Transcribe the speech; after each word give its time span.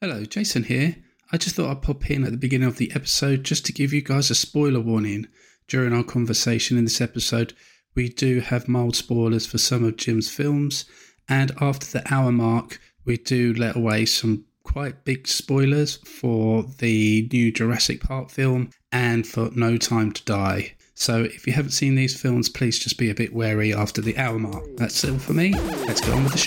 Hello, 0.00 0.24
Jason 0.24 0.62
here. 0.62 0.94
I 1.32 1.38
just 1.38 1.56
thought 1.56 1.72
I'd 1.72 1.82
pop 1.82 2.08
in 2.08 2.22
at 2.22 2.30
the 2.30 2.36
beginning 2.36 2.68
of 2.68 2.76
the 2.76 2.92
episode 2.94 3.42
just 3.42 3.66
to 3.66 3.72
give 3.72 3.92
you 3.92 4.00
guys 4.00 4.30
a 4.30 4.34
spoiler 4.36 4.78
warning. 4.78 5.26
During 5.66 5.92
our 5.92 6.04
conversation 6.04 6.78
in 6.78 6.84
this 6.84 7.00
episode, 7.00 7.52
we 7.96 8.08
do 8.08 8.38
have 8.38 8.68
mild 8.68 8.94
spoilers 8.94 9.44
for 9.44 9.58
some 9.58 9.82
of 9.82 9.96
Jim's 9.96 10.30
films, 10.30 10.84
and 11.28 11.50
after 11.60 11.84
the 11.88 12.14
hour 12.14 12.30
mark, 12.30 12.80
we 13.04 13.16
do 13.16 13.52
let 13.54 13.74
away 13.74 14.06
some 14.06 14.44
quite 14.62 15.04
big 15.04 15.26
spoilers 15.26 15.96
for 15.96 16.62
the 16.78 17.28
new 17.32 17.50
Jurassic 17.50 18.00
Park 18.00 18.30
film 18.30 18.70
and 18.92 19.26
for 19.26 19.50
No 19.56 19.76
Time 19.76 20.12
to 20.12 20.24
Die. 20.24 20.74
So 20.94 21.24
if 21.24 21.44
you 21.44 21.54
haven't 21.54 21.72
seen 21.72 21.96
these 21.96 22.20
films, 22.20 22.48
please 22.48 22.78
just 22.78 22.98
be 22.98 23.10
a 23.10 23.16
bit 23.16 23.34
wary 23.34 23.74
after 23.74 24.00
the 24.00 24.16
hour 24.16 24.38
mark. 24.38 24.62
That's 24.76 25.04
all 25.04 25.18
for 25.18 25.32
me. 25.32 25.54
Let's 25.88 26.00
get 26.00 26.10
on 26.10 26.22
with 26.22 26.34
the 26.34 26.38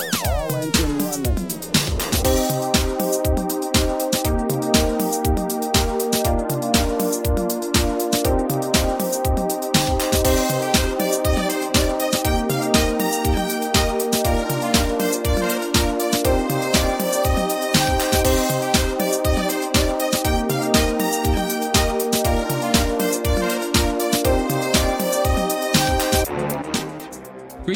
show. 0.00 0.09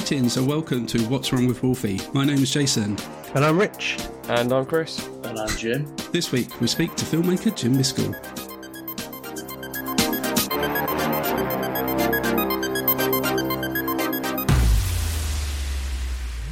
Greetings 0.04 0.36
and 0.36 0.46
welcome 0.46 0.84
to 0.88 1.02
What's 1.04 1.32
Wrong 1.32 1.46
with 1.46 1.62
Wolfie. 1.62 1.98
My 2.12 2.26
name 2.26 2.36
is 2.36 2.50
Jason. 2.50 2.98
And 3.34 3.42
I'm 3.42 3.58
Rich. 3.58 3.96
And 4.28 4.52
I'm 4.52 4.66
Chris. 4.66 5.08
And 5.22 5.38
I'm 5.38 5.48
Jim. 5.56 5.96
This 6.12 6.30
week 6.30 6.60
we 6.60 6.66
speak 6.66 6.94
to 6.96 7.06
filmmaker 7.06 7.56
Jim 7.56 7.72
Miskell. 7.74 8.12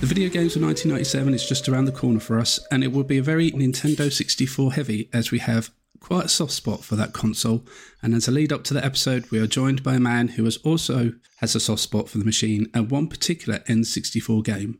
The 0.00 0.06
video 0.06 0.30
games 0.30 0.56
of 0.56 0.62
1997 0.62 1.34
is 1.34 1.46
just 1.46 1.68
around 1.68 1.84
the 1.84 1.92
corner 1.92 2.20
for 2.20 2.38
us, 2.38 2.58
and 2.70 2.82
it 2.82 2.90
will 2.90 3.04
be 3.04 3.18
a 3.18 3.22
very 3.22 3.50
Nintendo 3.50 4.10
64 4.10 4.72
heavy 4.72 5.10
as 5.12 5.30
we 5.30 5.40
have 5.40 5.70
quite 6.00 6.26
a 6.26 6.28
soft 6.28 6.52
spot 6.52 6.84
for 6.84 6.96
that 6.96 7.12
console. 7.12 7.64
And 8.02 8.14
as 8.14 8.28
a 8.28 8.32
lead 8.32 8.52
up 8.52 8.64
to 8.64 8.74
the 8.74 8.84
episode, 8.84 9.30
we 9.30 9.38
are 9.38 9.46
joined 9.46 9.82
by 9.82 9.94
a 9.94 10.00
man 10.00 10.28
who 10.28 10.44
has 10.44 10.56
also 10.58 11.12
has 11.38 11.54
a 11.54 11.60
soft 11.60 11.82
spot 11.82 12.08
for 12.08 12.18
the 12.18 12.24
machine 12.24 12.68
and 12.74 12.90
one 12.90 13.08
particular 13.08 13.60
N64 13.60 14.44
game. 14.44 14.78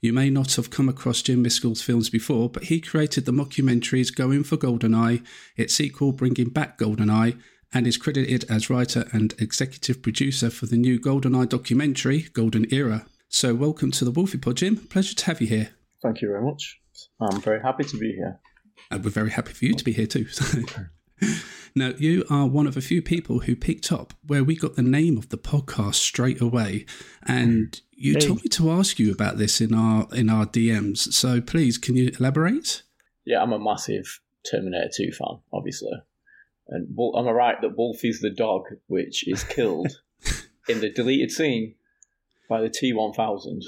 You 0.00 0.12
may 0.14 0.30
not 0.30 0.54
have 0.54 0.70
come 0.70 0.88
across 0.88 1.20
Jim 1.20 1.42
Miskell's 1.42 1.82
films 1.82 2.08
before, 2.08 2.48
but 2.48 2.64
he 2.64 2.80
created 2.80 3.26
the 3.26 3.32
mockumentaries 3.32 4.14
Going 4.14 4.44
for 4.44 4.56
GoldenEye, 4.56 5.24
its 5.56 5.74
sequel 5.74 6.12
Bringing 6.12 6.48
Back 6.48 6.78
GoldenEye, 6.78 7.38
and 7.72 7.86
is 7.86 7.98
credited 7.98 8.44
as 8.50 8.70
writer 8.70 9.06
and 9.12 9.34
executive 9.38 10.02
producer 10.02 10.48
for 10.48 10.66
the 10.66 10.78
new 10.78 10.98
GoldenEye 10.98 11.48
documentary, 11.48 12.22
Golden 12.32 12.66
Era. 12.72 13.06
So, 13.28 13.54
welcome 13.54 13.90
to 13.92 14.04
the 14.04 14.10
Wolfie 14.10 14.38
Pod, 14.38 14.56
Jim. 14.56 14.76
Pleasure 14.76 15.14
to 15.14 15.26
have 15.26 15.40
you 15.40 15.46
here. 15.46 15.70
Thank 16.02 16.22
you 16.22 16.28
very 16.28 16.42
much. 16.42 16.80
I'm 17.20 17.40
very 17.40 17.60
happy 17.60 17.84
to 17.84 17.98
be 17.98 18.12
here. 18.12 18.40
And 18.90 19.04
we're 19.04 19.10
very 19.10 19.30
happy 19.30 19.52
for 19.52 19.64
you 19.64 19.74
to 19.74 19.84
be 19.84 19.92
here 19.92 20.06
too. 20.06 20.26
now, 21.74 21.92
you 21.96 22.24
are 22.28 22.46
one 22.46 22.66
of 22.66 22.76
a 22.76 22.80
few 22.80 23.02
people 23.02 23.40
who 23.40 23.54
picked 23.54 23.92
up 23.92 24.14
where 24.26 24.42
we 24.42 24.56
got 24.56 24.74
the 24.74 24.82
name 24.82 25.16
of 25.16 25.28
the 25.28 25.38
podcast 25.38 25.94
straight 25.94 26.40
away, 26.40 26.86
and 27.22 27.72
mm. 27.72 27.80
you 27.92 28.14
Hey. 28.14 28.20
told 28.26 28.42
me 28.42 28.48
to 28.48 28.70
ask 28.70 28.98
you 28.98 29.12
about 29.12 29.38
this 29.38 29.60
in 29.60 29.74
our 29.74 30.08
in 30.12 30.28
our 30.28 30.46
DMs. 30.46 31.12
So, 31.12 31.40
please, 31.40 31.78
can 31.78 31.96
you 31.96 32.10
elaborate? 32.18 32.82
Yeah, 33.24 33.42
I'm 33.42 33.52
a 33.52 33.58
massive 33.58 34.20
Terminator 34.50 34.90
2 34.94 35.12
fan, 35.12 35.38
obviously. 35.52 35.92
And 36.68 36.96
am 36.98 37.28
I 37.28 37.30
right 37.32 37.60
that 37.60 37.76
Wolfie's 37.76 38.20
the 38.20 38.30
dog 38.30 38.62
which 38.86 39.26
is 39.28 39.44
killed 39.44 40.00
in 40.68 40.80
the 40.80 40.90
deleted 40.90 41.30
scene 41.30 41.74
by 42.48 42.60
the 42.60 42.70
T1000? 42.70 43.62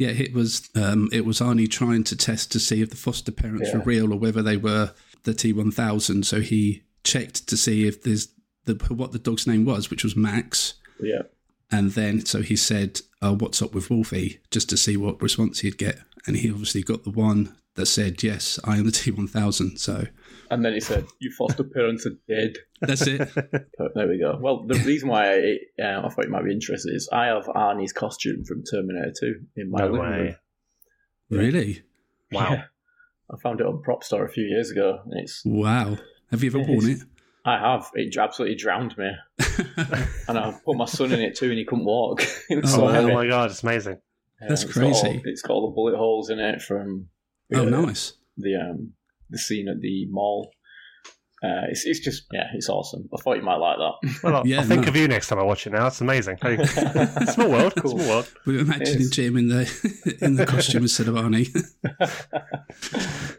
Yeah, 0.00 0.08
it 0.08 0.32
was 0.32 0.70
um, 0.74 1.10
it 1.12 1.26
was 1.26 1.40
Arnie 1.40 1.70
trying 1.70 2.04
to 2.04 2.16
test 2.16 2.50
to 2.52 2.58
see 2.58 2.80
if 2.80 2.88
the 2.88 2.96
foster 2.96 3.30
parents 3.30 3.68
Yeah. 3.68 3.76
were 3.78 3.84
real 3.84 4.12
or 4.14 4.16
whether 4.16 4.40
they 4.42 4.56
were 4.56 4.94
the 5.24 5.34
T 5.34 5.52
one 5.52 5.70
thousand. 5.70 6.24
So 6.26 6.40
he 6.40 6.82
checked 7.04 7.46
to 7.48 7.56
see 7.56 7.86
if 7.86 8.02
there's 8.02 8.28
the 8.64 8.74
what 8.88 9.12
the 9.12 9.18
dog's 9.18 9.46
name 9.46 9.66
was, 9.66 9.90
which 9.90 10.02
was 10.02 10.16
Max. 10.16 10.74
Yeah. 11.00 11.22
And 11.70 11.90
then, 11.92 12.24
so 12.24 12.40
he 12.40 12.56
said, 12.56 13.00
uh, 13.20 13.34
"What's 13.34 13.60
up 13.60 13.74
with 13.74 13.90
Wolfie?" 13.90 14.40
Just 14.50 14.70
to 14.70 14.78
see 14.78 14.96
what 14.96 15.20
response 15.20 15.60
he'd 15.60 15.76
get, 15.76 15.98
and 16.26 16.34
he 16.36 16.50
obviously 16.50 16.82
got 16.82 17.04
the 17.04 17.10
one 17.10 17.54
that 17.74 17.84
said, 17.86 18.22
"Yes, 18.22 18.58
I 18.64 18.78
am 18.78 18.86
the 18.86 18.92
T 18.92 19.10
one 19.10 19.28
thousand. 19.28 19.76
So 19.76 20.06
And 20.50 20.64
then 20.64 20.72
he 20.72 20.80
said, 20.80 21.06
"Your 21.20 21.32
foster 21.32 21.62
parents 21.64 22.06
are 22.06 22.16
dead." 22.28 22.54
that's 22.80 23.06
it. 23.06 23.28
But 23.78 23.94
there 23.94 24.08
we 24.08 24.18
go. 24.18 24.36
Well, 24.40 24.66
the 24.66 24.78
reason 24.80 25.08
why 25.08 25.30
I, 25.32 25.82
uh, 25.82 26.06
I 26.06 26.08
thought 26.08 26.24
you 26.24 26.30
might 26.30 26.44
be 26.44 26.52
interested 26.52 26.92
is 26.94 27.08
I 27.12 27.26
have 27.26 27.44
Arnie's 27.46 27.92
costume 27.92 28.44
from 28.44 28.62
Terminator 28.64 29.12
2 29.18 29.34
in 29.56 29.70
my 29.70 29.78
No 29.80 29.86
living 29.86 30.00
way. 30.00 30.18
room. 30.18 30.34
really? 31.30 31.82
Wow. 32.32 32.50
Yeah. 32.52 32.64
I 33.32 33.36
found 33.40 33.60
it 33.60 33.66
on 33.66 33.80
Prop 33.82 34.02
Store 34.02 34.24
a 34.24 34.28
few 34.28 34.44
years 34.44 34.70
ago, 34.70 35.00
and 35.04 35.20
it's 35.20 35.42
Wow. 35.44 35.98
Have 36.32 36.42
you 36.42 36.50
ever 36.50 36.58
worn 36.60 36.90
it? 36.90 37.00
I 37.44 37.58
have. 37.58 37.90
It 37.94 38.16
absolutely 38.16 38.56
drowned 38.56 38.96
me. 38.98 39.10
And 40.28 40.38
I 40.38 40.52
put 40.64 40.76
my 40.76 40.84
son 40.84 41.12
in 41.12 41.20
it 41.20 41.36
too, 41.36 41.48
and 41.50 41.58
he 41.58 41.64
couldn't 41.64 41.84
walk. 41.84 42.22
Oh, 42.52 42.60
so 42.66 42.84
wow. 42.84 42.96
Oh 42.96 43.14
my 43.14 43.26
god, 43.26 43.50
it's 43.50 43.62
amazing. 43.62 43.98
That's 44.40 44.64
it's 44.64 44.72
got 44.74 44.84
all- 44.84 45.00
crazy. 45.02 45.22
it's 45.24 45.42
got 45.42 45.52
all 45.54 45.68
the 45.70 45.74
bullet 45.74 45.96
holes 45.96 46.28
in 46.30 46.38
it 46.40 46.60
from 46.62 47.08
oh, 47.54 47.66
uh, 47.66 47.70
nice. 47.70 48.14
the 48.36 48.54
um 48.56 48.92
the 49.30 49.38
scene 49.38 49.68
at 49.68 49.80
the 49.80 50.06
mall. 50.10 50.50
Uh, 51.42 51.64
it's 51.70 51.86
it's 51.86 52.00
just 52.00 52.24
yeah, 52.32 52.44
it's 52.52 52.68
awesome. 52.68 53.08
I 53.14 53.16
thought 53.22 53.38
you 53.38 53.42
might 53.42 53.56
like 53.56 53.78
that. 53.78 54.20
Well, 54.22 54.36
I'll, 54.36 54.46
Yeah, 54.46 54.58
I'll 54.60 54.66
think 54.66 54.82
no. 54.82 54.88
of 54.88 54.96
you 54.96 55.08
next 55.08 55.28
time 55.28 55.38
I 55.38 55.42
watch 55.42 55.66
it 55.66 55.70
now. 55.72 55.86
It's 55.86 56.02
amazing. 56.02 56.36
Hey, 56.42 56.62
small 57.32 57.50
world. 57.50 57.72
Cool. 57.78 57.92
Small 57.98 58.08
world. 58.08 58.32
We're 58.44 58.60
imagining 58.60 59.00
Yes. 59.00 59.08
Jim 59.10 59.38
in 59.38 59.48
the 59.48 60.18
in 60.20 60.36
the 60.36 60.44
costume 60.44 60.82
instead 60.82 61.08
of 61.08 61.14
Arnie. 61.14 61.48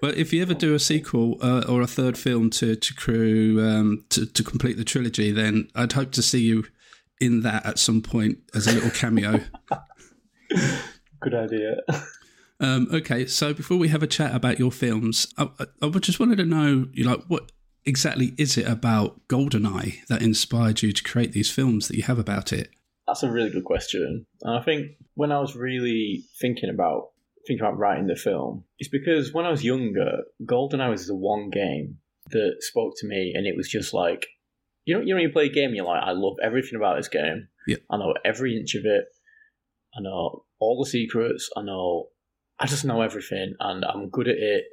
Well, 0.02 0.14
if 0.18 0.34
you 0.34 0.42
ever 0.42 0.56
do 0.56 0.74
a 0.74 0.80
sequel 0.80 1.38
uh, 1.44 1.64
or 1.70 1.82
a 1.82 1.88
third 1.88 2.18
film 2.18 2.50
to 2.52 2.76
to 2.76 2.94
crew 2.96 3.64
um, 3.64 4.04
to 4.10 4.26
to 4.26 4.44
complete 4.44 4.78
the 4.78 4.84
trilogy, 4.84 5.32
then 5.32 5.70
I'd 5.76 5.94
hope 5.94 6.12
to 6.14 6.24
see 6.24 6.42
you 6.42 6.66
in 7.20 7.42
that 7.42 7.68
at 7.68 7.78
some 7.78 8.02
point 8.02 8.40
as 8.56 8.66
a 8.66 8.72
little 8.72 8.90
cameo. 8.90 9.42
Good 11.22 11.36
idea. 11.36 11.76
Um, 12.62 12.88
okay, 12.94 13.26
so 13.26 13.54
before 13.54 13.78
we 13.78 13.90
have 13.90 14.04
a 14.04 14.08
chat 14.08 14.34
about 14.34 14.60
your 14.60 14.72
films, 14.72 15.28
I, 15.38 15.50
I, 15.60 15.66
I 15.82 15.90
just 16.00 16.20
wanted 16.20 16.38
to 16.38 16.46
know, 16.46 16.88
you 16.94 17.04
know, 17.04 17.24
what 17.28 17.52
exactly 17.86 18.34
is 18.38 18.58
it 18.58 18.68
about 18.68 19.28
Goldeneye 19.28 20.06
that 20.08 20.22
inspired 20.22 20.82
you 20.82 20.92
to 20.92 21.04
create 21.04 21.34
these 21.34 21.52
films 21.52 21.88
that 21.88 21.98
you 21.98 22.04
have 22.04 22.20
about 22.20 22.54
it? 22.54 22.70
That's 23.08 23.24
a 23.24 23.32
really 23.32 23.50
good 23.50 23.66
question. 23.66 24.26
And 24.44 24.58
I 24.58 24.62
think 24.62 24.92
when 25.16 25.32
I 25.32 25.40
was 25.40 25.56
really 25.56 26.24
thinking 26.40 26.70
about 26.70 27.10
thinking 27.48 27.66
about 27.66 27.78
writing 27.78 28.06
the 28.06 28.16
film, 28.16 28.64
it's 28.78 28.90
because 28.90 29.34
when 29.34 29.46
I 29.46 29.52
was 29.52 29.64
younger, 29.64 30.20
GoldenEye 30.46 30.90
was 30.90 31.08
the 31.08 31.16
one 31.16 31.50
game 31.50 31.98
that 32.30 32.58
spoke 32.60 32.94
to 32.98 33.08
me, 33.08 33.34
and 33.36 33.48
it 33.48 33.58
was 33.58 33.68
just 33.68 33.94
like, 33.94 34.28
you 34.86 34.96
know, 34.96 35.02
you 35.02 35.16
know, 35.16 35.22
you 35.22 35.30
play 35.30 35.48
a 35.48 35.52
game, 35.52 35.74
you're 35.74 35.86
like, 35.86 36.04
I 36.04 36.12
love 36.12 36.36
everything 36.44 36.76
about 36.76 36.98
this 36.98 37.08
game. 37.08 37.48
Yeah. 37.68 37.78
I 37.90 37.98
know 37.98 38.14
every 38.24 38.56
inch 38.58 38.76
of 38.76 38.86
it. 38.86 39.06
I 39.96 40.02
know 40.02 40.46
all 40.60 40.82
the 40.82 40.90
secrets. 40.90 41.50
I 41.58 41.64
know, 41.64 42.10
I 42.62 42.68
just 42.68 42.86
know 42.86 43.02
everything, 43.02 43.56
and 43.60 43.84
I'm 43.86 44.10
good 44.10 44.28
at 44.28 44.38
it. 44.38 44.66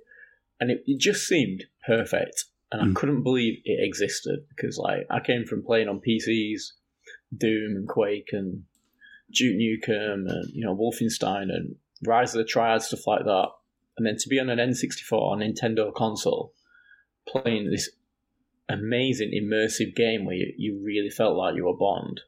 And 0.61 0.71
it, 0.71 0.83
it 0.87 1.01
just 1.01 1.27
seemed 1.27 1.65
perfect, 1.87 2.45
and 2.71 2.83
Mm. 2.83 2.91
I 2.91 3.01
couldn't 3.01 3.23
believe 3.23 3.61
it 3.65 3.79
existed 3.85 4.41
because, 4.49 4.77
like, 4.79 5.07
I 5.11 5.21
came 5.21 5.45
from 5.45 5.65
playing 5.65 5.89
on 5.89 6.01
PCs. 6.01 6.73
Doom 7.37 7.77
and 7.77 7.89
Quake 7.89 8.31
and 8.33 8.65
Duke 9.33 9.57
Nukem 9.57 10.31
and 10.31 10.51
you 10.53 10.65
know 10.65 10.75
Wolfenstein 10.75 11.53
and 11.55 11.77
Rise 12.07 12.35
of 12.35 12.39
the 12.39 12.45
Triad 12.45 12.83
stuff 12.83 13.07
like 13.07 13.25
that, 13.25 13.49
and 13.97 14.07
then 14.07 14.17
to 14.19 14.29
be 14.29 14.39
on 14.39 14.49
an 14.49 14.59
N64 14.59 15.13
or 15.13 15.37
Nintendo 15.37 15.93
console, 15.93 16.55
playing 17.27 17.71
this 17.71 17.91
amazing 18.69 19.33
immersive 19.33 19.95
game 19.95 20.25
where 20.25 20.37
you, 20.37 20.55
you 20.57 20.83
really 20.83 21.11
felt 21.11 21.37
like 21.37 21.57
you 21.57 21.67
were 21.67 21.77
Bond. 21.77 22.21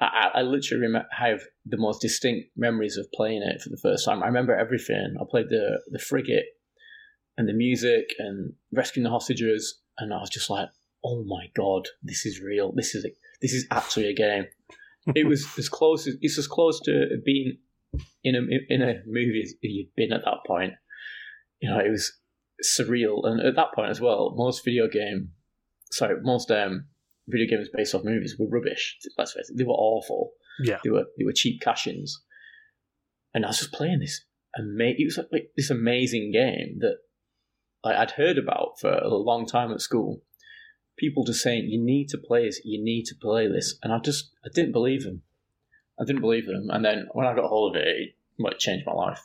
I, 0.00 0.30
I 0.34 0.42
literally 0.42 0.88
rem- 0.88 1.06
have 1.10 1.42
the 1.64 1.76
most 1.76 2.00
distinct 2.00 2.48
memories 2.56 2.96
of 2.96 3.10
playing 3.12 3.42
it 3.42 3.62
for 3.62 3.68
the 3.68 3.76
first 3.76 4.04
time. 4.04 4.22
I 4.22 4.26
remember 4.26 4.56
everything. 4.56 5.14
I 5.20 5.24
played 5.28 5.48
the 5.50 5.80
the 5.90 5.98
frigate 5.98 6.46
and 7.36 7.48
the 7.48 7.52
music 7.52 8.14
and 8.18 8.54
rescuing 8.72 9.04
the 9.04 9.10
hostages, 9.10 9.80
and 9.98 10.12
I 10.12 10.18
was 10.18 10.30
just 10.30 10.50
like, 10.50 10.68
"Oh 11.04 11.24
my 11.24 11.46
god, 11.56 11.88
this 12.02 12.26
is 12.26 12.40
real. 12.40 12.72
This 12.72 12.94
is 12.94 13.04
a, 13.04 13.08
this 13.40 13.52
is 13.52 13.66
actually 13.70 14.08
a 14.08 14.14
game." 14.14 14.46
it 15.14 15.26
was 15.26 15.46
as 15.58 15.68
close 15.68 16.06
as 16.06 16.16
it's 16.20 16.38
as 16.38 16.46
close 16.46 16.80
to 16.80 17.18
being 17.24 17.58
in 18.22 18.34
a 18.34 18.72
in 18.72 18.82
a 18.82 19.02
movie 19.06 19.42
as 19.44 19.54
you'd 19.60 19.94
been 19.96 20.12
at 20.12 20.22
that 20.24 20.38
point. 20.46 20.72
You 21.60 21.70
know, 21.70 21.78
it 21.78 21.90
was 21.90 22.12
surreal, 22.64 23.26
and 23.26 23.40
at 23.40 23.56
that 23.56 23.74
point 23.74 23.90
as 23.90 24.00
well, 24.00 24.34
most 24.36 24.64
video 24.64 24.88
game, 24.88 25.30
sorry, 25.90 26.16
most 26.22 26.50
um, 26.50 26.86
video 27.28 27.56
games 27.56 27.68
based 27.72 27.94
off 27.94 28.04
movies 28.04 28.36
were 28.38 28.48
rubbish. 28.48 28.98
Let's 29.16 29.32
face 29.32 29.50
it, 29.50 29.56
they 29.56 29.64
were 29.64 29.72
awful. 29.72 30.32
Yeah. 30.62 30.78
They 30.84 30.90
were 30.90 31.04
they 31.18 31.24
were 31.24 31.32
cheap 31.32 31.60
cash-ins, 31.60 32.22
and 33.32 33.44
I 33.44 33.48
was 33.48 33.58
just 33.58 33.72
playing 33.72 34.00
this 34.00 34.24
ama- 34.58 34.94
it 34.96 35.04
was 35.04 35.18
like 35.32 35.50
this 35.56 35.70
amazing 35.70 36.32
game 36.32 36.78
that 36.80 36.98
like, 37.84 37.96
I'd 37.96 38.12
heard 38.12 38.38
about 38.38 38.80
for 38.80 38.92
a 38.92 39.08
long 39.08 39.46
time 39.46 39.70
at 39.72 39.80
school. 39.80 40.22
People 40.96 41.24
just 41.24 41.42
saying, 41.42 41.68
"You 41.68 41.82
need 41.82 42.08
to 42.10 42.18
play 42.18 42.46
this. 42.46 42.60
You 42.64 42.82
need 42.82 43.04
to 43.06 43.14
play 43.20 43.48
this," 43.48 43.78
and 43.82 43.92
I 43.92 43.98
just 43.98 44.30
I 44.44 44.48
didn't 44.54 44.72
believe 44.72 45.02
them. 45.02 45.22
I 46.00 46.04
didn't 46.04 46.22
believe 46.22 46.46
them, 46.46 46.68
and 46.70 46.84
then 46.84 47.08
when 47.12 47.26
I 47.26 47.34
got 47.34 47.48
hold 47.48 47.76
of 47.76 47.82
it, 47.82 47.86
it 47.86 48.14
like, 48.38 48.58
changed 48.58 48.86
my 48.86 48.92
life, 48.92 49.20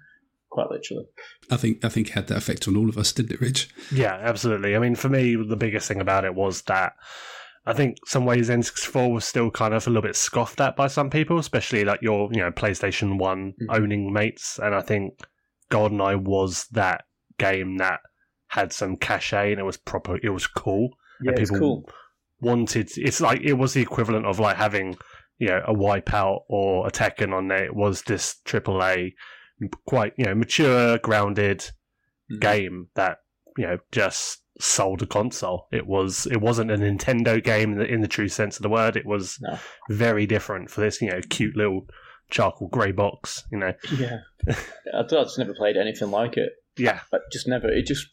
quite 0.50 0.70
literally. 0.70 1.06
I 1.50 1.56
think 1.56 1.84
I 1.84 1.88
think 1.88 2.08
it 2.08 2.12
had 2.12 2.26
that 2.28 2.38
effect 2.38 2.68
on 2.68 2.76
all 2.76 2.88
of 2.88 2.98
us, 2.98 3.12
didn't 3.12 3.32
it, 3.32 3.40
Rich? 3.40 3.70
Yeah, 3.90 4.14
absolutely. 4.14 4.76
I 4.76 4.78
mean, 4.78 4.94
for 4.94 5.08
me, 5.08 5.34
the 5.36 5.56
biggest 5.56 5.88
thing 5.88 6.00
about 6.00 6.24
it 6.24 6.34
was 6.34 6.62
that 6.62 6.94
I 7.66 7.72
think 7.72 7.96
some 8.06 8.26
ways 8.26 8.50
N64 8.50 9.10
was 9.12 9.24
still 9.24 9.50
kind 9.50 9.72
of 9.72 9.86
a 9.86 9.90
little 9.90 10.02
bit 10.02 10.16
scoffed 10.16 10.60
at 10.60 10.76
by 10.76 10.86
some 10.86 11.08
people, 11.08 11.38
especially 11.38 11.84
like 11.84 12.02
your, 12.02 12.28
you 12.32 12.40
know, 12.40 12.50
PlayStation 12.50 13.18
One 13.18 13.54
Mhm. 13.62 13.74
owning 13.76 14.12
mates. 14.12 14.58
And 14.62 14.74
I 14.74 14.82
think 14.82 15.14
GoldenEye 15.70 16.22
was 16.22 16.66
that 16.72 17.04
game 17.38 17.78
that 17.78 18.00
had 18.48 18.72
some 18.72 18.96
cachet 18.96 19.50
and 19.52 19.60
it 19.60 19.64
was 19.64 19.78
proper, 19.78 20.18
it 20.22 20.28
was 20.28 20.46
cool. 20.46 20.90
Yeah, 21.22 21.30
and 21.30 21.38
people 21.38 21.58
cool. 21.58 21.90
wanted. 22.40 22.90
It's 22.96 23.20
like 23.20 23.40
it 23.42 23.54
was 23.54 23.72
the 23.72 23.80
equivalent 23.82 24.26
of 24.26 24.38
like 24.38 24.56
having, 24.56 24.96
you 25.38 25.48
know, 25.48 25.62
a 25.66 25.74
Wipeout 25.74 26.42
or 26.48 26.86
a 26.86 26.90
Tekken 26.90 27.32
on 27.32 27.48
there. 27.48 27.64
It 27.64 27.74
was 27.74 28.02
this 28.02 28.36
AAA, 28.44 29.14
quite 29.86 30.12
you 30.18 30.26
know, 30.26 30.34
mature, 30.34 30.98
grounded 30.98 31.70
Mhm. 32.30 32.40
game 32.40 32.88
that 32.94 33.18
you 33.56 33.66
know 33.66 33.78
just 33.90 34.42
sold 34.60 35.02
a 35.02 35.06
console. 35.06 35.66
It 35.72 35.86
was 35.86 36.26
it 36.26 36.40
wasn't 36.40 36.70
a 36.70 36.76
Nintendo 36.76 37.42
game 37.42 37.72
in 37.72 37.78
the, 37.78 37.86
in 37.86 38.00
the 38.00 38.08
true 38.08 38.28
sense 38.28 38.56
of 38.56 38.62
the 38.62 38.68
word. 38.68 38.96
It 38.96 39.06
was 39.06 39.38
No. 39.40 39.58
very 39.90 40.26
different 40.26 40.70
for 40.70 40.80
this 40.80 41.00
you 41.02 41.10
know 41.10 41.20
cute 41.28 41.56
little 41.56 41.86
charcoal 42.30 42.68
grey 42.68 42.92
box. 42.92 43.44
You 43.50 43.58
know, 43.58 43.72
Yeah, 43.98 44.18
I 44.48 45.02
thought 45.08 45.12
I 45.20 45.22
just 45.24 45.38
never 45.38 45.54
played 45.54 45.76
anything 45.76 46.10
like 46.10 46.36
it. 46.36 46.50
yeah, 46.76 47.00
But 47.10 47.22
just 47.32 47.48
never. 47.48 47.68
It 47.68 47.86
just 47.86 48.06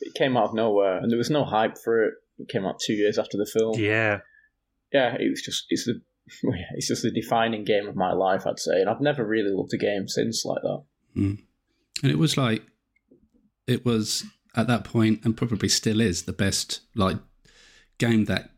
it 0.00 0.14
came 0.14 0.36
out 0.36 0.48
of 0.48 0.54
nowhere, 0.54 0.98
and 0.98 1.10
there 1.10 1.18
was 1.18 1.30
no 1.30 1.44
hype 1.44 1.76
for 1.78 2.04
it. 2.04 2.14
It 2.38 2.48
came 2.48 2.64
out 2.66 2.80
two 2.84 2.94
years 2.94 3.18
after 3.18 3.36
the 3.36 3.46
film. 3.46 3.78
yeah, 3.78 4.20
yeah, 4.92 5.14
it 5.18 5.28
was 5.30 5.42
just 5.42 5.66
it's 5.68 5.84
the 5.84 6.00
it's 6.74 6.88
just 6.88 7.02
the 7.02 7.10
defining 7.10 7.64
game 7.64 7.86
of 7.86 7.96
my 7.96 8.12
life, 8.12 8.46
I'd 8.46 8.58
say, 8.58 8.80
and 8.80 8.88
I've 8.88 9.00
never 9.00 9.24
really 9.26 9.50
loved 9.52 9.74
a 9.74 9.78
game 9.78 10.08
since 10.08 10.44
like 10.44 10.62
that. 10.62 10.82
Hmm. 11.14 11.34
And 12.02 12.10
it 12.10 12.18
was 12.18 12.36
like, 12.36 12.62
it 13.66 13.84
was 13.84 14.24
at 14.54 14.66
that 14.66 14.84
point, 14.84 15.20
and 15.24 15.36
probably 15.36 15.68
still 15.68 16.00
is, 16.00 16.22
the 16.24 16.32
best 16.32 16.80
like 16.94 17.16
game 17.98 18.24
that 18.26 18.50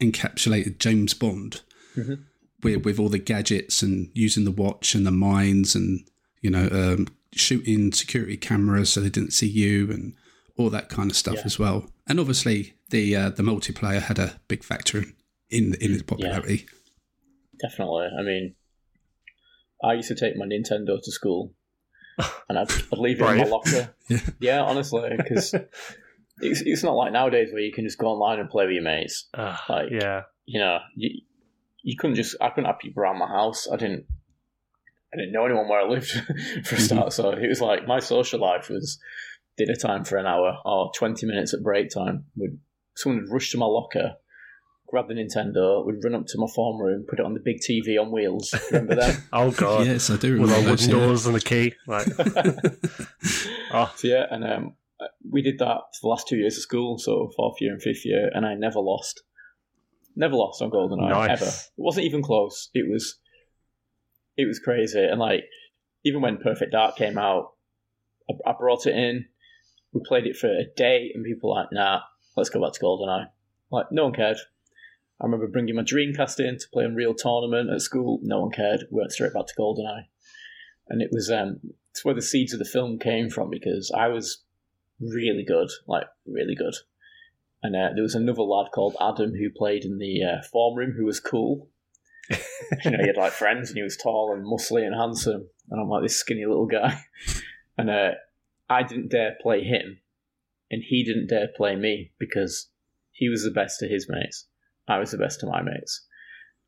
encapsulated 0.00 0.78
James 0.78 1.14
Bond 1.14 1.60
Mhm. 1.96 2.24
with 2.62 2.84
with 2.84 2.98
all 2.98 3.08
the 3.08 3.18
gadgets 3.18 3.82
and 3.82 4.10
using 4.14 4.44
the 4.44 4.50
watch 4.50 4.94
and 4.94 5.06
the 5.06 5.10
mines 5.10 5.74
and 5.74 6.06
you 6.42 6.50
know 6.50 6.68
um, 6.72 7.08
shooting 7.32 7.92
security 7.92 8.36
cameras 8.36 8.90
so 8.90 9.00
they 9.00 9.10
didn't 9.10 9.32
see 9.32 9.48
you 9.48 9.90
and 9.90 10.14
all 10.56 10.70
that 10.70 10.88
kind 10.88 11.10
of 11.10 11.16
stuff 11.16 11.36
Yeah. 11.36 11.42
as 11.44 11.58
well. 11.58 11.90
And 12.06 12.18
obviously 12.20 12.74
the 12.90 13.14
uh, 13.16 13.30
the 13.30 13.42
multiplayer 13.42 14.00
had 14.02 14.18
a 14.18 14.40
big 14.48 14.62
factor 14.64 14.98
in 14.98 15.14
in, 15.50 15.74
in 15.80 15.92
its 15.92 16.02
popularity. 16.02 16.66
Definitely. 17.60 18.08
I 18.18 18.22
mean, 18.22 18.54
I 19.82 19.94
used 19.94 20.08
to 20.08 20.14
take 20.14 20.36
my 20.36 20.44
Nintendo 20.46 20.98
to 21.02 21.12
school, 21.12 21.54
and 22.48 22.58
I'd, 22.58 22.70
I'd 22.70 22.98
leave 22.98 23.20
it 23.20 23.24
in 23.24 23.38
my 23.38 23.44
locker. 23.44 23.94
Yeah. 24.08 24.18
Yeah, 24.38 24.62
honestly, 24.62 25.10
because 25.16 25.52
it's 26.40 26.62
it's 26.64 26.82
not 26.82 26.92
like 26.94 27.12
nowadays 27.12 27.48
where 27.52 27.62
you 27.62 27.72
can 27.72 27.84
just 27.84 27.98
go 27.98 28.06
online 28.08 28.38
and 28.40 28.48
play 28.48 28.66
with 28.66 28.74
your 28.74 28.82
mates. 28.84 29.28
Ah, 29.34 29.62
Like- 29.68 29.90
yeah, 29.90 30.22
You 30.46 30.60
know, 30.60 30.78
you 30.94 31.22
you 31.82 31.96
couldn't 31.98 32.16
just 32.16 32.36
I 32.40 32.50
couldn't 32.50 32.66
have 32.66 32.78
people 32.78 33.02
around 33.02 33.18
my 33.18 33.28
house. 33.28 33.68
I 33.72 33.76
didn't. 33.76 34.06
I 35.14 35.18
didn't 35.18 35.32
know 35.32 35.44
anyone 35.46 35.68
where 35.68 35.80
I 35.80 35.88
lived 35.88 36.10
for 36.64 36.74
a 36.74 36.80
start, 36.80 37.12
so 37.12 37.30
it 37.30 37.48
was 37.48 37.60
like 37.60 37.86
my 37.86 38.00
social 38.00 38.40
life 38.40 38.68
was 38.68 38.98
dinner 39.56 39.74
time 39.76 40.04
for 40.04 40.16
an 40.18 40.26
hour 40.26 40.58
or 40.64 40.90
twenty 40.96 41.26
minutes 41.26 41.54
at 41.54 41.62
break 41.62 41.90
time. 41.90 42.24
Would 42.36 42.58
someone 42.96 43.22
would 43.22 43.32
rush 43.32 43.50
to 43.52 43.58
my 43.58 43.66
locker, 43.66 44.16
grab 44.88 45.08
the 45.08 45.14
Nintendo, 45.14 45.84
would 45.84 46.02
run 46.04 46.14
up 46.14 46.26
to 46.26 46.38
my 46.38 46.46
form 46.54 46.80
room, 46.80 47.04
put 47.08 47.18
it 47.18 47.24
on 47.24 47.34
the 47.34 47.40
big 47.40 47.56
TV 47.58 48.00
on 48.00 48.10
wheels. 48.12 48.54
Remember 48.70 48.94
them? 48.96 49.22
Oh 49.32 49.50
god, 49.50 49.86
Yes, 49.86 50.10
I 50.10 50.16
do 50.16 50.40
with 50.40 50.50
remember. 50.50 50.54
our 50.70 50.76
those, 50.76 50.86
wooden 50.86 50.98
doors 51.00 51.26
and 51.26 51.34
the 51.34 51.40
key. 51.40 51.74
Like, 51.86 52.06
oh, 53.72 53.92
So 53.96 54.08
yeah, 54.08 54.26
and 54.30 54.44
um, 54.44 54.74
we 55.30 55.42
did 55.42 55.58
that 55.58 55.78
for 55.94 56.00
the 56.02 56.08
last 56.08 56.28
two 56.28 56.36
years 56.36 56.56
of 56.56 56.62
school, 56.62 56.98
so 56.98 57.30
fourth 57.36 57.56
year 57.60 57.72
and 57.72 57.82
fifth 57.82 58.04
year, 58.04 58.30
and 58.32 58.46
I 58.46 58.54
never 58.54 58.80
lost. 58.80 59.22
Never 60.14 60.34
lost 60.36 60.62
on 60.62 60.70
GoldenEye 60.70 61.10
Nice. 61.10 61.30
ever. 61.42 61.44
It 61.50 61.62
wasn't 61.76 62.06
even 62.06 62.22
close. 62.22 62.70
It 62.72 62.90
was, 62.90 63.18
it 64.36 64.46
was 64.46 64.58
crazy, 64.58 65.02
and 65.04 65.20
like 65.20 65.44
even 66.04 66.22
when 66.22 66.38
Perfect 66.38 66.72
Dark 66.72 66.96
came 66.96 67.18
out, 67.18 67.52
I, 68.30 68.50
I 68.50 68.54
brought 68.58 68.86
it 68.86 68.94
in. 68.94 69.26
We 69.92 70.00
played 70.06 70.26
it 70.26 70.36
for 70.36 70.48
a 70.48 70.64
day, 70.76 71.10
and 71.14 71.24
people 71.24 71.50
were 71.50 71.56
like, 71.60 71.68
"Nah, 71.72 72.00
let's 72.36 72.48
go 72.50 72.62
back 72.62 72.72
to 72.74 72.80
GoldenEye." 72.80 73.26
Like 73.70 73.86
no 73.90 74.04
one 74.04 74.12
cared. 74.14 74.36
I 75.20 75.24
remember 75.24 75.46
bringing 75.46 75.76
my 75.76 75.82
Dreamcast 75.82 76.40
in 76.40 76.58
to 76.58 76.68
play 76.72 76.84
Unreal 76.84 77.14
Tournament 77.14 77.70
at 77.70 77.80
school. 77.80 78.20
No 78.22 78.42
one 78.42 78.50
cared. 78.50 78.84
We 78.90 78.98
went 78.98 79.12
straight 79.12 79.32
back 79.32 79.46
to 79.46 79.54
GoldenEye, 79.58 80.06
and 80.88 81.00
it 81.00 81.08
was 81.10 81.30
um, 81.30 81.60
it's 81.90 82.04
where 82.04 82.14
the 82.14 82.22
seeds 82.22 82.52
of 82.52 82.58
the 82.58 82.66
film 82.66 82.98
came 82.98 83.30
from 83.30 83.48
because 83.48 83.90
I 83.96 84.08
was 84.08 84.44
really 85.00 85.44
good, 85.44 85.70
like 85.86 86.06
really 86.26 86.54
good. 86.54 86.74
And 87.62 87.74
uh, 87.74 87.88
there 87.94 88.02
was 88.02 88.14
another 88.14 88.42
lad 88.42 88.70
called 88.74 88.96
Adam 89.00 89.32
who 89.32 89.48
played 89.50 89.84
in 89.84 89.98
the 89.98 90.22
uh, 90.22 90.42
form 90.52 90.76
room 90.76 90.94
who 90.96 91.06
was 91.06 91.18
cool. 91.18 91.68
you 92.30 92.90
know, 92.90 92.98
he 93.00 93.06
had 93.06 93.16
like 93.16 93.32
friends 93.32 93.70
and 93.70 93.76
he 93.76 93.82
was 93.82 93.96
tall 93.96 94.34
and 94.34 94.44
muscly 94.44 94.84
and 94.84 94.94
handsome, 94.94 95.48
and 95.70 95.80
I'm 95.80 95.88
like 95.88 96.02
this 96.02 96.18
skinny 96.18 96.44
little 96.46 96.66
guy. 96.66 97.00
And 97.78 97.90
uh, 97.90 98.12
I 98.70 98.84
didn't 98.84 99.10
dare 99.10 99.36
play 99.42 99.62
him, 99.62 99.98
and 100.70 100.82
he 100.82 101.04
didn't 101.04 101.26
dare 101.26 101.48
play 101.54 101.76
me 101.76 102.12
because 102.18 102.70
he 103.12 103.28
was 103.28 103.44
the 103.44 103.50
best 103.50 103.82
of 103.82 103.90
his 103.90 104.08
mates. 104.08 104.46
I 104.88 104.98
was 104.98 105.10
the 105.10 105.18
best 105.18 105.42
of 105.42 105.48
my 105.48 105.62
mates. 105.62 106.06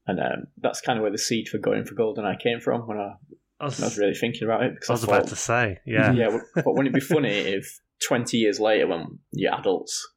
And 0.07 0.21
um, 0.21 0.47
that's 0.57 0.81
kind 0.81 0.99
of 0.99 1.03
where 1.03 1.13
the 1.13 1.19
seed 1.19 1.49
for 1.49 1.59
going 1.59 1.85
for 1.85 1.95
GoldenEye 1.95 2.41
came 2.41 2.61
from 2.61 2.87
when 2.87 2.99
I, 2.99 3.13
I 3.61 3.67
was, 3.67 3.79
when 3.79 3.85
I 3.85 3.89
was 3.89 3.99
really 3.99 4.15
thinking 4.15 4.45
about 4.45 4.63
it. 4.63 4.75
Because 4.75 4.89
I 4.89 4.93
was 4.95 5.05
thought, 5.05 5.17
about 5.19 5.29
to 5.29 5.37
say, 5.37 5.79
yeah, 5.85 6.13
yeah, 6.13 6.39
but 6.55 6.65
wouldn't 6.67 6.89
it 6.89 6.95
be 6.95 7.01
funny 7.01 7.29
if 7.29 7.81
20 8.07 8.39
years 8.39 8.59
later, 8.59 8.87
when 8.87 9.19
you're 9.33 9.55
adults, 9.55 10.09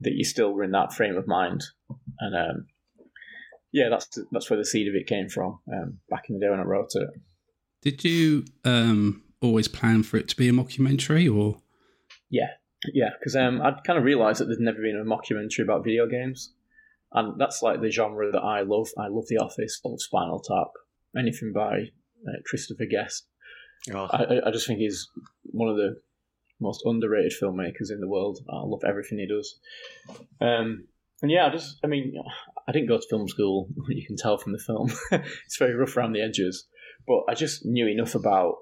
that 0.00 0.14
you 0.14 0.24
still 0.24 0.52
were 0.52 0.64
in 0.64 0.72
that 0.72 0.92
frame 0.92 1.16
of 1.16 1.28
mind? 1.28 1.62
And 2.18 2.34
um, 2.34 2.66
yeah, 3.72 3.88
that's 3.88 4.18
that's 4.32 4.50
where 4.50 4.58
the 4.58 4.64
seed 4.64 4.88
of 4.88 4.94
it 4.94 5.06
came 5.06 5.28
from 5.28 5.60
um, 5.72 5.98
back 6.08 6.24
in 6.28 6.34
the 6.34 6.44
day 6.44 6.50
when 6.50 6.60
I 6.60 6.64
wrote 6.64 6.90
it. 6.94 7.08
Did 7.82 8.04
you 8.04 8.44
um, 8.64 9.22
always 9.40 9.68
plan 9.68 10.02
for 10.02 10.16
it 10.16 10.28
to 10.28 10.36
be 10.36 10.48
a 10.48 10.52
mockumentary, 10.52 11.32
or 11.32 11.60
Yeah, 12.30 12.48
yeah, 12.92 13.10
because 13.18 13.36
um, 13.36 13.62
I'd 13.62 13.84
kind 13.84 13.98
of 13.98 14.04
realised 14.04 14.40
that 14.40 14.46
there's 14.46 14.58
never 14.58 14.80
been 14.82 15.00
a 15.00 15.04
mockumentary 15.04 15.62
about 15.62 15.84
video 15.84 16.06
games, 16.06 16.52
and 17.12 17.40
that's 17.40 17.62
like 17.62 17.80
the 17.80 17.90
genre 17.90 18.30
that 18.32 18.40
I 18.42 18.62
love. 18.62 18.88
I 18.98 19.08
love 19.08 19.24
The 19.28 19.38
Office, 19.38 19.80
I 19.84 19.88
love 19.88 20.00
Spinal 20.00 20.40
Tap, 20.40 20.68
anything 21.18 21.52
by 21.52 21.90
uh, 22.28 22.38
Christopher 22.46 22.86
Guest. 22.86 23.26
Oh, 23.92 24.08
I, 24.10 24.24
I- 24.24 24.48
I 24.48 24.50
just 24.50 24.66
think 24.66 24.78
he's 24.78 25.08
one 25.44 25.68
of 25.68 25.76
the 25.76 25.96
most 26.60 26.82
underrated 26.84 27.32
filmmakers 27.40 27.90
in 27.90 28.00
the 28.00 28.08
world. 28.08 28.38
I 28.50 28.60
love 28.62 28.82
everything 28.86 29.18
he 29.18 29.26
does. 29.26 29.58
Um, 30.40 30.84
and 31.22 31.30
yeah, 31.30 31.46
I 31.46 31.50
just, 31.50 31.78
I 31.82 31.86
mean, 31.86 32.14
I 32.68 32.72
didn't 32.72 32.88
go 32.88 32.98
to 32.98 33.06
film 33.08 33.28
school. 33.28 33.68
You 33.88 34.06
can 34.06 34.16
tell 34.16 34.38
from 34.38 34.52
the 34.52 34.58
film; 34.58 34.90
it's 35.46 35.56
very 35.58 35.74
rough 35.74 35.96
around 35.96 36.12
the 36.12 36.22
edges. 36.22 36.66
But 37.06 37.22
I 37.28 37.34
just 37.34 37.64
knew 37.64 37.86
enough 37.88 38.14
about 38.14 38.56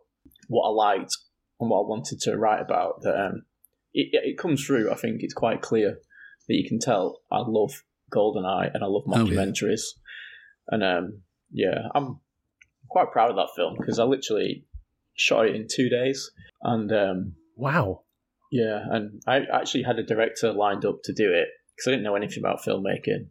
what 0.49 0.69
I 0.69 0.71
liked 0.73 1.17
and 1.61 1.69
what 1.71 1.81
I 1.81 1.89
wanted 1.89 2.21
to 2.21 2.37
write 2.37 2.61
about 2.61 3.03
that 3.03 3.17
um, 3.21 3.43
it, 3.93 4.09
it 4.13 4.39
comes 4.39 4.65
through. 4.65 4.91
I 4.91 4.95
think 4.95 5.17
it's 5.23 5.35
quite 5.35 5.61
clear 5.61 5.99
that 6.49 6.55
you 6.55 6.67
can 6.69 6.79
tell 6.79 7.21
I 7.33 7.39
love 7.45 7.83
GoldenEye 8.11 8.71
and 8.75 8.83
I 8.83 8.87
love 8.87 9.05
Oh, 9.21 9.25
yeah. 9.27 9.37
And 10.69 10.85
um, 10.85 11.23
yeah, 11.51 11.89
I'm 11.95 12.21
quite 12.89 13.13
proud 13.13 13.31
of 13.31 13.37
that 13.37 13.55
film 13.57 13.77
because 13.79 13.99
I 13.99 14.05
literally 14.05 14.65
shot 15.17 15.47
it 15.47 15.57
in 15.57 15.67
two 15.71 15.89
days. 15.89 16.31
And 16.63 16.91
um, 16.93 17.33
wow. 17.57 18.03
yeah, 18.51 18.81
and 18.91 19.23
I 19.27 19.41
actually 19.53 19.83
had 19.83 19.99
a 19.99 20.05
director 20.05 20.53
lined 20.53 20.85
up 20.85 21.01
to 21.05 21.13
do 21.13 21.33
it 21.33 21.49
because 21.77 21.89
I 21.89 21.91
didn't 21.93 22.05
know 22.05 22.17
anything 22.17 22.43
about 22.43 22.61
filmmaking. 22.65 23.29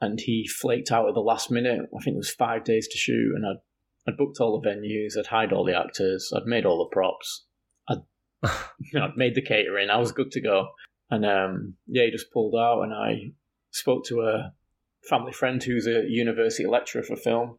And 0.00 0.18
he 0.20 0.46
flaked 0.46 0.90
out 0.90 1.08
at 1.08 1.14
the 1.14 1.20
last 1.20 1.50
minute. 1.50 1.80
I 1.80 2.02
think 2.02 2.14
it 2.14 2.18
was 2.18 2.30
five 2.30 2.64
days 2.64 2.88
to 2.88 2.98
shoot, 2.98 3.34
and 3.34 3.46
I'd, 3.46 4.10
I'd 4.10 4.16
booked 4.16 4.40
all 4.40 4.60
the 4.60 4.68
venues, 4.68 5.16
I'd 5.18 5.26
hired 5.26 5.52
all 5.52 5.64
the 5.64 5.78
actors, 5.78 6.30
I'd 6.34 6.46
made 6.46 6.66
all 6.66 6.78
the 6.78 6.94
props, 6.94 7.46
I'd, 7.88 8.02
you 8.80 8.98
know, 8.98 9.06
I'd 9.06 9.16
made 9.16 9.34
the 9.34 9.40
catering, 9.40 9.88
I 9.90 9.98
was 9.98 10.12
good 10.12 10.32
to 10.32 10.42
go. 10.42 10.68
And 11.10 11.24
um, 11.24 11.74
yeah, 11.86 12.04
he 12.04 12.10
just 12.10 12.32
pulled 12.32 12.54
out, 12.54 12.82
and 12.82 12.92
I 12.92 13.32
spoke 13.74 14.04
to 14.06 14.22
a 14.22 14.52
family 15.08 15.32
friend 15.32 15.62
who's 15.62 15.86
a 15.86 16.04
university 16.08 16.66
lecturer 16.66 17.02
for 17.02 17.16
film, 17.16 17.58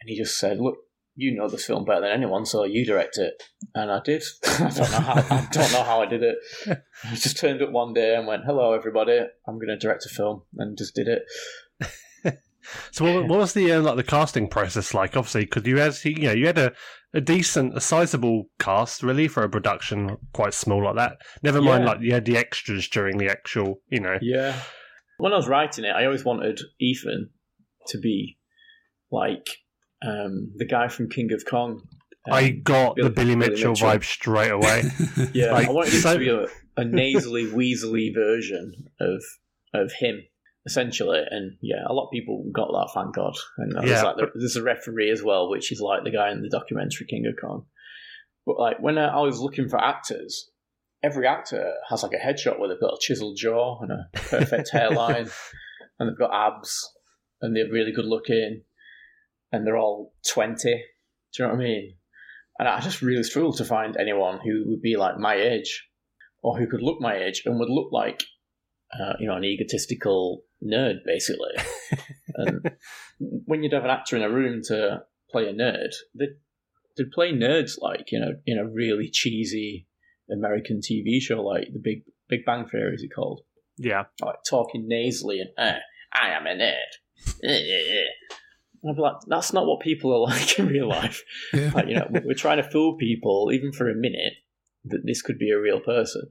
and 0.00 0.10
he 0.10 0.16
just 0.16 0.38
said, 0.38 0.58
"Look, 0.60 0.76
you 1.14 1.34
know 1.34 1.48
this 1.48 1.66
film 1.66 1.84
better 1.84 2.02
than 2.02 2.10
anyone, 2.10 2.44
so 2.44 2.64
you 2.64 2.84
direct 2.84 3.16
it." 3.18 3.42
And 3.74 3.90
I 3.90 4.00
did. 4.04 4.22
I 4.46 4.70
don't 4.70 4.90
know 4.90 4.98
how. 4.98 5.14
I 5.14 5.48
don't 5.50 5.72
know 5.72 5.82
how 5.82 6.02
I 6.02 6.06
did 6.06 6.22
it. 6.22 6.36
I 7.04 7.14
just 7.14 7.38
turned 7.38 7.62
up 7.62 7.70
one 7.70 7.92
day 7.94 8.14
and 8.14 8.26
went, 8.26 8.44
"Hello, 8.44 8.72
everybody. 8.72 9.18
I'm 9.46 9.56
going 9.56 9.68
to 9.68 9.76
direct 9.78 10.06
a 10.06 10.08
film," 10.10 10.42
and 10.56 10.76
just 10.76 10.94
did 10.94 11.08
it. 11.08 11.22
So 12.92 13.04
what, 13.04 13.28
what 13.28 13.38
was 13.40 13.54
the 13.54 13.72
uh, 13.72 13.80
like 13.80 13.96
the 13.96 14.04
casting 14.04 14.46
process 14.48 14.94
like? 14.94 15.16
Obviously, 15.16 15.44
because 15.46 15.66
you 15.66 15.78
had 15.78 15.96
you 16.04 16.14
know 16.28 16.32
you 16.32 16.46
had 16.46 16.58
a 16.58 16.72
a 17.12 17.20
decent, 17.20 17.76
a 17.76 17.80
sizable 17.80 18.44
cast, 18.60 19.02
really, 19.02 19.26
for 19.26 19.42
a 19.42 19.48
production 19.48 20.16
quite 20.32 20.54
small 20.54 20.84
like 20.84 20.94
that. 20.94 21.16
Never 21.42 21.60
mind, 21.60 21.82
Yeah. 21.82 21.90
like 21.90 22.00
you 22.00 22.12
had 22.12 22.24
the 22.24 22.36
extras 22.36 22.86
during 22.88 23.18
the 23.18 23.28
actual, 23.28 23.80
you 23.88 23.98
know. 23.98 24.16
Yeah. 24.22 24.54
When 25.22 25.32
I 25.32 25.36
was 25.36 25.46
writing 25.46 25.84
it, 25.84 25.94
I 25.94 26.04
always 26.04 26.24
wanted 26.24 26.58
Ethan 26.80 27.30
to 27.88 27.98
be 27.98 28.38
like 29.12 29.46
um, 30.04 30.50
the 30.56 30.66
guy 30.66 30.88
from 30.88 31.08
King 31.08 31.32
of 31.32 31.44
Kong. 31.48 31.82
Um, 32.28 32.34
I 32.34 32.50
got 32.50 32.96
Bill- 32.96 33.04
the 33.04 33.10
Billy 33.10 33.36
Billy 33.36 33.50
Mitchell, 33.50 33.70
Mitchell. 33.70 33.88
vibe 33.88 34.02
straight 34.04 34.50
away. 34.50 34.82
yeah, 35.32 35.52
like, 35.52 35.68
I 35.68 35.70
wanted 35.70 35.94
it 35.94 36.00
so- 36.02 36.14
to 36.14 36.18
be 36.18 36.28
a, 36.28 36.46
a 36.76 36.84
nasally, 36.84 37.46
weaselly 37.46 38.12
version 38.12 38.72
of 39.00 39.22
of 39.72 39.92
him, 40.00 40.22
essentially. 40.66 41.22
And 41.30 41.56
yeah, 41.62 41.84
a 41.86 41.92
lot 41.92 42.06
of 42.06 42.10
people 42.12 42.44
got 42.52 42.68
that, 42.72 42.90
thank 42.92 43.14
God. 43.14 43.34
And 43.58 43.76
there's 43.76 43.90
Yeah. 43.90 44.02
like 44.02 44.16
the, 44.16 44.26
there's 44.34 44.56
a 44.56 44.62
referee 44.64 45.10
as 45.12 45.22
well, 45.22 45.48
which 45.48 45.70
is 45.70 45.80
like 45.80 46.02
the 46.02 46.10
guy 46.10 46.32
in 46.32 46.42
the 46.42 46.50
documentary 46.50 47.06
King 47.08 47.26
of 47.26 47.40
Kong. 47.40 47.66
But 48.44 48.58
like 48.58 48.80
when 48.80 48.98
I, 48.98 49.06
I 49.06 49.20
was 49.20 49.38
looking 49.38 49.68
for 49.68 49.78
actors, 49.80 50.50
every 51.02 51.26
actor 51.26 51.74
has 51.88 52.02
like 52.02 52.12
a 52.12 52.24
headshot 52.24 52.58
where 52.58 52.68
they've 52.68 52.80
got 52.80 52.94
a 52.94 53.00
chiseled 53.00 53.36
jaw 53.36 53.80
and 53.80 53.92
a 53.92 54.08
perfect 54.14 54.70
hairline, 54.70 55.28
and 55.98 56.08
they've 56.08 56.18
got 56.18 56.34
abs, 56.34 56.88
and 57.40 57.56
they're 57.56 57.70
really 57.70 57.92
good 57.92 58.06
looking, 58.06 58.62
and 59.50 59.66
they're 59.66 59.76
all 59.76 60.14
twenty. 60.32 60.84
Do 61.34 61.42
you 61.42 61.48
know 61.48 61.54
what 61.54 61.60
I 61.60 61.64
mean? 61.64 61.94
And 62.58 62.68
I 62.68 62.80
just 62.80 63.02
really 63.02 63.22
struggled 63.22 63.56
to 63.56 63.64
find 63.64 63.96
anyone 63.96 64.38
who 64.44 64.64
would 64.66 64.82
be 64.82 64.96
like 64.96 65.18
my 65.18 65.34
age, 65.34 65.88
or 66.42 66.58
who 66.58 66.66
could 66.66 66.82
look 66.82 67.00
my 67.00 67.16
age 67.16 67.42
and 67.44 67.58
would 67.58 67.70
look 67.70 67.90
like, 67.92 68.22
uh, 68.98 69.14
you 69.18 69.26
know, 69.26 69.36
an 69.36 69.44
egotistical 69.44 70.42
nerd, 70.62 70.96
basically. 71.04 71.54
and 72.34 72.70
when 73.18 73.62
you'd 73.62 73.72
have 73.72 73.84
an 73.84 73.90
actor 73.90 74.16
in 74.16 74.22
a 74.22 74.30
room 74.30 74.60
to 74.66 75.02
play 75.30 75.48
a 75.48 75.54
nerd, 75.54 75.92
they'd, 76.14 76.36
they'd 76.96 77.10
play 77.10 77.32
nerds 77.32 77.80
like 77.80 78.12
you 78.12 78.20
know 78.20 78.34
in 78.46 78.58
a 78.58 78.68
really 78.68 79.08
cheesy 79.10 79.86
American 80.32 80.80
TV 80.80 81.20
show 81.20 81.42
like 81.42 81.68
the 81.72 81.80
Big 81.82 82.04
Big 82.28 82.44
Bang 82.44 82.66
Theory, 82.66 82.94
is 82.94 83.02
it 83.02 83.10
called? 83.14 83.42
yeah. 83.78 84.04
like 84.20 84.36
talking 84.48 84.86
nasally 84.86 85.40
and 85.40 85.50
uh, 85.58 85.78
I 86.12 86.30
am 86.30 86.46
a 86.46 86.50
nerd. 86.50 86.74
Eh, 87.44 87.48
eh, 87.48 87.98
eh. 87.98 88.34
And 88.82 88.90
I'd 88.90 88.96
be 88.96 89.02
like, 89.02 89.16
that's 89.26 89.52
not 89.52 89.66
what 89.66 89.80
people 89.80 90.12
are 90.12 90.20
like 90.30 90.58
in 90.58 90.66
real 90.66 90.88
life. 90.88 91.22
yeah. 91.52 91.70
Like, 91.74 91.88
you 91.88 91.94
know, 91.94 92.08
we're 92.24 92.34
trying 92.34 92.62
to 92.62 92.68
fool 92.68 92.96
people, 92.96 93.50
even 93.52 93.72
for 93.72 93.88
a 93.88 93.94
minute, 93.94 94.34
that 94.86 95.02
this 95.04 95.22
could 95.22 95.38
be 95.38 95.50
a 95.50 95.60
real 95.60 95.80
person. 95.80 96.22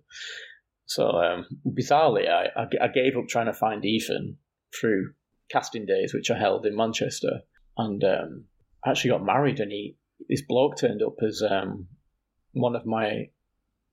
So, 0.86 1.10
um, 1.10 1.46
bizarrely, 1.65 2.29
I, 2.29 2.48
I, 2.55 2.67
I 2.81 2.88
gave 2.89 3.15
up 3.15 3.27
trying 3.29 3.46
to 3.46 3.53
find 3.53 3.86
Ethan 3.86 4.38
through 4.79 5.13
casting 5.50 5.86
days, 5.86 6.13
which 6.13 6.29
I 6.29 6.38
held 6.38 6.65
in 6.65 6.75
Manchester, 6.75 7.41
and 7.77 8.03
um, 8.03 8.46
I 8.86 8.91
actually 8.91 9.12
got 9.12 9.25
married. 9.25 9.62
And 9.62 9.72
he, 9.72 9.96
this 10.27 10.41
bloke 10.41 10.77
turned 10.77 11.01
up 11.01 11.15
as 11.25 11.41
um, 11.50 11.88
one 12.51 12.75
of 12.75 12.86
my 12.86 13.29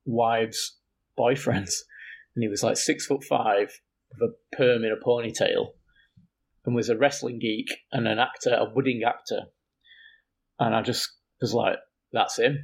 wife's 0.08 0.78
boyfriends, 1.16 1.74
and 2.34 2.42
he 2.42 2.48
was 2.48 2.62
like 2.62 2.76
six 2.76 3.06
foot 3.06 3.22
five 3.22 3.80
with 4.10 4.30
a 4.30 4.56
perm 4.56 4.84
in 4.84 4.92
a 4.92 5.04
ponytail, 5.04 5.68
and 6.64 6.74
was 6.74 6.88
a 6.88 6.96
wrestling 6.96 7.38
geek 7.38 7.68
and 7.92 8.08
an 8.08 8.18
actor, 8.18 8.54
a 8.54 8.66
budding 8.66 9.02
actor. 9.06 9.42
And 10.58 10.74
I 10.74 10.82
just 10.82 11.10
was 11.40 11.54
like, 11.54 11.76
"That's 12.12 12.38
him. 12.38 12.58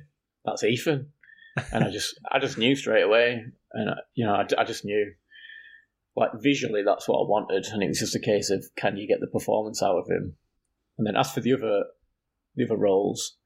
That's 0.45 0.65
Ethan." 0.65 1.13
And 1.73 1.85
I 1.85 1.91
just, 1.91 2.19
I 2.33 2.41
just 2.41 2.59
knew 2.59 2.75
straight 2.75 3.03
away, 3.03 3.45
and 3.73 3.91
I, 3.91 3.95
you 4.15 4.27
know, 4.27 4.35
I, 4.35 4.45
I 4.59 4.65
just 4.65 4.85
knew, 4.85 5.13
like 6.17 6.31
visually, 6.43 6.83
that's 6.83 7.07
what 7.07 7.21
I 7.21 7.29
wanted, 7.29 7.67
and 7.67 7.81
it 7.83 7.89
was 7.89 8.01
just 8.01 8.17
a 8.17 8.21
case 8.21 8.51
of 8.51 8.65
can 8.77 8.97
you 8.97 9.07
get 9.07 9.21
the 9.21 9.29
performance 9.29 9.81
out 9.81 9.99
of 9.99 10.09
him. 10.09 10.35
And 10.99 11.07
then 11.07 11.17
as 11.17 11.31
for 11.31 11.41
the 11.41 11.53
other, 11.53 11.85
the 12.57 12.65
other 12.65 12.77
roles, 12.77 13.37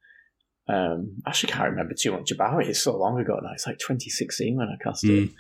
um, 0.69 1.17
I 1.27 1.31
actually 1.31 1.53
can't 1.53 1.71
remember 1.71 1.95
too 1.95 2.13
much 2.13 2.31
about 2.31 2.63
it. 2.63 2.69
It's 2.69 2.83
so 2.83 2.97
long 2.97 3.19
ago 3.19 3.39
now. 3.43 3.53
It's 3.53 3.67
like 3.67 3.79
2016 3.79 4.57
when 4.57 4.69
I 4.69 4.77
cast 4.83 5.05
it 5.05 5.09
Mm. 5.31 5.35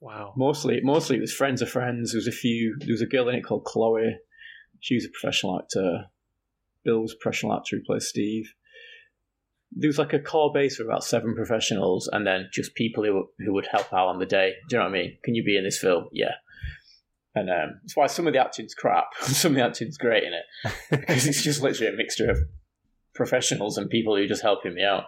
Wow. 0.00 0.34
mostly 0.36 0.80
mostly 0.82 1.16
it 1.16 1.20
was 1.20 1.32
friends 1.32 1.62
of 1.62 1.70
friends. 1.70 2.12
There 2.12 2.18
was 2.18 2.26
a 2.26 2.32
few. 2.32 2.76
There 2.80 2.92
was 2.92 3.00
a 3.00 3.06
girl 3.06 3.28
in 3.28 3.34
it 3.36 3.44
called 3.44 3.64
Chloe. 3.64 4.16
She 4.80 4.94
was 4.96 5.06
a 5.06 5.08
professional 5.08 5.58
actor. 5.58 6.04
Bill 6.84 7.00
was 7.00 7.12
a 7.14 7.16
professional 7.16 7.54
actor 7.56 7.76
who 7.76 7.82
plays 7.84 8.06
Steve. 8.08 8.52
There 9.72 9.88
was 9.88 9.98
like 9.98 10.12
a 10.12 10.18
core 10.20 10.52
base 10.52 10.78
of 10.78 10.86
about 10.86 11.04
seven 11.04 11.34
professionals, 11.34 12.08
and 12.12 12.26
then 12.26 12.48
just 12.52 12.74
people 12.74 13.02
who 13.02 13.26
who 13.38 13.54
would 13.54 13.66
help 13.70 13.92
out 13.94 14.08
on 14.08 14.18
the 14.18 14.26
day. 14.26 14.52
Do 14.68 14.76
you 14.76 14.78
know 14.82 14.84
what 14.90 14.94
I 14.94 15.00
mean? 15.02 15.18
Can 15.24 15.34
you 15.34 15.42
be 15.42 15.56
in 15.56 15.64
this 15.64 15.78
film? 15.78 16.04
Yeah. 16.12 16.34
And 17.34 17.48
um, 17.50 17.80
that's 17.82 17.96
why 17.96 18.06
some 18.06 18.26
of 18.28 18.32
the 18.34 18.38
acting's 18.40 18.74
crap, 18.74 19.06
some 19.22 19.52
of 19.52 19.56
the 19.56 19.64
acting's 19.64 19.96
great 19.96 20.22
in 20.22 20.32
it, 20.34 20.44
because 20.90 21.26
it's 21.26 21.42
just 21.42 21.62
literally 21.62 21.92
a 21.92 21.96
mixture 21.96 22.30
of 22.30 22.38
professionals 23.14 23.78
and 23.78 23.88
people 23.90 24.16
who 24.16 24.26
just 24.26 24.42
helping 24.42 24.74
me 24.74 24.82
out, 24.84 25.04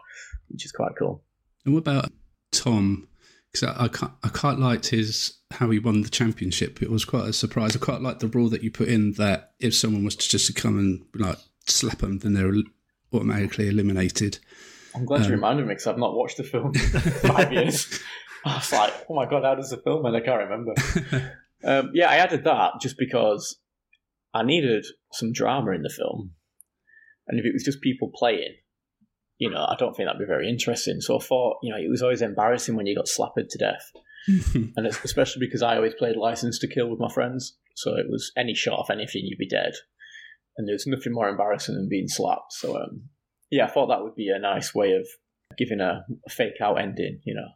which 0.48 0.64
is 0.64 0.72
quite 0.72 0.92
cool. 0.98 1.22
And 1.64 1.74
what 1.74 1.80
about 1.80 2.12
Tom? 2.52 3.08
Because 3.52 3.68
I, 3.76 3.84
I, 3.84 3.88
quite- 3.88 4.12
I 4.24 4.28
quite 4.28 4.58
liked 4.58 4.88
his 4.88 5.38
how 5.52 5.70
he 5.70 5.78
won 5.78 6.02
the 6.02 6.08
championship. 6.08 6.82
It 6.82 6.90
was 6.90 7.04
quite 7.04 7.28
a 7.28 7.32
surprise. 7.32 7.76
I 7.76 7.78
quite 7.78 8.00
liked 8.00 8.20
the 8.20 8.28
rule 8.28 8.48
that 8.50 8.62
you 8.62 8.70
put 8.70 8.88
in 8.88 9.12
that 9.12 9.52
if 9.60 9.74
someone 9.74 10.04
was 10.04 10.16
to 10.16 10.28
just 10.28 10.54
come 10.56 10.78
and 10.78 11.02
like 11.14 11.38
slap 11.66 11.98
them, 11.98 12.18
then 12.18 12.34
they're 12.34 12.52
automatically 13.12 13.68
eliminated. 13.68 14.38
I'm 14.94 15.04
glad 15.04 15.20
you 15.20 15.26
Um, 15.26 15.32
reminded 15.32 15.66
me 15.66 15.74
because 15.74 15.86
I've 15.86 15.98
not 15.98 16.14
watched 16.16 16.36
the 16.38 16.42
film 16.44 16.72
in 16.74 16.80
five 17.00 17.52
years. 17.52 18.00
I 18.44 18.56
was 18.56 18.72
like, 18.72 18.92
oh 19.08 19.14
my 19.14 19.26
god, 19.28 19.44
how 19.44 19.54
does 19.54 19.70
the 19.70 19.76
film? 19.78 20.04
And 20.06 20.16
I 20.16 20.20
can't 20.20 20.48
remember. 20.48 20.74
Um, 21.64 21.90
yeah, 21.94 22.10
I 22.10 22.16
added 22.16 22.44
that 22.44 22.74
just 22.82 22.96
because 22.98 23.56
I 24.34 24.44
needed 24.44 24.84
some 25.10 25.32
drama 25.32 25.72
in 25.72 25.82
the 25.82 25.88
film, 25.88 26.32
and 27.28 27.38
if 27.38 27.44
it 27.46 27.52
was 27.52 27.64
just 27.64 27.80
people 27.80 28.10
playing, 28.14 28.54
you 29.38 29.50
know, 29.50 29.64
I 29.64 29.76
don't 29.78 29.94
think 29.96 30.08
that'd 30.08 30.18
be 30.18 30.24
very 30.26 30.48
interesting. 30.48 31.00
So 31.00 31.16
I 31.18 31.22
thought, 31.22 31.58
you 31.62 31.70
know, 31.72 31.78
it 31.78 31.90
was 31.90 32.02
always 32.02 32.22
embarrassing 32.22 32.74
when 32.76 32.86
you 32.86 32.96
got 32.96 33.08
slapped 33.08 33.38
to 33.50 33.58
death, 33.58 33.92
and 34.54 34.86
it's 34.86 35.02
especially 35.04 35.46
because 35.46 35.62
I 35.62 35.76
always 35.76 35.94
played 35.94 36.16
License 36.16 36.58
to 36.60 36.68
Kill 36.68 36.88
with 36.90 37.00
my 37.00 37.12
friends, 37.12 37.56
so 37.74 37.94
it 37.96 38.06
was 38.08 38.32
any 38.36 38.54
shot 38.54 38.78
of 38.80 38.90
anything, 38.90 39.22
you'd 39.24 39.38
be 39.38 39.48
dead, 39.48 39.72
and 40.56 40.68
there's 40.68 40.86
nothing 40.86 41.12
more 41.12 41.28
embarrassing 41.28 41.74
than 41.74 41.88
being 41.88 42.08
slapped. 42.08 42.52
So 42.52 42.76
um, 42.76 43.02
yeah, 43.50 43.66
I 43.66 43.68
thought 43.70 43.88
that 43.88 44.02
would 44.02 44.14
be 44.16 44.28
a 44.30 44.38
nice 44.38 44.74
way 44.74 44.92
of 44.92 45.06
giving 45.58 45.80
a, 45.80 46.04
a 46.26 46.30
fake 46.30 46.60
out 46.60 46.80
ending, 46.80 47.20
you 47.24 47.34
know. 47.34 47.48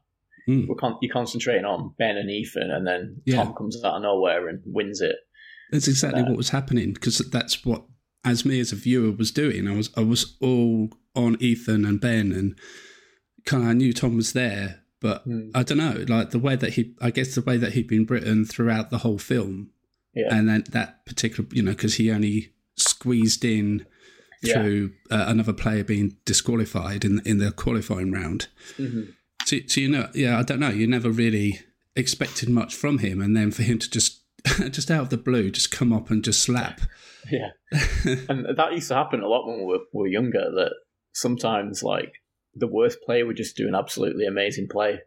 Mm. 0.49 0.67
We're 0.69 0.77
con- 0.77 0.97
you're 1.03 1.13
concentrating 1.13 1.65
on 1.65 1.95
Ben 1.99 2.17
and 2.17 2.31
Ethan, 2.31 2.71
and 2.71 2.87
then 2.87 3.21
Yeah. 3.27 3.37
Tom 3.37 3.53
comes 3.55 3.83
out 3.85 3.97
of 3.97 4.03
nowhere 4.03 4.49
and 4.49 4.61
wins 4.65 5.01
it. 5.01 5.17
That's 5.71 5.87
exactly 5.89 6.23
No. 6.23 6.29
what 6.31 6.37
was 6.37 6.49
happening 6.51 6.93
because 6.93 7.19
that's 7.31 7.65
what, 7.65 7.85
as 8.25 8.45
me 8.45 8.61
as 8.61 8.73
a 8.73 8.77
viewer, 8.77 9.11
was 9.13 9.31
doing. 9.31 9.67
I 9.69 9.75
was 9.77 9.91
I 9.97 10.01
was 10.03 10.37
all 10.41 10.91
on 11.15 11.37
Ethan 11.41 11.85
and 11.85 12.01
Ben, 12.01 12.33
and 12.33 12.59
kind 13.47 13.63
of 13.65 13.69
I 13.71 13.73
knew 13.73 13.93
Tom 13.93 14.17
was 14.17 14.33
there, 14.33 14.81
but 15.01 15.23
Hmm. 15.23 15.51
I 15.55 15.63
don't 15.63 15.79
know, 15.79 16.05
like 16.09 16.31
the 16.31 16.39
way 16.39 16.57
that 16.57 16.75
he, 16.75 16.95
I 17.01 17.11
guess 17.11 17.35
the 17.35 17.41
way 17.43 17.57
that 17.57 17.73
he'd 17.73 17.89
been 17.89 18.07
written 18.07 18.45
throughout 18.45 18.91
the 18.91 18.99
whole 18.99 19.19
film, 19.19 19.71
Yeah. 20.15 20.35
and 20.35 20.49
then 20.49 20.65
that 20.71 21.05
particular, 21.07 21.49
you 21.53 21.63
know, 21.63 21.73
because 21.73 21.95
he 21.95 22.11
only 22.11 22.53
squeezed 22.77 23.45
in 23.45 23.87
Yeah. 24.43 24.55
through 24.63 24.93
uh, 25.11 25.25
another 25.29 25.53
player 25.53 25.85
being 25.85 26.17
disqualified 26.25 27.05
in 27.05 27.21
in 27.25 27.39
the 27.39 27.51
qualifying 27.53 28.11
round. 28.13 28.49
Mhm. 28.79 29.15
So, 29.47 29.57
so 29.67 29.81
you 29.81 29.89
know, 29.89 30.09
yeah, 30.15 30.39
I 30.39 30.43
don't 30.43 30.61
know. 30.61 30.69
You 30.71 30.87
never 30.87 31.11
really 31.11 31.61
expected 31.97 32.49
much 32.49 32.75
from 32.75 32.99
him, 32.99 33.21
and 33.21 33.37
then 33.37 33.51
for 33.51 33.63
him 33.63 33.79
to 33.79 33.91
just, 33.91 34.21
just 34.71 34.91
out 34.91 35.03
of 35.05 35.09
the 35.11 35.17
blue, 35.17 35.51
just 35.51 35.71
come 35.73 35.93
up 35.93 36.11
and 36.11 36.23
just 36.25 36.41
slap. 36.43 36.83
Yeah, 37.31 37.51
and 38.29 38.47
that 38.57 38.73
used 38.73 38.89
to 38.89 38.95
happen 38.95 39.23
a 39.23 39.29
lot 39.29 39.47
when 39.47 39.59
we 39.59 39.65
were, 39.65 39.85
we 39.93 40.03
were 40.03 40.07
younger. 40.07 40.51
That 40.55 40.73
sometimes, 41.13 41.83
like, 41.83 42.13
the 42.55 42.67
worst 42.67 42.99
player 43.05 43.27
would 43.27 43.37
just 43.37 43.57
do 43.57 43.69
an 43.69 43.75
absolutely 43.75 44.27
amazing 44.27 44.69
play. 44.71 45.01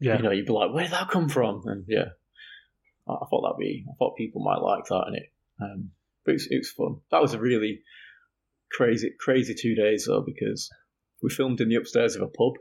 Yeah. 0.00 0.16
You 0.16 0.22
know, 0.22 0.30
you'd 0.30 0.46
be 0.46 0.52
like, 0.52 0.72
"Where 0.72 0.84
did 0.84 0.92
that 0.92 1.10
come 1.10 1.28
from?" 1.28 1.62
And 1.66 1.84
yeah, 1.88 2.08
I, 3.08 3.12
I 3.12 3.26
thought 3.30 3.42
that'd 3.42 3.58
be. 3.58 3.84
I 3.88 3.94
thought 3.98 4.16
people 4.16 4.42
might 4.42 4.62
like 4.62 4.84
that 4.86 5.04
in 5.08 5.14
it. 5.14 5.32
Um, 5.60 5.90
but 6.24 6.32
it 6.32 6.34
was, 6.34 6.48
it 6.50 6.58
was 6.58 6.70
fun. 6.70 6.96
That 7.10 7.22
was 7.22 7.34
a 7.34 7.40
really 7.40 7.80
crazy, 8.72 9.12
crazy 9.20 9.54
two 9.54 9.74
days 9.74 10.06
though 10.06 10.24
because 10.24 10.68
we 11.22 11.30
filmed 11.30 11.60
in 11.60 11.68
the 11.68 11.76
upstairs 11.76 12.16
of 12.16 12.22
a 12.22 12.26
pub 12.26 12.54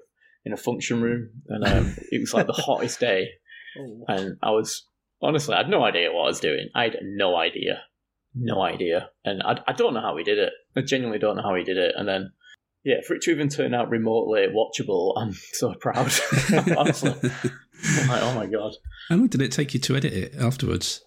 in 0.46 0.54
a 0.54 0.58
function 0.58 1.02
room, 1.02 1.30
and 1.48 1.66
um, 1.66 1.96
it 2.12 2.20
was 2.20 2.34
like 2.34 2.48
the 2.48 2.54
hottest 2.54 3.00
day. 3.00 3.30
And 4.08 4.38
I 4.44 4.52
was 4.52 4.86
honestly, 5.22 5.56
I 5.56 5.60
had 5.60 5.70
no 5.70 5.84
idea 5.84 6.12
what 6.12 6.24
I 6.24 6.28
was 6.28 6.40
doing. 6.40 6.70
I 6.76 6.84
had 6.84 6.98
no 7.02 7.36
idea, 7.36 7.82
no 8.36 8.62
idea, 8.62 9.10
and 9.24 9.42
I, 9.44 9.60
I 9.68 9.74
don't 9.74 9.94
know 9.94 10.02
how 10.02 10.18
he 10.18 10.24
did 10.24 10.38
it. 10.38 10.54
I 10.76 10.82
genuinely 10.82 11.20
don't 11.20 11.38
know 11.38 11.44
how 11.44 11.56
he 11.56 11.64
did 11.64 11.78
it. 11.78 11.94
And 11.96 12.08
then, 12.08 12.32
yeah, 12.84 13.02
for 13.08 13.16
it 13.16 13.22
to 13.24 13.32
even 13.32 13.50
turn 13.50 13.74
out 13.74 13.90
remotely 13.90 14.48
watchable, 14.48 15.14
I'm 15.18 15.34
so 15.54 15.74
proud. 15.76 16.12
honestly, 16.78 17.12
I'm 17.22 18.08
like, 18.08 18.24
oh 18.24 18.36
my 18.36 18.46
god. 18.46 18.74
How 19.10 19.16
long 19.16 19.28
did 19.28 19.42
it 19.42 19.52
take 19.52 19.74
you 19.74 19.80
to 19.82 19.96
edit 19.96 20.14
it 20.14 20.36
afterwards? 20.36 21.04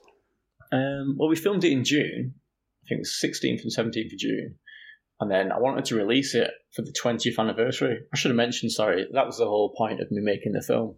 Um, 0.72 1.16
well, 1.18 1.28
we 1.28 1.36
filmed 1.36 1.64
it 1.64 1.72
in 1.72 1.84
June. 1.84 2.34
I 2.84 2.88
think 2.88 2.98
it 2.98 3.02
was 3.02 3.20
16th 3.22 3.62
and 3.62 3.72
17th 3.92 4.12
of 4.12 4.18
June. 4.18 4.56
And 5.18 5.30
then 5.30 5.50
I 5.50 5.58
wanted 5.58 5.86
to 5.86 5.96
release 5.96 6.34
it 6.34 6.50
for 6.74 6.82
the 6.82 6.92
20th 6.92 7.38
anniversary. 7.38 8.00
I 8.12 8.16
should 8.16 8.30
have 8.30 8.36
mentioned, 8.36 8.72
sorry, 8.72 9.06
that 9.12 9.26
was 9.26 9.38
the 9.38 9.46
whole 9.46 9.74
point 9.76 10.00
of 10.00 10.10
me 10.10 10.20
making 10.20 10.52
the 10.52 10.62
film. 10.62 10.96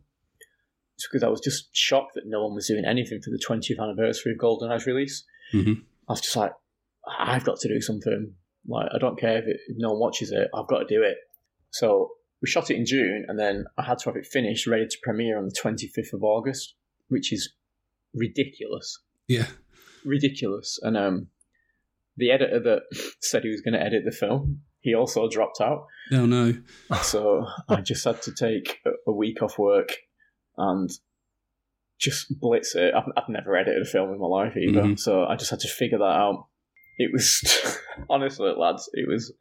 It's 0.96 1.06
because 1.06 1.22
I 1.22 1.28
was 1.28 1.40
just 1.40 1.68
shocked 1.72 2.14
that 2.14 2.24
no 2.26 2.44
one 2.44 2.54
was 2.54 2.66
doing 2.66 2.84
anything 2.84 3.20
for 3.22 3.30
the 3.30 3.38
20th 3.48 3.80
anniversary 3.80 4.32
of 4.32 4.38
Golden 4.38 4.70
GoldenEye's 4.70 4.86
release. 4.86 5.24
Mhm. 5.54 5.82
I 6.08 6.12
was 6.12 6.20
just 6.20 6.36
like, 6.36 6.52
I've 7.18 7.44
got 7.44 7.58
to 7.60 7.68
do 7.68 7.80
something. 7.80 8.32
Like, 8.66 8.88
I 8.94 8.98
don't 8.98 9.18
care 9.18 9.38
if, 9.38 9.44
it, 9.46 9.56
if 9.68 9.76
no 9.78 9.90
one 9.90 10.00
watches 10.00 10.30
it, 10.32 10.48
I've 10.54 10.66
got 10.68 10.80
to 10.80 10.86
do 10.86 11.02
it. 11.02 11.16
So 11.70 12.10
we 12.42 12.48
shot 12.48 12.70
it 12.70 12.76
in 12.76 12.86
June, 12.86 13.24
and 13.28 13.38
then 13.38 13.64
I 13.76 13.82
had 13.84 13.98
to 13.98 14.04
have 14.10 14.16
it 14.16 14.26
finished, 14.26 14.66
ready 14.66 14.86
to 14.86 14.96
premiere 15.02 15.38
on 15.38 15.46
the 15.46 15.54
25th 15.62 16.12
of 16.14 16.22
August, 16.22 16.74
which 17.08 17.32
is 17.32 17.52
ridiculous, 18.14 18.98
Yeah. 19.26 19.46
ridiculous. 20.04 20.78
And 20.82 20.96
um, 20.96 21.28
the 22.16 22.30
editor 22.30 22.60
that 22.60 22.82
said 23.20 23.42
he 23.44 23.50
was 23.50 23.60
going 23.60 23.74
to 23.74 23.82
edit 23.82 24.02
the 24.04 24.12
film, 24.12 24.62
he 24.80 24.94
also 24.94 25.28
dropped 25.28 25.60
out. 25.60 25.86
Oh 26.12 26.24
no. 26.26 26.54
So 27.02 27.44
I 27.68 27.80
just 27.80 28.04
had 28.04 28.22
to 28.22 28.32
take 28.32 28.78
a- 28.86 29.10
a 29.10 29.12
week 29.12 29.42
off 29.42 29.58
work 29.58 29.90
and 30.56 30.88
just 31.98 32.38
blitz 32.40 32.74
it. 32.74 32.94
I've, 32.94 33.04
I've 33.16 33.28
never 33.28 33.56
edited 33.56 33.82
a 33.82 33.84
film 33.84 34.12
in 34.12 34.18
my 34.20 34.26
life 34.26 34.56
either, 34.56 34.82
Mhm. 34.82 34.98
so 34.98 35.24
I 35.24 35.36
just 35.36 35.50
had 35.50 35.60
to 35.60 35.68
figure 35.68 35.98
that 35.98 36.04
out. 36.04 36.46
It 36.98 37.10
was 37.12 37.78
honestly, 38.10 38.52
lads, 38.56 38.88
it 38.92 39.08
was 39.08 39.32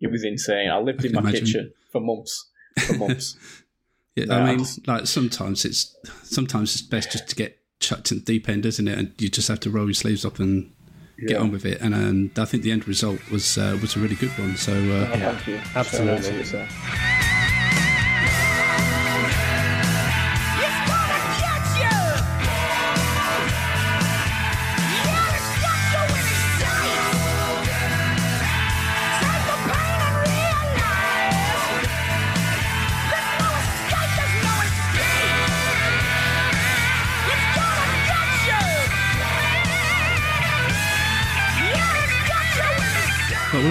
it 0.00 0.10
was 0.10 0.24
insane. 0.24 0.70
I 0.70 0.78
lived 0.78 1.04
I 1.04 1.08
in 1.08 1.12
my 1.14 1.20
imagine. 1.20 1.44
kitchen 1.46 1.72
for 1.92 2.00
months, 2.00 2.50
for 2.86 2.94
months. 2.94 3.36
Yeah, 4.14 4.26
No, 4.26 4.34
I 4.34 4.40
I 4.42 4.46
mean, 4.50 4.58
just- 4.58 4.86
like 4.86 5.06
sometimes 5.06 5.64
it's 5.64 5.96
sometimes 6.24 6.74
it's 6.74 6.82
best 6.82 7.12
just 7.12 7.28
to 7.30 7.34
get 7.34 7.58
chucked 7.80 8.12
in 8.12 8.18
the 8.18 8.24
deep 8.24 8.46
end, 8.46 8.66
isn't 8.66 8.86
it? 8.86 8.98
And 8.98 9.14
you 9.18 9.30
just 9.30 9.48
have 9.48 9.60
to 9.60 9.70
roll 9.70 9.86
your 9.86 9.94
sleeves 9.94 10.26
up 10.26 10.38
and 10.38 10.70
get 11.18 11.30
Yeah. 11.30 11.38
on 11.38 11.50
with 11.50 11.64
it. 11.64 11.80
And, 11.80 11.94
um, 11.94 12.30
I 12.36 12.44
think 12.44 12.62
the 12.62 12.72
end 12.72 12.86
result 12.86 13.20
was 13.30 13.56
uh, 13.56 13.78
was 13.80 13.96
a 13.96 14.00
really 14.00 14.16
good 14.16 14.36
one. 14.38 14.56
So 14.58 14.72
uh, 14.74 14.76
Oh, 14.76 15.16
Yeah, 15.16 15.34
thank 15.34 15.46
you. 15.46 15.60
absolutely. 15.74 16.66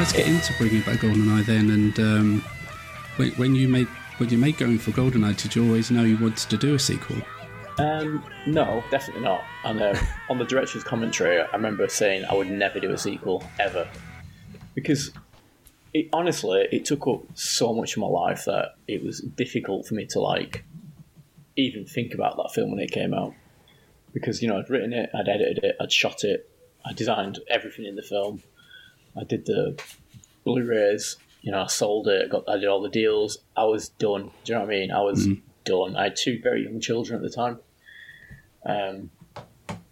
Let's 0.01 0.13
get 0.13 0.25
into 0.25 0.51
bringing 0.57 0.81
back 0.81 0.97
GoldenEye 0.97 1.45
then. 1.45 1.69
And 1.69 1.99
um, 1.99 2.41
when, 3.17 3.29
when 3.33 3.53
you 3.53 3.67
made 3.67 3.85
when 4.17 4.29
you 4.29 4.37
made 4.39 4.57
going 4.57 4.79
for 4.79 4.89
GoldenEye, 4.89 5.39
did 5.39 5.55
you 5.55 5.63
always 5.63 5.91
know 5.91 6.01
you 6.01 6.17
wanted 6.17 6.49
to 6.49 6.57
do 6.57 6.73
a 6.73 6.79
sequel? 6.79 7.17
Um, 7.77 8.25
no, 8.47 8.83
definitely 8.89 9.21
not. 9.21 9.43
And 9.63 9.79
uh, 9.79 9.95
on 10.27 10.39
the 10.39 10.45
director's 10.45 10.83
commentary, 10.83 11.39
I 11.39 11.55
remember 11.55 11.87
saying 11.87 12.25
I 12.25 12.33
would 12.33 12.49
never 12.49 12.79
do 12.79 12.91
a 12.91 12.97
sequel 12.97 13.43
ever 13.59 13.87
because 14.73 15.11
it 15.93 16.09
honestly 16.13 16.67
it 16.71 16.83
took 16.83 17.05
up 17.05 17.21
so 17.35 17.71
much 17.71 17.95
of 17.95 17.99
my 17.99 18.07
life 18.07 18.45
that 18.45 18.77
it 18.87 19.03
was 19.03 19.19
difficult 19.19 19.85
for 19.85 19.93
me 19.93 20.07
to 20.07 20.19
like 20.19 20.63
even 21.57 21.85
think 21.85 22.15
about 22.15 22.37
that 22.37 22.49
film 22.55 22.71
when 22.71 22.79
it 22.79 22.89
came 22.89 23.13
out. 23.13 23.35
Because 24.13 24.41
you 24.41 24.47
know 24.47 24.57
I'd 24.57 24.69
written 24.71 24.93
it, 24.93 25.11
I'd 25.13 25.29
edited 25.29 25.63
it, 25.63 25.75
I'd 25.79 25.91
shot 25.91 26.23
it, 26.23 26.49
I 26.83 26.91
designed 26.93 27.37
everything 27.47 27.85
in 27.85 27.95
the 27.95 28.01
film, 28.01 28.41
I 29.19 29.23
did 29.23 29.45
the 29.45 29.79
Blu-rays, 30.43 31.17
you 31.41 31.51
know, 31.51 31.63
I 31.63 31.67
sold 31.67 32.07
it, 32.07 32.29
got 32.29 32.47
I 32.47 32.57
did 32.57 32.67
all 32.67 32.81
the 32.81 32.89
deals. 32.89 33.37
I 33.55 33.65
was 33.65 33.89
done. 33.89 34.31
Do 34.43 34.53
you 34.53 34.55
know 34.55 34.61
what 34.61 34.69
I 34.69 34.79
mean? 34.79 34.91
I 34.91 35.01
was 35.01 35.27
done. 35.65 35.95
I 35.95 36.03
had 36.03 36.15
two 36.15 36.39
very 36.41 36.63
young 36.63 36.79
children 36.79 37.17
at 37.17 37.23
the 37.23 37.35
time, 37.35 37.59
um, 38.65 39.09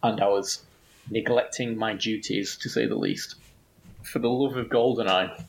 and 0.04 0.22
I 0.22 0.28
was 0.28 0.64
neglecting 1.10 1.78
my 1.78 1.94
duties 1.94 2.58
to 2.58 2.70
say 2.70 2.86
the 2.86 2.96
least. 2.96 3.36
For 4.04 4.20
the 4.20 4.30
love 4.30 4.58
of 4.58 4.68
Goldeneye, 4.68 5.44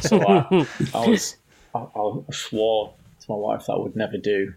so 0.00 0.20
I, 0.26 0.66
I 0.94 1.08
was 1.08 1.36
I, 1.74 1.78
I 1.78 2.32
swore 2.32 2.94
to 3.20 3.26
my 3.28 3.36
wife 3.36 3.66
that 3.66 3.74
I 3.74 3.78
would 3.78 3.94
never 3.94 4.16
do 4.16 4.54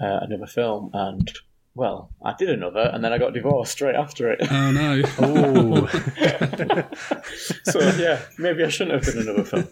uh, 0.00 0.20
another 0.22 0.46
film, 0.46 0.90
and 0.92 1.32
well, 1.74 2.10
I 2.24 2.34
did 2.38 2.50
another, 2.50 2.90
and 2.92 3.02
then 3.02 3.12
I 3.12 3.18
got 3.18 3.32
divorced 3.32 3.72
straight 3.72 3.94
after 3.96 4.30
it. 4.32 4.40
Oh 4.50 4.70
no! 4.72 4.96
Ooh. 5.22 5.88
so 7.64 7.80
yeah, 7.98 8.20
maybe 8.38 8.62
I 8.64 8.68
shouldn't 8.68 9.04
have 9.04 9.14
done 9.14 9.22
another 9.26 9.44
film. 9.44 9.68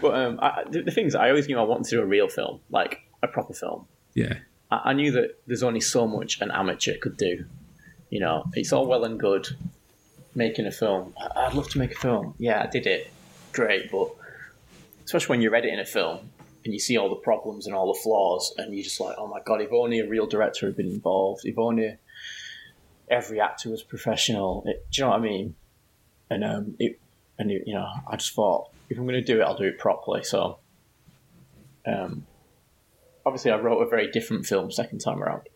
But 0.00 0.14
um, 0.14 0.38
I, 0.42 0.64
the, 0.70 0.82
the 0.82 0.90
thing 0.90 1.06
is, 1.06 1.14
I 1.14 1.28
always 1.28 1.48
knew 1.48 1.58
I 1.58 1.62
wanted 1.62 1.84
to 1.84 1.96
do 1.96 2.02
a 2.02 2.06
real 2.06 2.28
film, 2.28 2.60
like 2.70 3.00
a 3.22 3.28
proper 3.28 3.54
film. 3.54 3.86
yeah, 4.14 4.34
I, 4.70 4.80
I 4.90 4.92
knew 4.92 5.10
that 5.12 5.40
there's 5.46 5.62
only 5.62 5.80
so 5.80 6.06
much 6.06 6.40
an 6.40 6.50
amateur 6.50 6.96
could 6.98 7.16
do. 7.16 7.44
You 8.10 8.20
know, 8.20 8.44
it's 8.54 8.72
all 8.72 8.86
well 8.86 9.04
and 9.04 9.18
good 9.18 9.48
making 10.34 10.66
a 10.66 10.70
film. 10.72 11.14
I- 11.20 11.46
I'd 11.46 11.54
love 11.54 11.68
to 11.70 11.78
make 11.78 11.92
a 11.92 11.96
film. 11.98 12.34
Yeah, 12.38 12.62
I 12.62 12.66
did 12.70 12.86
it. 12.86 13.10
Great, 13.52 13.90
but 13.90 14.10
especially 15.04 15.32
when 15.34 15.40
you're 15.40 15.54
editing 15.54 15.78
a 15.80 15.84
film 15.86 16.30
and 16.68 16.74
you 16.74 16.78
see 16.78 16.98
all 16.98 17.08
the 17.08 17.16
problems 17.16 17.66
and 17.66 17.74
all 17.74 17.90
the 17.90 17.98
flaws, 17.98 18.52
and 18.58 18.74
you're 18.74 18.84
just 18.84 19.00
like, 19.00 19.16
oh 19.16 19.26
my 19.26 19.40
god, 19.46 19.62
if 19.62 19.72
only 19.72 20.00
a 20.00 20.06
real 20.06 20.26
director 20.26 20.66
had 20.66 20.76
been 20.76 20.88
involved. 20.88 21.46
If 21.46 21.58
only 21.58 21.96
every 23.10 23.40
actor 23.40 23.70
was 23.70 23.82
professional. 23.82 24.64
It, 24.66 24.86
do 24.90 25.00
you 25.00 25.04
know 25.06 25.12
what 25.12 25.20
I 25.20 25.22
mean? 25.22 25.54
And 26.28 26.44
um, 26.44 26.76
it, 26.78 27.00
and 27.38 27.50
it, 27.50 27.62
you 27.66 27.72
know, 27.72 27.86
I 28.06 28.16
just 28.16 28.34
thought 28.34 28.68
if 28.90 28.98
I'm 28.98 29.04
going 29.04 29.14
to 29.14 29.22
do 29.22 29.40
it, 29.40 29.44
I'll 29.44 29.56
do 29.56 29.64
it 29.64 29.78
properly. 29.78 30.24
So, 30.24 30.58
um, 31.86 32.26
obviously, 33.24 33.50
I 33.50 33.56
wrote 33.56 33.80
a 33.80 33.88
very 33.88 34.10
different 34.10 34.44
film 34.44 34.70
second 34.70 34.98
time 34.98 35.22
around. 35.22 35.48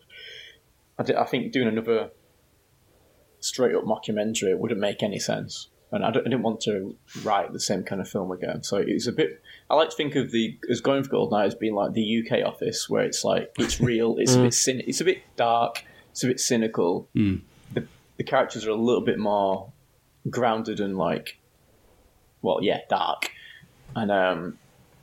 I, 0.97 1.03
did, 1.03 1.15
I 1.15 1.25
think 1.25 1.51
doing 1.51 1.67
another 1.67 2.09
straight 3.39 3.75
up 3.75 3.83
mockumentary 3.83 4.57
wouldn't 4.57 4.79
make 4.81 5.03
any 5.03 5.19
sense, 5.19 5.67
and 5.93 6.03
I, 6.03 6.09
I 6.09 6.11
didn't 6.11 6.41
want 6.41 6.59
to 6.61 6.95
write 7.23 7.53
the 7.53 7.59
same 7.59 7.83
kind 7.83 8.01
of 8.01 8.09
film 8.09 8.31
again. 8.31 8.63
So 8.63 8.77
it 8.77 8.91
was 8.91 9.07
a 9.07 9.11
bit. 9.11 9.41
I 9.69 9.75
like 9.75 9.91
to 9.91 9.95
think 9.95 10.15
of 10.15 10.31
the 10.31 10.57
as 10.69 10.81
going 10.81 11.03
for 11.03 11.09
Gold 11.11 11.31
Goldeneye 11.31 11.45
as 11.45 11.55
being 11.55 11.75
like 11.75 11.93
the 11.93 12.25
UK 12.25 12.45
Office, 12.45 12.89
where 12.89 13.03
it's 13.03 13.23
like 13.23 13.51
it's 13.59 13.79
real, 13.79 14.17
it's 14.17 14.33
a 14.33 14.39
bit 14.39 14.51
cyn- 14.51 14.83
it's 14.87 15.01
a 15.01 15.05
bit 15.05 15.21
dark, 15.35 15.83
it's 16.11 16.23
a 16.23 16.27
bit 16.27 16.39
cynical. 16.39 17.07
Mm. 17.15 17.41
The 17.73 17.85
the 18.17 18.23
characters 18.23 18.65
are 18.65 18.71
a 18.71 18.75
little 18.75 19.01
bit 19.01 19.19
more 19.19 19.71
grounded 20.29 20.79
and 20.79 20.97
like, 20.97 21.37
well, 22.41 22.59
yeah, 22.61 22.79
dark, 22.89 23.31
and 23.95 24.11
um, 24.11 24.57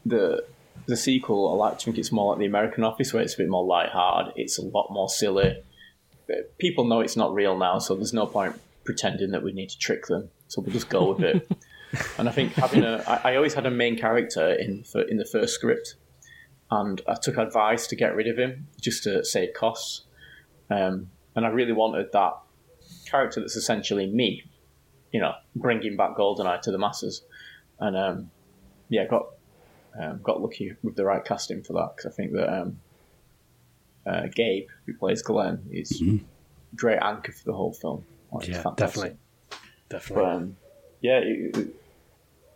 the 0.05 0.45
the 0.87 0.97
sequel, 0.97 1.53
I 1.53 1.69
like 1.69 1.79
to 1.79 1.85
think 1.85 1.99
it's 1.99 2.11
more 2.11 2.33
like 2.33 2.41
the 2.41 2.47
American 2.47 2.83
Office, 2.83 3.13
where 3.13 3.23
it's 3.23 3.35
a 3.35 3.39
bit 3.39 3.49
more 3.49 3.65
light-hearted. 3.65 4.33
It's 4.35 4.59
a 4.59 4.63
lot 4.63 4.91
more 4.91 5.09
silly. 5.09 5.63
People 6.59 6.85
know 6.85 7.01
it's 7.01 7.17
not 7.17 7.33
real 7.33 7.57
now, 7.57 7.79
so 7.79 7.95
there's 7.95 8.13
no 8.13 8.27
point 8.27 8.61
pretending 8.85 9.31
that 9.31 9.45
we 9.45 9.53
need 9.53 9.69
to 9.71 9.79
trick 9.79 10.07
them. 10.07 10.31
So 10.51 10.61
we'll 10.61 10.73
just 10.73 10.89
go 10.89 11.13
with 11.13 11.23
it. 11.25 11.49
and 12.19 12.29
I 12.29 12.33
think 12.33 12.53
having 12.55 12.83
a, 12.83 13.05
I, 13.07 13.33
I 13.33 13.37
always 13.37 13.55
had 13.55 13.67
a 13.67 13.71
main 13.71 13.97
character 13.97 14.53
in 14.53 14.83
for, 14.83 15.01
in 15.03 15.17
the 15.17 15.25
first 15.25 15.55
script, 15.55 15.95
and 16.73 17.01
I 17.07 17.15
took 17.15 17.37
advice 17.39 17.87
to 17.87 17.97
get 17.97 18.17
rid 18.17 18.27
of 18.27 18.37
him 18.37 18.67
just 18.81 19.05
to 19.05 19.25
save 19.25 19.55
costs. 19.55 20.07
Um, 20.69 21.11
and 21.37 21.47
I 21.47 21.51
really 21.51 21.73
wanted 21.73 22.11
that 22.13 22.33
character 23.07 23.39
that's 23.41 23.55
essentially 23.55 24.09
me, 24.09 24.43
you 25.13 25.21
know, 25.21 25.35
bringing 25.55 25.97
back 25.97 26.17
Goldeneye 26.17 26.61
to 26.63 26.73
the 26.73 26.79
masses. 26.79 27.23
And 27.79 27.97
um, 27.97 28.31
yeah, 28.89 29.07
got 29.07 29.27
um, 30.01 30.21
got 30.23 30.41
lucky 30.41 30.75
with 30.83 30.97
the 30.97 31.05
right 31.05 31.25
casting 31.25 31.63
for 31.63 31.75
that 31.75 31.93
because 31.97 32.13
I 32.13 32.15
think 32.15 32.33
that 32.33 32.53
um, 32.61 32.81
uh, 34.05 34.27
Gabe, 34.35 34.67
who 34.87 34.95
plays 34.95 35.23
Glenn, 35.23 35.63
is 35.71 36.01
Mhm. 36.03 36.25
great 36.75 36.99
anchor 37.01 37.31
for 37.33 37.45
the 37.45 37.53
whole 37.53 37.73
film. 37.73 38.05
Like, 38.33 38.49
yeah, 38.49 38.65
definitely. 38.77 39.17
Definitely. 39.91 40.25
But 40.25 40.33
um, 40.35 40.57
yeah, 41.03 41.19
it, 41.19 41.57
it- 41.57 41.75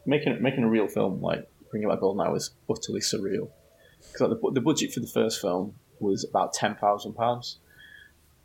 making 0.07 0.41
making 0.43 0.63
a 0.65 0.69
real 0.69 0.87
film 0.87 1.21
like 1.23 1.49
bringing 1.71 1.89
back 1.89 1.99
Goldeneye 2.01 2.31
was 2.33 2.51
utterly 2.71 3.01
surreal 3.01 3.49
because 4.13 4.21
like, 4.31 4.41
the 4.41 4.51
the 4.53 4.61
budget 4.61 4.93
for 4.93 5.01
the 5.01 5.07
first 5.07 5.41
film 5.41 5.75
was 5.99 6.25
about 6.25 6.53
ten 6.53 6.75
thousand 6.77 7.15
pounds, 7.15 7.59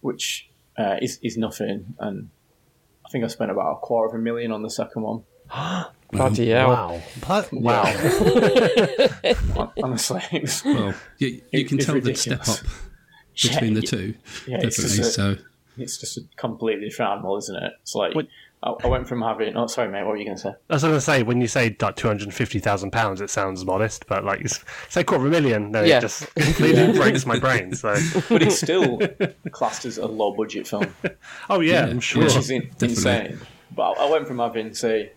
which 0.02 0.50
uh, 0.78 0.96
is 1.02 1.20
is 1.22 1.38
nothing, 1.38 1.96
and 2.00 2.30
I 3.06 3.10
think 3.10 3.24
I 3.24 3.28
spent 3.28 3.52
about 3.52 3.72
a 3.74 3.76
quarter 3.78 4.10
of 4.16 4.20
a 4.20 4.24
million 4.24 4.52
on 4.52 4.62
the 4.64 4.70
second 4.70 5.02
one. 5.04 5.24
Bloody 6.12 6.50
hell. 6.50 6.70
Wow. 6.70 7.02
But, 7.28 7.54
wow. 7.54 7.84
Hon- 9.56 9.72
Honestly, 9.84 10.22
it 10.32 10.42
was 10.44 10.64
well, 10.66 10.94
you, 11.18 11.28
you 11.28 11.42
It- 11.52 11.68
can 11.68 11.78
it's 11.78 11.86
tell 11.86 12.00
the 12.02 12.16
step 12.16 12.48
up 12.48 12.60
between 13.42 13.74
Yeah, 13.76 13.80
the 13.82 13.86
two, 13.86 14.14
yeah, 14.48 14.58
it's 14.62 14.78
definitely. 14.78 14.98
just 14.98 15.10
a- 15.10 15.14
So 15.14 15.38
it's 15.78 15.98
just 15.98 16.18
a 16.18 16.22
completely 16.36 16.86
different 16.90 17.12
animal, 17.12 17.38
isn't 17.38 17.56
it? 17.56 17.74
It's 17.82 17.96
like 17.96 18.16
What- 18.16 18.28
I, 18.62 18.72
I 18.84 18.88
went 18.88 19.08
from 19.08 19.22
having. 19.22 19.56
Oh, 19.56 19.68
sorry, 19.68 19.90
mate. 19.90 20.04
What 20.04 20.10
were 20.12 20.18
you 20.18 20.26
going 20.26 20.36
to 20.38 20.42
say? 20.44 20.50
I 20.70 20.74
was 20.74 20.82
going 20.84 20.94
to 20.94 21.00
say, 21.02 21.24
when 21.24 21.40
you 21.40 21.48
say 21.48 21.76
like 21.82 21.96
two 21.96 22.08
hundred 22.08 22.24
and 22.26 22.34
fifty 22.34 22.60
thousand 22.60 22.92
pounds, 22.92 23.22
it 23.22 23.30
sounds 23.30 23.64
modest, 23.66 24.06
but 24.08 24.26
like 24.26 24.40
you 24.40 24.46
s- 24.46 24.64
say 24.90 25.04
quarter 25.04 25.26
of 25.26 25.32
a 25.32 25.42
million, 25.42 25.72
then 25.72 25.86
Yeah. 25.88 26.00
it 26.00 26.02
just 26.02 26.34
completely 26.36 26.92
breaks 26.98 27.26
my 27.26 27.40
brain. 27.40 27.74
So, 27.74 27.96
But 28.28 28.44
it's 28.44 28.60
still 28.60 29.00
classed 29.52 29.86
as 29.86 29.98
a 29.98 30.08
low 30.08 30.34
budget 30.36 30.68
film. 30.68 30.94
oh 31.50 31.62
yeah, 31.62 31.86
Yeah, 31.86 31.92
I'm 31.92 32.00
sure. 32.02 32.24
which 32.24 32.36
is 32.36 32.50
in, 32.50 32.70
insane. 32.82 33.40
But 33.72 33.92
I 33.98 34.08
I 34.08 34.12
went 34.12 34.28
from 34.28 34.40
having, 34.40 34.74
say, 34.74 35.14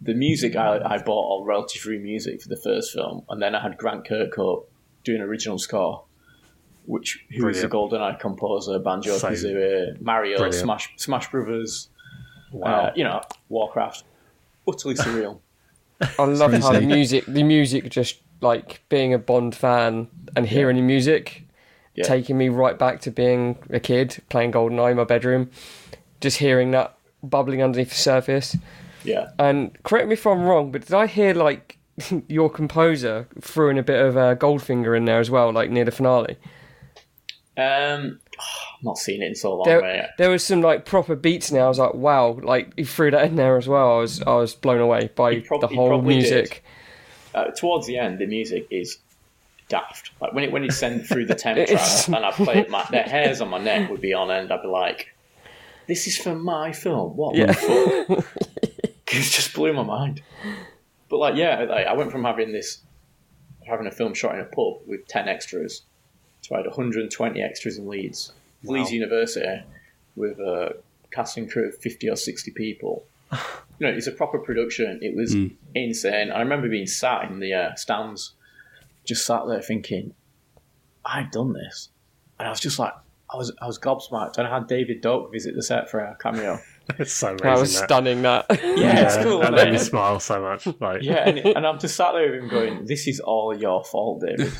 the 0.00 0.14
music 0.14 0.54
I, 0.56 0.78
I 0.84 0.98
bought 0.98 1.24
all 1.24 1.44
royalty 1.44 1.78
free 1.78 1.98
music 1.98 2.42
for 2.42 2.48
the 2.48 2.56
first 2.62 2.92
film, 2.92 3.22
and 3.28 3.42
then 3.42 3.54
I 3.56 3.62
had 3.62 3.76
Grant 3.76 4.06
Kirkhope 4.06 4.66
doing 5.04 5.20
original 5.20 5.58
score, 5.58 6.04
which 6.84 7.24
who 7.36 7.48
is 7.48 7.60
the 7.62 7.68
GoldenEye 7.68 8.20
composer, 8.20 8.78
Banjo 8.78 9.16
So 9.18 9.30
Kazooie, 9.30 10.00
Mario, 10.00 10.36
brilliant. 10.38 10.54
Smash 10.62 10.92
Smash 10.96 11.30
Brothers, 11.30 11.88
Wow. 12.52 12.70
uh, 12.86 12.92
you 12.94 13.04
know, 13.04 13.20
Warcraft, 13.48 14.04
utterly 14.68 14.94
surreal. 14.94 15.40
I 16.18 16.24
love 16.24 16.52
how 16.52 16.72
the 16.72 16.80
music, 16.80 17.24
the 17.26 17.42
music, 17.42 17.88
just 17.90 18.20
like 18.40 18.82
being 18.88 19.14
a 19.14 19.18
Bond 19.18 19.54
fan 19.54 20.08
and 20.36 20.46
hearing 20.46 20.76
the 20.76 20.82
music, 20.82 21.44
Yeah. 21.94 22.04
taking 22.04 22.36
me 22.36 22.48
right 22.50 22.78
back 22.78 23.00
to 23.02 23.10
being 23.10 23.58
a 23.70 23.80
kid 23.80 24.22
playing 24.28 24.52
GoldenEye 24.52 24.90
in 24.90 24.96
my 24.98 25.04
bedroom, 25.04 25.50
just 26.20 26.38
hearing 26.38 26.70
that 26.72 26.96
bubbling 27.22 27.62
underneath 27.62 27.88
the 27.90 27.94
surface. 27.96 28.56
Yeah. 29.04 29.30
And 29.38 29.80
correct 29.84 30.06
me 30.08 30.14
if 30.14 30.26
I'm 30.26 30.42
wrong, 30.42 30.70
but 30.72 30.82
did 30.82 30.94
I 30.94 31.06
hear 31.06 31.32
like 31.32 31.78
your 32.28 32.50
composer 32.50 33.26
threw 33.40 33.70
in 33.70 33.78
a 33.78 33.82
bit 33.82 34.00
of 34.04 34.16
a 34.16 34.20
uh, 34.20 34.34
Goldfinger 34.34 34.96
in 34.96 35.06
there 35.06 35.20
as 35.20 35.30
well, 35.30 35.50
like 35.52 35.70
near 35.70 35.84
the 35.84 35.90
finale? 35.92 36.36
Um, 37.56 38.20
I've 38.38 38.82
not 38.84 38.98
seen 38.98 39.22
it 39.22 39.26
in 39.26 39.34
so 39.34 39.54
long, 39.56 39.64
There, 39.64 39.80
mate. 39.82 40.04
there 40.18 40.30
was 40.30 40.44
some 40.44 40.60
like 40.60 40.84
proper 40.84 41.16
beats 41.16 41.50
now. 41.52 41.66
I 41.66 41.68
was 41.68 41.78
like, 41.78 41.94
wow, 41.94 42.38
like 42.42 42.72
he 42.76 42.84
threw 42.84 43.10
that 43.10 43.24
in 43.26 43.36
there 43.36 43.56
as 43.56 43.68
well. 43.68 43.96
I 43.96 44.00
was 44.00 44.22
I 44.22 44.34
was 44.34 44.54
blown 44.54 44.80
away 44.80 45.10
by 45.14 45.40
prob- 45.40 45.60
the 45.60 45.68
whole 45.68 46.00
music. 46.02 46.62
Uh, 47.34 47.50
towards 47.50 47.86
the 47.86 47.98
end, 47.98 48.18
the 48.18 48.26
music 48.26 48.66
is 48.70 48.98
daft. 49.68 50.10
Like 50.20 50.32
when 50.32 50.44
it 50.44 50.52
when 50.52 50.64
it 50.64 50.72
sent 50.72 51.06
through 51.06 51.26
the 51.26 51.34
temp 51.34 51.66
track 51.68 52.06
and 52.08 52.16
I 52.24 52.30
played, 52.32 52.70
my 52.70 52.86
the 52.90 52.98
hairs 53.02 53.40
on 53.40 53.48
my 53.48 53.58
neck 53.58 53.90
would 53.90 54.00
be 54.00 54.12
on 54.14 54.30
end. 54.30 54.52
I'd 54.52 54.62
be 54.62 54.68
like, 54.68 55.08
"This 55.86 56.06
is 56.06 56.16
for 56.16 56.34
my 56.34 56.72
film." 56.72 57.16
What? 57.16 57.34
Yeah. 57.36 57.54
it 57.58 58.22
just 59.06 59.54
blew 59.54 59.72
my 59.72 59.82
mind. 59.82 60.22
But 61.08 61.18
like, 61.18 61.36
yeah, 61.36 61.64
like, 61.68 61.86
I 61.86 61.92
went 61.94 62.10
from 62.10 62.24
having 62.24 62.52
this, 62.52 62.78
having 63.66 63.86
a 63.86 63.90
film 63.90 64.12
shot 64.14 64.34
in 64.34 64.40
a 64.40 64.44
pub 64.44 64.78
with 64.86 65.06
ten 65.08 65.28
extras, 65.28 65.82
to 66.48 66.54
I 66.54 66.58
had 66.58 66.66
120 66.66 67.42
extras 67.42 67.78
in 67.78 67.88
Leeds, 67.88 68.32
Leeds 68.62 68.92
University, 68.92 69.62
with 70.14 70.38
a 70.38 70.76
casting 71.10 71.48
crew 71.48 71.68
of 71.68 71.76
50 71.78 72.08
or 72.10 72.16
60 72.16 72.50
people. 72.52 73.04
You 73.78 73.86
know, 73.86 73.92
it's 73.92 74.06
a 74.06 74.12
proper 74.12 74.38
production. 74.38 75.00
It 75.02 75.14
was 75.14 75.36
insane. 75.74 76.30
I 76.30 76.38
remember 76.38 76.66
being 76.66 76.86
sat 76.86 77.30
in 77.30 77.40
the 77.40 77.52
uh, 77.52 77.74
stands, 77.74 78.32
just 79.04 79.26
sat 79.26 79.46
there 79.46 79.60
thinking, 79.60 80.14
I've 81.04 81.30
done 81.30 81.52
this, 81.52 81.90
and 82.38 82.48
I 82.48 82.50
was 82.50 82.58
just 82.58 82.78
like, 82.78 82.94
I 83.30 83.36
was 83.36 83.52
I 83.60 83.66
was 83.66 83.78
gobsmacked. 83.78 84.38
And 84.38 84.46
I 84.46 84.54
had 84.54 84.66
David 84.66 85.02
Doak 85.02 85.30
visit 85.30 85.54
the 85.54 85.62
set 85.62 85.90
for 85.90 86.00
a 86.00 86.16
cameo. 86.18 86.58
It's 87.00 87.12
so 87.12 87.30
amazing. 87.30 87.46
That 87.46 87.58
was 87.58 87.74
that. 87.74 87.84
stunning. 87.84 88.22
That 88.22 88.46
Yeah, 88.78 89.06
it's 89.06 89.16
cool. 89.16 89.40
That 89.40 89.54
isn't 89.54 89.66
made 89.66 89.72
me 89.72 89.78
smile 89.78 90.20
so 90.20 90.40
much. 90.40 90.68
Like, 90.80 91.02
Yeah, 91.02 91.28
and, 91.28 91.38
and 91.40 91.66
I'm 91.66 91.80
just 91.80 91.96
sat 91.96 92.12
there 92.12 92.30
with 92.30 92.44
him 92.44 92.48
going, 92.48 92.86
"This 92.86 93.08
is 93.08 93.18
all 93.18 93.52
your 93.52 93.82
fault, 93.82 94.22
David." 94.22 94.52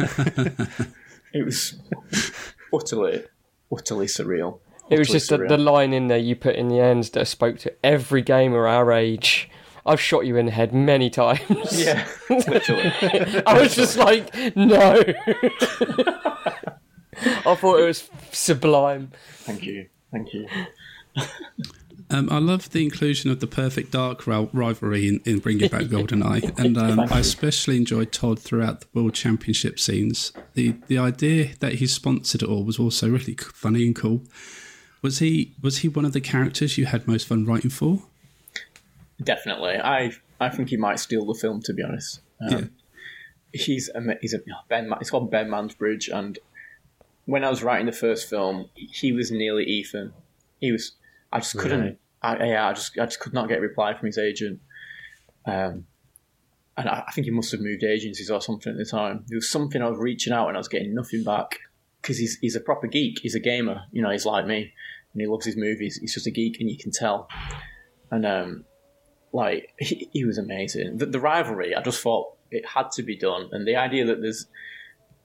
It 1.37 1.45
was 1.45 1.79
utterly, 2.75 3.25
utterly 3.73 4.07
surreal. 4.07 4.61
it 4.91 4.99
was 4.99 5.09
just 5.09 5.29
the, 5.31 5.39
the 5.39 5.59
line 5.59 5.93
in 5.93 6.09
there 6.09 6.19
you 6.19 6.37
put 6.37 6.57
in 6.57 6.69
the 6.69 6.81
end 6.81 7.05
that 7.05 7.27
spoke 7.27 7.59
to 7.59 7.73
every 7.85 8.23
gamer 8.23 8.67
our 8.67 8.93
age. 8.93 9.51
I've 9.85 10.01
shot 10.01 10.27
you 10.27 10.37
in 10.37 10.47
the 10.47 10.53
head 10.53 10.75
many 10.75 11.11
times. 11.11 11.41
yeah, 11.73 12.07
literally. 12.31 12.93
I 13.47 13.61
was 13.61 13.77
just 13.77 13.97
like, 13.97 14.35
no. 14.57 15.01
I 17.19 17.55
thought 17.55 17.79
it 17.79 17.87
was 17.87 18.11
sublime. 18.33 19.13
Thank 19.45 19.63
you, 19.63 19.89
thank 20.11 20.35
you. 20.35 20.49
Um, 22.09 22.29
I 22.31 22.39
love 22.39 22.71
the 22.71 22.85
inclusion 22.85 23.31
of 23.33 23.41
the 23.41 23.49
perfect 23.49 23.91
dark 23.91 24.27
ri- 24.29 24.49
rivalry 24.53 25.09
in, 25.09 25.21
in 25.25 25.41
bringing 25.41 25.69
back 25.69 25.83
GoldenEye, 25.87 26.57
and 26.59 26.79
um, 26.79 27.01
I 27.01 27.19
especially 27.19 27.77
enjoyed 27.77 28.13
Todd 28.13 28.39
throughout 28.39 28.81
the 28.83 28.87
World 28.95 29.15
Championship 29.15 29.81
scenes. 29.81 30.33
the 30.55 30.77
The 30.87 30.99
idea 30.99 31.57
that 31.61 31.75
he 31.75 31.87
sponsored 31.89 32.43
it 32.43 32.49
all 32.49 32.63
was 32.65 32.79
also 32.79 33.09
really 33.11 33.35
funny 33.35 33.85
and 33.87 33.95
cool. 33.97 34.23
Was 35.03 35.19
he 35.19 35.55
was 35.61 35.79
he 35.79 35.89
one 35.89 36.05
of 36.05 36.13
the 36.13 36.21
characters 36.21 36.79
you 36.79 36.87
had 36.87 37.07
most 37.09 37.27
fun 37.27 37.45
writing 37.45 37.71
for? 37.71 38.03
Definitely, 39.23 39.77
I 39.79 40.13
I 40.41 40.49
think 40.51 40.69
he 40.69 40.77
might 40.77 41.01
steal 41.01 41.25
the 41.27 41.35
film. 41.35 41.61
To 41.63 41.73
be 41.73 41.83
honest, 41.83 42.21
um, 42.41 42.51
Yeah. 42.53 42.65
he's 43.53 43.91
a 43.95 44.01
he's 44.21 44.35
a 44.35 44.41
Ben. 44.69 44.89
Ma- 44.89 44.99
It's 45.01 45.11
called 45.11 45.31
Ben 45.31 45.49
Mansbridge, 45.49 46.09
and 46.13 46.39
when 47.25 47.43
I 47.45 47.51
was 47.51 47.63
writing 47.65 47.87
the 47.87 47.93
first 47.93 48.29
film, 48.31 48.69
he 48.75 49.11
was 49.13 49.31
nearly 49.33 49.65
Ethan. 49.65 50.13
He 50.61 50.71
was. 50.71 50.93
I 51.33 51.39
just 51.41 51.57
couldn't. 51.59 51.81
Right. 51.81 51.99
I, 52.23 52.45
yeah, 52.47 52.69
I 52.69 52.73
just 52.73 52.99
I 52.99 53.05
just 53.05 53.21
could 53.21 53.33
not 53.35 53.49
get 53.49 53.59
a 53.59 53.61
reply 53.61 53.95
from 53.95 54.07
his 54.07 54.19
agent. 54.19 54.61
Um, 55.47 55.87
and 56.77 56.89
I, 56.89 57.05
I 57.07 57.13
think 57.13 57.25
he 57.25 57.31
must 57.31 57.53
have 57.53 57.61
moved 57.61 57.85
agencies 57.85 58.31
or 58.31 58.41
something 58.41 58.73
at 58.73 58.79
the 58.79 58.85
time. 58.85 59.25
There 59.29 59.37
was 59.37 59.51
something 59.51 59.81
I 59.83 59.89
was 59.89 59.99
reaching 59.99 60.33
out 60.33 60.49
and 60.49 60.57
I 60.57 60.61
was 60.61 60.69
getting 60.69 60.95
nothing 60.95 61.25
back 61.25 61.59
because 62.03 62.19
he's 62.19 62.39
he's 62.41 62.57
a 62.57 62.61
proper 62.61 62.87
geek. 62.87 63.19
He's 63.21 63.35
a 63.35 63.41
gamer. 63.41 63.83
You 63.93 64.03
know, 64.03 64.11
he's 64.11 64.27
like 64.27 64.47
me, 64.47 64.73
and 65.13 65.21
he 65.21 65.27
loves 65.27 65.47
his 65.47 65.57
movies. 65.57 65.99
He's 66.01 66.15
just 66.15 66.27
a 66.27 66.31
geek, 66.31 66.61
and 66.61 66.71
you 66.71 66.79
can 66.79 66.91
tell. 66.91 67.29
And 68.11 68.25
um, 68.25 68.65
like 69.33 69.73
he, 69.79 70.09
he 70.13 70.25
was 70.25 70.39
amazing. 70.39 70.99
The, 70.99 71.07
the 71.07 71.21
rivalry, 71.21 71.75
I 71.75 71.83
just 71.83 72.03
thought 72.03 72.35
it 72.51 72.65
had 72.67 72.91
to 72.93 73.03
be 73.03 73.17
done, 73.17 73.49
and 73.53 73.67
the 73.67 73.77
idea 73.77 74.05
that 74.07 74.21
there's 74.21 74.47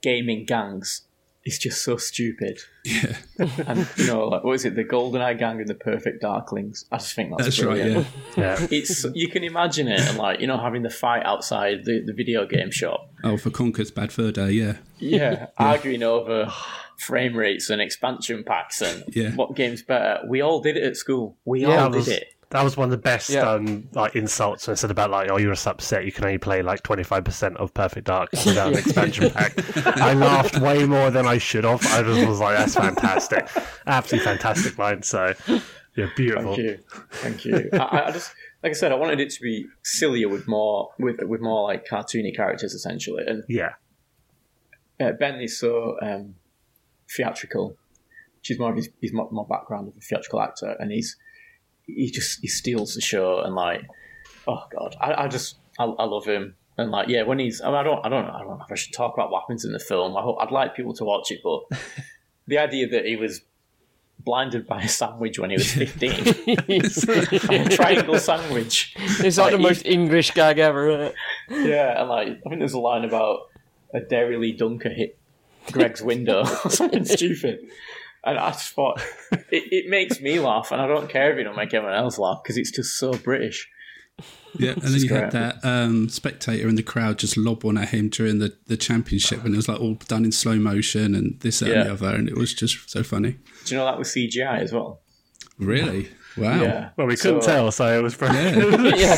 gaming 0.02 0.44
gangs 0.44 1.02
is 1.44 1.58
just 1.58 1.82
so 1.82 1.96
stupid. 1.96 2.58
Yeah, 2.84 3.16
And 3.66 3.88
you 3.96 4.06
know, 4.06 4.28
like 4.28 4.44
what 4.44 4.54
is 4.54 4.64
it, 4.64 4.74
the 4.74 4.84
GoldenEye 4.84 5.38
gang 5.38 5.60
and 5.60 5.68
the 5.68 5.74
Perfect 5.74 6.22
Darklings? 6.22 6.84
I 6.92 6.98
just 6.98 7.14
think 7.14 7.30
that's, 7.30 7.44
that's 7.44 7.62
right. 7.62 7.74
brilliant. 7.82 8.06
Yeah. 8.36 8.60
yeah. 8.60 8.66
It's 8.70 9.04
you 9.14 9.28
can 9.28 9.44
imagine 9.44 9.88
it, 9.88 10.00
and 10.00 10.18
like 10.18 10.40
you 10.40 10.46
know, 10.46 10.58
having 10.58 10.82
the 10.82 10.90
fight 10.90 11.24
outside 11.24 11.84
the, 11.84 12.00
the 12.04 12.12
video 12.12 12.46
game 12.46 12.70
shop. 12.70 13.10
Oh, 13.24 13.36
for 13.36 13.50
Conker's 13.50 13.90
Bad 13.90 14.12
Fur 14.12 14.30
Day. 14.32 14.50
Yeah, 14.52 14.76
Yeah, 14.98 15.46
arguing 15.58 16.02
over 16.02 16.52
frame 16.98 17.36
rates 17.36 17.70
and 17.70 17.80
expansion 17.82 18.44
packs 18.44 18.80
and 18.80 19.04
Yeah. 19.14 19.30
what 19.34 19.56
game's 19.56 19.82
better. 19.82 20.20
We 20.28 20.40
all 20.40 20.60
did 20.60 20.76
it 20.76 20.84
at 20.84 20.96
school. 20.96 21.36
We 21.44 21.62
Yeah. 21.62 21.68
all 21.84 21.90
That 21.90 21.96
was, 21.96 22.04
did 22.06 22.18
it. 22.22 22.28
That 22.52 22.62
was 22.62 22.76
one 22.76 22.84
of 22.86 22.90
the 22.90 22.96
best 22.96 23.28
Yeah. 23.30 23.50
um, 23.50 23.88
like 23.92 24.14
insults 24.16 24.66
when 24.66 24.74
it 24.74 24.76
said 24.76 24.90
about 24.90 25.10
like, 25.10 25.30
oh, 25.30 25.38
you're 25.38 25.52
just 25.52 25.66
upset 25.66 26.04
you 26.04 26.12
can 26.12 26.24
only 26.24 26.38
play 26.38 26.62
like 26.62 26.82
25% 26.82 27.56
of 27.56 27.74
Perfect 27.74 28.06
Dark 28.06 28.30
without 28.46 28.72
an 28.72 28.78
expansion 28.78 29.30
pack. 29.30 29.54
I 29.98 30.12
laughed 30.14 30.58
way 30.60 30.84
more 30.86 31.10
than 31.10 31.26
I 31.26 31.38
should 31.38 31.64
have. 31.64 31.84
I 31.86 32.02
just 32.02 32.26
was 32.28 32.40
like, 32.40 32.56
that's 32.56 32.74
fantastic. 32.74 33.48
Absolutely 33.86 34.24
fantastic 34.26 34.78
line. 34.78 35.02
So, 35.02 35.34
yeah, 35.96 36.08
beautiful. 36.16 36.54
Thank 36.54 36.58
you, 36.64 36.78
thank 37.10 37.44
you. 37.44 37.70
I, 37.74 38.04
I 38.06 38.10
just 38.12 38.34
like 38.62 38.70
I 38.70 38.74
said, 38.74 38.92
I 38.92 38.94
wanted 38.94 39.18
it 39.20 39.30
to 39.30 39.40
be 39.42 39.66
sillier 39.82 40.28
with 40.28 40.46
more 40.46 40.90
with 40.98 41.20
with 41.22 41.40
more 41.40 41.64
like 41.64 41.86
cartoony 41.86 42.34
characters 42.34 42.74
essentially, 42.74 43.24
and 43.26 43.44
Yeah. 43.48 43.72
uh, 45.00 45.12
Ben 45.12 45.40
is 45.40 45.58
so 45.58 45.96
um, 46.00 46.36
theatrical, 47.14 47.76
is 48.48 48.58
more 48.58 48.70
of 48.70 48.76
his, 48.76 48.88
his 49.00 49.12
more, 49.12 49.28
more 49.32 49.46
background 49.46 49.88
of 49.88 49.96
a 49.96 50.00
theatrical 50.00 50.40
actor, 50.40 50.76
and 50.78 50.90
he's 50.92 51.16
he 51.86 52.10
just 52.10 52.40
he 52.40 52.48
steals 52.48 52.94
the 52.94 53.00
show 53.00 53.40
and 53.40 53.54
like 53.54 53.82
oh 54.46 54.64
god, 54.70 54.96
I, 55.00 55.24
I 55.24 55.28
just 55.28 55.56
I, 55.78 55.84
I 55.84 56.04
love 56.04 56.26
him 56.26 56.54
and 56.78 56.90
like 56.90 57.08
yeah 57.08 57.22
when 57.22 57.38
he's 57.38 57.60
I, 57.60 57.66
mean, 57.66 57.74
I 57.76 57.82
don't 57.82 58.04
I 58.04 58.08
don't 58.08 58.26
know 58.26 58.32
I 58.32 58.38
don't 58.38 58.58
know 58.58 58.64
if 58.64 58.72
I 58.72 58.74
should 58.74 58.92
talk 58.92 59.14
about 59.14 59.30
what 59.30 59.42
happens 59.42 59.64
in 59.64 59.72
the 59.72 59.78
film. 59.78 60.16
I 60.16 60.22
hope, 60.22 60.38
I'd 60.40 60.50
like 60.50 60.74
people 60.74 60.94
to 60.94 61.04
watch 61.04 61.30
it, 61.30 61.40
but 61.42 61.62
the 62.46 62.58
idea 62.58 62.88
that 62.88 63.04
he 63.04 63.16
was 63.16 63.42
blinded 64.24 64.66
by 64.66 64.82
a 64.82 64.88
sandwich 64.88 65.38
when 65.38 65.50
he 65.50 65.56
was 65.56 65.72
fifteen, 65.72 66.12
a 66.48 67.68
triangle 67.68 68.18
sandwich. 68.18 68.94
It's 68.96 69.38
like 69.38 69.50
the 69.50 69.58
Like, 69.58 69.60
most 69.60 69.86
English 69.86 70.30
gag 70.32 70.58
ever, 70.58 70.88
isn't 70.88 71.00
it? 71.00 71.14
Yeah, 71.68 72.00
and 72.00 72.08
like 72.08 72.28
I 72.28 72.48
think 72.48 72.58
there's 72.60 72.74
a 72.74 72.80
line 72.80 73.04
about 73.04 73.50
a 73.94 74.00
Dairylea 74.00 74.56
Dunker 74.56 74.90
hit 74.90 75.18
Greg's 75.70 76.02
window 76.02 76.40
or 76.64 76.70
something 76.70 77.04
stupid. 77.04 77.60
And 78.24 78.38
I 78.38 78.50
just 78.50 78.72
thought 78.72 79.00
it, 79.32 79.44
it 79.50 79.90
makes 79.90 80.20
me 80.20 80.38
laugh, 80.40 80.70
and 80.70 80.80
I 80.80 80.86
don't 80.86 81.08
care 81.08 81.32
if 81.32 81.38
it 81.38 81.44
don't 81.44 81.56
make 81.56 81.74
everyone 81.74 81.96
else 81.96 82.18
laugh 82.18 82.40
because 82.42 82.56
it's 82.56 82.70
just 82.70 82.96
so 82.96 83.12
British. 83.12 83.68
yeah. 84.58 84.70
And 84.72 84.82
then 84.82 84.94
is 84.94 85.04
you 85.04 85.12
had 85.14 85.32
that 85.32 85.64
um, 85.64 86.08
spectator 86.08 86.68
in 86.68 86.76
the 86.76 86.82
crowd 86.82 87.18
just 87.18 87.36
lob 87.36 87.64
one 87.64 87.78
at 87.78 87.88
him 87.88 88.08
during 88.10 88.38
the, 88.38 88.56
the 88.66 88.76
championship, 88.76 89.44
and 89.44 89.54
it 89.54 89.56
was 89.56 89.68
like 89.68 89.80
all 89.80 89.94
done 90.06 90.24
in 90.24 90.32
slow 90.32 90.56
motion 90.56 91.14
and 91.14 91.40
this 91.40 91.58
that, 91.60 91.70
and 91.72 91.88
the 91.88 91.92
other, 91.92 92.14
and 92.14 92.28
it 92.28 92.36
was 92.36 92.54
just 92.54 92.88
so 92.90 93.02
funny. 93.02 93.38
Do 93.64 93.74
you 93.74 93.78
know 93.80 93.86
that 93.86 93.98
was 93.98 94.08
CGI 94.08 94.60
as 94.60 94.72
well? 94.72 95.00
Really? 95.58 96.08
Wow. 96.36 96.62
Yeah. 96.62 96.90
Well, 96.96 97.06
we 97.08 97.16
couldn't 97.16 97.42
So- 97.42 97.46
tell, 97.50 97.72
so 97.72 97.98
it 97.98 98.02
was 98.02 98.14
brilliant. 98.14 98.96
yeah. 98.98 99.16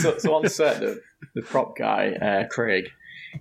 So, 0.00 0.18
so 0.18 0.34
on 0.34 0.48
set, 0.48 0.80
the, 0.80 1.00
the 1.34 1.42
prop 1.42 1.76
guy, 1.76 2.12
uh, 2.12 2.48
Craig, 2.48 2.84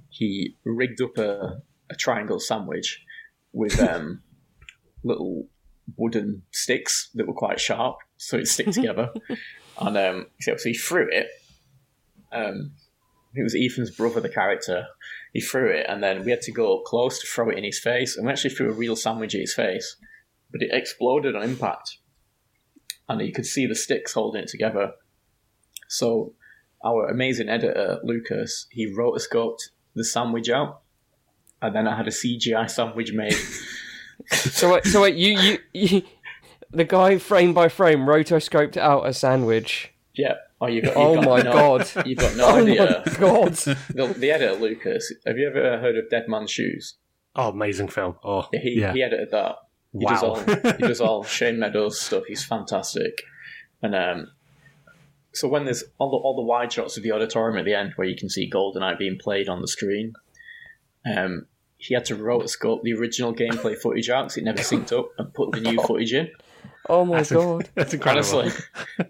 he 0.10 0.58
rigged 0.66 1.02
up 1.02 1.18
a, 1.18 1.62
a 1.90 1.96
triangle 1.96 2.40
sandwich 2.40 3.02
with 3.54 3.80
um, 3.80 4.22
little 5.04 5.48
wooden 5.98 6.44
sticks 6.52 7.10
that 7.16 7.28
were 7.28 7.34
quite 7.34 7.60
sharp, 7.60 7.98
so 8.18 8.38
it 8.38 8.48
stick 8.48 8.68
together. 8.72 9.10
and 9.80 9.98
um, 9.98 10.28
so 10.40 10.56
he 10.64 10.74
threw 10.74 11.08
it. 11.12 11.28
Um, 12.32 12.72
it 13.36 13.44
was 13.44 13.56
Ethan's 13.56 13.92
brother, 13.92 14.22
the 14.22 14.30
character. 14.30 14.86
He 15.34 15.42
threw 15.42 15.70
it, 15.70 15.86
and 15.90 16.04
then 16.04 16.24
we 16.24 16.32
had 16.32 16.42
to 16.44 16.52
go 16.52 16.78
up 16.78 16.86
close 16.86 17.20
to 17.20 17.28
throw 17.28 17.50
it 17.50 17.58
in 17.58 17.64
his 17.64 17.80
face. 17.80 18.16
And 18.16 18.26
we 18.26 18.32
actually 18.32 18.54
threw 18.54 18.70
a 18.70 18.74
real 18.74 18.96
sandwich 18.96 19.34
at 19.34 19.42
his 19.42 19.54
face, 19.54 19.96
but 20.52 20.62
it 20.62 20.70
exploded 20.72 21.36
on 21.36 21.44
impact, 21.44 21.98
and 23.10 23.22
you 23.22 23.34
could 23.34 23.46
see 23.46 23.66
the 23.66 23.76
sticks 23.76 24.14
holding 24.14 24.44
it 24.44 24.50
together. 24.50 24.92
So 25.88 26.34
our 26.86 27.08
amazing 27.08 27.50
editor 27.50 28.00
Lucas, 28.04 28.68
he 28.72 28.88
rotoscoped 28.88 29.70
the 29.96 30.06
sandwich 30.06 30.50
out, 30.50 30.82
and 31.62 31.76
then 31.76 31.88
I 31.88 31.96
had 31.98 32.08
a 32.08 32.12
CGI 32.12 32.70
sandwich 32.70 33.14
made. 33.14 33.36
So 34.32 34.74
wait, 34.74 34.86
so 34.86 35.02
wait, 35.02 35.16
you, 35.16 35.38
you, 35.40 35.58
you, 35.74 36.02
the 36.72 36.86
guy 36.86 37.18
frame 37.18 37.54
by 37.54 37.68
frame 37.70 38.02
rotoscoped 38.02 38.78
out 38.78 39.06
a 39.06 39.14
sandwich. 39.14 39.92
yeah, 40.14 40.36
Oh, 40.62 40.68
you 40.68 40.82
got. 40.82 40.96
Oh 40.96 41.14
you've 41.16 41.24
got 41.26 41.30
my 41.30 41.42
no, 41.42 41.52
god. 41.54 42.06
You've 42.06 42.20
got 42.20 42.36
no 42.38 42.46
Oh 42.46 42.62
idea. 42.62 43.04
my 43.06 43.14
god. 43.18 43.54
The, 43.90 44.16
the 44.18 44.32
editor 44.32 44.54
Lucas. 44.56 45.12
Have 45.28 45.38
you 45.38 45.48
ever 45.48 45.78
heard 45.80 45.98
of 45.98 46.10
Dead 46.10 46.26
Man's 46.30 46.52
Shoes? 46.52 46.96
Oh, 47.36 47.50
amazing 47.50 47.90
film. 47.90 48.16
Oh, 48.24 48.48
Yeah, 48.54 48.60
He 48.62 48.80
yeah. 48.80 48.94
he 48.94 49.04
edited 49.04 49.32
that. 49.32 49.56
He 49.92 50.06
does 50.06 50.22
Wow. 50.22 50.30
all 50.30 50.40
he 50.78 50.88
does 50.88 51.02
all 51.02 51.24
Shane 51.26 51.60
Meadows 51.60 52.00
stuff. 52.00 52.24
He's 52.28 52.46
fantastic. 52.46 53.24
And 53.82 53.94
um, 53.94 54.32
so 55.34 55.48
when 55.50 55.66
there's 55.66 55.84
all 55.98 56.12
the 56.12 56.18
all 56.18 56.36
the 56.36 56.42
wide 56.44 56.72
shots 56.72 56.96
of 56.96 57.04
the 57.04 57.12
auditorium 57.12 57.58
at 57.60 57.66
the 57.66 57.74
end 57.74 57.92
where 57.98 58.08
you 58.08 58.16
can 58.16 58.30
see 58.30 58.50
Goldeneye 58.50 58.98
being 58.98 59.18
played 59.22 59.50
on 59.50 59.60
the 59.62 59.68
screen, 59.68 60.14
um, 61.06 61.46
he 61.86 61.94
had 61.94 62.06
to 62.06 62.16
rotoscope 62.16 62.82
the 62.84 62.94
original 62.94 63.34
gameplay 63.34 63.78
footage 63.78 64.10
out 64.10 64.24
because 64.26 64.38
it 64.38 64.44
never 64.44 64.60
synced 64.60 64.98
up 64.98 65.10
and 65.18 65.34
put 65.34 65.52
the 65.52 65.60
new 65.60 65.80
footage 65.84 66.14
in. 66.14 66.30
Oh 66.90 67.04
my 67.06 67.24
god. 67.24 67.70
That's 67.76 67.94
incredible. 67.94 68.40
Honestly, 68.40 68.64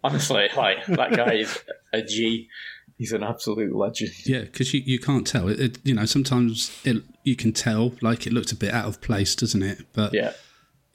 honestly, 0.04 0.50
like 0.56 0.86
that 0.88 1.14
guy 1.16 1.34
is 1.36 1.64
a 1.94 2.02
G. 2.02 2.50
He's 2.98 3.12
an 3.12 3.24
absolute 3.24 3.76
legend. 3.76 4.12
Yeah, 4.26 4.42
because 4.42 4.74
you, 4.74 4.82
you 4.86 5.00
can't 5.00 5.26
tell. 5.26 5.48
It, 5.50 5.60
it 5.60 5.80
you 5.84 5.94
know 5.96 6.06
sometimes 6.06 6.72
it, 6.84 7.04
you 7.24 7.36
can 7.36 7.52
tell 7.54 7.94
like 8.02 8.26
it 8.28 8.34
looked 8.34 8.52
a 8.52 8.56
bit 8.56 8.74
out 8.74 8.86
of 8.86 9.02
place, 9.02 9.36
doesn't 9.36 9.64
it? 9.64 9.86
But 9.94 10.14
Yeah, 10.14 10.34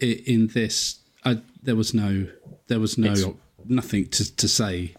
i 0.01 0.05
in 0.27 0.49
this, 0.49 1.01
I, 1.25 1.41
there 1.63 1.77
was 1.77 1.93
no 1.95 2.29
there 2.69 2.81
was 2.81 2.97
no 2.99 3.13
It's- 3.13 3.35
nothing 3.67 4.09
to, 4.11 4.37
to 4.37 4.49
say. 4.49 4.95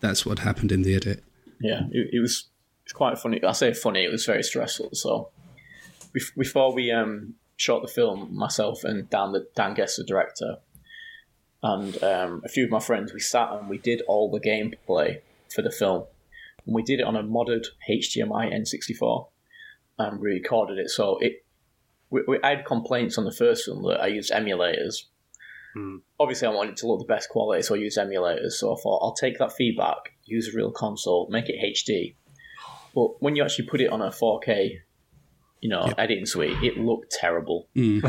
That's 0.00 0.26
what 0.26 0.40
happened 0.40 0.70
in 0.70 0.82
the 0.82 0.94
edit. 0.94 1.24
yeah. 1.60 1.82
It, 1.90 2.10
it 2.14 2.20
was 2.20 2.48
it's 2.84 2.92
quite 2.92 3.18
funny. 3.18 3.42
I 3.42 3.52
say 3.52 3.72
funny. 3.72 4.04
It 4.04 4.12
was 4.12 4.26
very 4.26 4.42
stressful. 4.42 4.90
So 4.92 5.10
bef- 5.10 5.33
before 6.36 6.74
we 6.74 6.90
um, 6.90 7.34
shot 7.56 7.82
the 7.82 7.88
film, 7.88 8.34
myself 8.34 8.84
and 8.84 9.08
Dan, 9.10 9.32
the 9.32 9.46
Dan 9.54 9.74
Guest, 9.74 9.96
the 9.96 10.04
director, 10.04 10.56
and 11.62 12.02
um, 12.02 12.42
a 12.44 12.48
few 12.48 12.64
of 12.64 12.70
my 12.70 12.78
friends, 12.78 13.14
we 13.14 13.20
sat 13.20 13.50
and 13.52 13.70
we 13.70 13.78
did 13.78 14.02
all 14.06 14.30
the 14.30 14.38
gameplay 14.38 15.20
for 15.52 15.62
the 15.62 15.70
film. 15.70 16.04
And 16.66 16.74
we 16.74 16.82
did 16.82 17.00
it 17.00 17.06
on 17.06 17.16
a 17.16 17.22
modded 17.22 17.66
HDMI 17.88 18.52
N64 18.52 19.28
and 19.98 20.20
we 20.20 20.28
recorded 20.28 20.78
it. 20.78 20.90
So 20.90 21.18
it, 21.18 21.44
we, 22.10 22.22
we, 22.28 22.38
I 22.42 22.50
had 22.56 22.66
complaints 22.66 23.16
on 23.16 23.24
the 23.24 23.32
first 23.32 23.64
film 23.64 23.82
that 23.84 24.02
I 24.02 24.08
used 24.08 24.30
emulators. 24.30 25.04
Obviously, 26.20 26.48
I 26.48 26.50
wanted 26.50 26.72
it 26.72 26.76
to 26.78 26.86
look 26.86 27.00
the 27.00 27.06
best 27.06 27.30
quality, 27.30 27.62
so 27.62 27.74
I 27.74 27.78
used 27.78 27.98
emulators. 27.98 28.52
So 28.52 28.74
I 28.76 28.80
thought 28.80 29.02
I'll 29.02 29.14
take 29.14 29.38
that 29.38 29.52
feedback, 29.52 30.12
use 30.24 30.52
a 30.52 30.56
real 30.56 30.70
console, 30.70 31.28
make 31.30 31.48
it 31.48 31.56
HD. 31.60 32.14
But 32.94 33.22
when 33.22 33.36
you 33.36 33.42
actually 33.42 33.66
put 33.66 33.80
it 33.80 33.90
on 33.90 34.02
a 34.02 34.10
4K, 34.10 34.80
you 35.64 35.70
know, 35.70 35.90
editing 35.96 36.26
suite, 36.26 36.62
it 36.62 36.76
looked 36.76 37.10
terrible. 37.10 37.68
I've 37.74 38.02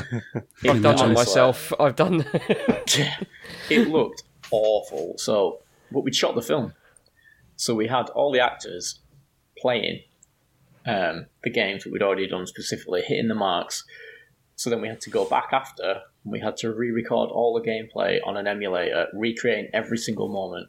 done 0.61 0.81
that 0.81 0.99
Honestly. 0.99 1.13
myself. 1.13 1.71
I've 1.79 1.95
done 1.95 2.25
it 3.69 3.87
looked 3.87 4.23
awful. 4.51 5.13
So, 5.17 5.59
but 5.89 6.01
we 6.01 6.11
shot 6.11 6.35
the 6.35 6.41
film, 6.41 6.73
so 7.55 7.73
we 7.73 7.87
had 7.87 8.09
all 8.09 8.33
the 8.33 8.41
actors 8.41 8.99
playing 9.57 10.01
um, 10.85 11.27
the 11.45 11.49
games 11.49 11.85
that 11.85 11.93
we'd 11.93 12.03
already 12.03 12.27
done 12.27 12.45
specifically, 12.45 13.01
hitting 13.01 13.29
the 13.29 13.35
marks. 13.35 13.85
So 14.57 14.69
then 14.69 14.81
we 14.81 14.89
had 14.89 14.99
to 15.01 15.09
go 15.09 15.23
back 15.23 15.47
after, 15.53 16.01
and 16.25 16.33
we 16.33 16.41
had 16.41 16.57
to 16.57 16.73
re-record 16.73 17.29
all 17.29 17.53
the 17.53 17.65
gameplay 17.65 18.19
on 18.25 18.35
an 18.35 18.47
emulator, 18.47 19.07
recreating 19.13 19.69
every 19.73 19.97
single 19.97 20.27
moment. 20.27 20.67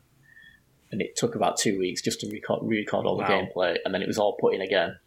And 0.93 1.03
it 1.03 1.17
took 1.17 1.35
about 1.35 1.57
two 1.57 1.81
weeks 1.81 2.01
just 2.01 2.21
to 2.21 2.31
record, 2.31 2.61
re-record 2.63 3.07
all 3.07 3.17
the 3.17 3.25
gameplay, 3.25 3.79
and 3.85 3.93
then 3.93 4.03
it 4.03 4.07
was 4.07 4.19
all 4.19 4.37
put 4.41 4.55
in 4.55 4.61
again. 4.61 5.01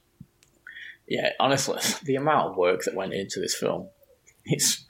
Yeah, 1.09 1.31
honestly, 1.39 1.79
the 2.03 2.15
amount 2.15 2.51
of 2.51 2.57
work 2.57 2.83
that 2.85 2.95
went 2.95 3.13
into 3.13 3.39
this 3.39 3.55
film, 3.55 3.89
it's 4.45 4.85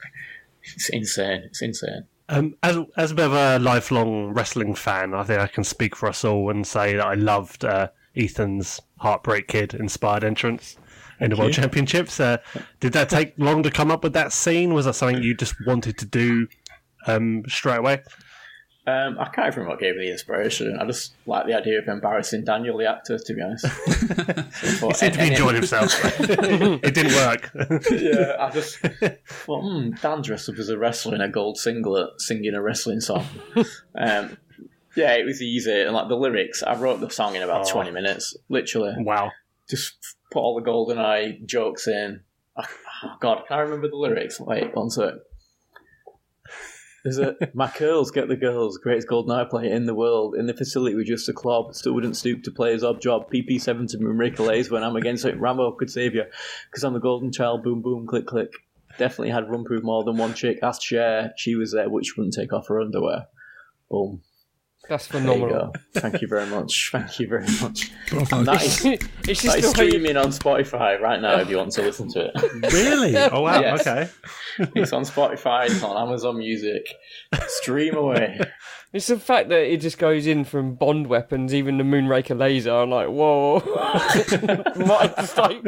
it's 0.62 0.88
insane. 0.90 1.42
It's 1.46 1.62
insane. 1.62 2.06
Um, 2.28 2.54
as 2.62 2.78
as 2.96 3.10
a 3.10 3.14
bit 3.14 3.26
of 3.26 3.32
a 3.32 3.58
lifelong 3.58 4.32
wrestling 4.32 4.74
fan, 4.74 5.14
I 5.14 5.24
think 5.24 5.40
I 5.40 5.48
can 5.48 5.64
speak 5.64 5.96
for 5.96 6.08
us 6.08 6.24
all 6.24 6.50
and 6.50 6.64
say 6.64 6.94
that 6.94 7.06
I 7.06 7.14
loved 7.14 7.64
uh, 7.64 7.88
Ethan's 8.14 8.80
Heartbreak 8.98 9.48
Kid 9.48 9.74
inspired 9.74 10.22
entrance 10.22 10.76
in 11.18 11.30
the 11.30 11.36
World 11.36 11.52
Championships. 11.52 12.20
Uh, 12.20 12.38
did 12.78 12.92
that 12.92 13.08
take 13.08 13.34
long 13.36 13.62
to 13.62 13.70
come 13.70 13.90
up 13.90 14.04
with 14.04 14.12
that 14.12 14.32
scene? 14.32 14.74
Was 14.74 14.84
that 14.84 14.94
something 14.94 15.22
you 15.22 15.34
just 15.34 15.54
wanted 15.66 15.98
to 15.98 16.06
do 16.06 16.46
um, 17.06 17.42
straight 17.48 17.78
away? 17.78 18.02
Um, 18.90 19.18
I 19.18 19.24
can't 19.28 19.46
even 19.48 19.60
remember 19.60 19.70
what 19.70 19.80
gave 19.80 19.96
me 19.96 20.06
the 20.06 20.12
inspiration. 20.12 20.76
I 20.80 20.84
just 20.86 21.12
like 21.26 21.46
the 21.46 21.54
idea 21.54 21.78
of 21.78 21.86
embarrassing 21.88 22.44
Daniel, 22.44 22.76
the 22.78 22.86
actor, 22.90 23.18
to 23.18 23.34
be 23.34 23.40
honest. 23.42 23.66
He 24.60 24.94
seemed 24.94 25.12
to 25.14 25.18
be 25.20 25.28
enjoying 25.28 25.56
himself. 25.56 25.92
it 26.20 26.94
didn't 26.94 27.14
work. 27.14 27.50
yeah, 27.90 28.36
I 28.40 28.50
just 28.50 28.78
thought, 29.28 29.62
hmm, 29.62 29.90
Dan 30.02 30.22
dressed 30.22 30.48
up 30.48 30.56
as 30.58 30.68
a 30.68 30.78
wrestler 30.78 31.14
in 31.14 31.20
a 31.20 31.28
gold 31.28 31.58
singlet 31.58 32.20
singing 32.20 32.54
a 32.54 32.62
wrestling 32.62 33.00
song. 33.00 33.26
Um, 33.94 34.36
yeah, 34.96 35.14
it 35.14 35.24
was 35.24 35.40
easy. 35.42 35.82
And 35.82 35.92
like 35.94 36.08
the 36.08 36.16
lyrics, 36.16 36.62
I 36.62 36.74
wrote 36.76 37.00
the 37.00 37.10
song 37.10 37.36
in 37.36 37.42
about 37.42 37.68
Oh. 37.68 37.72
20 37.72 37.90
minutes, 37.92 38.36
literally. 38.48 38.94
wow. 38.98 39.30
Just 39.68 40.16
put 40.32 40.40
all 40.40 40.56
the 40.56 40.62
golden 40.64 40.98
eye 40.98 41.38
jokes 41.46 41.86
in. 41.86 42.20
Oh, 42.56 42.64
God, 43.20 43.44
can 43.46 43.58
I 43.58 43.60
remember 43.62 43.88
the 43.88 43.96
lyrics? 43.96 44.40
Wait, 44.40 44.74
one 44.74 44.90
sec. 44.90 45.14
Is 47.04 47.18
it 47.18 47.54
my 47.54 47.68
curls 47.68 48.10
get 48.10 48.28
the 48.28 48.36
girls? 48.36 48.76
Greatest 48.76 49.08
golden 49.08 49.34
eye 49.34 49.44
player 49.44 49.74
in 49.74 49.86
the 49.86 49.94
world. 49.94 50.34
In 50.34 50.46
the 50.46 50.54
facility 50.54 50.94
with 50.94 51.06
just 51.06 51.28
a 51.28 51.32
Klobb. 51.32 51.74
Still 51.74 51.94
wouldn't 51.94 52.16
stoop 52.16 52.42
to 52.44 52.50
play 52.50 52.72
his 52.72 52.82
Oddjob. 52.82 53.30
PP7 53.32 53.90
to 53.90 53.98
miracle 53.98 54.50
A's 54.50 54.70
when 54.70 54.84
I'm 54.84 54.96
against 54.96 55.24
it. 55.24 55.40
Rambo 55.40 55.72
could 55.72 55.90
save 55.90 56.14
you. 56.14 56.24
Because 56.70 56.84
I'm 56.84 56.92
the 56.92 57.00
golden 57.00 57.32
child. 57.32 57.62
Boom, 57.62 57.80
boom, 57.80 58.06
click, 58.06 58.26
click. 58.26 58.52
Definitely 58.98 59.30
had 59.30 59.48
run 59.48 59.64
proof 59.64 59.82
more 59.82 60.04
than 60.04 60.18
one 60.18 60.34
chick. 60.34 60.58
Asked 60.62 60.82
Cher. 60.82 61.32
She 61.36 61.54
was 61.54 61.72
there, 61.72 61.88
which 61.88 62.16
wouldn't 62.16 62.34
take 62.34 62.52
off 62.52 62.68
her 62.68 62.80
underwear. 62.80 63.28
Boom. 63.90 64.22
That's 64.88 65.06
There 65.06 65.20
you 65.22 65.26
phenomenal. 65.28 65.74
Thank 65.94 66.20
you 66.20 66.26
very 66.26 66.46
much. 66.46 66.88
Thank 66.92 67.20
you 67.20 67.28
very 67.28 67.46
much. 67.60 67.90
And 68.10 68.46
that 68.46 68.62
is, 68.62 68.84
it's 68.84 69.04
that 69.24 69.26
just 69.26 69.44
is 69.56 69.72
the 69.72 69.80
way 69.80 69.88
streaming 69.90 70.16
on 70.16 70.28
Spotify 70.28 71.00
right 71.00 71.20
now 71.20 71.38
if 71.38 71.48
you 71.48 71.58
want 71.58 71.72
to 71.72 71.82
listen 71.82 72.10
to 72.12 72.30
it. 72.34 72.72
Really? 72.72 73.16
Oh 73.32 73.42
wow. 73.42 73.60
Yes. 73.60 73.86
Okay. 73.86 74.08
It's 74.74 74.92
on 74.92 75.02
Spotify, 75.04 75.66
it's 75.66 75.82
on 75.82 75.96
Amazon 75.96 76.38
Music. 76.38 76.88
Stream 77.46 77.94
away. 77.96 78.40
it's 78.92 79.06
the 79.06 79.18
fact 79.20 79.48
that 79.50 79.60
it 79.72 79.80
just 79.80 79.98
goes 79.98 80.26
in 80.26 80.44
from 80.44 80.74
Bond 80.74 81.06
weapons, 81.06 81.54
even 81.54 81.78
the 81.78 81.84
Moonraker 81.84 82.36
laser. 82.36 82.72
I'm 82.72 82.90
like, 82.90 83.08
whoa, 83.08 83.62
My- 84.76 85.12
just 85.18 85.36
like 85.36 85.62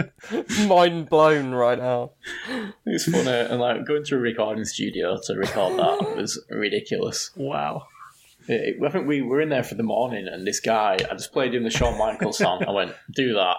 mind 0.67 1.09
blown 1.09 1.53
right 1.53 1.79
now. 1.79 2.13
It's 2.87 3.05
funny. 3.05 3.29
And 3.31 3.61
like 3.61 3.87
going 3.87 4.05
to 4.05 4.17
a 4.17 4.19
recording 4.19 4.65
studio 4.65 5.19
to 5.27 5.35
record 5.35 5.79
that 5.79 6.17
was 6.17 6.43
ridiculous. 6.51 7.31
Wow. 7.37 7.87
It- 8.49 8.83
I 8.83 8.89
think 8.91 9.07
we 9.07 9.23
were 9.23 9.41
in 9.41 9.49
there 9.49 9.63
for 9.63 9.75
the 9.75 9.83
morning, 9.83 10.27
and 10.29 10.47
this 10.47 10.61
guy, 10.61 10.95
I 11.11 11.15
just 11.15 11.33
played 11.33 11.55
him 11.55 11.65
the 11.65 11.71
Shawn 11.71 11.99
Michaels 11.99 12.39
song. 12.39 12.65
I 12.67 12.71
went, 12.71 12.95
do 13.15 13.35
that, 13.35 13.57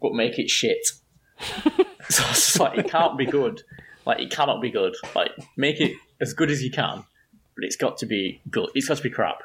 but 0.00 0.14
make 0.14 0.38
it 0.38 0.50
shit. 0.50 0.86
so 1.40 1.70
it's 2.08 2.18
just 2.18 2.60
like, 2.60 2.78
it 2.78 2.88
can't 2.90 3.16
be 3.18 3.26
good. 3.26 3.62
Like, 4.04 4.20
it 4.20 4.30
cannot 4.30 4.60
be 4.62 4.70
good. 4.70 4.94
Like, 5.14 5.32
make 5.56 5.80
it 5.80 5.96
as 6.20 6.32
good 6.32 6.50
as 6.50 6.62
you 6.62 6.70
can, 6.70 7.04
but 7.54 7.64
it's 7.64 7.76
got 7.76 7.98
to 7.98 8.06
be 8.06 8.40
good. 8.50 8.70
It's 8.74 8.88
got 8.88 8.98
to 8.98 9.02
be 9.02 9.10
crap. 9.10 9.42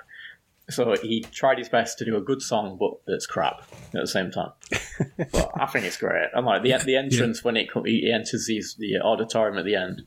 So 0.70 0.96
he 1.02 1.22
tried 1.22 1.58
his 1.58 1.68
best 1.68 1.98
to 1.98 2.06
do 2.06 2.16
a 2.16 2.22
good 2.22 2.42
song, 2.42 2.78
but 2.80 2.94
that's 3.06 3.26
crap 3.26 3.62
at 3.94 4.02
the 4.02 4.08
same 4.08 4.32
time. 4.32 4.52
but 5.32 5.52
I 5.60 5.66
think 5.66 5.86
it's 5.86 5.98
great. 5.98 6.30
And 6.34 6.46
like 6.46 6.64
the 6.64 6.78
the 6.86 6.96
entrance 6.96 7.44
when 7.44 7.58
it 7.58 7.70
he 7.86 8.10
enters 8.12 8.46
these, 8.48 8.76
the 8.76 9.00
auditorium 9.00 9.58
at 9.58 9.66
the 9.66 9.76
end, 9.76 10.04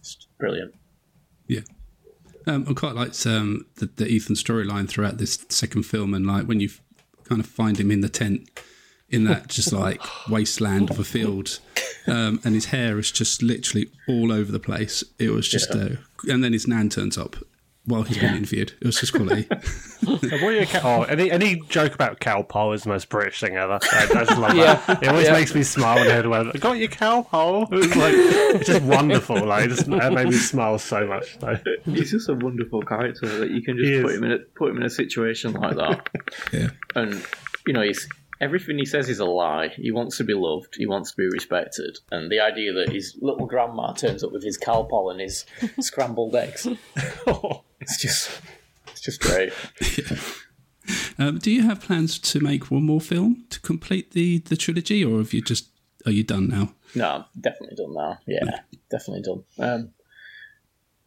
it's 0.00 0.26
brilliant. 0.38 0.74
Yeah. 1.46 1.60
Um, 2.46 2.66
I 2.68 2.72
quite 2.74 2.94
liked 2.94 3.24
um, 3.26 3.66
the, 3.76 3.86
the 3.86 4.06
Ethan 4.06 4.36
storyline 4.36 4.88
throughout 4.88 5.18
this 5.18 5.44
second 5.48 5.84
film, 5.84 6.14
and 6.14 6.26
like 6.26 6.46
when 6.46 6.60
you 6.60 6.70
kind 7.24 7.40
of 7.40 7.46
find 7.46 7.78
him 7.78 7.90
in 7.90 8.00
the 8.00 8.08
tent 8.08 8.48
in 9.08 9.24
that 9.24 9.48
just 9.48 9.72
like 9.72 10.00
wasteland 10.28 10.90
of 10.90 10.98
a 10.98 11.04
field, 11.04 11.60
um, 12.06 12.40
and 12.44 12.54
his 12.54 12.66
hair 12.66 12.98
is 12.98 13.10
just 13.10 13.42
literally 13.42 13.90
all 14.08 14.32
over 14.32 14.50
the 14.50 14.60
place. 14.60 15.04
It 15.18 15.30
was 15.30 15.48
just, 15.48 15.70
uh, 15.70 15.96
and 16.28 16.42
then 16.42 16.52
his 16.52 16.66
nan 16.66 16.88
turns 16.88 17.16
up 17.16 17.36
while 17.84 18.02
he's 18.02 18.18
being 18.18 18.34
interviewed. 18.36 18.72
It 18.80 18.86
was 18.86 19.00
just 19.00 19.12
quality. 19.12 19.48
What 20.02 20.24
are 20.24 20.52
your 20.52 20.66
Cal- 20.66 21.02
oh, 21.02 21.02
any 21.04 21.30
any 21.30 21.60
joke 21.68 21.94
about 21.94 22.18
Calpol 22.18 22.74
is 22.74 22.82
the 22.82 22.88
most 22.88 23.08
British 23.08 23.38
thing 23.40 23.54
ever. 23.56 23.78
I, 23.92 24.02
I 24.02 24.24
just 24.24 24.36
love 24.38 24.56
Yeah. 24.56 24.74
that. 24.86 25.02
It 25.02 25.08
always 25.08 25.26
Yeah. 25.26 25.32
makes 25.32 25.54
me 25.54 25.62
smile 25.62 25.96
when 25.96 26.08
I 26.08 26.12
hear 26.12 26.22
the 26.22 26.28
word. 26.30 26.60
Got 26.60 26.78
your 26.78 26.88
Calpol? 26.88 27.72
It 27.72 27.76
was 27.76 27.94
like 27.96 28.14
it's 28.16 28.66
just 28.66 28.82
wonderful. 28.82 29.44
Like 29.46 29.66
it 29.66 29.68
just 29.68 29.86
it 29.86 30.12
made 30.12 30.26
me 30.26 30.32
smile 30.32 30.78
so 30.78 31.06
much. 31.06 31.38
So. 31.40 31.56
He's 31.84 32.10
just 32.10 32.28
a 32.28 32.34
wonderful 32.34 32.82
character 32.82 33.26
that 33.38 33.50
you 33.52 33.62
can 33.62 33.78
just 33.78 34.02
put 34.02 34.14
him 34.14 34.24
in 34.24 34.32
a 34.32 34.38
put 34.56 34.70
him 34.70 34.78
in 34.78 34.82
a 34.82 34.90
situation 34.90 35.52
like 35.52 35.76
that, 35.76 36.08
yeah. 36.52 36.68
and 36.96 37.24
you 37.66 37.72
know 37.72 37.82
he's 37.82 38.08
everything 38.40 38.78
he 38.78 38.84
says 38.86 39.08
is 39.08 39.20
a 39.20 39.24
lie. 39.24 39.68
He 39.68 39.92
wants 39.92 40.16
to 40.16 40.24
be 40.24 40.34
loved. 40.34 40.74
He 40.76 40.86
wants 40.86 41.12
to 41.12 41.16
be 41.16 41.26
respected, 41.32 41.98
and 42.10 42.30
the 42.30 42.40
idea 42.40 42.72
that 42.72 42.88
his 42.88 43.16
little 43.20 43.46
grandma 43.46 43.92
turns 43.92 44.24
up 44.24 44.32
with 44.32 44.42
his 44.42 44.58
calpol 44.58 45.12
and 45.12 45.20
his 45.20 45.44
scrambled 45.80 46.34
eggs, 46.34 46.66
it's 47.82 48.00
just 48.00 48.40
it's 48.88 49.00
just 49.00 49.20
great. 49.20 49.52
Um, 51.18 51.38
do 51.38 51.52
you 51.52 51.62
have 51.62 51.80
plans 51.80 52.18
to 52.18 52.40
make 52.40 52.70
one 52.70 52.84
more 52.84 53.00
film 53.00 53.44
to 53.50 53.60
complete 53.60 54.12
the, 54.12 54.38
the 54.38 54.56
trilogy, 54.56 55.04
or 55.04 55.18
have 55.18 55.32
you 55.32 55.40
just 55.40 55.68
are 56.06 56.10
you 56.10 56.24
done 56.24 56.48
now? 56.48 56.74
No, 56.94 57.08
I'm 57.08 57.24
definitely 57.40 57.76
done 57.76 57.94
now. 57.94 58.18
Yeah, 58.26 58.58
definitely 58.90 59.22
done. 59.22 59.44
Um, 59.58 59.90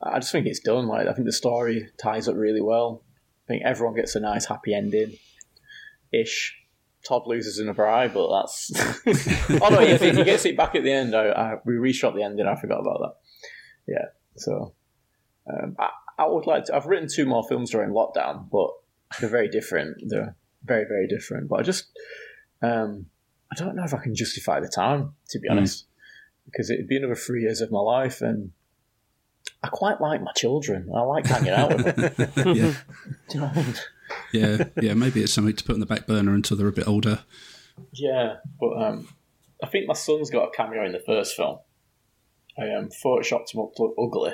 I 0.02 0.20
just 0.20 0.32
think 0.32 0.48
it's 0.48 0.62
done. 0.62 0.88
Like 0.88 1.08
I 1.08 1.14
think 1.14 1.26
the 1.26 1.34
story 1.34 1.90
ties 2.02 2.28
up 2.28 2.36
really 2.36 2.62
well. 2.62 3.04
I 3.46 3.48
think 3.48 3.64
everyone 3.66 3.96
gets 3.96 4.16
a 4.16 4.20
nice 4.20 4.46
happy 4.46 4.74
ending. 4.74 5.18
Ish. 6.14 6.56
Todd 7.06 7.24
loses 7.28 7.60
in 7.60 7.70
a 7.70 7.74
bribe, 7.74 8.14
but 8.14 8.42
that's. 8.42 8.72
oh 9.62 9.70
no, 9.70 9.80
he, 9.80 9.98
he 9.98 10.24
gets 10.24 10.46
it 10.46 10.58
back 10.58 10.74
at 10.74 10.84
the 10.84 10.92
end. 10.92 11.16
I, 11.16 11.28
I, 11.30 11.56
we 11.66 11.74
reshot 11.74 12.16
the 12.16 12.24
ending. 12.24 12.48
I 12.48 12.56
forgot 12.56 12.80
about 12.80 13.00
that. 13.02 13.14
Yeah, 13.88 14.06
so 14.38 14.74
um, 15.48 15.76
I, 15.78 15.90
I 16.17 16.28
would 16.28 16.47
like 16.47 16.65
to. 16.65 16.75
I've 16.75 16.86
written 16.86 17.08
two 17.13 17.25
more 17.25 17.43
films 17.47 17.71
during 17.71 17.91
lockdown, 17.91 18.49
but 18.49 18.69
they're 19.19 19.30
very 19.30 19.49
different. 19.49 19.97
They're 20.08 20.36
very 20.63 20.86
very 20.86 21.08
different. 21.08 21.49
But 21.49 21.60
I 21.60 21.63
just, 21.63 21.88
um, 22.62 23.08
I 23.51 23.56
don't 23.56 23.75
know 23.75 23.84
if 23.84 23.93
I 23.93 23.97
can 23.97 24.15
justify 24.15 24.60
the 24.60 24.69
time 24.69 25.13
to 25.30 25.39
be 25.39 25.49
honest, 25.49 25.86
because 26.45 26.69
it'd 26.69 26.88
be 26.88 26.97
another 26.97 27.15
three 27.15 27.41
years 27.41 27.62
of 27.62 27.71
my 27.71 27.82
life, 27.82 28.21
and 28.21 28.51
I 29.62 29.67
quite 29.67 29.99
like 29.99 30.21
my 30.21 30.32
children. 30.36 30.89
I 30.95 31.01
like 31.01 31.25
hanging 31.25 31.54
out 31.54 31.75
with 31.75 31.95
them. 31.95 32.13
yeah, 32.56 32.73
Do 33.30 33.38
you 33.38 33.39
know 33.39 33.47
what 33.47 33.58
I 33.58 33.63
mean? 33.63 33.75
yeah, 34.32 34.63
yeah. 34.82 34.93
Maybe 34.93 35.21
it's 35.21 35.34
something 35.34 35.56
to 35.56 35.63
put 35.63 35.73
on 35.73 35.80
the 35.80 35.86
back 35.86 36.08
burner 36.08 36.34
until 36.34 36.56
they're 36.56 36.67
a 36.67 36.71
bit 36.73 36.88
older. 36.88 37.19
Yeah, 37.91 38.38
but 38.60 38.82
um, 38.82 39.10
I 39.62 39.67
think 39.67 39.88
my 39.88 39.93
son's 39.93 40.30
got 40.30 40.47
a 40.47 40.51
cameo 40.51 40.86
in 40.86 40.93
the 40.93 40.99
first 40.99 41.36
film. 41.36 41.60
I 42.58 42.69
um, 42.69 42.88
photoshopped 42.88 43.54
him 43.54 43.60
up 43.60 43.75
to 43.75 43.84
look 43.84 43.95
ugly 43.99 44.34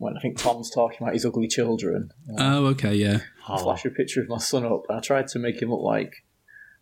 when 0.00 0.16
I 0.16 0.20
think 0.20 0.38
Tom's 0.38 0.70
talking 0.70 0.98
about 1.02 1.12
his 1.12 1.26
ugly 1.26 1.46
children. 1.46 2.10
Oh, 2.38 2.64
okay, 2.68 2.94
yeah. 2.94 3.18
I 3.46 3.58
flash 3.58 3.84
a 3.84 3.90
picture 3.90 4.22
of 4.22 4.28
my 4.28 4.38
son 4.38 4.64
up, 4.64 4.84
and 4.88 4.96
I 4.96 5.00
tried 5.02 5.28
to 5.28 5.38
make 5.38 5.60
him 5.60 5.70
look 5.70 5.82
like 5.82 6.24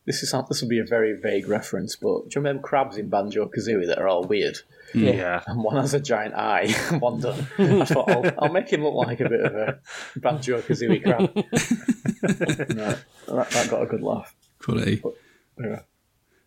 this 0.07 0.23
is 0.23 0.33
this 0.49 0.63
will 0.63 0.69
be 0.69 0.79
a 0.79 0.85
very 0.85 1.15
vague 1.21 1.49
reference, 1.49 1.97
but 1.97 2.07
do 2.23 2.29
you 2.31 2.37
remember 2.37 2.63
crabs 2.63 2.97
in 2.97 3.09
Banjo 3.09 3.49
Kazooie 3.49 3.89
that 3.89 3.99
are 3.99 4.07
all 4.07 4.23
weird? 4.23 4.59
Yeah. 4.95 5.43
And 5.49 5.65
one 5.65 5.77
has 5.77 5.95
a 5.95 6.01
giant 6.01 6.35
eye, 6.35 6.71
one 7.01 7.21
doesn't. 7.21 7.47
I 7.59 7.85
thought 7.85 8.09
I'll, 8.09 8.33
I'll 8.39 8.53
make 8.53 8.73
him 8.73 8.85
look 8.85 8.95
like 8.95 9.19
a 9.21 9.29
bit 9.29 9.41
of 9.41 9.53
a 9.55 9.81
Banjo 10.17 10.61
Kazooie 10.61 11.03
crab. 11.03 11.35
no, 12.77 12.97
that, 13.37 13.51
that 13.51 13.69
got 13.69 13.83
a 13.83 13.87
good 13.87 14.03
laugh. 14.03 14.35
Quality. 14.61 15.03
Yeah. 15.61 15.81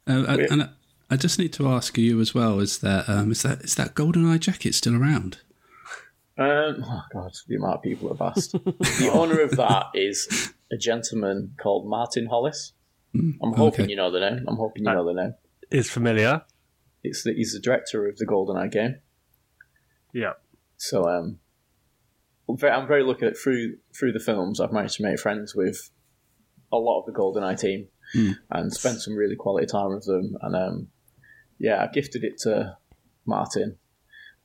Uh, 0.08 0.24
I- 0.28 0.48
and 0.50 0.64
I, 0.64 0.70
I 1.10 1.18
just 1.18 1.38
need 1.38 1.52
to 1.54 1.68
ask 1.68 1.98
you 1.98 2.22
as 2.22 2.34
well: 2.34 2.62
is 2.62 2.78
that 2.80 3.10
um, 3.10 3.32
is 3.32 3.42
that 3.42 3.62
is 3.62 3.76
that 3.76 3.94
golden 3.94 4.26
eye 4.26 4.38
jacket 4.38 4.74
still 4.74 4.96
around? 4.96 5.40
Um, 6.38 6.84
oh 6.84 7.04
god, 7.12 7.32
the 7.48 7.56
amount 7.56 7.76
of 7.76 7.82
people 7.82 8.10
have 8.10 8.22
asked. 8.22 8.52
the 8.64 9.10
owner 9.14 9.42
of 9.42 9.52
that 9.58 9.88
is 9.94 10.54
a 10.72 10.78
gentleman 10.78 11.56
called 11.58 11.88
Martin 11.88 12.28
Hollis. 12.28 12.74
I'm 13.14 13.54
hoping 13.54 13.84
okay. 13.84 13.90
you 13.90 13.98
know 13.98 14.10
the 14.10 14.22
name. 14.22 14.46
I'm 14.48 14.56
hoping 14.56 14.86
you 14.86 14.94
know 14.94 15.06
the 15.06 15.14
name. 15.14 15.34
Is 15.70 15.90
familiar. 15.90 16.44
It's 17.04 17.24
the, 17.24 17.34
he's 17.34 17.54
the 17.54 17.60
director 17.60 18.08
of 18.08 18.18
the 18.18 18.26
GoldenEye 18.26 18.72
game. 18.72 18.96
Yeah. 20.14 20.34
So 20.78 21.08
um, 21.10 21.40
I'm 22.48 22.58
very, 22.58 22.74
I'm 22.74 22.88
very 22.88 23.04
lucky 23.04 23.26
that 23.26 23.38
through 23.38 23.78
through 23.98 24.14
the 24.14 24.20
films 24.20 24.60
I've 24.60 24.72
managed 24.72 24.98
to 24.98 25.04
make 25.04 25.20
friends 25.20 25.54
with 25.56 25.90
a 26.72 26.78
lot 26.78 27.00
of 27.00 27.06
the 27.06 27.12
GoldenEye 27.12 27.60
team 27.60 27.88
and 28.50 28.74
spend 28.74 29.02
some 29.02 29.16
really 29.16 29.36
quality 29.36 29.66
time 29.66 29.94
with 29.94 30.06
them. 30.06 30.36
And 30.42 30.56
um, 30.56 30.88
yeah, 31.60 31.84
I 31.84 31.88
gifted 31.88 32.24
it 32.24 32.38
to 32.40 32.78
Martin 33.26 33.78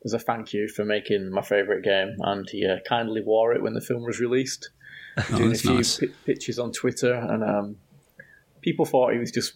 as 0.07 0.15
a 0.15 0.19
thank 0.19 0.55
you 0.55 0.67
for 0.69 0.85
making 0.87 1.31
my 1.31 1.43
favourite 1.43 1.83
game, 1.83 2.17
and 2.21 2.49
he 2.49 2.65
uh, 2.67 2.77
kindly 2.89 3.21
wore 3.21 3.53
it 3.53 3.63
when 3.63 3.75
the 3.75 3.81
film 3.83 4.03
was 4.05 4.19
released. 4.21 4.71
Oh, 5.19 5.39
Doing 5.39 5.53
a 5.53 5.55
few 5.55 5.75
nice. 5.77 5.99
pi- 5.99 6.07
pictures 6.27 6.59
on 6.59 6.73
Twitter, 6.73 7.15
and 7.15 7.43
um, 7.43 7.77
people 8.61 8.85
thought 8.85 9.13
he 9.15 9.19
was 9.19 9.31
just. 9.33 9.55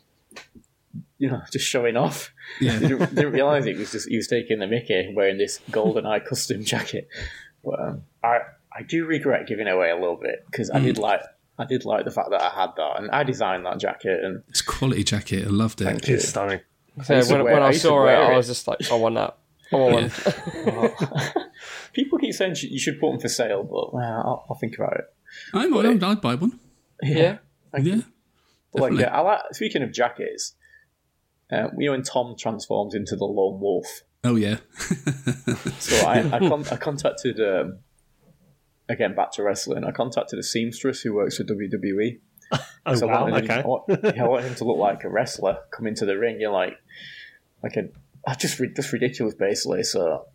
You 1.19 1.29
know, 1.31 1.43
just 1.53 1.67
showing 1.67 1.97
off. 1.99 2.33
Yeah. 2.61 2.79
didn't, 2.79 3.15
didn't 3.15 3.33
realize 3.33 3.67
it 3.67 3.77
was 3.77 3.93
just 3.93 4.09
he 4.09 4.17
was 4.17 4.27
taking 4.27 4.59
the 4.59 4.67
Mickey 4.67 5.13
wearing 5.15 5.37
this 5.37 5.61
golden 5.71 6.07
eye 6.07 6.19
custom 6.21 6.65
jacket. 6.73 7.09
But 7.63 7.79
um, 7.79 8.03
I 8.25 8.39
I 8.75 8.83
do 8.89 9.05
regret 9.05 9.47
giving 9.47 9.69
away 9.69 9.91
a 9.91 9.95
little 9.97 10.17
bit 10.17 10.45
because 10.51 10.71
I 10.71 10.81
Mm. 10.81 10.85
did 10.85 10.99
like 10.99 11.21
I 11.59 11.67
did 11.67 11.85
like 11.85 12.07
the 12.07 12.11
fact 12.11 12.31
that 12.31 12.41
I 12.41 12.49
had 12.49 12.71
that 12.79 12.93
and 12.99 13.11
I 13.11 13.23
designed 13.23 13.67
that 13.67 13.79
jacket 13.79 14.25
and 14.25 14.43
It's 14.49 14.63
a 14.63 14.65
quality 14.65 15.05
jacket. 15.05 15.47
I 15.47 15.51
loved 15.51 15.83
it. 15.83 15.85
Thank 15.85 16.09
you. 16.09 16.15
It's 16.15 16.29
stunning. 16.29 16.61
So 17.05 17.15
when, 17.27 17.45
when 17.45 17.63
I 17.63 17.67
I 17.69 17.73
saw 17.73 18.01
it, 18.01 18.05
wear 18.07 18.33
I 18.33 18.37
was 18.39 18.47
just 18.47 18.67
like, 18.67 18.91
I 18.91 18.95
want 18.95 19.15
that. 19.17 19.37
I 19.73 19.77
want 19.77 20.13
one. 20.13 21.33
people 21.93 22.19
keep 22.19 22.35
saying 22.35 22.57
you 22.63 22.79
should 22.79 22.99
put 23.01 23.11
them 23.13 23.21
for 23.21 23.29
sale, 23.29 23.63
but 23.65 23.95
well, 23.95 24.23
I'll, 24.25 24.47
I'll 24.51 24.57
think 24.57 24.77
about 24.77 24.95
it. 24.97 25.05
I 25.55 25.67
might, 25.69 25.87
I'd, 25.87 26.03
I'd 26.03 26.21
buy 26.21 26.35
one. 26.35 26.59
Yeah. 27.03 27.39
Yeah. 27.79 28.01
But 28.73 28.83
like, 28.83 29.01
yeah, 29.01 29.15
I 29.17 29.21
like. 29.21 29.41
Speaking 29.53 29.83
of 29.83 29.93
jackets, 29.93 30.55
uh, 31.53 31.69
you 31.79 31.87
know 31.87 31.93
when 31.93 32.03
Tom 32.03 32.35
transforms 32.39 32.95
into 32.95 33.17
the 33.17 33.25
lone 33.25 33.61
wolf. 33.61 33.87
Oh 34.25 34.37
yeah. 34.37 34.59
So 35.79 36.07
I 36.07 36.19
I, 36.33 36.39
con- 36.49 36.67
I 36.71 36.77
contacted 36.77 37.41
um, 37.41 37.79
again 38.89 39.15
back 39.15 39.33
to 39.33 39.43
wrestling. 39.43 39.85
I 39.85 39.91
contacted 39.93 40.39
a 40.39 40.43
seamstress 40.43 41.01
who 41.01 41.15
works 41.15 41.37
for 41.37 41.45
WWE. 41.45 42.19
Oh, 42.87 42.95
So 42.95 43.07
wow. 43.07 43.27
I 43.27 43.31
wanted, 43.31 43.45
Okay. 43.45 43.55
him, 43.61 43.65
I, 43.65 43.69
want, 43.69 44.19
I 44.19 44.25
want 44.27 44.45
him 44.45 44.55
to 44.55 44.65
look 44.65 44.79
like 44.79 45.05
a 45.05 45.09
wrestler, 45.11 45.59
come 45.71 45.87
into 45.87 46.07
the 46.07 46.17
ring. 46.19 46.39
You're 46.41 46.51
like, 46.51 46.79
like 47.63 47.77
a, 47.77 47.89
just 48.39 48.59
ri- 48.59 48.73
just 48.75 48.93
ridiculous, 48.93 49.35
basically. 49.35 49.83
So 49.83 50.27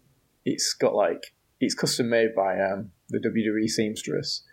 it's 0.43 0.73
got 0.73 0.93
like 0.93 1.33
it's 1.59 1.75
custom 1.75 2.09
made 2.09 2.35
by 2.35 2.59
um, 2.59 2.91
the 3.09 3.19
WWE 3.19 3.69
seamstress, 3.69 4.43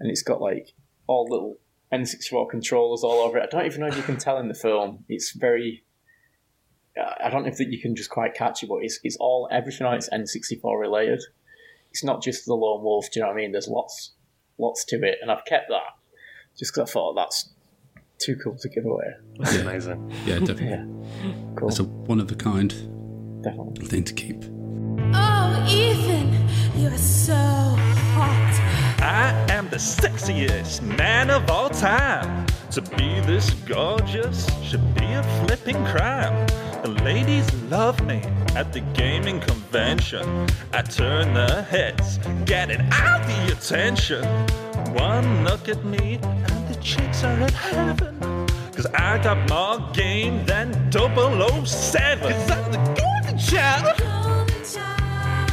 and 0.00 0.10
it's 0.10 0.22
got 0.22 0.40
like 0.40 0.72
all 1.06 1.26
little 1.28 1.56
N64 1.92 2.50
controllers 2.50 3.02
all 3.02 3.20
over 3.20 3.38
it. 3.38 3.44
I 3.44 3.46
don't 3.46 3.66
even 3.66 3.80
know 3.80 3.86
if 3.88 3.96
you 3.96 4.02
can 4.02 4.16
tell 4.18 4.38
in 4.38 4.48
the 4.48 4.54
film. 4.54 5.04
It's 5.08 5.32
very. 5.32 5.84
uh, 7.00 7.14
I 7.24 7.30
don't 7.30 7.42
know 7.42 7.48
if 7.48 7.58
that 7.58 7.72
you 7.72 7.80
can 7.80 7.96
just 7.96 8.10
quite 8.10 8.34
catch 8.34 8.62
it, 8.62 8.68
but 8.68 8.78
it's, 8.82 9.00
it's 9.02 9.16
all 9.16 9.48
everything 9.50 9.86
on 9.86 9.94
it's 9.94 10.08
N64 10.10 10.78
related. 10.78 11.22
It's 11.90 12.04
not 12.04 12.22
just 12.22 12.44
the 12.44 12.54
lone 12.54 12.82
wolf. 12.82 13.06
Do 13.10 13.20
you 13.20 13.22
know 13.22 13.28
what 13.28 13.34
I 13.34 13.40
mean? 13.40 13.52
There's 13.52 13.68
lots, 13.68 14.12
lots 14.58 14.84
to 14.86 14.96
it, 14.96 15.18
and 15.22 15.30
I've 15.30 15.44
kept 15.46 15.68
that 15.70 15.96
just 16.58 16.74
because 16.74 16.90
I 16.90 16.92
thought 16.92 17.14
that's 17.14 17.50
too 18.18 18.36
cool 18.36 18.56
to 18.56 18.68
give 18.68 18.84
away. 18.84 19.14
That's 19.38 19.56
amazing. 19.56 20.10
Yeah, 20.26 20.38
definitely. 20.40 20.66
Yeah, 20.68 21.32
cool, 21.56 21.68
That's 21.68 21.78
a 21.80 21.84
one 21.84 22.20
of 22.20 22.30
a 22.30 22.34
kind 22.34 22.70
definitely. 23.42 23.86
thing 23.86 24.04
to 24.04 24.12
keep. 24.14 24.44
Oh, 25.14 25.66
Ethan, 25.68 26.32
you're 26.80 26.96
so 26.98 27.34
hot. 27.34 28.54
I 29.00 29.30
am 29.52 29.68
the 29.70 29.76
sexiest 29.76 30.82
man 30.82 31.30
of 31.30 31.48
all 31.50 31.70
time. 31.70 32.46
To 32.72 32.82
be 32.82 33.20
this 33.20 33.50
gorgeous 33.66 34.46
should 34.62 34.94
be 34.94 35.04
a 35.04 35.22
flipping 35.46 35.82
crime. 35.86 36.46
The 36.82 36.90
ladies 37.02 37.52
love 37.64 38.04
me 38.06 38.22
at 38.54 38.72
the 38.72 38.80
gaming 38.94 39.40
convention. 39.40 40.46
I 40.72 40.82
turn 40.82 41.32
their 41.34 41.62
heads, 41.62 42.18
getting 42.44 42.80
all 42.80 43.18
the 43.20 43.52
attention. 43.56 44.24
One 44.94 45.44
look 45.44 45.68
at 45.68 45.84
me, 45.84 46.18
and 46.22 46.46
the 46.48 46.57
chicks 46.80 47.24
are 47.24 47.40
in 47.40 47.48
heaven. 47.52 48.18
Cause 48.74 48.86
I 48.94 49.18
got 49.22 49.48
more 49.48 49.90
game 49.92 50.44
than 50.46 50.72
007. 50.92 52.20
Cause 52.32 52.50
I'm 52.50 52.72
the 52.72 52.78
golden 52.78 53.38
child. 53.38 53.98
Golden 53.98 54.64
child, 54.64 55.50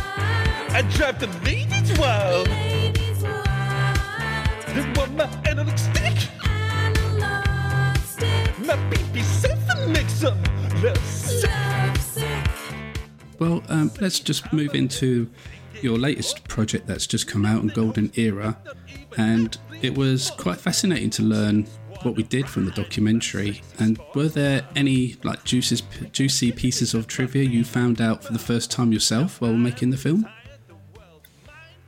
I 0.72 0.82
drive 0.96 1.20
the 1.20 1.28
ladies 1.44 1.98
wild. 1.98 2.48
ladies 2.50 3.24
want 3.24 3.46
They 4.76 4.94
want 5.00 5.16
my 5.16 5.26
analog 5.50 5.78
stick. 5.78 6.18
analog 6.44 7.98
stick, 7.98 8.60
My 8.60 8.76
PP 8.92 9.24
seven 9.24 9.92
makes 9.92 10.20
them 10.20 10.38
love 10.84 10.98
sick. 11.06 11.50
love 11.50 11.98
sick. 11.98 12.48
Well, 13.40 13.64
um, 13.70 13.92
let's 14.00 14.20
just 14.20 14.54
move 14.54 14.76
into 14.76 15.30
your 15.82 15.98
latest 15.98 16.48
project 16.48 16.86
that's 16.88 17.08
just 17.08 17.28
come 17.28 17.46
out 17.46 17.60
on 17.62 17.68
Golden 17.68 18.12
Era, 18.16 18.58
and 19.18 19.58
it 19.86 19.96
was 19.96 20.32
quite 20.32 20.60
fascinating 20.60 21.12
to 21.12 21.22
learn 21.22 21.68
what 22.02 22.16
we 22.16 22.24
did 22.24 22.50
from 22.50 22.66
the 22.66 22.72
documentary. 22.72 23.62
And 23.80 24.00
were 24.16 24.28
there 24.28 24.68
any 24.76 25.16
like 25.24 25.44
juices, 25.44 25.84
juicy 26.12 26.52
pieces 26.52 26.94
of 26.94 27.08
trivia 27.08 27.44
you 27.44 27.64
found 27.64 28.02
out 28.02 28.24
for 28.24 28.34
the 28.34 28.40
first 28.40 28.72
time 28.72 28.92
yourself 28.92 29.40
while 29.40 29.54
making 29.54 29.92
the 29.92 29.98
film? 29.98 30.28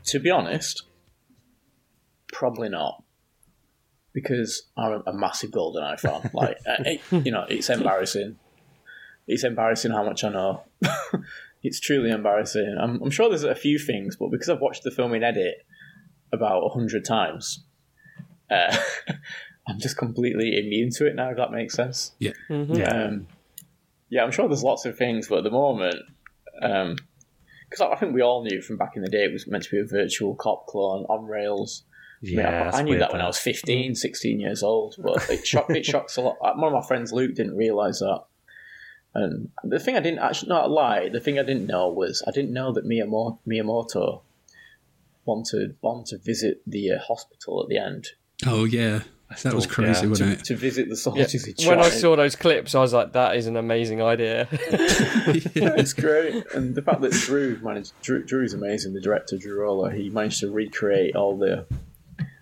To 0.06 0.20
be 0.20 0.30
honest, 0.30 0.84
probably 2.32 2.70
not. 2.70 3.04
Because 4.14 4.68
I'm 4.78 5.04
a 5.06 5.14
massive 5.14 5.52
GoldenEye 5.52 6.00
fan. 6.00 6.30
Like, 6.34 6.58
uh, 6.68 6.76
it, 6.86 7.02
you 7.12 7.32
know, 7.32 7.46
it's 7.50 7.70
embarrassing. 7.70 8.38
It's 9.28 9.44
embarrassing 9.44 9.92
how 9.92 10.04
much 10.04 10.24
I 10.24 10.30
know. 10.30 10.64
it's 11.64 11.80
truly 11.80 12.12
embarrassing. 12.12 12.78
I'm, 12.80 13.02
I'm 13.02 13.12
sure 13.12 13.30
there's 13.30 13.44
a 13.44 13.54
few 13.54 13.78
things, 13.78 14.16
but 14.16 14.30
because 14.30 14.50
I've 14.50 14.62
watched 14.62 14.84
the 14.84 14.92
film 14.92 15.14
in 15.14 15.24
edit 15.24 15.66
about 16.32 16.64
a 16.64 16.70
hundred 16.70 17.06
times, 17.06 17.67
uh, 18.50 18.78
I'm 19.68 19.80
just 19.80 19.98
completely 19.98 20.58
immune 20.58 20.90
to 20.92 21.06
it 21.08 21.16
now. 21.16 21.30
If 21.32 21.38
that 21.38 21.52
makes 21.52 21.74
sense. 21.74 22.14
Yeah. 22.20 22.32
Yeah. 22.50 22.90
Um, 22.90 23.28
yeah, 24.10 24.24
I'm 24.24 24.32
sure 24.32 24.48
there's 24.48 24.64
lots 24.64 24.86
of 24.86 24.98
things, 24.98 25.28
but 25.28 25.40
at 25.40 25.44
the 25.44 25.52
moment, 25.52 25.96
because 26.54 27.82
I 27.82 27.88
I 27.92 27.96
think 27.98 28.14
we 28.14 28.22
all 28.22 28.44
knew 28.44 28.62
from 28.62 28.78
back 28.78 28.96
in 28.96 29.02
the 29.02 29.10
day 29.10 29.26
it 29.26 29.34
was 29.34 29.48
meant 29.48 29.64
to 29.66 29.72
be 29.72 29.80
a 29.80 29.84
Virtua 29.84 30.38
Cop 30.38 30.68
clone 30.68 31.04
on 31.10 31.26
rails. 31.26 31.84
I, 32.24 32.26
mean, 32.26 32.40
I- 32.40 32.42
Yeah, 32.44 32.72
I, 32.74 32.82
knew 32.84 32.98
that 32.98 33.12
when. 33.12 33.22
I 33.22 33.28
was 33.28 33.38
15, 33.38 33.94
16 33.96 34.40
years 34.40 34.64
old, 34.64 34.96
but 34.98 35.30
it, 35.30 35.46
shock, 35.46 35.70
it 35.70 35.86
shocks 35.86 36.18
a 36.18 36.22
lot. 36.22 36.38
One 36.42 36.74
of 36.74 36.74
my 36.74 36.88
friends, 36.88 37.12
Luke, 37.12 37.36
didn't 37.36 37.56
realise 37.58 38.00
that. 38.00 38.24
And 39.14 39.50
the 39.64 39.80
thing 39.80 39.96
I 39.98 40.00
didn't 40.00 40.20
actually, 40.20 40.50
not 40.50 40.72
lie, 40.72 41.10
the 41.10 41.20
thing 41.20 41.38
I 41.38 41.44
didn't 41.44 41.68
know 41.68 41.90
was 41.90 42.24
I 42.28 42.32
didn't 42.32 42.54
know 42.54 42.72
that 42.74 42.86
Miyamoto, 42.86 43.40
Miyamoto 43.48 44.22
wanted 45.26 45.80
Bond 45.82 46.06
to 46.08 46.18
visit 46.18 46.62
the 46.66 46.92
uh, 46.94 47.00
hospital 47.00 47.62
at 47.62 47.68
the 47.70 47.78
end 47.78 48.08
Oh 48.46 48.66
yeah, 48.66 49.02
that 49.44 49.54
was 49.54 49.66
crazy, 49.66 50.04
yeah. 50.04 50.10
wasn't 50.10 50.34
to, 50.36 50.40
it? 50.40 50.46
to 50.46 50.56
visit 50.56 50.86
the 50.90 50.96
Yeah. 50.96 51.26
soldiers. 51.26 51.46
he 51.46 51.68
When 51.68 51.80
I 51.80 51.90
saw 51.90 52.16
those 52.16 52.36
clips, 52.36 52.76
I 52.76 52.80
was 52.82 52.94
like, 52.94 53.14
"That 53.14 53.36
is 53.36 53.48
an 53.48 53.58
amazing 53.58 54.02
idea." 54.02 54.48
it's 54.52 55.94
great, 55.94 56.46
and 56.54 56.76
the 56.76 56.82
fact 56.82 57.02
that 57.02 57.12
Drew 57.14 57.60
managed 57.64 57.94
Drew, 58.02 58.24
Drew's 58.24 58.54
amazing. 58.54 58.94
The 58.94 59.02
director 59.02 59.38
Drew 59.38 59.60
Roller, 59.62 59.90
he 59.90 60.10
managed 60.10 60.40
to 60.42 60.52
recreate 60.52 61.16
all 61.16 61.38
the 61.38 61.66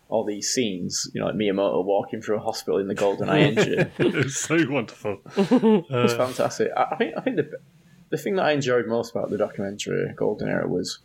all 0.09 0.23
these 0.25 0.49
scenes. 0.49 1.09
You 1.13 1.21
know, 1.21 1.27
like 1.27 1.35
Miyamoto 1.35 1.83
walking 1.83 2.21
through 2.21 2.37
a 2.37 2.41
hospital 2.41 2.79
in 2.79 2.87
the 2.87 2.95
GoldenEye 2.95 3.57
engine. 3.57 3.91
it 3.97 4.13
was 4.13 4.37
so 4.37 4.57
wonderful. 4.69 5.19
It's 5.37 6.13
fantastic. 6.13 6.71
I, 6.75 6.83
I 6.91 6.95
think 6.97 7.13
I 7.17 7.21
think 7.21 7.37
the 7.37 7.51
the 8.09 8.17
thing 8.17 8.35
that 8.35 8.45
I 8.45 8.51
enjoyed 8.51 8.85
most 8.85 9.11
about 9.11 9.29
the 9.29 9.37
documentary 9.37 10.13
Golden 10.15 10.49
Era 10.49 10.67
was 10.67 10.99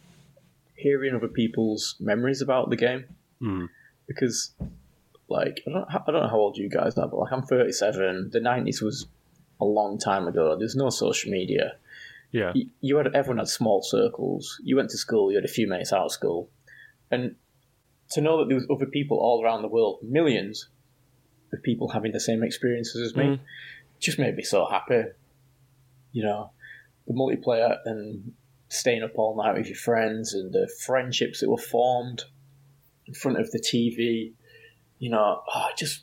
hearing 0.74 1.14
other 1.14 1.28
people's 1.28 1.94
memories 2.00 2.42
about 2.42 2.70
the 2.70 2.76
game. 2.76 3.04
Hmm. 3.40 3.66
Because, 4.08 4.52
like, 5.30 5.62
I 5.66 5.70
don't 5.70 5.86
I 5.90 6.02
don't 6.10 6.22
know 6.22 6.28
how 6.28 6.36
old 6.38 6.56
you 6.56 6.68
guys 6.68 6.96
are, 6.98 7.08
but 7.08 7.18
like 7.18 7.32
I'm 7.32 7.42
37. 7.42 8.30
The 8.32 8.40
90s 8.40 8.82
was 8.82 9.06
a 9.60 9.64
long 9.64 9.98
time 9.98 10.26
ago. 10.26 10.56
There's 10.58 10.76
no 10.76 10.90
social 10.90 11.30
media. 11.30 11.76
Yeah. 12.32 12.52
You, 12.54 12.70
you 12.80 12.96
had 12.96 13.14
everyone 13.14 13.38
had 13.38 13.48
small 13.48 13.82
circles. 13.82 14.60
You 14.62 14.76
went 14.76 14.90
to 14.90 14.98
school. 14.98 15.30
You 15.30 15.36
had 15.38 15.44
a 15.44 15.48
few 15.52 15.68
mates 15.68 15.92
out 15.92 16.04
of 16.06 16.12
school, 16.12 16.48
and 17.10 17.34
to 18.10 18.20
know 18.20 18.38
that 18.38 18.48
there 18.48 18.56
was 18.56 18.66
other 18.70 18.86
people 18.86 19.18
all 19.18 19.42
around 19.44 19.62
the 19.62 19.68
world, 19.68 20.00
millions 20.02 20.68
of 21.52 21.62
people 21.62 21.88
having 21.88 22.12
the 22.12 22.20
same 22.20 22.42
experiences 22.42 23.00
as 23.02 23.16
me, 23.16 23.24
Mm. 23.24 23.40
just 23.98 24.18
made 24.18 24.34
me 24.36 24.42
so 24.42 24.66
happy. 24.66 25.02
You 26.12 26.22
know, 26.24 26.50
the 27.06 27.14
multiplayer 27.14 27.78
and 27.84 28.32
staying 28.68 29.02
up 29.02 29.12
all 29.16 29.36
night 29.36 29.56
with 29.56 29.66
your 29.66 29.76
friends 29.76 30.32
and 30.34 30.52
the 30.52 30.68
friendships 30.84 31.40
that 31.40 31.50
were 31.50 31.56
formed 31.58 32.24
in 33.06 33.14
front 33.14 33.38
of 33.40 33.50
the 33.50 33.58
TV. 33.58 34.32
You 35.00 35.10
know, 35.10 35.42
oh, 35.52 35.68
just 35.76 36.02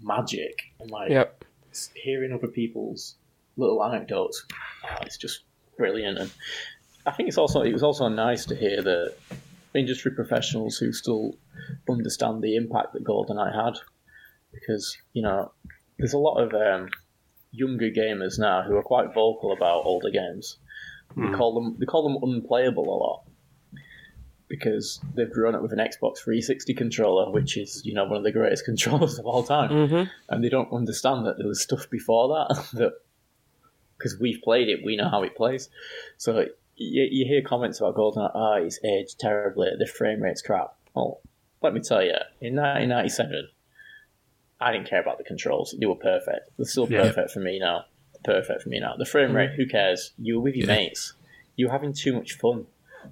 magic 0.00 0.62
and 0.80 0.90
like 0.90 1.10
yep. 1.10 1.44
hearing 1.94 2.32
other 2.32 2.48
people's 2.48 3.14
little 3.56 3.84
anecdotes. 3.84 4.44
Oh, 4.84 4.96
it's 5.02 5.16
just 5.16 5.42
brilliant, 5.76 6.18
and 6.18 6.30
I 7.06 7.12
think 7.12 7.28
it's 7.28 7.38
also 7.38 7.62
it 7.62 7.72
was 7.72 7.82
also 7.82 8.08
nice 8.08 8.44
to 8.46 8.56
hear 8.56 8.82
the 8.82 9.14
industry 9.74 10.10
professionals 10.12 10.78
who 10.78 10.92
still 10.92 11.34
understand 11.88 12.42
the 12.42 12.56
impact 12.56 12.94
that 12.94 13.04
GoldenEye 13.04 13.54
had, 13.54 13.78
because 14.52 14.96
you 15.12 15.22
know 15.22 15.52
there's 15.98 16.14
a 16.14 16.18
lot 16.18 16.38
of 16.38 16.54
um, 16.54 16.88
younger 17.52 17.90
gamers 17.90 18.38
now 18.38 18.62
who 18.62 18.76
are 18.76 18.82
quite 18.82 19.14
vocal 19.14 19.52
about 19.52 19.84
older 19.84 20.10
games. 20.10 20.58
They 21.16 21.22
hmm. 21.22 21.34
call 21.34 21.54
them 21.54 21.76
they 21.78 21.86
call 21.86 22.02
them 22.02 22.22
unplayable 22.22 22.84
a 22.84 22.98
lot 22.98 23.27
because 24.48 25.00
they've 25.14 25.30
grown 25.30 25.54
up 25.54 25.62
with 25.62 25.72
an 25.72 25.78
Xbox 25.78 26.18
360 26.18 26.74
controller, 26.74 27.30
which 27.30 27.56
is 27.56 27.82
you 27.84 27.94
know 27.94 28.04
one 28.04 28.16
of 28.16 28.22
the 28.24 28.32
greatest 28.32 28.64
controllers 28.70 29.18
of 29.18 29.26
all 29.26 29.42
time 29.44 29.88
hmm 29.88 30.04
and 30.30 30.44
they 30.44 30.48
don't 30.50 30.70
understand 30.72 31.24
that 31.26 31.38
there 31.38 31.46
was 31.48 31.62
stuff 31.62 31.88
before 31.90 32.28
that 32.28 32.66
that 32.74 32.92
because 33.96 34.18
we've 34.20 34.40
played 34.42 34.68
it, 34.68 34.80
we 34.84 34.96
know 34.96 35.08
how 35.08 35.22
it 35.22 35.34
plays. 35.36 35.68
So 36.18 36.46
you, 36.76 37.02
you 37.10 37.26
hear 37.26 37.42
comments 37.42 37.80
about 37.80 37.94
Golden, 37.96 38.28
ah, 38.34 38.54
it's 38.54 38.78
aged 38.84 39.18
terribly, 39.18 39.70
the 39.78 39.86
frame 39.86 40.20
rate's 40.22 40.42
crap. 40.42 40.74
Well, 40.94 41.20
let 41.62 41.74
me 41.74 41.80
tell 41.80 42.02
you, 42.02 42.12
in 42.40 42.54
1997, 42.54 43.48
I 44.60 44.72
didn't 44.72 44.88
care 44.88 45.00
about 45.00 45.18
the 45.18 45.24
controls; 45.24 45.74
they 45.78 45.86
were 45.86 45.94
perfect. 45.96 46.50
They're 46.56 46.66
still 46.66 46.86
Yeah. 46.88 47.02
perfect 47.08 47.30
for 47.32 47.40
me 47.40 47.58
now. 47.58 47.86
Perfect 48.24 48.62
for 48.62 48.68
me 48.68 48.80
now. 48.80 48.94
The 48.96 49.04
frame 49.06 49.32
rate, 49.34 49.50
who 49.56 49.66
cares? 49.66 50.12
You 50.18 50.36
were 50.36 50.42
with 50.44 50.54
your 50.56 50.66
Yeah. 50.68 50.76
mates. 50.76 51.14
You 51.56 51.66
were 51.66 51.72
having 51.72 51.92
too 51.92 52.12
much 52.12 52.32
fun 52.34 52.66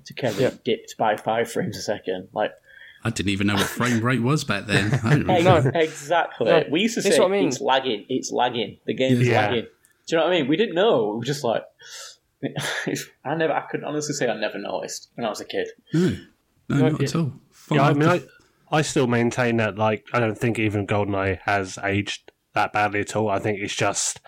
to 0.05 0.15
care 0.15 0.33
that 0.33 0.41
Yeah. 0.41 0.49
it 0.49 0.65
dipped 0.65 0.95
by 0.99 1.17
five 1.17 1.51
frames 1.51 1.77
a 1.77 1.83
second. 1.83 2.29
Like 2.33 2.53
I 3.05 3.11
didn't 3.11 3.31
even 3.31 3.47
know 3.47 3.55
what 3.55 3.67
frame 3.67 4.01
rate 4.03 4.23
was 4.23 4.45
back 4.45 4.67
then. 4.67 4.93
I 5.05 5.11
don't 5.11 5.27
really 5.27 5.43
No. 5.43 5.57
Exactly. 5.75 6.47
No, 6.47 6.65
we 6.71 6.81
used 6.83 6.95
to 6.95 7.03
say 7.03 7.19
what 7.19 7.29
I 7.29 7.31
mean. 7.33 7.49
it's 7.49 7.61
lagging, 7.61 8.05
it's 8.09 8.33
lagging, 8.33 8.79
the 8.87 8.95
game's 8.95 9.27
Yeah. 9.27 9.47
lagging. 9.47 9.67
Do 10.07 10.15
you 10.17 10.19
know 10.19 10.25
what 10.27 10.33
I 10.35 10.39
mean? 10.41 10.49
We 10.49 10.57
didn't 10.57 10.75
know. 10.75 11.09
We 11.13 11.19
were 11.19 11.25
just 11.25 11.43
like, 11.45 11.63
I 13.25 13.35
never. 13.35 13.53
I 13.53 13.63
could 13.71 13.83
honestly 13.85 14.15
say 14.15 14.29
I 14.29 14.39
never 14.39 14.59
noticed 14.59 15.09
when 15.15 15.25
I 15.25 15.29
was 15.31 15.41
a 15.41 15.45
kid. 15.45 15.69
No, 15.93 16.01
no, 16.01 16.17
No, 16.69 16.89
not 16.91 17.01
yeah. 17.01 17.07
at 17.09 17.17
all. 17.17 17.33
Far 17.51 17.79
Yeah, 17.79 17.83
I 17.89 17.93
mean, 17.95 18.09
I, 18.09 18.21
I 18.71 18.83
still 18.83 19.07
maintain 19.07 19.57
that, 19.57 19.77
like, 19.77 20.05
I 20.13 20.21
don't 20.21 20.39
think 20.39 20.59
even 20.59 20.87
GoldenEye 20.87 21.41
has 21.43 21.79
aged 21.83 22.31
that 22.55 22.73
badly 22.73 23.01
at 23.01 23.17
all. 23.17 23.29
I 23.29 23.39
think 23.39 23.59
it's 23.61 23.75
just 23.75 24.21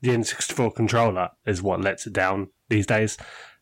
the 0.00 0.10
N64 0.10 0.74
controller 0.74 1.30
is 1.46 1.62
what 1.62 1.80
lets 1.80 2.06
it 2.06 2.12
down 2.12 2.48
these 2.68 2.86
days. 2.86 3.16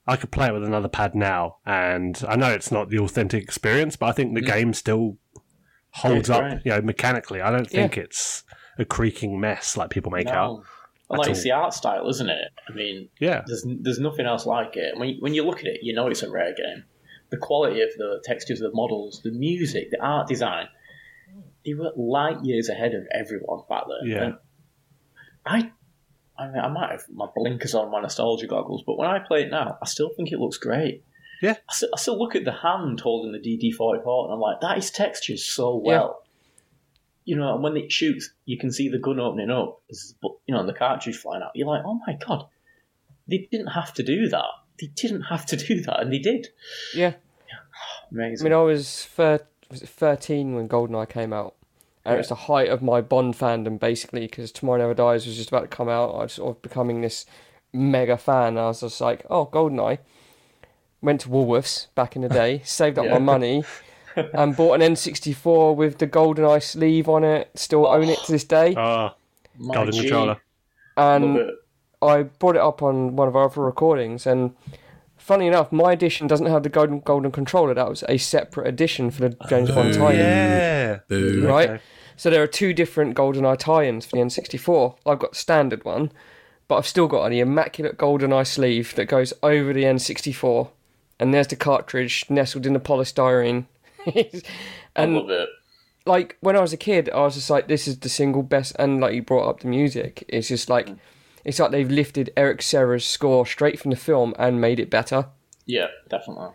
I 0.06 0.16
could 0.16 0.30
play 0.30 0.48
it 0.48 0.52
with 0.52 0.64
another 0.64 0.88
pad 0.88 1.14
now, 1.14 1.58
and 1.64 2.22
I 2.28 2.36
know 2.36 2.50
it's 2.50 2.70
not 2.70 2.90
the 2.90 2.98
authentic 2.98 3.42
experience, 3.42 3.96
but 3.96 4.06
I 4.06 4.12
think 4.12 4.34
the 4.34 4.42
mm. 4.42 4.46
game 4.46 4.74
still 4.74 5.16
holds 5.92 6.28
up, 6.28 6.60
you 6.64 6.72
know, 6.72 6.82
mechanically. 6.82 7.40
I 7.40 7.50
don't 7.50 7.70
Yeah. 7.72 7.82
think 7.82 7.98
it's 7.98 8.42
a 8.78 8.84
creaking 8.84 9.40
mess 9.40 9.76
like 9.76 9.90
people 9.90 10.10
make 10.10 10.26
out. 10.26 10.58
No. 10.58 10.64
And 11.10 11.18
like 11.18 11.30
it's 11.30 11.42
the 11.42 11.52
art 11.52 11.74
style, 11.74 12.08
isn't 12.08 12.28
it? 12.28 12.48
I 12.68 12.72
mean, 12.72 13.08
Yeah, 13.20 13.42
there's 13.46 13.64
there's 13.80 14.00
nothing 14.00 14.26
else 14.26 14.46
like 14.46 14.76
it. 14.76 14.98
When 14.98 15.10
you, 15.10 15.16
when 15.20 15.34
you 15.34 15.44
look 15.44 15.60
at 15.60 15.66
it, 15.66 15.80
you 15.82 15.94
know 15.94 16.06
it's 16.08 16.22
a 16.22 16.30
rare 16.30 16.54
game. 16.54 16.84
The 17.30 17.36
quality 17.36 17.80
of 17.82 17.90
the 17.96 18.20
textures, 18.24 18.60
the 18.60 18.70
models, 18.72 19.20
the 19.22 19.30
music, 19.30 19.90
the 19.90 20.02
art 20.02 20.28
design, 20.28 20.68
they 21.64 21.74
were 21.74 21.92
light 21.96 22.44
years 22.44 22.68
ahead 22.68 22.94
of 22.94 23.06
everyone 23.12 23.60
back 23.68 23.84
then. 23.88 24.10
Yeah. 24.10 24.22
And 24.24 24.34
I, 25.46 25.72
I 26.36 26.46
mean, 26.48 26.58
I 26.58 26.68
might 26.68 26.90
have 26.90 27.04
my 27.12 27.26
blinkers 27.34 27.74
on, 27.74 27.90
my 27.90 28.00
nostalgia 28.00 28.46
goggles, 28.46 28.82
but 28.86 28.98
when 28.98 29.08
I 29.08 29.18
play 29.20 29.42
it 29.42 29.50
now, 29.50 29.78
I 29.80 29.86
still 29.86 30.10
think 30.16 30.32
it 30.32 30.38
looks 30.40 30.56
great. 30.56 31.04
Yeah. 31.40 31.56
I 31.68 31.72
still, 31.72 31.88
I 31.94 31.98
still 31.98 32.18
look 32.18 32.34
at 32.34 32.44
the 32.44 32.52
hand 32.52 33.00
holding 33.00 33.32
the 33.32 33.38
DD44 33.38 34.24
and 34.24 34.32
I'm 34.34 34.40
like, 34.40 34.60
that 34.60 34.78
is 34.78 34.90
textured 34.90 35.38
so 35.38 35.76
well. 35.76 36.22
You 37.24 37.36
know, 37.36 37.54
and 37.54 37.62
when 37.62 37.76
it 37.76 37.90
shoots, 37.90 38.30
you 38.44 38.58
can 38.58 38.70
see 38.70 38.88
the 38.88 38.98
gun 38.98 39.18
opening 39.20 39.50
up, 39.50 39.80
you 40.46 40.54
know, 40.54 40.66
the 40.66 40.74
cartridge 40.74 41.16
flying 41.16 41.42
out. 41.42 41.52
You're 41.54 41.68
like, 41.68 41.82
oh 41.84 42.00
my 42.06 42.18
god, 42.26 42.46
they 43.28 43.48
didn't 43.50 43.68
have 43.68 43.94
to 43.94 44.02
do 44.02 44.28
that. 44.28 44.44
They 44.80 44.88
didn't 44.88 45.22
have 45.22 45.46
to 45.46 45.56
do 45.68 45.80
that, 45.82 46.00
and 46.00 46.12
they 46.12 46.18
did. 46.18 46.48
Yeah. 46.94 47.14
I 47.14 48.08
Amazing. 48.12 48.44
mean, 48.44 48.52
I 48.52 48.60
was, 48.62 49.06
thir- 49.06 49.46
was 49.70 49.82
it 49.82 49.88
13 49.88 50.54
when 50.54 50.68
GoldenEye 50.68 51.08
came 51.08 51.32
out. 51.32 51.54
And 52.04 52.14
it 52.14 52.18
was 52.18 52.28
the 52.28 52.34
height 52.34 52.68
of 52.68 52.82
my 52.82 53.00
Bond 53.00 53.34
fandom, 53.34 53.78
basically, 53.78 54.20
because 54.26 54.52
Tomorrow 54.52 54.78
Never 54.78 54.94
Dies 54.94 55.26
was 55.26 55.36
just 55.36 55.48
about 55.48 55.62
to 55.62 55.68
come 55.68 55.88
out. 55.88 56.10
I 56.14 56.22
was 56.24 56.34
sort 56.34 56.56
of 56.56 56.62
becoming 56.62 57.00
this 57.00 57.24
mega 57.72 58.16
fan. 58.18 58.58
I 58.58 58.66
was 58.66 58.80
just 58.80 59.00
like, 59.00 59.24
oh, 59.30 59.46
GoldenEye. 59.46 59.98
Went 61.00 61.22
to 61.22 61.28
Woolworths 61.28 61.86
back 61.94 62.14
in 62.16 62.22
the 62.22 62.28
day, 62.28 62.60
saved 62.64 62.98
up 62.98 63.06
Yeah. 63.06 63.12
my 63.14 63.18
money, 63.18 63.64
and 64.16 64.54
bought 64.56 64.80
an 64.80 64.92
N64 64.94 65.74
with 65.76 65.98
the 65.98 66.06
GoldenEye 66.06 66.62
sleeve 66.62 67.08
on 67.08 67.24
it. 67.24 67.50
Still 67.54 67.86
own 67.86 68.08
it 68.10 68.18
to 68.24 68.32
this 68.32 68.44
day. 68.44 68.74
ah, 68.76 69.14
My 69.58 69.74
golden 69.74 69.92
G. 69.94 70.00
controller. 70.00 70.36
And. 70.96 71.52
I 72.02 72.24
brought 72.24 72.54
it 72.54 72.60
up 72.60 72.82
on 72.82 73.16
one 73.16 73.28
of 73.28 73.34
our 73.36 73.44
other 73.46 73.62
recordings, 73.62 74.26
and 74.26 74.54
funny 75.24 75.46
enough, 75.46 75.72
my 75.72 75.92
edition 75.92 76.26
doesn't 76.26 76.46
have 76.46 76.62
the 76.62 76.68
golden 76.68 77.00
golden 77.00 77.32
controller. 77.32 77.74
That 77.74 77.88
was 77.88 78.04
a 78.08 78.18
separate 78.18 78.66
edition 78.68 79.10
for 79.10 79.28
the 79.28 79.36
James 79.48 79.70
Bond 79.70 79.90
Oh, 79.94 79.98
tie-in, 79.98 80.18
Yeah, 80.18 80.98
Boo. 81.08 81.46
right? 81.48 81.70
Okay. 81.70 81.82
So 82.16 82.30
there 82.30 82.42
are 82.42 82.46
two 82.46 82.72
different 82.72 83.14
golden 83.14 83.44
eye 83.44 83.56
tie-ins 83.56 84.06
for 84.06 84.16
the 84.16 84.22
N64. 84.22 84.96
I've 85.06 85.18
got 85.18 85.32
the 85.32 85.38
standard 85.38 85.84
one, 85.84 86.12
but 86.68 86.76
I've 86.76 86.86
still 86.86 87.08
got 87.08 87.28
the 87.30 87.40
immaculate 87.40 87.96
golden 87.98 88.32
eye 88.32 88.44
sleeve 88.44 88.94
that 88.96 89.06
goes 89.06 89.32
over 89.42 89.72
the 89.72 89.84
N64, 89.84 90.70
and 91.18 91.32
there's 91.34 91.48
the 91.48 91.56
cartridge 91.56 92.24
nestled 92.28 92.66
in 92.66 92.72
the 92.74 92.78
polystyrene. 92.80 93.64
I 94.96 95.06
love 95.06 95.30
it. 95.30 95.48
like 96.06 96.36
when 96.40 96.56
I 96.56 96.60
was 96.60 96.72
a 96.72 96.76
kid, 96.76 97.08
I 97.10 97.20
was 97.22 97.34
just 97.34 97.50
like, 97.50 97.66
this 97.66 97.88
is 97.88 97.98
the 97.98 98.08
single 98.08 98.42
best. 98.42 98.76
And 98.78 99.00
like 99.00 99.14
you 99.14 99.22
brought 99.22 99.48
up 99.48 99.60
the 99.60 99.68
music, 99.68 100.22
it's 100.28 100.48
just 100.48 100.68
like, 100.68 100.86
mm. 100.86 100.98
It's 101.44 101.58
like 101.58 101.70
they've 101.70 101.90
lifted 101.90 102.30
Eric 102.36 102.62
Serra's 102.62 103.04
score 103.04 103.44
straight 103.46 103.78
from 103.78 103.90
the 103.90 103.96
film 103.96 104.34
and 104.38 104.60
made 104.60 104.78
it 104.80 104.90
better. 104.90 105.26
Yeah, 105.66 105.88
definitely. 106.08 106.48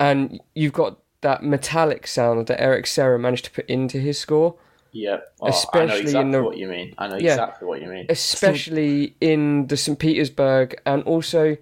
And 0.00 0.40
you've 0.54 0.72
got 0.72 0.98
that 1.22 1.42
metallic 1.42 2.06
sound 2.06 2.46
that 2.46 2.60
Eric 2.60 2.86
Serra 2.86 3.18
managed 3.18 3.46
to 3.46 3.50
put 3.50 3.66
into 3.66 3.98
his 3.98 4.18
score, 4.18 4.56
Yeah. 4.92 5.18
Oh, 5.42 5.46
I 5.46 5.50
know 5.50 5.56
Especially 5.56 6.20
in 6.20 6.30
the- 6.30 6.42
what 6.42 6.56
you 6.56 6.68
mean. 6.68 6.94
I 6.96 7.08
know 7.08 7.16
Yeah. 7.16 7.32
exactly 7.32 7.68
what 7.68 7.82
you 7.82 7.88
mean. 7.88 8.06
especially 8.08 9.14
in 9.20 9.66
the 9.66 9.76
St. 9.76 9.98
Petersburg 9.98 10.80
and 10.86 11.02
also 11.02 11.56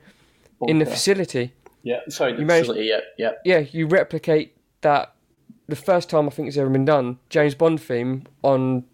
in 0.68 0.78
the 0.78 0.86
facility. 0.86 1.52
Yeah, 1.82 2.00
sorry, 2.08 2.32
the 2.34 2.40
You 2.40 2.46
managed- 2.46 2.66
facility. 2.68 2.88
Yeah, 2.88 3.00
yeah. 3.18 3.32
Yeah, 3.44 3.58
you 3.72 3.86
replicate 3.86 4.56
that. 4.82 5.14
The 5.68 5.76
first 5.76 6.08
time 6.10 6.26
I 6.26 6.30
think 6.30 6.48
it's 6.48 6.56
ever 6.58 6.70
been 6.70 6.84
done, 6.84 7.18
James 7.30 7.54
Bond 7.54 7.80
theme 7.80 8.24
on 8.42 8.84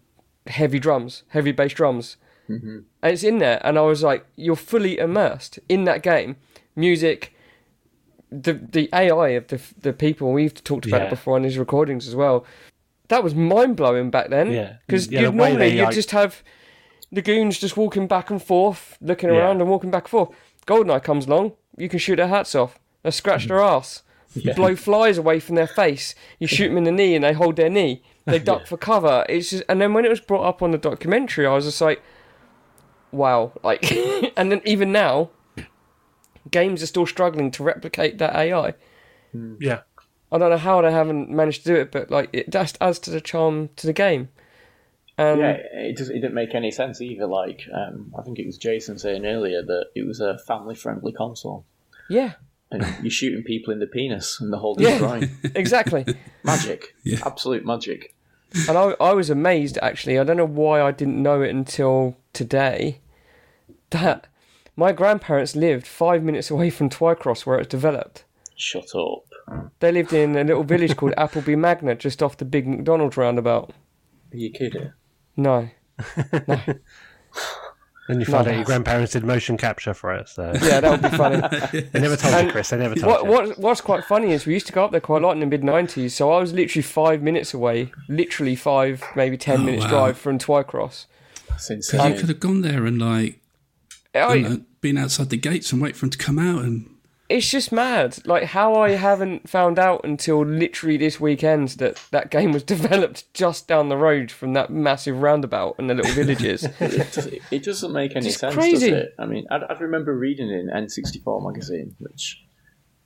heavy 0.47 0.79
drums, 0.79 1.23
heavy 1.29 1.51
bass 1.51 1.73
drums, 1.73 2.17
Mm-hmm. 2.51 2.77
and 3.03 3.13
it's 3.13 3.23
in 3.23 3.37
there. 3.39 3.59
And 3.65 3.77
I 3.77 3.81
was 3.81 4.03
like, 4.03 4.25
you're 4.35 4.55
fully 4.55 4.97
immersed 4.97 5.59
in 5.69 5.83
that 5.85 6.01
game. 6.03 6.35
Music, 6.75 7.33
the 8.31 8.53
the 8.53 8.89
AI 8.93 9.29
of 9.29 9.47
the 9.47 9.59
the 9.81 9.93
people 9.93 10.31
we've 10.31 10.53
talked 10.63 10.85
about 10.85 11.01
Yeah. 11.01 11.07
it 11.07 11.09
before 11.11 11.35
on 11.35 11.41
these 11.43 11.57
recordings 11.57 12.07
as 12.07 12.15
well. 12.15 12.45
That 13.09 13.23
was 13.23 13.35
mind 13.35 13.75
blowing 13.75 14.09
back 14.09 14.29
then. 14.29 14.51
Yeah. 14.51 14.73
because 14.87 15.07
Yeah, 15.11 15.23
the 15.23 15.31
normally 15.31 15.75
you 15.77 15.83
like- 15.83 15.93
just 15.95 16.11
have 16.11 16.41
the 17.11 17.21
goons 17.21 17.59
just 17.59 17.75
walking 17.75 18.07
back 18.07 18.29
and 18.29 18.41
forth, 18.41 18.97
looking 19.01 19.29
Yeah. 19.29 19.37
around 19.39 19.59
and 19.61 19.69
walking 19.69 19.91
back 19.91 20.03
and 20.03 20.09
forth. 20.11 20.29
Goldeneye 20.65 21.03
comes 21.03 21.25
along, 21.27 21.53
you 21.77 21.89
can 21.89 21.99
shoot 21.99 22.15
their 22.15 22.27
hats 22.27 22.55
off. 22.55 22.79
They 23.03 23.11
scratch 23.11 23.47
their 23.47 23.59
ass. 23.59 24.03
You 24.33 24.53
blow 24.53 24.77
flies 24.77 25.17
away 25.17 25.41
from 25.41 25.55
their 25.55 25.67
face. 25.67 26.15
You 26.39 26.47
shoot 26.47 26.69
them 26.69 26.77
in 26.77 26.85
the 26.85 26.91
knee 26.93 27.15
and 27.15 27.23
they 27.25 27.33
hold 27.33 27.57
their 27.57 27.69
knee. 27.69 28.01
They 28.25 28.39
duck 28.51 28.65
for 28.65 28.77
cover. 28.77 29.25
It's 29.27 29.49
just, 29.49 29.63
and 29.67 29.81
then 29.81 29.93
when 29.93 30.05
it 30.05 30.09
was 30.09 30.21
brought 30.21 30.45
up 30.47 30.61
on 30.61 30.71
the 30.71 30.77
documentary, 30.77 31.45
I 31.45 31.53
was 31.53 31.65
just 31.65 31.81
like, 31.81 32.01
wow. 33.11 33.51
Like, 33.63 33.91
and 34.37 34.51
then 34.51 34.61
even 34.65 34.91
now, 34.91 35.29
games 36.49 36.81
are 36.83 36.87
still 36.87 37.05
struggling 37.05 37.51
to 37.51 37.63
replicate 37.63 38.17
that 38.19 38.35
AI. 38.35 38.73
Yeah. 39.59 39.81
I 40.31 40.37
don't 40.37 40.49
know 40.49 40.57
how 40.57 40.81
they 40.81 40.91
haven't 40.91 41.29
managed 41.29 41.63
to 41.65 41.73
do 41.73 41.75
it, 41.75 41.91
but 41.91 42.09
like 42.09 42.29
it 42.31 42.49
just 42.49 42.77
adds 42.79 42.99
to 42.99 43.09
the 43.11 43.19
charm 43.21 43.69
to 43.75 43.85
the 43.87 43.93
game. 43.93 44.29
Um, 45.17 45.39
yeah, 45.39 45.57
it 45.73 45.97
just 45.97 46.09
it 46.09 46.15
didn't 46.15 46.33
make 46.33 46.55
any 46.55 46.71
sense 46.71 47.01
either. 47.01 47.27
Like, 47.27 47.63
um, 47.73 48.13
I 48.17 48.21
think 48.23 48.39
it 48.39 48.45
was 48.45 48.57
Jason 48.57 48.97
saying 48.97 49.25
earlier 49.25 49.61
that 49.61 49.87
it 49.93 50.07
was 50.07 50.19
a 50.21 50.37
family-friendly 50.39 51.11
console, 51.11 51.65
yeah, 52.09 52.35
and 52.71 52.81
you're 53.01 53.11
shooting 53.11 53.43
people 53.43 53.73
in 53.73 53.79
the 53.79 53.87
penis 53.87 54.39
and 54.39 54.51
the 54.53 54.57
whole 54.57 54.75
holding 54.79 54.99
Yeah. 55.01 55.27
the 55.43 55.51
exactly. 55.59 56.05
Magic, 56.43 56.95
Yeah. 57.03 57.19
absolute 57.25 57.65
magic. 57.65 58.15
And 58.69 58.77
I, 58.77 58.95
I 59.01 59.13
was 59.13 59.29
amazed 59.29 59.77
actually. 59.81 60.17
I 60.17 60.23
don't 60.23 60.37
know 60.37 60.45
why 60.45 60.81
I 60.81 60.91
didn't 60.91 61.21
know 61.21 61.41
it 61.41 61.49
until 61.49 62.15
today. 62.33 62.99
That 63.91 64.27
my 64.75 64.91
grandparents 64.91 65.55
lived 65.55 65.85
five 65.85 66.23
minutes 66.23 66.49
away 66.49 66.69
from 66.69 66.89
Twycross 66.89 67.45
where 67.45 67.59
it 67.59 67.69
developed. 67.69 68.23
Shut 68.55 68.95
up. 68.95 69.69
They 69.79 69.91
lived 69.91 70.13
in 70.13 70.35
a 70.37 70.43
little 70.43 70.63
village 70.63 70.95
called 70.95 71.13
Appleby 71.17 71.55
Magna, 71.55 71.95
just 71.95 72.23
off 72.23 72.37
the 72.37 72.45
big 72.45 72.67
McDonald's 72.67 73.17
roundabout. 73.17 73.71
Are 74.31 74.37
you 74.37 74.49
kidding? 74.51 74.93
No, 75.35 75.69
Then 78.07 78.19
you 78.19 78.25
find 78.25 78.45
No. 78.45 78.51
out 78.51 78.55
your 78.57 78.65
grandparents 78.65 79.13
did 79.13 79.23
motion 79.23 79.57
capture 79.57 79.93
for 79.93 80.13
it. 80.15 80.27
So 80.27 80.51
yeah, 80.61 80.79
that 80.81 80.91
would 80.91 81.01
be 81.01 81.15
funny. 81.17 81.37
they 81.91 81.99
never 81.99 82.17
told 82.17 82.33
And 82.33 82.47
you, 82.47 82.51
Chris. 82.51 82.69
They 82.69 82.77
never 82.77 82.95
told 82.95 83.11
What, 83.11 83.23
you. 83.25 83.31
what 83.31 83.59
what's 83.59 83.81
quite 83.81 84.03
funny 84.05 84.31
is 84.31 84.45
we 84.45 84.53
used 84.53 84.67
to 84.67 84.73
go 84.73 84.83
up 84.85 84.91
there 84.91 84.99
quite 84.99 85.21
a 85.21 85.25
lot 85.27 85.33
in 85.33 85.39
the 85.39 85.45
mid 85.45 85.63
nineties. 85.63 86.15
So 86.15 86.31
I 86.31 86.39
was 86.39 86.51
literally 86.51 86.81
five 86.83 87.21
minutes 87.21 87.53
away, 87.53 87.91
literally 88.09 88.55
five, 88.55 89.03
maybe 89.15 89.37
ten 89.37 89.61
Oh, 89.61 89.63
minutes 89.63 89.83
wow. 89.85 89.89
drive 89.89 90.17
from 90.17 90.39
Twycross. 90.39 91.05
That's 91.51 91.69
You 91.93 91.99
could 92.19 92.29
have 92.29 92.39
gone 92.39 92.61
there 92.61 92.85
and 92.85 92.99
like 92.99 93.39
I, 94.13 94.33
you 94.35 94.41
know, 94.49 94.61
been 94.81 94.97
outside 94.97 95.29
the 95.29 95.37
gates 95.37 95.71
and 95.71 95.81
wait 95.81 95.95
for 95.95 96.05
him 96.05 96.09
to 96.11 96.17
come 96.17 96.39
out 96.39 96.63
and 96.63 96.87
it's 97.29 97.49
just 97.49 97.71
mad. 97.71 98.17
Like 98.25 98.43
how 98.43 98.75
I 98.75 98.89
haven't 98.91 99.47
found 99.47 99.79
out 99.79 100.01
until 100.03 100.45
literally 100.45 100.97
this 100.97 101.17
weekend 101.17 101.69
that 101.79 102.01
that 102.11 102.29
game 102.29 102.51
was 102.51 102.63
developed 102.75 103.33
just 103.33 103.69
down 103.69 103.87
the 103.87 103.95
road 103.95 104.29
from 104.31 104.51
that 104.53 104.69
massive 104.69 105.21
roundabout 105.21 105.75
and 105.77 105.89
the 105.89 105.93
little 105.93 106.11
villages. 106.15 106.63
it, 106.81 107.41
it 107.51 107.63
doesn't 107.63 107.93
make 107.93 108.15
any 108.17 108.27
It's 108.27 108.37
sense, 108.37 108.53
crazy. 108.53 108.89
does 108.91 108.99
it? 109.03 109.15
I 109.17 109.25
mean, 109.27 109.45
I, 109.49 109.57
I 109.57 109.79
remember 109.79 110.13
reading 110.17 110.49
in 110.49 110.67
N64 110.67 111.45
magazine, 111.47 111.95
which 111.99 112.43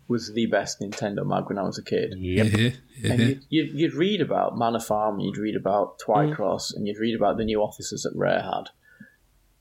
was 0.08 0.34
the 0.34 0.45
best 0.45 0.80
Nintendo 0.80 1.26
mag 1.26 1.45
when 1.47 1.58
I 1.58 1.64
was 1.64 1.78
a 1.78 1.84
kid. 1.84 2.14
Yep. 2.18 2.45
yeah, 2.47 2.58
yeah, 2.58 3.12
And 3.12 3.20
mm-hmm. 3.20 3.24
you'd, 3.24 3.45
you'd, 3.49 3.80
you'd 3.80 3.93
read 3.93 4.22
about 4.22 4.58
Manor 4.58 4.80
Farm, 4.80 5.20
you'd 5.20 5.38
read 5.38 5.56
about 5.56 5.99
mm. 5.99 6.06
Twycross, 6.06 6.76
and 6.76 6.88
you'd 6.88 6.99
read 6.99 7.16
about 7.16 7.38
the 7.38 7.45
new 7.45 7.62
officers 7.62 8.03
that 8.03 8.14
Rare 8.16 8.41
had. 8.41 8.70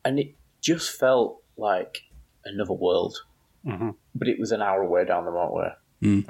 And 0.05 0.19
it 0.19 0.35
just 0.61 0.99
felt 0.99 1.43
like 1.57 2.03
another 2.45 2.75
world. 2.75 3.17
Mm-hmm. 3.67 3.91
But 4.15 4.29
it 4.29 4.39
was 4.39 4.53
an 4.53 4.61
hour 4.61 4.83
away 4.83 5.05
down 5.07 5.25
the 5.25 5.31
motorway. 5.31 5.73
Mm. 6.03 6.29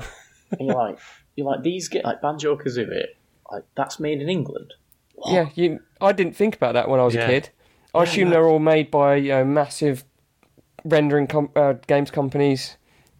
And 0.52 0.68
you're 0.68 0.76
like, 0.76 0.98
you're 1.34 1.46
like, 1.46 1.62
these 1.62 1.88
get 1.88 2.04
like 2.04 2.22
Banjo 2.22 2.56
Kazooie, 2.56 3.06
like 3.50 3.64
that's 3.76 3.98
made 3.98 4.20
in 4.20 4.28
England. 4.28 4.72
yeah, 5.26 5.48
you. 5.54 5.80
I 6.00 6.12
didn't 6.12 6.36
think 6.36 6.54
about 6.54 6.74
that 6.74 6.88
when 6.88 7.00
I 7.00 7.04
was 7.04 7.14
Yeah. 7.14 7.24
a 7.24 7.26
kid. 7.26 7.50
I 7.94 8.04
assumed 8.04 8.32
they're 8.32 8.46
all 8.46 8.58
made 8.58 8.90
by 8.90 9.16
you 9.16 9.28
know, 9.30 9.44
massive 9.44 10.04
rendering 10.84 11.26
com- 11.26 11.50
uh, 11.56 11.74
games 11.86 12.10
companies. 12.10 12.76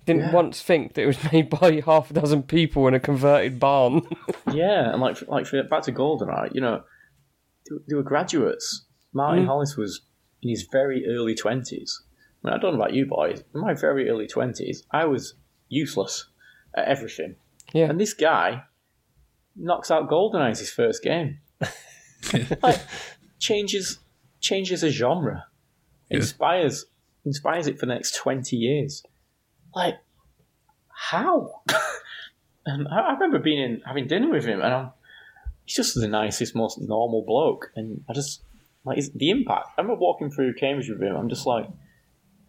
Didn't 0.06 0.22
Yeah. 0.22 0.32
once 0.32 0.62
think 0.62 0.94
that 0.94 1.02
it 1.02 1.06
was 1.06 1.18
made 1.32 1.48
by 1.50 1.80
half 1.80 2.10
a 2.10 2.14
dozen 2.14 2.42
people 2.42 2.86
in 2.86 2.94
a 2.94 3.00
converted 3.00 3.58
barn. 3.58 4.02
Yeah, 4.52 4.92
and 4.92 5.00
like 5.00 5.26
like 5.26 5.46
for, 5.46 5.60
back 5.64 5.82
to 5.84 5.92
GoldenEye, 5.92 6.54
you 6.54 6.60
know, 6.60 6.84
they, 7.68 7.76
they 7.88 7.94
were 7.96 8.04
graduates. 8.04 8.84
Martin 9.12 9.44
mm. 9.44 9.46
Hollis 9.48 9.76
was 9.76 10.02
in 10.42 10.50
his 10.50 10.68
very 10.70 11.04
early 11.08 11.34
twenties. 11.34 12.02
I, 12.44 12.46
mean, 12.46 12.54
I 12.54 12.58
don't 12.58 12.74
know 12.74 12.80
about 12.80 12.94
you 12.94 13.06
boys. 13.06 13.42
In 13.52 13.62
my 13.62 13.74
very 13.74 14.08
early 14.08 14.28
twenties, 14.28 14.84
I 14.92 15.06
was 15.06 15.34
useless 15.68 16.26
at 16.76 16.86
everything. 16.86 17.34
Yeah. 17.72 17.86
And 17.86 17.98
this 18.00 18.14
guy 18.14 18.62
knocks 19.56 19.90
out 19.90 20.08
GoldenEye 20.08 20.50
as 20.50 20.60
his 20.60 20.70
first 20.70 21.02
game. 21.02 21.38
like 22.62 22.80
changes 23.40 23.98
changes 24.40 24.82
a 24.84 24.90
genre. 24.90 25.46
Inspires 26.10 26.86
inspires 27.24 27.66
it 27.66 27.80
for 27.80 27.86
the 27.86 27.94
next 27.94 28.14
twenty 28.16 28.56
years. 28.56 29.02
Like 29.74 29.98
how? 30.88 31.62
And 32.66 32.86
um, 32.86 32.92
I, 32.92 33.00
I 33.00 33.12
remember 33.14 33.38
being 33.38 33.60
in 33.60 33.82
having 33.86 34.06
dinner 34.06 34.30
with 34.30 34.44
him, 34.44 34.60
and 34.60 34.72
I'm, 34.72 34.90
he's 35.64 35.76
just 35.76 35.94
the 35.94 36.08
nicest, 36.08 36.54
most 36.54 36.80
normal 36.80 37.22
bloke. 37.22 37.72
And 37.76 38.04
I 38.08 38.12
just 38.12 38.42
like 38.84 38.98
the 39.14 39.30
impact. 39.30 39.68
I 39.76 39.82
remember 39.82 40.00
walking 40.00 40.30
through 40.30 40.54
Cambridge 40.54 40.88
with 40.88 41.02
him. 41.02 41.16
I'm 41.16 41.28
just 41.28 41.46
like, 41.46 41.68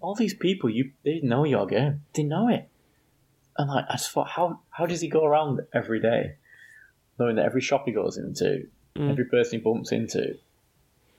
all 0.01 0.15
these 0.15 0.33
people, 0.33 0.69
you 0.69 0.91
they 1.03 1.19
know 1.21 1.43
your 1.43 1.65
game, 1.65 2.03
they 2.13 2.23
know 2.23 2.49
it. 2.49 2.69
And 3.57 3.69
like, 3.69 3.85
I 3.89 3.93
just 3.93 4.11
thought, 4.11 4.29
how 4.29 4.59
how 4.69 4.85
does 4.85 5.01
he 5.01 5.07
go 5.07 5.25
around 5.25 5.61
every 5.73 6.01
day, 6.01 6.35
knowing 7.17 7.37
that 7.37 7.45
every 7.45 7.61
shop 7.61 7.83
he 7.85 7.91
goes 7.91 8.17
into, 8.17 8.67
mm. 8.95 9.09
every 9.09 9.25
person 9.25 9.59
he 9.59 9.63
bumps 9.63 9.91
into, 9.91 10.37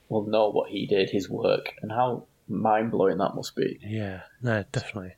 will 0.09 0.27
know 0.27 0.49
what 0.49 0.69
he 0.69 0.85
did, 0.85 1.09
his 1.09 1.29
work, 1.29 1.73
and 1.81 1.91
how 1.91 2.25
mind 2.47 2.91
blowing 2.91 3.17
that 3.17 3.35
must 3.35 3.55
be. 3.55 3.79
Yeah. 3.81 4.21
No, 4.41 4.63
definitely. 4.71 5.15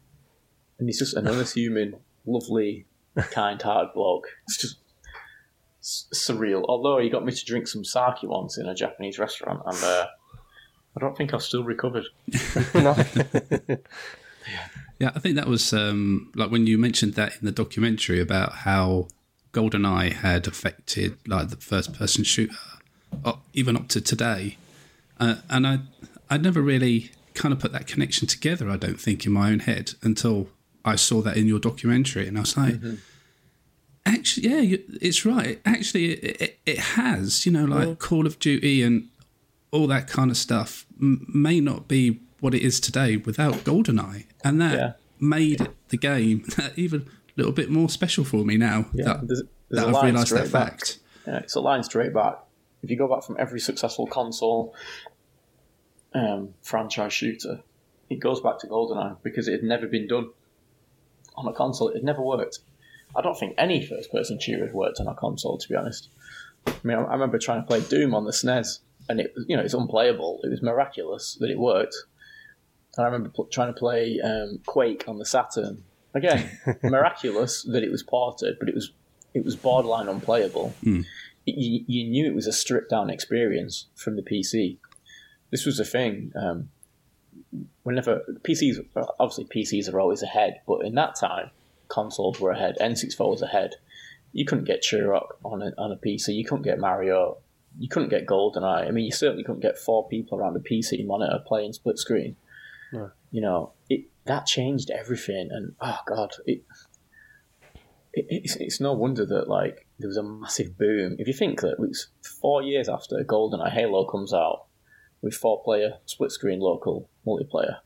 And 0.79 0.87
he's 0.87 0.99
just 0.99 1.13
an 1.15 1.27
unassuming, 1.27 1.93
lovely, 2.25 2.85
kind-hearted 3.15 3.93
bloke. 3.93 4.27
It's 4.47 4.57
just 4.57 4.77
s- 5.81 6.07
surreal. 6.13 6.63
Although 6.67 6.99
he 6.99 7.09
got 7.09 7.25
me 7.25 7.31
to 7.31 7.45
drink 7.45 7.67
some 7.67 7.85
sake 7.85 8.23
once 8.23 8.57
in 8.57 8.67
a 8.67 8.73
Japanese 8.73 9.19
restaurant, 9.19 9.61
and 9.65 9.83
uh, 9.83 10.07
I 10.97 10.99
don't 10.99 11.15
think 11.17 11.33
I've 11.33 11.43
still 11.43 11.63
recovered. 11.63 12.05
no. 12.73 12.95
Yeah, 14.99 15.11
I 15.15 15.19
think 15.19 15.35
that 15.35 15.47
was 15.47 15.71
um, 15.71 16.31
like 16.35 16.51
when 16.51 16.67
you 16.67 16.77
mentioned 16.77 17.13
that 17.13 17.33
in 17.39 17.45
the 17.45 17.51
documentary 17.53 18.19
about 18.19 18.53
how 18.53 19.07
GoldenEye 19.53 20.11
had 20.11 20.45
affected 20.45 21.17
like 21.25 21.49
the 21.49 21.55
first 21.55 21.93
person 21.93 22.25
shooter, 22.25 22.55
uh, 23.23 23.33
even 23.53 23.77
up 23.77 23.87
to 23.89 24.01
today. 24.01 24.57
Uh, 25.17 25.35
and 25.49 25.65
I, 25.65 25.79
I 26.29 26.37
never 26.37 26.61
really 26.61 27.11
kind 27.33 27.53
of 27.53 27.59
put 27.59 27.71
that 27.71 27.87
connection 27.87 28.27
together. 28.27 28.69
I 28.69 28.75
don't 28.75 28.99
think 28.99 29.25
in 29.25 29.31
my 29.31 29.49
own 29.51 29.59
head 29.59 29.93
until 30.01 30.49
I 30.85 30.95
saw 30.95 31.21
that 31.21 31.37
in 31.37 31.47
your 31.47 31.59
documentary, 31.59 32.27
and 32.27 32.37
I 32.37 32.41
was 32.41 32.55
like, 32.57 32.75
actually, 34.05 34.49
yeah, 34.49 34.59
you, 34.59 34.83
it's 35.01 35.25
right. 35.25 35.59
Actually, 35.65 36.13
it, 36.13 36.41
it, 36.41 36.59
it 36.65 36.79
has. 36.79 37.45
You 37.45 37.51
know, 37.51 37.65
like 37.65 37.99
Call 37.99 38.25
of 38.25 38.39
Duty 38.39 38.83
and 38.83 39.07
all 39.71 39.87
that 39.87 40.07
kind 40.07 40.31
of 40.31 40.37
stuff 40.37 40.85
m- 41.01 41.25
may 41.33 41.59
not 41.59 41.87
be 41.87 42.19
what 42.39 42.53
it 42.55 42.61
is 42.61 42.79
today 42.79 43.17
without 43.17 43.53
GoldenEye, 43.65 44.25
and 44.43 44.61
that 44.61 44.73
Yeah. 44.77 44.93
made 45.19 45.67
the 45.89 45.97
game 45.97 46.45
even 46.75 47.01
a 47.01 47.05
little 47.35 47.51
bit 47.51 47.69
more 47.69 47.89
special 47.89 48.23
for 48.23 48.45
me 48.45 48.57
now. 48.57 48.85
Yeah, 48.93 49.05
that, 49.05 49.27
there's, 49.27 49.43
there's 49.69 49.85
that 49.85 49.95
I've 49.95 50.03
realised 50.03 50.31
that 50.33 50.51
back. 50.51 50.69
fact. 50.71 50.99
Yeah, 51.27 51.37
it's 51.39 51.55
a 51.55 51.59
line 51.59 51.83
straight 51.83 52.13
back. 52.13 52.39
If 52.81 52.89
you 52.89 52.97
go 52.97 53.07
back 53.13 53.23
from 53.23 53.35
every 53.37 53.59
successful 53.59 54.07
console 54.07 54.73
um, 56.13 56.53
franchise 56.63 57.13
shooter, 57.13 57.61
it 58.09 58.19
goes 58.19 58.39
back 58.41 58.57
to 58.59 58.67
GoldenEye 58.67 59.17
because 59.21 59.47
it 59.47 59.51
had 59.51 59.63
never 59.63 59.85
been 59.85 60.07
done 60.07 60.29
on 61.39 61.47
a 61.47 61.53
console. 61.53 61.89
It 61.89 62.03
never 62.03 62.21
worked. 62.21 62.59
I 63.15 63.21
don't 63.21 63.37
think 63.37 63.55
any 63.57 63.83
first-person 63.85 64.39
shooter 64.39 64.65
had 64.65 64.73
worked 64.75 64.99
on 64.99 65.07
a 65.07 65.15
console, 65.15 65.57
to 65.57 65.67
be 65.69 65.75
honest. 65.75 66.09
I 66.67 66.73
mean, 66.83 66.97
I 66.97 67.01
I 67.03 67.13
remember 67.13 67.37
trying 67.39 67.61
to 67.61 67.67
play 67.67 67.81
Doom 67.81 68.13
on 68.13 68.25
the 68.25 68.31
SNES, 68.31 68.79
and 69.09 69.19
it 69.19 69.33
was, 69.35 69.45
you 69.47 69.57
know, 69.57 69.63
it's 69.63 69.73
unplayable. 69.73 70.39
It 70.43 70.49
was 70.49 70.61
miraculous 70.61 71.35
that 71.39 71.49
it 71.49 71.57
worked. 71.57 71.95
And 72.97 73.05
I 73.05 73.09
remember 73.09 73.29
pl- 73.29 73.45
trying 73.45 73.73
to 73.73 73.79
play 73.79 74.19
um, 74.23 74.59
Quake 74.65 75.05
on 75.07 75.17
the 75.17 75.25
Saturn. 75.25 75.83
Again, 76.13 76.49
miraculous 76.83 77.63
that 77.63 77.83
it 77.83 77.91
was 77.91 78.03
ported, 78.03 78.57
but 78.59 78.67
it 78.69 78.75
was 78.75 78.91
it 79.33 79.43
was 79.45 79.55
borderline 79.55 80.07
unplayable. 80.07 80.73
It- 80.83 81.05
you, 81.57 81.83
you 81.87 82.07
knew 82.09 82.27
it 82.27 82.35
was 82.35 82.45
a 82.45 82.51
stripped 82.51 82.91
down 82.91 83.09
experience 83.09 83.87
from 83.95 84.15
the 84.17 84.21
PC. 84.21 84.77
This 85.49 85.65
was 85.65 85.77
the 85.77 85.85
thing. 85.85 86.31
Um, 86.39 86.69
whenever 87.89 88.21
PCs, 88.43 88.85
obviously 89.19 89.45
PCs 89.45 89.91
are 89.91 89.99
always 89.99 90.21
ahead, 90.21 90.61
but 90.67 90.85
in 90.85 90.93
that 90.93 91.15
time, 91.15 91.49
consoles 91.87 92.39
were 92.39 92.51
ahead. 92.51 92.77
N64 92.79 93.31
was 93.31 93.41
ahead. 93.41 93.77
You 94.31 94.45
couldn't 94.45 94.65
get 94.65 94.83
Turok 94.83 95.29
on 95.43 95.63
a, 95.63 95.71
on 95.75 95.91
a 95.91 95.95
PC. 95.95 96.35
You 96.35 96.45
couldn't 96.45 96.61
get 96.61 96.77
Mario. 96.77 97.37
You 97.79 97.89
couldn't 97.89 98.09
get 98.09 98.27
GoldenEye. 98.27 98.87
I 98.87 98.91
mean, 98.91 99.05
you 99.05 99.11
certainly 99.11 99.43
couldn't 99.43 99.61
get 99.61 99.79
four 99.79 100.07
people 100.07 100.37
around 100.37 100.55
a 100.55 100.59
PC 100.59 101.03
monitor 101.03 101.39
playing 101.47 101.73
split 101.73 101.97
screen. 101.97 102.35
You 103.31 103.41
know, 103.41 103.73
it 103.89 104.05
that 104.25 104.45
changed 104.45 104.91
everything. 104.91 105.49
And 105.51 105.73
oh 105.81 105.99
god, 106.05 106.35
it, 106.45 106.63
it 108.13 108.25
it's, 108.29 108.55
it's 108.57 108.79
no 108.79 108.93
wonder 108.93 109.25
that 109.25 109.47
like 109.49 109.87
there 109.97 110.07
was 110.07 110.17
a 110.17 110.23
massive 110.23 110.77
boom. 110.77 111.15
If 111.17 111.27
you 111.27 111.33
think 111.33 111.61
that 111.61 111.71
it 111.71 111.79
was 111.79 112.09
four 112.21 112.61
years 112.61 112.87
after 112.87 113.23
GoldenEye 113.23 113.71
Halo 113.71 114.05
comes 114.05 114.31
out 114.31 114.65
with 115.21 115.33
four 115.33 115.61
player 115.63 115.97
split 116.05 116.31
screen 116.31 116.59
local 116.59 117.09
multiplayer, 117.25 117.77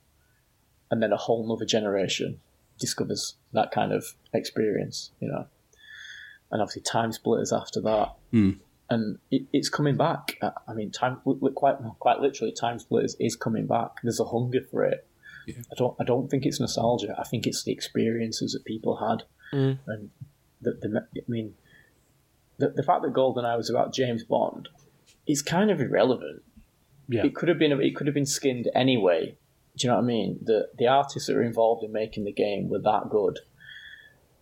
and 0.92 1.02
then 1.02 1.12
a 1.12 1.18
whole 1.18 1.48
nother 1.48 1.66
generation 1.66 2.40
discovers 2.80 3.36
that 3.54 3.72
kind 3.72 3.92
of 3.92 4.16
experience, 4.34 5.12
you 5.20 5.28
know. 5.28 5.46
And 6.52 6.62
obviously, 6.62 6.82
Time 6.84 7.12
Splitters 7.12 7.52
after 7.52 7.82
that, 7.82 8.14
Mm. 8.32 8.60
and 8.90 9.18
it, 9.32 9.44
it's 9.52 9.70
coming 9.70 9.98
back. 9.98 10.38
I- 10.42 10.52
I 10.68 10.74
mean, 10.74 10.92
time 10.92 11.20
li- 11.26 11.38
li- 11.42 11.52
quite 11.54 11.78
quite 12.00 12.20
literally, 12.20 12.52
Time 12.54 12.78
Splitters 12.80 13.16
is 13.20 13.36
coming 13.36 13.66
back. 13.68 14.02
There's 14.04 14.20
a 14.20 14.26
hunger 14.26 14.62
for 14.62 14.84
it. 14.84 15.08
Yeah. 15.48 15.56
I 15.72 15.76
don't 15.76 15.96
I 16.00 16.04
don't 16.04 16.30
think 16.30 16.46
it's 16.46 16.60
nostalgia. 16.60 17.16
I 17.18 17.24
think 17.24 17.48
it's 17.48 17.64
the 17.64 17.72
experiences 17.72 18.54
that 18.54 18.64
people 18.66 18.98
had, 18.98 19.24
Mm. 19.52 19.80
and 19.88 20.10
the, 20.62 20.72
the 20.74 21.08
I 21.18 21.22
mean, 21.28 21.56
the 22.58 22.70
the 22.70 22.84
fact 22.84 23.02
that 23.04 23.14
GoldenEye 23.14 23.58
was 23.58 23.70
about 23.70 23.94
James 23.94 24.24
Bond 24.24 24.70
is 25.26 25.42
kind 25.42 25.72
of 25.72 25.82
irrelevant. 25.82 26.44
Yeah. 27.10 27.26
It 27.26 27.36
could 27.36 27.50
have 27.50 27.60
been 27.60 27.72
it 27.82 27.96
could 27.96 28.08
have 28.08 28.14
been 28.14 28.26
skinned 28.26 28.70
anyway. 28.74 29.36
Do 29.78 29.88
you 29.88 29.90
know 29.90 29.98
what 29.98 30.04
I 30.04 30.08
mean? 30.08 30.40
The 30.44 30.70
the 30.78 30.88
artists 30.88 31.28
that 31.28 31.36
were 31.36 31.42
involved 31.44 31.84
in 31.84 31.92
making 31.92 32.24
the 32.26 32.32
game 32.32 32.70
were 32.70 32.80
that 32.80 33.10
good 33.10 33.40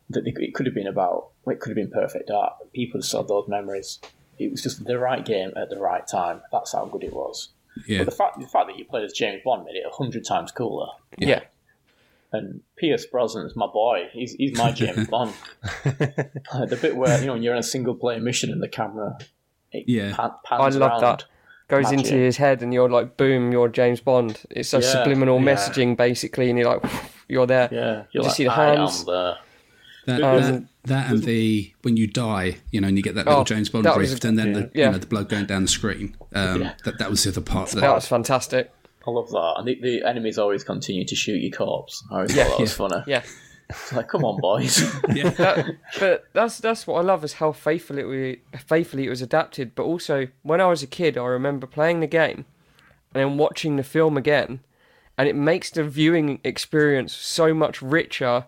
that 0.09 0.25
they, 0.25 0.33
it 0.43 0.53
could 0.53 0.65
have 0.65 0.75
been 0.75 0.87
about. 0.87 1.29
It 1.47 1.59
could 1.59 1.69
have 1.69 1.75
been 1.75 1.89
perfect 1.91 2.29
art. 2.29 2.53
People 2.73 2.99
just 2.99 3.13
had 3.15 3.27
those 3.27 3.47
memories. 3.47 3.99
It 4.37 4.51
was 4.51 4.61
just 4.61 4.83
the 4.85 4.99
right 4.99 5.23
game 5.25 5.51
at 5.55 5.69
the 5.69 5.79
right 5.79 6.05
time. 6.05 6.41
That's 6.51 6.73
how 6.73 6.85
good 6.85 7.03
it 7.03 7.13
was. 7.13 7.49
Yeah. 7.87 7.99
But 7.99 8.05
the 8.05 8.11
fact 8.15 8.39
the 8.39 8.47
fact 8.47 8.67
that 8.67 8.77
you 8.77 8.85
played 8.85 9.05
as 9.05 9.13
James 9.13 9.41
Bond 9.45 9.65
made 9.65 9.75
it 9.77 9.85
a 9.85 9.95
hundred 9.95 10.25
times 10.25 10.51
cooler. 10.51 10.87
Yeah. 11.17 11.41
And 12.33 12.61
Pierce 12.77 13.05
Brosnan's 13.11 13.55
my 13.55 13.67
boy. 13.67 14.09
He's 14.11 14.33
he's 14.33 14.57
my 14.57 14.71
James 14.71 15.07
Bond. 15.09 15.33
The 15.93 16.77
bit 16.81 16.95
where 16.95 17.19
you 17.19 17.27
know 17.27 17.35
you're 17.35 17.53
on 17.53 17.59
a 17.59 17.63
single 17.63 17.95
player 17.95 18.19
mission 18.19 18.51
and 18.51 18.61
the 18.61 18.67
camera 18.69 19.17
it 19.71 19.85
Yeah. 19.87 20.15
pan, 20.15 20.31
I 20.49 20.67
love 20.69 20.81
around. 20.81 21.01
that. 21.01 21.25
Goes 21.71 21.85
Magic. 21.85 21.99
into 21.99 22.15
his 22.15 22.37
head, 22.37 22.61
and 22.61 22.73
you're 22.73 22.89
like, 22.89 23.17
boom, 23.17 23.51
you're 23.51 23.69
James 23.69 23.99
Bond. 24.01 24.39
It's 24.49 24.73
a 24.73 24.79
Yeah, 24.81 24.83
subliminal 24.91 25.39
yeah. 25.41 25.53
messaging, 25.55 25.95
basically, 25.97 26.49
and 26.49 26.59
you're 26.59 26.67
like, 26.77 26.83
you're 27.29 27.47
there. 27.47 27.69
Yeah, 27.71 27.79
You 27.79 28.05
you're 28.11 28.23
just 28.23 28.27
like, 28.31 28.35
see 28.35 28.43
the 28.43 28.51
hands. 28.51 29.05
That, 29.05 29.37
Um, 30.07 30.41
that, 30.41 30.63
that 30.85 31.11
and 31.11 31.23
the 31.23 31.71
when 31.83 31.95
you 31.95 32.07
die, 32.07 32.57
you 32.71 32.81
know, 32.81 32.87
and 32.89 32.97
you 32.97 33.03
get 33.03 33.15
that 33.15 33.25
little 33.27 33.41
Oh, 33.41 33.43
James 33.45 33.69
Bond 33.69 33.85
that 33.85 33.95
rift, 33.97 34.25
a- 34.25 34.27
and 34.27 34.37
then 34.37 34.53
the 34.53 34.71
Yeah. 34.73 34.87
you 34.87 34.91
know 34.93 34.97
the 34.97 35.07
blood 35.07 35.29
going 35.29 35.45
down 35.45 35.61
the 35.61 35.67
screen. 35.69 36.17
Um, 36.33 36.61
Yeah. 36.63 36.73
That 36.85 36.97
that 36.99 37.09
was 37.09 37.23
the 37.23 37.29
other 37.31 37.41
part. 37.41 37.69
That, 37.69 37.81
That 37.81 37.95
was 37.95 38.07
fantastic. 38.07 38.71
I 39.07 39.11
love 39.11 39.29
that. 39.31 39.53
And 39.59 39.67
the, 39.67 39.79
the 39.81 40.03
enemies 40.03 40.37
always 40.37 40.63
continue 40.63 41.05
to 41.05 41.15
shoot 41.15 41.37
your 41.41 41.51
corpse. 41.51 42.03
I 42.11 42.15
always 42.15 42.35
Yeah, 42.35 42.43
thought 42.45 42.57
that 42.57 42.61
was 42.61 42.73
funny. 42.73 43.03
Yeah. 43.07 43.23
It's 43.71 43.93
like, 43.93 44.07
come 44.09 44.23
on, 44.23 44.39
boys. 44.39 44.79
yeah. 45.13 45.29
that, 45.31 45.65
but 45.99 46.25
that's 46.33 46.59
that's 46.59 46.85
what 46.87 46.95
I 46.99 47.01
love 47.01 47.23
is 47.23 47.33
how 47.33 47.51
faithful 47.51 47.97
it 47.97 48.03
we 48.07 48.41
faithfully 48.65 49.05
it 49.07 49.09
was 49.09 49.21
adapted. 49.21 49.75
But 49.75 49.83
also, 49.83 50.27
when 50.43 50.61
I 50.61 50.67
was 50.67 50.83
a 50.83 50.87
kid, 50.87 51.17
I 51.17 51.25
remember 51.25 51.67
playing 51.67 51.99
the 51.99 52.07
game 52.07 52.45
and 53.13 53.21
then 53.21 53.37
watching 53.37 53.75
the 53.75 53.83
film 53.83 54.17
again, 54.17 54.59
and 55.17 55.27
it 55.27 55.35
makes 55.35 55.69
the 55.69 55.83
viewing 55.83 56.39
experience 56.43 57.13
so 57.13 57.53
much 57.53 57.81
richer 57.81 58.45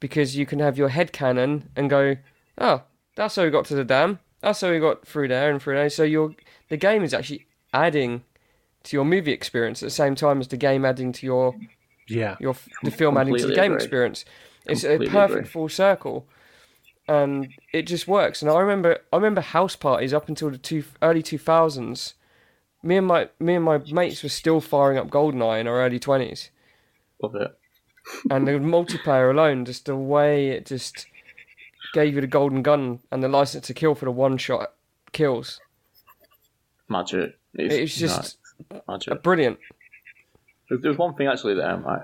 because 0.00 0.36
you 0.36 0.44
can 0.46 0.58
have 0.58 0.76
your 0.76 0.88
head 0.88 1.12
canon 1.12 1.68
and 1.76 1.88
go, 1.88 2.16
oh, 2.58 2.82
that's 3.14 3.36
how 3.36 3.44
we 3.44 3.50
got 3.50 3.64
to 3.66 3.74
the 3.76 3.84
dam. 3.84 4.18
That's 4.40 4.60
how 4.60 4.70
we 4.72 4.80
got 4.80 5.06
through 5.06 5.28
there 5.28 5.50
and 5.50 5.62
through 5.62 5.76
there. 5.76 5.88
So 5.90 6.02
your 6.02 6.34
the 6.68 6.76
game 6.76 7.02
is 7.04 7.14
actually 7.14 7.46
adding 7.72 8.24
to 8.84 8.96
your 8.96 9.04
movie 9.04 9.30
experience 9.32 9.82
at 9.82 9.86
the 9.86 9.90
same 9.90 10.14
time 10.16 10.40
as 10.40 10.48
the 10.48 10.56
game 10.56 10.84
adding 10.84 11.12
to 11.12 11.24
your 11.26 11.54
Yeah. 12.08 12.36
your 12.40 12.56
the 12.82 12.90
film 12.90 13.16
adding 13.16 13.36
to 13.36 13.46
the 13.46 13.54
game 13.54 13.72
agree. 13.72 13.76
experience. 13.84 14.24
It's 14.66 14.84
a 14.84 14.98
perfect 14.98 15.30
agree. 15.38 15.44
full 15.44 15.68
circle, 15.68 16.26
and 17.08 17.48
it 17.72 17.82
just 17.86 18.06
works. 18.06 18.42
And 18.42 18.50
I 18.50 18.58
remember, 18.60 18.98
I 19.12 19.16
remember 19.16 19.40
house 19.40 19.74
parties 19.76 20.14
up 20.14 20.28
until 20.28 20.50
the 20.50 20.58
two 20.58 20.84
early 21.02 21.22
two 21.22 21.38
thousands. 21.38 22.14
Me 22.84 22.96
and 22.96 23.06
my 23.06 23.28
me 23.38 23.54
and 23.56 23.64
my 23.64 23.78
mates 23.90 24.22
were 24.22 24.28
still 24.28 24.60
firing 24.60 24.98
up 24.98 25.08
Goldeneye 25.08 25.60
in 25.60 25.66
our 25.68 25.80
early 25.84 25.98
twenties, 26.00 26.50
love 27.22 27.34
it. 27.36 27.56
and 28.30 28.46
the 28.46 28.52
multiplayer 28.52 29.30
alone, 29.30 29.64
just 29.64 29.86
the 29.86 29.96
way 29.96 30.48
it 30.50 30.66
just 30.66 31.06
gave 31.94 32.14
you 32.14 32.20
the 32.20 32.26
golden 32.26 32.62
gun 32.62 32.98
and 33.10 33.22
the 33.22 33.28
license 33.28 33.66
to 33.66 33.74
kill 33.74 33.94
for 33.94 34.04
the 34.06 34.10
one 34.10 34.36
shot 34.38 34.72
kills. 35.12 35.60
Magic. 36.88 37.38
It's, 37.54 37.74
It's 37.74 37.96
just 37.96 38.38
no, 38.70 38.80
magic. 38.88 39.22
brilliant. 39.22 39.58
There- 40.68 40.78
There's 40.78 40.98
one 40.98 41.14
thing 41.14 41.26
actually 41.28 41.54
that 41.54 41.70
um, 41.70 41.86
I, 41.86 42.00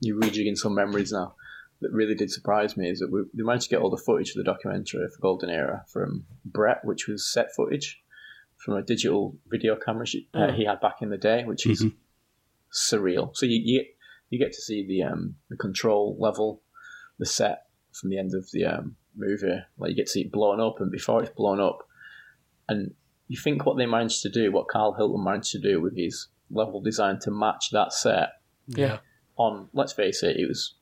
you're 0.00 0.18
rejigging 0.20 0.56
some 0.56 0.74
memories 0.74 1.12
now 1.12 1.34
that 1.80 1.92
really 1.92 2.14
did 2.14 2.30
surprise 2.30 2.76
me 2.76 2.88
is 2.90 3.00
that 3.00 3.10
we, 3.10 3.22
we 3.34 3.42
managed 3.42 3.64
to 3.64 3.70
get 3.70 3.80
all 3.80 3.90
the 3.90 3.96
footage 3.96 4.32
for 4.32 4.38
the 4.38 4.44
documentary 4.44 5.08
for 5.08 5.20
Golden 5.20 5.50
Era 5.50 5.84
from 5.88 6.26
Brett, 6.44 6.84
which 6.84 7.08
was 7.08 7.30
set 7.30 7.54
footage 7.54 8.02
from 8.56 8.74
a 8.74 8.82
digital 8.82 9.36
video 9.48 9.76
camera 9.76 10.04
she, 10.04 10.28
uh, 10.34 10.52
he 10.52 10.64
had 10.64 10.80
back 10.80 11.00
in 11.00 11.08
the 11.08 11.16
day, 11.16 11.44
which 11.44 11.66
is 11.66 11.86
surreal. 12.72 13.34
So 13.34 13.46
you, 13.46 13.60
you 13.64 13.84
you 14.28 14.38
get 14.38 14.52
to 14.52 14.60
see 14.60 14.86
the 14.86 15.02
um, 15.02 15.36
the 15.48 15.56
control 15.56 16.16
level, 16.18 16.62
the 17.18 17.26
set 17.26 17.66
from 17.92 18.10
the 18.10 18.18
end 18.18 18.34
of 18.34 18.50
the 18.52 18.66
um, 18.66 18.96
movie. 19.16 19.60
Like 19.78 19.90
you 19.90 19.96
get 19.96 20.06
to 20.06 20.12
see 20.12 20.22
it 20.22 20.32
blown 20.32 20.60
up, 20.60 20.80
and 20.80 20.90
before 20.90 21.22
it's 21.22 21.34
blown 21.34 21.60
up, 21.60 21.88
and 22.68 22.94
you 23.28 23.38
think 23.38 23.64
what 23.64 23.76
they 23.76 23.86
managed 23.86 24.22
to 24.22 24.28
do, 24.28 24.52
what 24.52 24.68
Karl 24.68 24.94
Hilton 24.94 25.24
managed 25.24 25.52
to 25.52 25.60
do 25.60 25.80
with 25.80 25.96
his 25.96 26.28
level 26.50 26.80
design 26.80 27.18
to 27.20 27.30
match 27.30 27.70
that 27.72 27.92
set 27.92 28.30
Yeah, 28.66 28.98
on, 29.36 29.68
let's 29.72 29.92
face 29.92 30.22
it, 30.22 30.36
it 30.36 30.46
was 30.46 30.74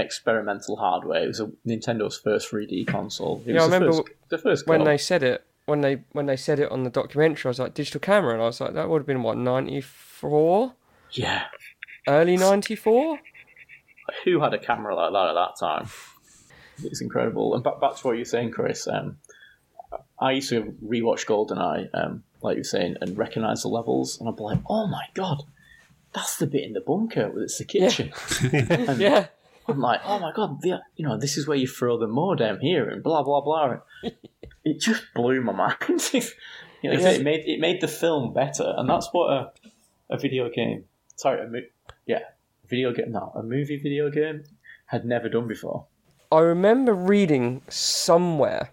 experimental 0.00 0.76
hardware. 0.76 1.24
It 1.24 1.28
was 1.28 1.40
a, 1.40 1.46
Nintendo's 1.66 2.18
first 2.18 2.50
3D 2.50 2.86
console. 2.86 3.42
It 3.46 3.54
Yeah, 3.54 3.62
I 3.62 3.66
the 3.66 3.72
remember 3.72 3.96
first, 3.96 4.08
the 4.28 4.38
first 4.38 4.66
when 4.66 4.84
they 4.84 4.98
said 4.98 5.22
it, 5.22 5.44
when 5.66 5.80
they 5.80 6.02
when 6.12 6.26
they 6.26 6.36
said 6.36 6.58
it 6.58 6.70
on 6.70 6.84
the 6.84 6.90
documentary, 6.90 7.48
I 7.48 7.50
was 7.50 7.58
like 7.58 7.74
digital 7.74 8.00
camera, 8.00 8.34
and 8.34 8.42
I 8.42 8.46
was 8.46 8.60
like, 8.60 8.74
that 8.74 8.88
would 8.88 9.00
have 9.00 9.06
been 9.06 9.22
what 9.22 9.36
ninety 9.36 9.80
four. 9.80 10.74
Yeah. 11.12 11.44
early 12.06 12.36
94 12.36 13.18
Who 14.24 14.40
had 14.40 14.54
a 14.54 14.58
camera 14.58 14.94
like 14.94 15.12
that 15.12 15.28
at 15.28 15.34
that 15.34 15.56
time? 15.58 15.88
It's 16.84 17.00
incredible. 17.00 17.54
And 17.54 17.64
back, 17.64 17.80
back 17.80 17.96
to 17.96 18.06
what 18.06 18.16
you're 18.16 18.24
saying, 18.24 18.52
Chris, 18.52 18.86
um, 18.86 19.18
I 20.20 20.32
used 20.32 20.50
to 20.50 20.74
rewatch 20.84 21.26
GoldenEye, 21.26 21.88
um, 21.92 22.22
like 22.42 22.54
you 22.54 22.60
were 22.60 22.64
saying, 22.64 22.96
and 23.00 23.18
recognise 23.18 23.62
the 23.62 23.68
levels, 23.68 24.20
and 24.20 24.28
I'd 24.28 24.36
be 24.36 24.42
like, 24.42 24.60
oh 24.68 24.86
my 24.86 25.04
god, 25.14 25.42
that's 26.12 26.36
the 26.36 26.46
bit 26.46 26.62
in 26.62 26.72
the 26.74 26.80
bunker, 26.80 27.28
where 27.28 27.42
it's 27.42 27.58
the 27.58 27.64
kitchen. 27.64 28.12
And 28.88 29.00
yeah 29.00 29.26
I'm 29.68 29.78
like, 29.80 30.00
oh 30.04 30.18
my 30.18 30.32
god, 30.34 30.60
the, 30.62 30.80
you 30.96 31.06
know, 31.06 31.16
this 31.18 31.36
is 31.36 31.46
where 31.46 31.56
you 31.56 31.66
throw 31.68 31.98
the 31.98 32.06
modem 32.08 32.58
here, 32.60 32.88
and 32.88 33.02
blah 33.02 33.22
blah 33.22 33.40
blah. 33.40 33.76
it 34.64 34.80
just 34.80 35.02
blew 35.14 35.40
my 35.42 35.52
mind. 35.52 35.76
you 36.12 36.90
know, 36.90 36.98
Yeah. 36.98 37.10
it 37.10 37.22
made 37.22 37.44
it 37.46 37.60
made 37.60 37.80
the 37.80 37.88
film 37.88 38.32
better, 38.32 38.74
and 38.76 38.88
that's 38.88 39.08
what 39.12 39.30
a 39.32 39.52
a 40.10 40.18
video 40.18 40.48
game. 40.50 40.84
Sorry, 41.16 41.44
a 41.44 41.48
mo- 41.48 41.60
yeah, 42.06 42.20
video 42.68 42.92
game. 42.92 43.12
No, 43.12 43.32
a 43.36 43.42
movie 43.42 43.76
video 43.76 44.10
game 44.10 44.42
had 44.86 45.04
never 45.04 45.28
done 45.28 45.46
before. 45.46 45.86
i 46.32 46.40
remember 46.40 46.92
reading 46.92 47.62
somewhere 47.68 48.70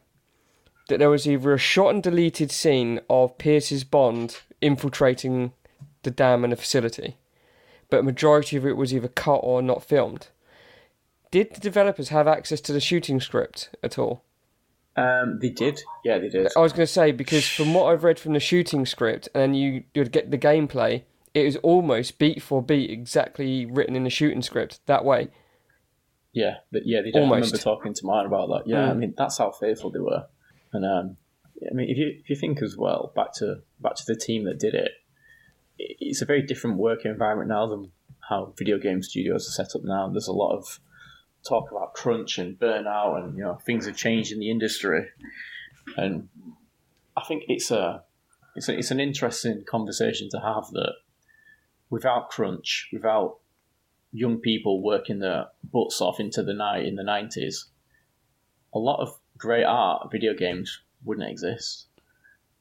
that 0.90 0.98
there 1.00 1.10
was 1.12 1.28
either 1.28 1.54
a 1.54 1.58
shot 1.60 1.90
and 1.94 2.02
deleted 2.02 2.50
scene 2.52 3.00
of 3.08 3.38
pierce's 3.38 3.84
bond 3.84 4.40
infiltrating 4.62 5.52
the 6.02 6.10
dam 6.10 6.44
and 6.44 6.54
the 6.54 6.58
facility 6.58 7.18
but 7.90 8.00
a 8.00 8.04
majority 8.04 8.58
of 8.58 8.66
it 8.66 8.76
was 8.78 8.92
either 8.94 9.08
cut 9.10 9.42
or 9.44 9.62
not 9.62 9.84
filmed 9.84 10.28
did 11.32 11.54
the 11.54 11.60
developers 11.60 12.10
have 12.10 12.28
access 12.28 12.62
to 12.62 12.74
the 12.74 12.80
shooting 12.80 13.20
script 13.20 13.76
at 13.84 13.98
all 14.00 14.24
Um, 14.96 15.40
they 15.42 15.50
did, 15.50 15.80
yeah, 16.04 16.18
they 16.18 16.30
did. 16.30 16.48
I 16.56 16.60
was 16.60 16.74
going 16.74 16.86
to 16.88 16.92
say 16.92 17.12
because 17.12 17.48
from 17.48 17.74
what 17.74 17.86
I've 17.92 18.04
read 18.04 18.18
from 18.20 18.34
the 18.34 18.40
shooting 18.40 18.86
script, 18.86 19.30
and 19.36 19.56
you 19.58 19.84
you'd 19.94 20.12
get 20.12 20.32
the 20.32 20.38
gameplay, 20.40 21.04
it 21.36 21.44
was 21.46 21.56
almost 21.58 22.18
beat 22.18 22.42
for 22.42 22.64
beat 22.64 22.90
exactly 22.90 23.66
written 23.66 23.96
in 23.96 24.04
the 24.04 24.10
shooting 24.10 24.42
script 24.42 24.80
that 24.88 25.06
way. 25.06 25.30
Yeah, 26.34 26.56
but 26.72 26.84
yeah, 26.86 27.02
they 27.02 27.12
did. 27.12 27.18
I 27.24 27.30
remember 27.30 27.58
talking 27.58 27.94
to 27.94 28.06
mine 28.06 28.26
about 28.26 28.48
that. 28.50 28.64
Yeah, 28.68 28.90
I 28.90 28.94
Mm. 28.94 28.98
mean 29.00 29.14
that's 29.18 29.38
how 29.38 29.52
faithful 29.52 29.92
they 29.92 30.00
were. 30.00 30.26
And 30.74 30.84
um, 30.86 31.18
I 31.70 31.74
mean, 31.74 31.90
if 31.90 31.98
you 31.98 32.08
if 32.20 32.30
you 32.30 32.36
think 32.36 32.62
as 32.62 32.76
well 32.78 33.12
back 33.16 33.34
to 33.36 33.62
back 33.80 33.96
to 33.96 34.04
the 34.08 34.16
team 34.16 34.46
that 34.46 34.60
did 34.60 34.74
it, 34.74 34.92
it- 35.78 35.98
it's 36.00 36.22
a 36.22 36.26
very 36.26 36.42
different 36.42 36.78
working 36.78 37.12
environment 37.12 37.50
now 37.50 37.68
than 37.68 37.92
how 38.30 38.54
video 38.58 38.78
game 38.80 39.02
studios 39.04 39.48
are 39.48 39.64
set 39.64 39.76
up 39.76 39.84
now. 39.84 40.10
There's 40.10 40.28
a 40.28 40.34
lot 40.34 40.56
of 40.58 40.80
talk 41.48 41.72
about 41.72 41.94
crunch 41.94 42.38
and 42.38 42.60
burnout, 42.60 43.24
and 43.24 43.38
you 43.38 43.44
know 43.44 43.56
things 43.66 43.86
have 43.86 43.96
changed 43.96 44.32
in 44.32 44.40
the 44.40 44.50
industry. 44.50 45.08
And 45.96 46.30
I 47.16 47.24
think 47.24 47.44
it's 47.48 47.72
a 47.72 48.04
it's 48.56 48.70
a, 48.70 48.78
it's 48.78 48.92
an 48.92 49.00
interesting 49.00 49.64
conversation 49.66 50.30
to 50.32 50.40
have 50.40 50.70
that 50.72 50.94
without 51.90 52.30
crunch, 52.30 52.90
without 52.92 53.38
young 54.12 54.40
people 54.40 54.82
working 54.82 55.20
their 55.20 55.48
butts 55.64 56.02
off 56.02 56.20
into 56.20 56.44
the 56.44 56.54
night 56.54 56.86
in 56.86 56.96
the 56.96 57.04
90s, 57.04 57.66
a 58.74 58.80
lot 58.80 59.00
of 59.00 59.20
great 59.38 59.64
art, 59.64 60.12
video 60.12 60.34
games, 60.34 60.82
wouldn't 61.04 61.30
exist. 61.30 61.88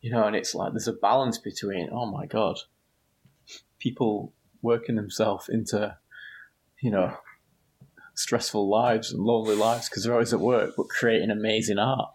You 0.01 0.11
know, 0.11 0.25
and 0.25 0.37
it's 0.37 0.55
like 0.55 0.73
there's 0.73 0.89
a 0.89 0.93
balance 0.93 1.39
between, 1.39 1.89
oh 1.91 2.07
my 2.07 2.27
god, 2.27 2.59
people 3.79 4.33
working 4.63 4.97
themselves 4.97 5.49
into, 5.49 5.97
you 6.81 6.91
know, 6.91 7.17
stressful 8.17 8.69
lives 8.69 9.13
and 9.13 9.23
lonely 9.23 9.55
lives 9.55 9.89
because 9.89 10.03
they're 10.03 10.13
always 10.13 10.33
at 10.33 10.41
work, 10.41 10.73
but 10.77 10.89
creating 10.89 11.31
amazing 11.31 11.79
art. 11.79 12.11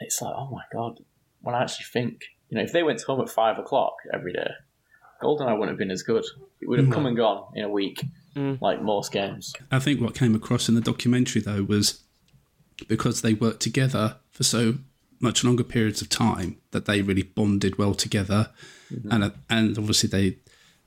It's 0.00 0.20
like, 0.20 0.34
oh 0.36 0.50
my 0.50 0.62
god, 0.72 1.00
when 1.40 1.54
I 1.54 1.62
actually 1.62 1.86
think, 1.92 2.22
you 2.50 2.58
know, 2.58 2.64
if 2.64 2.72
they 2.72 2.82
went 2.82 3.02
home 3.02 3.20
at 3.20 3.30
five 3.30 3.58
o'clock 3.58 3.94
every 4.12 4.32
day, 4.32 4.50
GoldenEye 5.22 5.58
wouldn't 5.58 5.70
have 5.70 5.78
been 5.78 5.90
as 5.90 6.02
good. 6.02 6.24
It 6.60 6.68
would 6.68 6.78
have 6.78 6.90
come 6.90 7.06
and 7.06 7.16
gone 7.16 7.52
in 7.54 7.64
a 7.64 7.68
week. 7.68 8.00
Mm. 8.38 8.60
like 8.60 8.80
most 8.80 9.10
games. 9.10 9.52
I 9.72 9.80
think 9.80 10.00
what 10.00 10.14
came 10.14 10.34
across 10.34 10.68
in 10.68 10.76
the 10.76 10.80
documentary 10.80 11.42
though 11.42 11.64
was 11.64 12.04
because 12.86 13.22
they 13.22 13.34
worked 13.34 13.60
together 13.60 14.16
for 14.30 14.44
so 14.44 14.74
much 15.20 15.42
longer 15.42 15.64
periods 15.64 16.00
of 16.00 16.08
time 16.08 16.58
that 16.70 16.84
they 16.84 17.02
really 17.02 17.22
bonded 17.24 17.78
well 17.78 17.94
together, 17.94 18.50
mm-hmm. 18.92 19.10
and 19.10 19.24
uh, 19.24 19.30
and 19.50 19.76
obviously 19.76 20.08
they, 20.08 20.38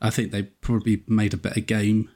I 0.01 0.09
think 0.11 0.31
they 0.31 0.43
probably 0.43 1.03
made 1.07 1.33
a 1.33 1.37
better 1.37 1.59
game 1.59 2.09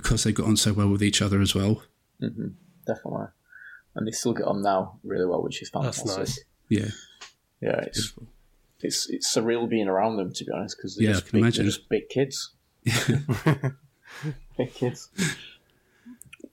because 0.00 0.24
they 0.24 0.32
got 0.32 0.46
on 0.46 0.56
so 0.58 0.74
well 0.74 0.88
with 0.90 1.02
each 1.02 1.22
other 1.22 1.40
as 1.40 1.54
well. 1.54 1.82
Definitely. 2.20 3.28
And 3.94 4.06
they 4.06 4.10
still 4.10 4.34
get 4.34 4.44
on 4.46 4.60
now 4.60 4.98
really 5.02 5.24
well, 5.24 5.42
which 5.42 5.62
is 5.62 5.70
That's 5.72 5.98
fantastic. 6.02 6.18
nice. 6.18 6.44
Yeah, 6.68 6.88
Yeah, 7.62 7.80
it's 7.86 8.12
it's 8.80 9.08
it's 9.08 9.34
surreal 9.34 9.66
being 9.68 9.88
around 9.88 10.16
them 10.18 10.32
to 10.34 10.44
be 10.44 10.52
honest 10.52 10.76
because 10.76 10.96
they're, 10.96 11.06
Yeah, 11.06 11.12
just 11.14 11.32
big, 11.32 11.40
imagine. 11.40 11.64
they're 11.64 11.70
just 11.72 11.88
big 11.88 12.08
kids. 12.10 12.50
big 14.58 14.74
kids. 14.74 15.08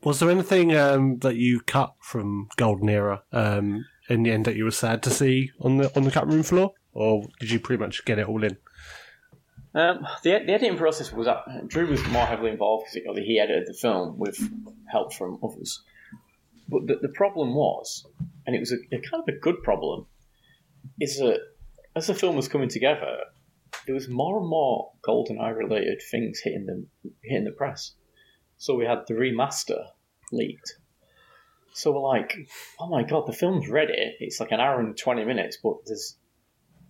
Was 0.04 0.20
there 0.20 0.30
anything 0.30 0.76
um, 0.76 1.20
that 1.20 1.36
you 1.36 1.60
cut 1.62 1.94
from 2.00 2.48
Golden 2.58 2.89
Era 2.89 3.24
um, 3.32 3.86
in 4.10 4.24
the 4.24 4.32
end 4.32 4.46
that 4.46 4.56
you 4.56 4.64
were 4.66 4.72
sad 4.72 5.02
to 5.04 5.10
see 5.10 5.52
on 5.60 5.78
the 5.78 5.91
on 5.98 6.04
the 6.04 6.12
cut 6.12 6.28
room 6.28 6.44
floor, 6.44 6.72
or 6.94 7.26
did 7.39 7.52
you 7.52 7.60
pretty 7.60 7.82
much 7.84 8.06
get 8.06 8.20
it 8.20 8.28
all 8.28 8.44
in? 8.44 8.58
Um, 9.76 10.05
the, 10.24 10.32
the 10.45 10.53
editing 10.53 10.78
process 10.78 11.11
was 11.11 11.28
up. 11.28 11.47
Drew 11.67 11.88
was 11.88 12.05
more 12.07 12.26
heavily 12.26 12.51
involved 12.51 12.86
because 12.93 13.17
he 13.17 13.39
edited 13.39 13.67
the 13.67 13.74
film 13.74 14.19
with 14.19 14.38
help 14.91 15.13
from 15.13 15.39
others. 15.43 15.82
But 16.69 16.88
the, 16.88 16.99
the 17.01 17.09
problem 17.09 17.55
was, 17.55 18.05
and 18.45 18.55
it 18.55 18.59
was 18.59 18.71
a, 18.71 18.76
a 18.95 18.99
kind 18.99 19.24
of 19.28 19.28
a 19.28 19.39
good 19.39 19.63
problem, 19.63 20.05
is 20.99 21.17
that 21.17 21.39
as 21.95 22.07
the 22.07 22.13
film 22.13 22.36
was 22.36 22.47
coming 22.47 22.69
together, 22.69 23.17
there 23.86 23.95
was 23.95 24.07
more 24.07 24.39
and 24.39 24.47
more 24.47 24.91
GoldenEye 25.07 25.57
related 25.57 26.01
things 26.09 26.39
hitting 26.43 26.67
the 26.67 26.86
hitting 27.24 27.45
the 27.45 27.51
press. 27.51 27.93
So 28.57 28.76
we 28.76 28.86
had 28.86 28.99
the 29.07 29.15
remaster 29.15 29.84
leaked. 30.32 30.78
So 31.74 31.91
we're 31.91 32.01
like, 32.01 32.36
oh 32.80 32.88
my 32.88 33.01
god, 33.01 33.26
the 33.26 33.34
film's 33.34 33.67
ready. 33.67 34.15
It's 34.19 34.39
like 34.39 34.51
an 34.51 34.59
hour 34.59 34.80
and 34.80 34.95
twenty 34.95 35.26
minutes, 35.26 35.57
but 35.63 35.78
there's 35.88 36.15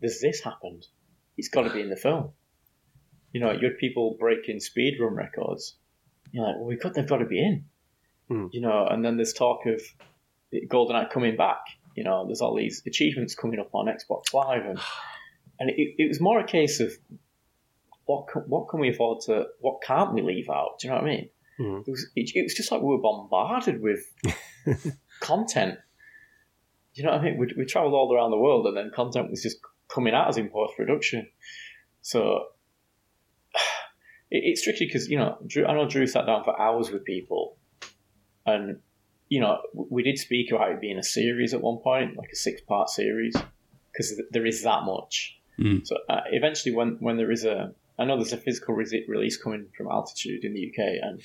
there's 0.01 0.19
this 0.19 0.41
happened. 0.41 0.85
It's 1.37 1.47
got 1.47 1.63
to 1.63 1.69
be 1.73 1.81
in 1.81 1.89
the 1.89 1.95
film 1.95 2.33
you 3.33 3.41
know, 3.41 3.51
you 3.51 3.67
had 3.67 3.77
people 3.77 4.15
breaking 4.19 4.59
speed 4.61 4.97
run 5.01 5.15
records. 5.15 5.75
You're 6.31 6.45
like, 6.45 6.55
well, 6.55 6.65
we 6.65 6.75
got, 6.77 6.93
they've 6.93 7.07
got 7.07 7.17
to 7.17 7.25
be 7.25 7.39
in, 7.39 7.65
Hmm. 8.29 8.47
you 8.51 8.61
know. 8.61 8.87
And 8.89 9.03
then 9.03 9.17
there's 9.17 9.33
talk 9.33 9.65
of 9.65 9.81
GoldenEye 10.53 11.11
coming 11.11 11.35
back. 11.35 11.59
You 11.95 12.03
know, 12.03 12.25
there's 12.25 12.41
all 12.41 12.55
these 12.55 12.81
achievements 12.87 13.35
coming 13.35 13.59
up 13.59 13.69
on 13.73 13.87
Xbox 13.87 14.33
Live, 14.33 14.65
and 14.65 14.79
and 15.59 15.69
it, 15.69 15.95
it 15.97 16.07
was 16.07 16.21
more 16.21 16.39
a 16.39 16.45
case 16.47 16.79
of 16.79 16.91
what 18.05 18.27
can, 18.27 18.43
what 18.43 18.69
can 18.69 18.79
we 18.79 18.89
afford 18.89 19.21
to, 19.25 19.45
what 19.59 19.81
can't 19.81 20.13
we 20.13 20.21
leave 20.21 20.49
out? 20.49 20.79
Do 20.79 20.87
you 20.87 20.93
know 20.93 20.99
what 21.01 21.05
I 21.09 21.15
mean? 21.15 21.29
Hmm. 21.57 21.77
It 21.85 21.91
was 21.91 22.07
it, 22.15 22.31
it 22.35 22.43
was 22.43 22.53
just 22.55 22.71
like 22.71 22.81
we 22.81 22.87
were 22.87 23.01
bombarded 23.01 23.81
with 23.81 23.99
content. 25.19 25.77
You 26.95 27.03
know 27.03 27.11
what 27.11 27.21
I 27.21 27.23
mean? 27.23 27.37
We, 27.37 27.51
we 27.57 27.65
travelled 27.65 27.93
all 27.93 28.13
around 28.13 28.31
the 28.31 28.37
world, 28.37 28.67
and 28.67 28.77
then 28.77 28.91
content 28.93 29.29
was 29.29 29.41
just 29.41 29.57
coming 29.87 30.13
out 30.13 30.29
as 30.29 30.37
in 30.37 30.49
post 30.49 30.73
production. 30.77 31.27
So 32.01 32.45
it's 34.33 34.63
tricky 34.63 34.85
because 34.85 35.07
you 35.07 35.17
know 35.17 35.37
Drew, 35.45 35.65
I 35.65 35.73
know 35.73 35.87
Drew 35.87 36.07
sat 36.07 36.25
down 36.25 36.43
for 36.43 36.59
hours 36.59 36.91
with 36.91 37.05
people, 37.05 37.55
and 38.45 38.79
you 39.29 39.39
know 39.39 39.59
we 39.73 40.03
did 40.03 40.17
speak 40.17 40.51
about 40.51 40.71
it 40.71 40.81
being 40.81 40.97
a 40.97 41.03
series 41.03 41.53
at 41.53 41.61
one 41.61 41.77
point, 41.77 42.17
like 42.17 42.29
a 42.33 42.35
six 42.35 42.59
part 42.61 42.89
series, 42.89 43.35
because 43.91 44.19
there 44.31 44.45
is 44.45 44.63
that 44.63 44.83
much. 44.83 45.37
Mm. 45.59 45.85
So 45.85 45.97
uh, 46.09 46.21
eventually, 46.31 46.73
when 46.75 46.97
when 46.99 47.17
there 47.17 47.31
is 47.31 47.45
a, 47.45 47.73
I 47.99 48.05
know 48.05 48.17
there's 48.17 48.33
a 48.33 48.37
physical 48.37 48.73
re- 48.73 49.05
release 49.07 49.37
coming 49.37 49.67
from 49.77 49.87
Altitude 49.87 50.43
in 50.43 50.53
the 50.53 50.67
UK, 50.67 50.97
and 51.01 51.21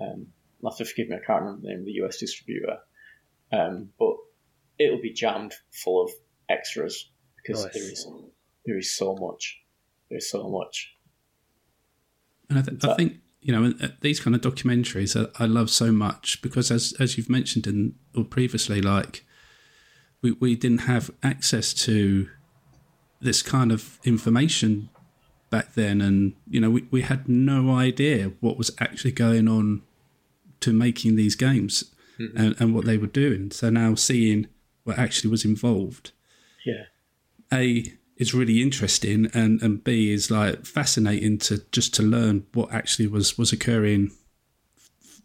um, 0.00 0.26
you'll 0.60 0.70
have 0.70 0.78
to 0.78 0.84
forgive 0.84 1.08
me, 1.08 1.16
I 1.16 1.26
can't 1.26 1.42
remember 1.42 1.62
the 1.62 1.68
name 1.68 1.80
of 1.80 1.86
the 1.86 2.04
US 2.04 2.18
distributor, 2.18 2.78
um, 3.52 3.90
but 3.98 4.14
it'll 4.78 5.02
be 5.02 5.12
jammed 5.12 5.54
full 5.72 6.04
of 6.04 6.10
extras 6.48 7.10
because 7.36 7.64
Nice. 7.64 7.74
there 7.74 7.82
is 7.82 8.08
there 8.64 8.78
is 8.78 8.96
so 8.96 9.16
much, 9.16 9.60
there's 10.08 10.30
so 10.30 10.48
much. 10.48 10.95
And 12.48 12.58
I, 12.58 12.62
th- 12.62 12.84
I 12.84 12.94
think 12.94 13.18
you 13.40 13.52
know 13.52 13.72
uh, 13.82 13.88
these 14.00 14.20
kind 14.20 14.34
of 14.36 14.40
documentaries 14.42 15.14
I, 15.16 15.44
I 15.44 15.46
love 15.46 15.70
so 15.70 15.92
much 15.92 16.40
because 16.42 16.70
as 16.70 16.94
as 17.00 17.16
you've 17.16 17.30
mentioned 17.30 17.66
in 17.66 17.94
or 18.16 18.24
previously, 18.24 18.80
like 18.80 19.24
we 20.22 20.32
we 20.32 20.54
didn't 20.56 20.82
have 20.82 21.10
access 21.22 21.72
to 21.84 22.28
this 23.20 23.42
kind 23.42 23.72
of 23.72 23.98
information 24.04 24.88
back 25.50 25.74
then, 25.74 26.00
and 26.00 26.34
you 26.48 26.60
know 26.60 26.70
we 26.70 26.86
we 26.90 27.02
had 27.02 27.28
no 27.28 27.74
idea 27.74 28.32
what 28.40 28.56
was 28.58 28.70
actually 28.80 29.12
going 29.12 29.48
on 29.48 29.82
to 30.60 30.72
making 30.72 31.16
these 31.16 31.34
games 31.36 31.84
and, 32.18 32.56
and 32.58 32.74
what 32.74 32.86
they 32.86 32.96
were 32.96 33.06
doing. 33.06 33.50
So 33.50 33.68
now 33.68 33.94
seeing 33.94 34.46
what 34.84 34.98
actually 34.98 35.30
was 35.30 35.44
involved 35.44 36.12
Yeah. 36.64 36.84
a 37.52 37.92
is 38.16 38.32
really 38.34 38.62
interesting 38.62 39.28
and 39.34 39.60
and 39.62 39.84
b 39.84 40.12
is 40.12 40.30
like 40.30 40.64
fascinating 40.64 41.38
to 41.38 41.58
just 41.72 41.94
to 41.94 42.02
learn 42.02 42.46
what 42.54 42.72
actually 42.72 43.06
was 43.06 43.36
was 43.38 43.52
occurring 43.52 44.10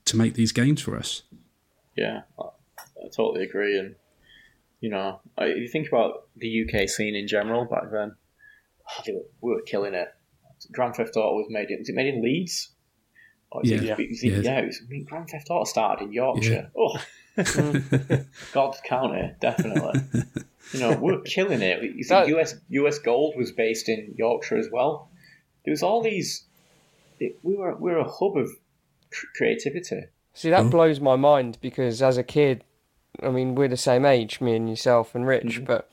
to 0.06 0.18
make 0.18 0.34
these 0.34 0.52
games 0.52 0.82
for 0.82 0.98
us 0.98 1.24
Yeah, 1.96 2.22
I, 2.40 2.44
I 2.44 3.08
totally 3.16 3.44
agree. 3.46 3.78
And 3.80 3.96
you 4.80 4.90
know, 4.90 5.20
I, 5.38 5.46
you 5.48 5.68
think 5.68 5.88
about 5.90 6.28
the 6.38 6.64
UK 6.66 6.90
scene 6.90 7.16
in 7.16 7.28
general 7.28 7.66
back 7.66 7.92
then. 7.92 8.16
oh, 8.90 9.04
were, 9.08 9.22
we 9.42 9.52
were 9.56 9.62
killing 9.62 9.94
it. 9.94 10.08
Grand 10.72 10.96
Theft 10.96 11.16
Auto 11.16 11.36
was 11.36 11.48
made 11.50 11.70
in. 11.70 11.80
Was 11.80 11.90
it 11.90 11.96
made 11.96 12.12
in 12.14 12.24
Leeds? 12.24 12.72
It- 13.64 13.84
Yeah. 13.84 13.96
it- 14.00 14.24
Yeah. 14.24 14.40
yeah. 14.42 14.60
it 14.62 14.66
was, 14.68 14.82
I 14.84 14.90
mean, 14.90 15.04
Grand 15.04 15.30
Theft 15.30 15.50
Auto 15.52 15.66
started 15.66 16.06
in 16.06 16.14
Yorkshire. 16.14 16.72
Oh, 16.76 16.98
God's 18.54 18.80
County, 18.88 19.32
definitely. 19.40 20.02
you 20.74 20.80
know, 20.80 20.98
we're 20.98 21.22
killing 21.26 21.62
it. 21.62 21.84
You 21.84 22.04
see, 22.04 22.10
That- 22.10 22.28
US 22.28 22.56
US 22.70 23.00
Gold 23.00 23.36
was 23.38 23.52
based 23.52 23.90
in 23.90 24.14
Yorkshire 24.18 24.58
as 24.58 24.70
well. 24.72 25.10
There 25.66 25.72
was 25.72 25.84
all 25.84 26.02
these. 26.02 26.46
It, 27.20 27.38
we 27.44 27.56
were 27.56 27.76
we 27.76 27.92
were 27.92 28.00
a 28.00 28.10
hub 28.10 28.38
of 28.38 28.50
cr- 29.12 29.28
creativity. 29.36 30.06
See, 30.34 30.50
that 30.50 30.64
hmm? 30.64 30.70
blows 30.70 31.00
my 31.00 31.16
mind 31.16 31.58
because 31.62 32.02
as 32.02 32.18
a 32.18 32.24
kid, 32.24 32.64
I 33.22 33.30
mean, 33.30 33.56
we're 33.56 33.68
the 33.68 33.78
same 33.78 34.06
age, 34.06 34.42
me 34.42 34.56
and 34.56 34.70
yourself 34.70 35.14
and 35.14 35.28
Rich, 35.28 35.58
mm-hmm. 35.58 35.66
but 35.66 35.90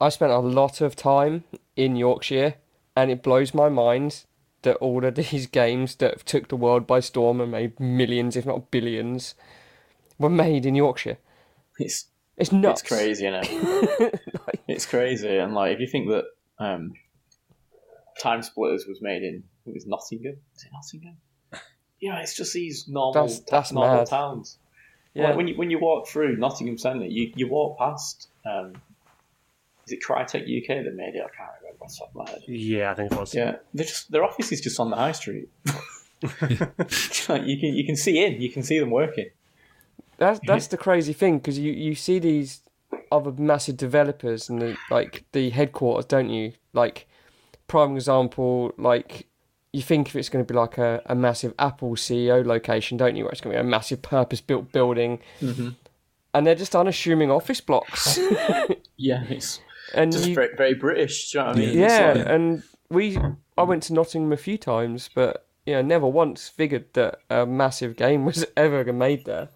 I 0.00 0.08
spent 0.08 0.32
a 0.32 0.38
lot 0.38 0.80
of 0.80 0.96
time 0.96 1.44
in 1.76 1.96
Yorkshire, 1.96 2.54
and 2.96 3.10
it 3.10 3.22
blows 3.22 3.54
my 3.54 3.68
mind 3.68 4.24
that 4.62 4.76
all 4.76 5.04
of 5.04 5.14
these 5.30 5.46
games 5.46 5.96
that 5.96 6.26
took 6.26 6.48
the 6.48 6.56
world 6.56 6.86
by 6.86 7.00
storm 7.00 7.40
and 7.40 7.52
made 7.52 7.78
millions, 7.78 8.36
if 8.36 8.46
not 8.46 8.70
billions, 8.70 9.34
were 10.18 10.28
made 10.28 10.66
in 10.66 10.74
Yorkshire. 10.74 11.18
It's 11.78 12.06
It's 12.38 12.52
nuts. 12.52 12.82
It's 12.82 12.88
crazy, 12.88 13.26
isn't 13.26 13.44
it? 13.44 14.20
it's 14.68 14.86
crazy, 14.86 15.36
and 15.38 15.54
like 15.54 15.72
if 15.74 15.80
you 15.80 15.86
think 15.86 16.08
that 16.08 16.24
um, 16.58 16.92
Time 18.20 18.42
Splitters 18.42 18.86
was 18.86 19.00
made 19.02 19.22
in 19.22 19.42
it 19.66 19.74
was 19.74 19.86
Nottingham, 19.86 20.36
is 20.56 20.64
it 20.64 20.70
Nottingham? 20.72 21.16
Yeah, 22.00 22.20
it's 22.20 22.36
just 22.36 22.52
these 22.52 22.86
normal, 22.88 23.12
That's- 23.12 23.40
that's 23.40 23.72
normal 23.72 23.96
mad. 23.98 24.06
towns. 24.06 24.58
Yeah. 25.14 25.28
Like 25.28 25.36
when 25.36 25.48
you 25.48 25.56
when 25.56 25.70
you 25.70 25.78
walk 25.80 26.06
through 26.06 26.36
Nottingham 26.36 26.78
Centre, 26.78 27.06
you, 27.06 27.32
you 27.34 27.48
walk 27.48 27.76
past. 27.78 28.28
Um, 28.46 28.74
is 29.84 29.92
it 29.92 30.00
Crytek 30.06 30.42
UK 30.42 30.84
that 30.84 30.94
made 30.94 31.14
it? 31.14 31.22
I 31.24 31.34
can't 31.36 31.50
remember 31.62 31.82
off 31.84 31.90
the 31.90 31.96
top 31.98 32.08
of 32.10 32.14
my 32.14 32.30
head. 32.30 32.42
Yeah, 32.46 32.92
I 32.92 32.94
think 32.94 33.10
it 33.10 33.18
was. 33.18 33.34
Yeah, 33.34 33.56
they're 33.74 33.86
just 33.86 34.12
their 34.12 34.22
office 34.22 34.52
is 34.52 34.60
just 34.60 34.78
on 34.78 34.90
the 34.90 34.96
high 34.96 35.12
street. 35.12 35.48
Like, 37.28 37.44
you 37.46 37.58
can 37.58 37.74
you 37.74 37.84
can 37.84 37.96
see 37.96 38.24
in, 38.24 38.40
you 38.40 38.50
can 38.50 38.62
see 38.62 38.78
them 38.78 38.90
working. 38.90 39.30
That's 40.18 40.40
that's 40.46 40.66
the 40.66 40.76
crazy 40.76 41.12
thing 41.12 41.38
because 41.38 41.58
you, 41.58 41.72
you 41.72 41.94
see 41.94 42.18
these 42.18 42.60
other 43.10 43.32
massive 43.32 43.76
developers 43.76 44.48
and 44.48 44.60
the, 44.60 44.76
like 44.90 45.24
the 45.32 45.50
headquarters, 45.50 46.04
don't 46.04 46.28
you? 46.28 46.52
Like 46.72 47.08
prime 47.66 47.94
example, 47.94 48.72
like 48.76 49.26
you 49.72 49.82
think 49.82 50.08
if 50.08 50.16
it's 50.16 50.28
going 50.28 50.44
to 50.44 50.52
be 50.52 50.58
like 50.58 50.78
a, 50.78 51.02
a 51.06 51.14
massive 51.14 51.54
Apple 51.58 51.92
CEO 51.92 52.44
location, 52.44 52.96
don't 52.96 53.16
you? 53.16 53.24
Where 53.24 53.32
it's 53.32 53.40
going 53.40 53.56
to 53.56 53.62
be 53.62 53.66
a 53.66 53.70
massive 53.70 54.02
purpose 54.02 54.40
built 54.40 54.72
building, 54.72 55.20
mm-hmm. 55.40 55.70
and 56.34 56.46
they're 56.46 56.54
just 56.54 56.74
unassuming 56.74 57.30
office 57.30 57.60
blocks. 57.60 58.18
Yeah, 58.98 59.22
it's 59.28 59.60
and 59.94 60.10
just 60.10 60.26
you, 60.26 60.34
very, 60.34 60.56
very 60.56 60.74
British. 60.74 61.30
Do 61.30 61.38
you 61.38 61.44
know 61.44 61.50
what 61.50 61.56
I 61.56 61.60
mean? 61.60 61.78
Yeah, 61.78 62.12
like- 62.16 62.26
and 62.26 62.62
we 62.90 63.18
I 63.56 63.62
went 63.62 63.84
to 63.84 63.94
Nottingham 63.94 64.32
a 64.32 64.36
few 64.36 64.58
times, 64.58 65.08
but 65.14 65.46
you 65.64 65.74
know 65.74 65.82
never 65.82 66.06
once 66.06 66.48
figured 66.48 66.92
that 66.94 67.20
a 67.30 67.46
massive 67.46 67.96
game 67.96 68.24
was 68.26 68.44
ever 68.56 68.92
made 68.92 69.24
there. 69.24 69.48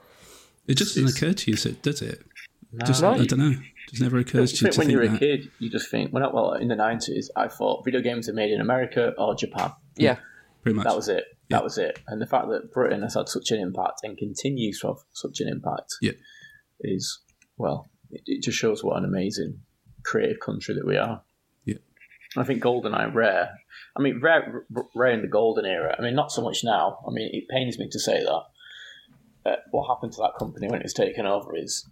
It 0.66 0.76
just 0.76 0.94
doesn't 0.94 1.16
occur 1.16 1.32
to 1.32 1.50
you 1.50 1.56
so- 1.56 1.72
does 1.82 2.02
it 2.02 2.22
just 2.86 3.02
No. 3.02 3.10
i 3.12 3.24
don't 3.26 3.38
know 3.38 3.50
it 3.50 3.90
just 3.90 4.02
never 4.02 4.18
occurs 4.18 4.52
to 4.52 4.64
you 4.66 4.70
to 4.72 4.78
when 4.78 4.86
think 4.88 4.92
you're 4.96 5.14
a 5.14 5.18
kid, 5.18 5.50
you 5.58 5.68
just 5.68 5.90
think, 5.90 6.12
well, 6.12 6.30
well, 6.32 6.52
in 6.54 6.68
the 6.68 6.74
90s, 6.76 7.26
I 7.36 7.48
thought 7.48 7.84
video 7.84 8.00
games 8.00 8.28
are 8.28 8.32
made 8.32 8.50
in 8.52 8.60
America 8.60 9.12
or 9.18 9.34
Japan. 9.34 9.72
Yeah, 9.96 10.16
pretty 10.62 10.76
much 10.76 10.84
That 10.86 10.94
was 10.96 11.08
it. 11.08 11.24
That 11.50 11.64
was 11.64 11.76
it. 11.78 11.98
And 12.06 12.22
the 12.22 12.26
fact 12.26 12.48
that 12.48 12.72
Britain 12.72 13.02
has 13.02 13.14
had 13.14 13.28
such 13.28 13.50
an 13.50 13.58
impact 13.58 14.00
and 14.04 14.16
continues 14.16 14.78
to 14.80 14.86
have 14.86 14.96
such 15.10 15.40
an 15.40 15.48
impact 15.48 15.96
Yeah. 16.00 16.12
is, 16.80 17.18
well, 17.58 17.90
it, 18.10 18.22
it 18.24 18.42
just 18.42 18.56
shows 18.56 18.82
what 18.84 18.96
an 18.96 19.04
amazing 19.04 19.60
creative 20.04 20.38
country 20.40 20.74
that 20.76 20.86
we 20.86 20.96
are. 20.96 21.22
Yeah. 21.66 21.78
I 22.36 22.44
think 22.44 22.62
GoldenEye 22.62 23.12
Rare. 23.12 23.50
I 23.96 24.00
mean, 24.00 24.20
Rare, 24.22 24.64
Rare 24.94 25.12
in 25.12 25.22
the 25.22 25.28
Golden 25.28 25.66
era. 25.66 25.94
I 25.98 26.02
mean, 26.02 26.14
not 26.14 26.30
so 26.32 26.40
much 26.40 26.60
now. 26.64 27.00
I 27.06 27.10
mean, 27.12 27.28
it 27.34 27.48
pains 27.50 27.78
me 27.78 27.88
to 27.90 27.98
say 27.98 28.20
that. 28.22 28.42
Uh, 29.45 29.57
what 29.70 29.88
happened 29.88 30.12
to 30.12 30.20
that 30.20 30.34
company 30.38 30.68
when 30.68 30.80
it 30.80 30.84
was 30.84 30.95
taken 30.95 31.26
over 31.26 31.57
is, 31.57 31.88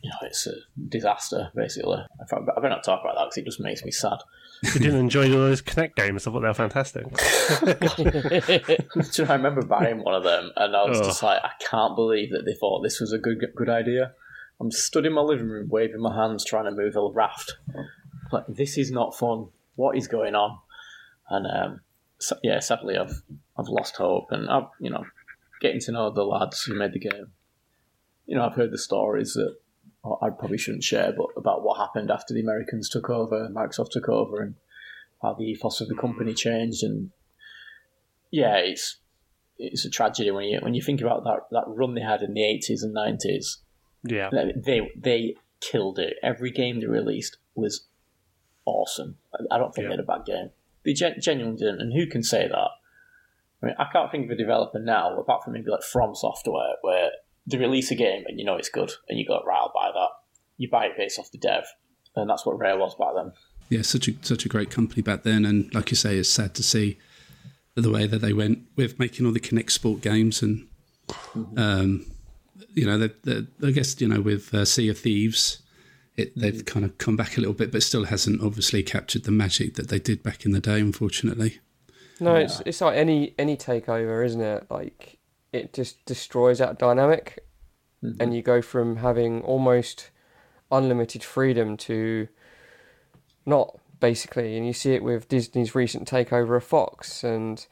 you 0.00 0.10
know, 0.10 0.16
it's 0.22 0.46
a 0.46 0.54
disaster 0.88 1.50
basically. 1.54 1.98
I 1.98 2.24
better 2.54 2.68
not 2.68 2.84
talk 2.84 3.00
about 3.02 3.16
that 3.16 3.24
because 3.26 3.38
it 3.38 3.44
just 3.44 3.60
makes 3.60 3.84
me 3.84 3.90
sad. 3.90 4.18
You 4.62 4.80
didn't 4.80 5.00
enjoy 5.00 5.24
all 5.32 5.40
those 5.40 5.60
Kinect 5.60 5.96
games. 5.96 6.26
I 6.26 6.30
thought 6.30 6.40
they 6.40 6.48
were 6.48 6.54
fantastic. 6.54 7.06
Know, 9.18 9.24
I 9.28 9.34
remember 9.34 9.62
buying 9.62 10.04
one 10.04 10.14
of 10.14 10.22
them, 10.22 10.52
and 10.56 10.76
I 10.76 10.84
was 10.84 10.98
Ugh. 10.98 11.04
just 11.04 11.22
like, 11.22 11.40
I 11.42 11.50
can't 11.68 11.96
believe 11.96 12.30
that 12.30 12.44
they 12.44 12.54
thought 12.54 12.82
this 12.82 13.00
was 13.00 13.12
a 13.12 13.18
good 13.18 13.44
good 13.56 13.68
idea. 13.68 14.12
I'm 14.60 14.70
stood 14.70 15.06
in 15.06 15.12
my 15.12 15.20
living 15.20 15.48
room, 15.48 15.68
waving 15.68 16.00
my 16.00 16.14
hands, 16.14 16.44
trying 16.44 16.66
to 16.66 16.70
move 16.70 16.94
a 16.94 17.10
raft. 17.10 17.56
Like, 18.30 18.44
this 18.48 18.78
is 18.78 18.92
not 18.92 19.16
fun. 19.16 19.48
What 19.74 19.96
is 19.96 20.06
going 20.06 20.34
on? 20.34 20.58
And 21.28 21.46
um, 21.46 21.80
so, 22.18 22.36
yeah, 22.42 22.60
sadly, 22.60 22.96
I've 22.96 23.22
I've 23.58 23.68
lost 23.68 23.96
hope, 23.96 24.28
and 24.30 24.48
I've 24.48 24.68
you 24.80 24.90
know, 24.90 25.04
getting 25.62 25.80
to 25.80 25.92
know 25.92 26.10
the 26.10 26.24
lads 26.24 26.62
who 26.62 26.74
made 26.74 26.92
the 26.92 26.98
game. 26.98 27.28
You 28.26 28.36
know, 28.36 28.44
I've 28.44 28.54
heard 28.56 28.70
the 28.72 28.78
stories 28.78 29.32
that 29.34 29.56
I 30.04 30.28
probably 30.30 30.58
shouldn't 30.58 30.84
share, 30.84 31.12
but 31.16 31.28
about 31.36 31.62
what 31.62 31.78
happened 31.78 32.10
after 32.10 32.34
the 32.34 32.40
Americans 32.40 32.88
took 32.88 33.08
over, 33.08 33.48
Microsoft 33.48 33.90
took 33.92 34.08
over, 34.08 34.42
and 34.42 34.54
how 35.22 35.34
the 35.34 35.44
ethos 35.44 35.80
of 35.80 35.88
the 35.88 35.94
company 35.94 36.34
changed, 36.34 36.82
and 36.82 37.10
yeah, 38.30 38.56
it's 38.56 38.98
it's 39.58 39.84
a 39.84 39.90
tragedy 39.90 40.30
when 40.30 40.44
you 40.44 40.58
when 40.60 40.74
you 40.74 40.82
think 40.82 41.00
about 41.00 41.24
that 41.24 41.40
that 41.52 41.64
run 41.68 41.94
they 41.94 42.00
had 42.02 42.22
in 42.22 42.34
the 42.34 42.44
eighties 42.44 42.82
and 42.82 42.92
nineties. 42.92 43.58
Yeah. 44.04 44.30
They 44.32 44.90
they 44.96 45.36
killed 45.60 45.98
it. 46.00 46.14
Every 46.22 46.50
game 46.50 46.80
they 46.80 46.86
released 46.86 47.36
was 47.54 47.86
awesome. 48.64 49.18
I- 49.34 49.54
I 49.54 49.58
don't 49.58 49.72
think 49.74 49.84
Yeah. 49.84 49.90
they 49.90 49.96
had 49.96 50.00
a 50.04 50.12
bad 50.18 50.24
game. 50.26 50.50
They 50.84 50.92
gen- 50.94 51.20
genuinely 51.20 51.58
didn't, 51.58 51.80
and 51.80 51.92
who 51.92 52.06
can 52.08 52.22
say 52.24 52.48
that? 52.48 52.68
I 53.62 53.66
mean, 53.66 53.74
I 53.78 53.86
can't 53.92 54.10
think 54.10 54.24
of 54.24 54.30
a 54.30 54.36
developer 54.36 54.80
now, 54.80 55.16
apart 55.18 55.44
from 55.44 55.52
maybe 55.52 55.70
like 55.70 55.82
From 55.82 56.14
Software, 56.14 56.74
where 56.82 57.10
they 57.46 57.58
release 57.58 57.90
a 57.90 57.94
game 57.94 58.24
and 58.26 58.38
you 58.38 58.44
know 58.44 58.56
it's 58.56 58.68
good, 58.68 58.92
and 59.08 59.18
you 59.18 59.26
go 59.26 59.40
right, 59.46 59.58
I'll 59.58 59.72
buy 59.74 59.90
that. 59.92 60.08
You 60.56 60.68
buy 60.70 60.86
it 60.86 60.96
based 60.96 61.18
off 61.18 61.30
the 61.30 61.38
dev, 61.38 61.64
and 62.16 62.28
that's 62.28 62.44
what 62.44 62.58
Rare 62.58 62.78
was 62.78 62.94
back 62.94 63.14
then. 63.14 63.32
yeah, 63.68 63.82
such 63.82 64.08
a 64.08 64.12
such 64.22 64.44
a 64.44 64.48
great 64.48 64.70
company 64.70 65.02
back 65.02 65.22
then, 65.22 65.44
and 65.44 65.72
like 65.74 65.90
you 65.90 65.96
say, 65.96 66.18
it's 66.18 66.28
sad 66.28 66.54
to 66.54 66.62
see 66.62 66.98
the 67.74 67.90
way 67.90 68.06
that 68.06 68.18
they 68.18 68.32
went 68.32 68.60
with 68.76 68.98
making 68.98 69.24
all 69.24 69.32
the 69.32 69.40
Kinect 69.40 69.70
Sport 69.70 70.02
games, 70.02 70.42
and 70.42 70.66
um, 71.56 72.04
you 72.74 72.86
know, 72.86 72.98
they, 72.98 73.10
they, 73.24 73.46
I 73.66 73.70
guess 73.70 74.00
you 74.00 74.08
know 74.08 74.20
with 74.20 74.52
uh, 74.52 74.64
Sea 74.64 74.88
of 74.88 74.98
Thieves, 74.98 75.62
it, 76.16 76.36
they've 76.36 76.64
kind 76.64 76.84
of 76.84 76.98
come 76.98 77.16
back 77.16 77.36
a 77.36 77.40
little 77.40 77.54
bit, 77.54 77.72
but 77.72 77.82
still 77.82 78.04
hasn't 78.04 78.42
obviously 78.42 78.82
captured 78.82 79.24
the 79.24 79.30
magic 79.30 79.74
that 79.74 79.88
they 79.88 79.98
did 79.98 80.22
back 80.22 80.44
in 80.44 80.52
the 80.52 80.60
day, 80.60 80.80
unfortunately. 80.80 81.60
No, 82.22 82.36
it's 82.36 82.60
it's 82.64 82.80
like 82.80 82.96
any 82.96 83.34
any 83.38 83.56
takeover, 83.56 84.24
isn't 84.24 84.40
it? 84.40 84.66
Like 84.70 85.18
it 85.52 85.72
just 85.72 86.04
destroys 86.06 86.58
that 86.58 86.78
dynamic, 86.78 87.44
and 88.00 88.18
mm-hmm. 88.18 88.32
you 88.32 88.42
go 88.42 88.62
from 88.62 88.96
having 88.96 89.42
almost 89.42 90.10
unlimited 90.70 91.24
freedom 91.24 91.76
to 91.76 92.28
not 93.44 93.78
basically. 94.00 94.56
And 94.56 94.66
you 94.66 94.72
see 94.72 94.94
it 94.94 95.02
with 95.02 95.28
Disney's 95.28 95.74
recent 95.74 96.08
takeover 96.08 96.56
of 96.56 96.64
Fox, 96.64 97.24
and 97.24 97.66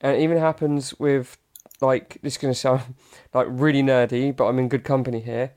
and 0.00 0.16
it 0.16 0.20
even 0.20 0.38
happens 0.38 0.98
with 0.98 1.38
like 1.80 2.18
this 2.22 2.34
is 2.34 2.38
going 2.38 2.52
to 2.52 2.58
sound 2.58 2.94
like 3.34 3.46
really 3.48 3.82
nerdy, 3.82 4.36
but 4.36 4.46
I'm 4.46 4.58
in 4.58 4.68
good 4.68 4.84
company 4.84 5.20
here. 5.20 5.52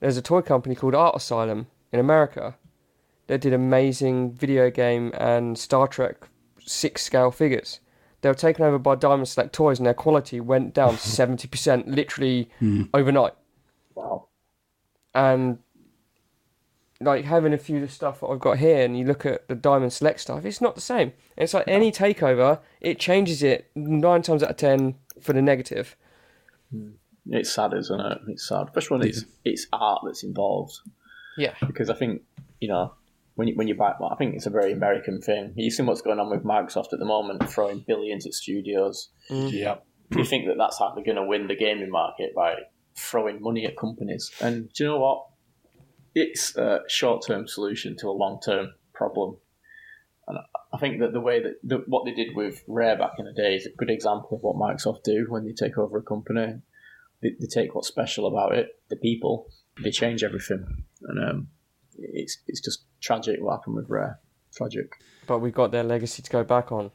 There's 0.00 0.16
a 0.16 0.22
toy 0.22 0.42
company 0.42 0.74
called 0.74 0.94
Art 0.94 1.16
Asylum 1.16 1.66
in 1.92 2.00
America. 2.00 2.56
They 3.26 3.36
did 3.36 3.52
amazing 3.52 4.32
video 4.32 4.70
game 4.70 5.12
and 5.18 5.58
Star 5.58 5.86
Trek 5.86 6.28
six 6.68 7.02
scale 7.02 7.30
figures. 7.30 7.80
They 8.20 8.28
were 8.28 8.34
taken 8.34 8.64
over 8.64 8.78
by 8.78 8.96
Diamond 8.96 9.28
Select 9.28 9.52
Toys, 9.52 9.78
and 9.78 9.86
their 9.86 9.94
quality 9.94 10.40
went 10.40 10.74
down 10.74 10.98
seventy 10.98 11.48
percent, 11.48 11.88
literally 11.88 12.50
hmm. 12.58 12.84
overnight. 12.92 13.34
Wow. 13.94 14.28
And 15.14 15.58
like 17.00 17.24
having 17.24 17.52
a 17.52 17.58
few 17.58 17.76
of 17.76 17.82
the 17.82 17.88
stuff 17.88 18.20
that 18.20 18.26
I've 18.26 18.40
got 18.40 18.58
here, 18.58 18.84
and 18.84 18.98
you 18.98 19.04
look 19.04 19.24
at 19.24 19.48
the 19.48 19.54
Diamond 19.54 19.92
Select 19.92 20.20
stuff, 20.20 20.44
it's 20.44 20.60
not 20.60 20.74
the 20.74 20.80
same. 20.80 21.12
It's 21.36 21.54
like 21.54 21.64
any 21.68 21.92
takeover, 21.92 22.60
it 22.80 22.98
changes 22.98 23.42
it 23.42 23.70
nine 23.74 24.22
times 24.22 24.42
out 24.42 24.50
of 24.50 24.56
ten 24.56 24.96
for 25.20 25.32
the 25.32 25.42
negative. 25.42 25.96
Hmm. 26.72 26.90
It's 27.30 27.52
sad, 27.52 27.74
isn't 27.74 28.00
it? 28.00 28.18
It's 28.28 28.48
sad, 28.48 28.68
especially 28.68 28.98
when 28.98 29.08
it's 29.08 29.24
it's 29.44 29.66
art 29.72 30.02
that's 30.04 30.22
involved. 30.22 30.80
Yeah, 31.36 31.54
because 31.66 31.90
I 31.90 31.94
think 31.94 32.22
you 32.60 32.68
know 32.68 32.94
when 33.38 33.46
you, 33.46 33.54
when 33.54 33.68
you 33.68 33.76
buy, 33.76 33.94
well, 34.00 34.10
I 34.10 34.16
think 34.16 34.34
it's 34.34 34.46
a 34.46 34.50
very 34.50 34.72
American 34.72 35.20
thing. 35.20 35.52
You 35.54 35.70
see 35.70 35.84
what's 35.84 36.02
going 36.02 36.18
on 36.18 36.28
with 36.28 36.42
Microsoft 36.42 36.92
at 36.92 36.98
the 36.98 37.04
moment, 37.04 37.48
throwing 37.48 37.84
billions 37.86 38.26
at 38.26 38.34
studios. 38.34 39.10
Yeah. 39.30 39.76
You 40.10 40.24
think 40.24 40.48
that 40.48 40.56
that's 40.58 40.80
how 40.80 40.92
they're 40.92 41.04
going 41.04 41.22
to 41.22 41.24
win 41.24 41.46
the 41.46 41.54
gaming 41.54 41.88
market 41.88 42.34
by 42.34 42.56
throwing 42.96 43.40
money 43.40 43.64
at 43.64 43.78
companies? 43.78 44.32
And 44.40 44.72
do 44.72 44.82
you 44.82 44.90
know 44.90 44.98
what? 44.98 45.26
It's 46.16 46.56
a 46.56 46.80
short-term 46.88 47.46
solution 47.46 47.96
to 47.98 48.08
a 48.08 48.10
long-term 48.10 48.72
problem. 48.92 49.36
And 50.26 50.38
I 50.72 50.78
think 50.78 50.98
that 50.98 51.12
the 51.12 51.20
way 51.20 51.40
that 51.40 51.60
the, 51.62 51.84
what 51.86 52.06
they 52.06 52.12
did 52.12 52.34
with 52.34 52.64
Rare 52.66 52.98
back 52.98 53.12
in 53.20 53.24
the 53.24 53.32
day 53.32 53.54
is 53.54 53.66
a 53.66 53.70
good 53.70 53.88
example 53.88 54.36
of 54.36 54.42
what 54.42 54.56
Microsoft 54.56 55.04
do 55.04 55.26
when 55.28 55.44
they 55.44 55.52
take 55.52 55.78
over 55.78 55.96
a 55.96 56.02
company. 56.02 56.54
They, 57.22 57.36
they 57.38 57.46
take 57.46 57.76
what's 57.76 57.86
special 57.86 58.26
about 58.26 58.56
it, 58.56 58.80
the 58.88 58.96
people, 58.96 59.46
they 59.80 59.92
change 59.92 60.24
everything, 60.24 60.66
and 61.02 61.30
um, 61.30 61.48
it's 61.98 62.38
it's 62.46 62.60
just 62.60 62.84
tragic 63.00 63.40
what 63.40 63.52
happened 63.58 63.76
with 63.76 63.88
Rare. 63.90 64.18
Tragic. 64.56 64.90
but 65.26 65.38
we've 65.40 65.54
got 65.54 65.70
their 65.72 65.84
legacy 65.84 66.22
to 66.22 66.30
go 66.30 66.42
back 66.42 66.72
on. 66.72 66.90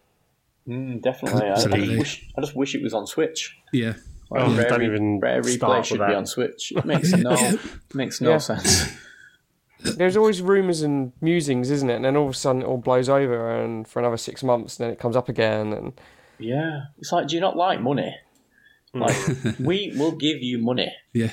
Mm, 0.68 1.02
definitely. 1.02 1.44
I, 1.44 1.48
I, 1.48 1.52
Absolutely. 1.52 1.86
just 1.88 2.00
wish, 2.00 2.30
I 2.38 2.42
just 2.42 2.56
wish 2.56 2.76
it 2.76 2.82
was 2.82 2.94
on 2.94 3.06
Switch. 3.06 3.56
Yeah, 3.74 3.94
Like, 4.32 4.42
Oh, 4.44 4.56
Rare, 4.56 4.70
don't 4.70 4.82
even 4.84 5.20
Rare 5.20 5.42
Replay 5.42 5.78
with 5.80 5.86
should 5.88 6.00
that. 6.00 6.08
be 6.10 6.14
on 6.16 6.26
Switch. 6.26 6.72
It 6.76 6.86
makes 6.86 7.12
no 7.14 7.54
makes 7.94 8.22
no 8.22 8.32
Yeah. 8.32 8.38
sense. 8.40 8.86
There's 9.98 10.16
always 10.16 10.42
rumours 10.42 10.82
and 10.82 11.12
musings, 11.20 11.70
isn't 11.70 11.90
it? 11.90 11.96
And 11.98 12.06
then 12.06 12.16
all 12.16 12.26
of 12.26 12.32
a 12.32 12.38
sudden 12.38 12.62
it 12.62 12.66
all 12.66 12.78
blows 12.78 13.10
over, 13.10 13.52
and 13.62 13.86
for 13.88 14.00
another 14.00 14.16
six 14.18 14.42
months, 14.42 14.80
and 14.80 14.86
then 14.86 14.94
it 14.94 15.00
comes 15.00 15.16
up 15.18 15.28
again, 15.28 15.74
and 15.74 15.94
Yeah, 16.40 16.84
it's 16.98 17.12
like, 17.12 17.28
do 17.28 17.36
you 17.36 17.42
not 17.42 17.58
like 17.58 17.82
money? 17.82 18.16
Like, 18.94 19.16
we 19.60 19.94
will 19.98 20.14
give 20.16 20.42
you 20.42 20.58
money. 20.60 20.92
yeah, 21.14 21.32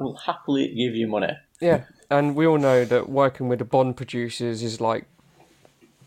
We'll 0.00 0.16
happily 0.16 0.68
give 0.68 0.94
you 0.96 1.06
money. 1.06 1.32
Yeah, 1.60 1.84
and 2.12 2.36
we 2.36 2.46
all 2.46 2.58
know 2.58 2.84
that 2.84 3.08
working 3.08 3.48
with 3.48 3.58
the 3.58 3.64
Bond 3.64 3.96
producers 3.96 4.62
is 4.62 4.80
like, 4.80 5.06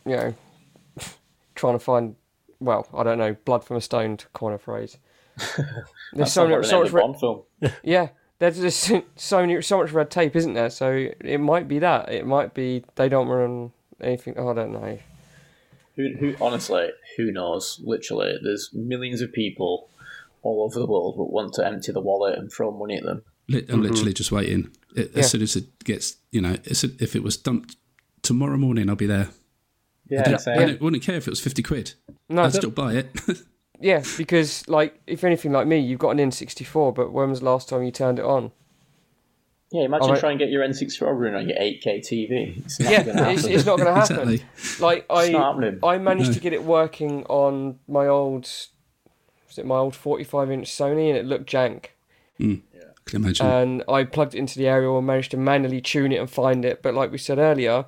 you 0.05 0.15
know, 0.15 0.33
trying 1.55 1.73
to 1.73 1.79
find, 1.79 2.15
well, 2.59 2.87
I 2.93 3.03
don't 3.03 3.17
know, 3.17 3.35
blood 3.45 3.63
from 3.63 3.77
a 3.77 3.81
stone 3.81 4.17
to 4.17 4.27
coin 4.27 4.53
a 4.53 4.57
phrase. 4.59 4.97
There's 5.37 5.75
That's 6.13 6.33
so, 6.33 6.47
not 6.47 6.59
much, 6.59 6.67
so 6.67 6.79
much, 6.79 6.87
of 6.89 6.93
re- 6.93 7.01
Bond 7.01 7.19
film. 7.19 7.41
yeah. 7.83 8.09
There's 8.37 8.59
just 8.59 8.91
so 9.15 9.41
many, 9.41 9.61
so 9.61 9.79
much 9.79 9.91
red 9.91 10.11
tape, 10.11 10.35
isn't 10.35 10.53
there? 10.53 10.69
So 10.69 11.09
it 11.21 11.39
might 11.39 11.67
be 11.67 11.79
that. 11.79 12.11
It 12.11 12.25
might 12.25 12.53
be 12.53 12.83
they 12.95 13.07
don't 13.07 13.27
run 13.27 13.71
anything. 14.01 14.35
Oh, 14.37 14.49
I 14.49 14.53
don't 14.53 14.73
know. 14.73 14.99
Who, 15.95 16.09
who, 16.19 16.35
honestly, 16.41 16.89
who 17.15 17.31
knows? 17.31 17.79
Literally, 17.81 18.37
there's 18.43 18.71
millions 18.73 19.21
of 19.21 19.31
people 19.31 19.89
all 20.41 20.63
over 20.63 20.77
the 20.77 20.85
world 20.85 21.15
that 21.17 21.23
want 21.23 21.53
to 21.53 21.65
empty 21.65 21.93
the 21.93 22.01
wallet 22.01 22.37
and 22.37 22.51
throw 22.51 22.71
money 22.71 22.97
at 22.97 23.03
them. 23.03 23.23
I'm 23.49 23.61
mm-hmm. 23.61 23.81
literally 23.81 24.13
just 24.13 24.33
waiting. 24.33 24.69
It, 24.95 25.11
Yeah. 25.13 25.19
As 25.19 25.31
soon 25.31 25.41
as 25.41 25.55
it 25.55 25.83
gets, 25.83 26.17
you 26.31 26.41
know, 26.41 26.57
as 26.69 26.79
soon- 26.79 26.95
if 26.99 27.15
it 27.15 27.23
was 27.23 27.37
dumped 27.37 27.75
tomorrow 28.21 28.57
morning, 28.57 28.89
I'll 28.89 28.95
be 28.95 29.05
there. 29.07 29.29
Yeah, 30.07 30.23
I 30.35 30.37
same. 30.37 30.57
wouldn't, 30.57 30.81
wouldn't 30.81 31.03
care 31.03 31.15
if 31.15 31.27
it 31.27 31.31
was 31.31 31.39
50 31.41 31.63
quid. 31.63 31.93
No, 32.29 32.43
I'd 32.43 32.53
still 32.53 32.69
buy 32.69 32.93
it. 32.93 33.09
yeah, 33.81 34.03
because 34.17 34.67
like 34.67 34.99
if 35.07 35.23
anything 35.23 35.51
like 35.51 35.65
me, 35.67 35.79
you've 35.79 35.99
got 35.99 36.11
an 36.11 36.17
N64, 36.19 36.93
but 36.95 37.11
when 37.11 37.29
was 37.31 37.39
the 37.39 37.45
last 37.45 37.67
time 37.69 37.83
you 37.83 37.91
turned 37.91 38.19
it 38.19 38.25
on? 38.25 38.51
Yeah, 39.71 39.85
imagine 39.85 40.03
Alright. 40.05 40.19
trying 40.19 40.37
to 40.37 40.45
get 40.45 40.51
your 40.51 40.63
N64 40.63 41.01
running 41.19 41.35
on 41.35 41.49
your 41.49 41.57
8K 41.57 41.99
TV. 41.99 42.57
It's 42.63 42.79
not 42.79 42.91
Yeah, 42.91 43.03
going 43.03 43.17
to 43.17 43.31
it's, 43.31 43.41
happen. 43.41 43.55
it's 43.55 43.65
not 43.65 43.77
going 43.77 43.87
to 43.87 43.99
happen. 43.99 44.29
exactly. 44.29 44.85
Like 44.85 45.05
I. 45.09 45.77
I 45.83 45.97
managed 45.97 46.33
to 46.33 46.39
get 46.39 46.53
it 46.53 46.63
working 46.63 47.23
on 47.25 47.79
my 47.87 48.05
old, 48.07 48.43
was 48.43 49.57
it 49.57 49.65
my 49.65 49.75
old 49.75 49.95
45 49.95 50.51
inch 50.51 50.69
Sony, 50.71 51.09
and 51.09 51.17
it 51.17 51.25
looked 51.25 51.49
jank. 51.51 51.87
Hmm. 52.37 52.55
I 53.07 53.11
can 53.11 53.23
imagine. 53.23 53.45
And 53.45 53.83
I 53.87 54.03
plugged 54.03 54.35
it 54.35 54.39
into 54.39 54.57
the 54.57 54.67
aerial 54.67 54.97
and 54.97 55.05
managed 55.07 55.31
to 55.31 55.37
manually 55.37 55.81
tune 55.81 56.11
it 56.11 56.17
and 56.19 56.29
find 56.29 56.65
it. 56.65 56.81
But 56.81 56.93
like 56.95 57.11
we 57.11 57.17
said 57.17 57.37
earlier, 57.37 57.85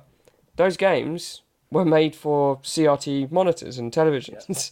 those 0.56 0.76
games 0.76 1.42
were 1.70 1.84
made 1.84 2.14
for 2.14 2.58
CRT 2.58 3.30
monitors 3.32 3.78
and 3.78 3.92
televisions. 3.92 4.70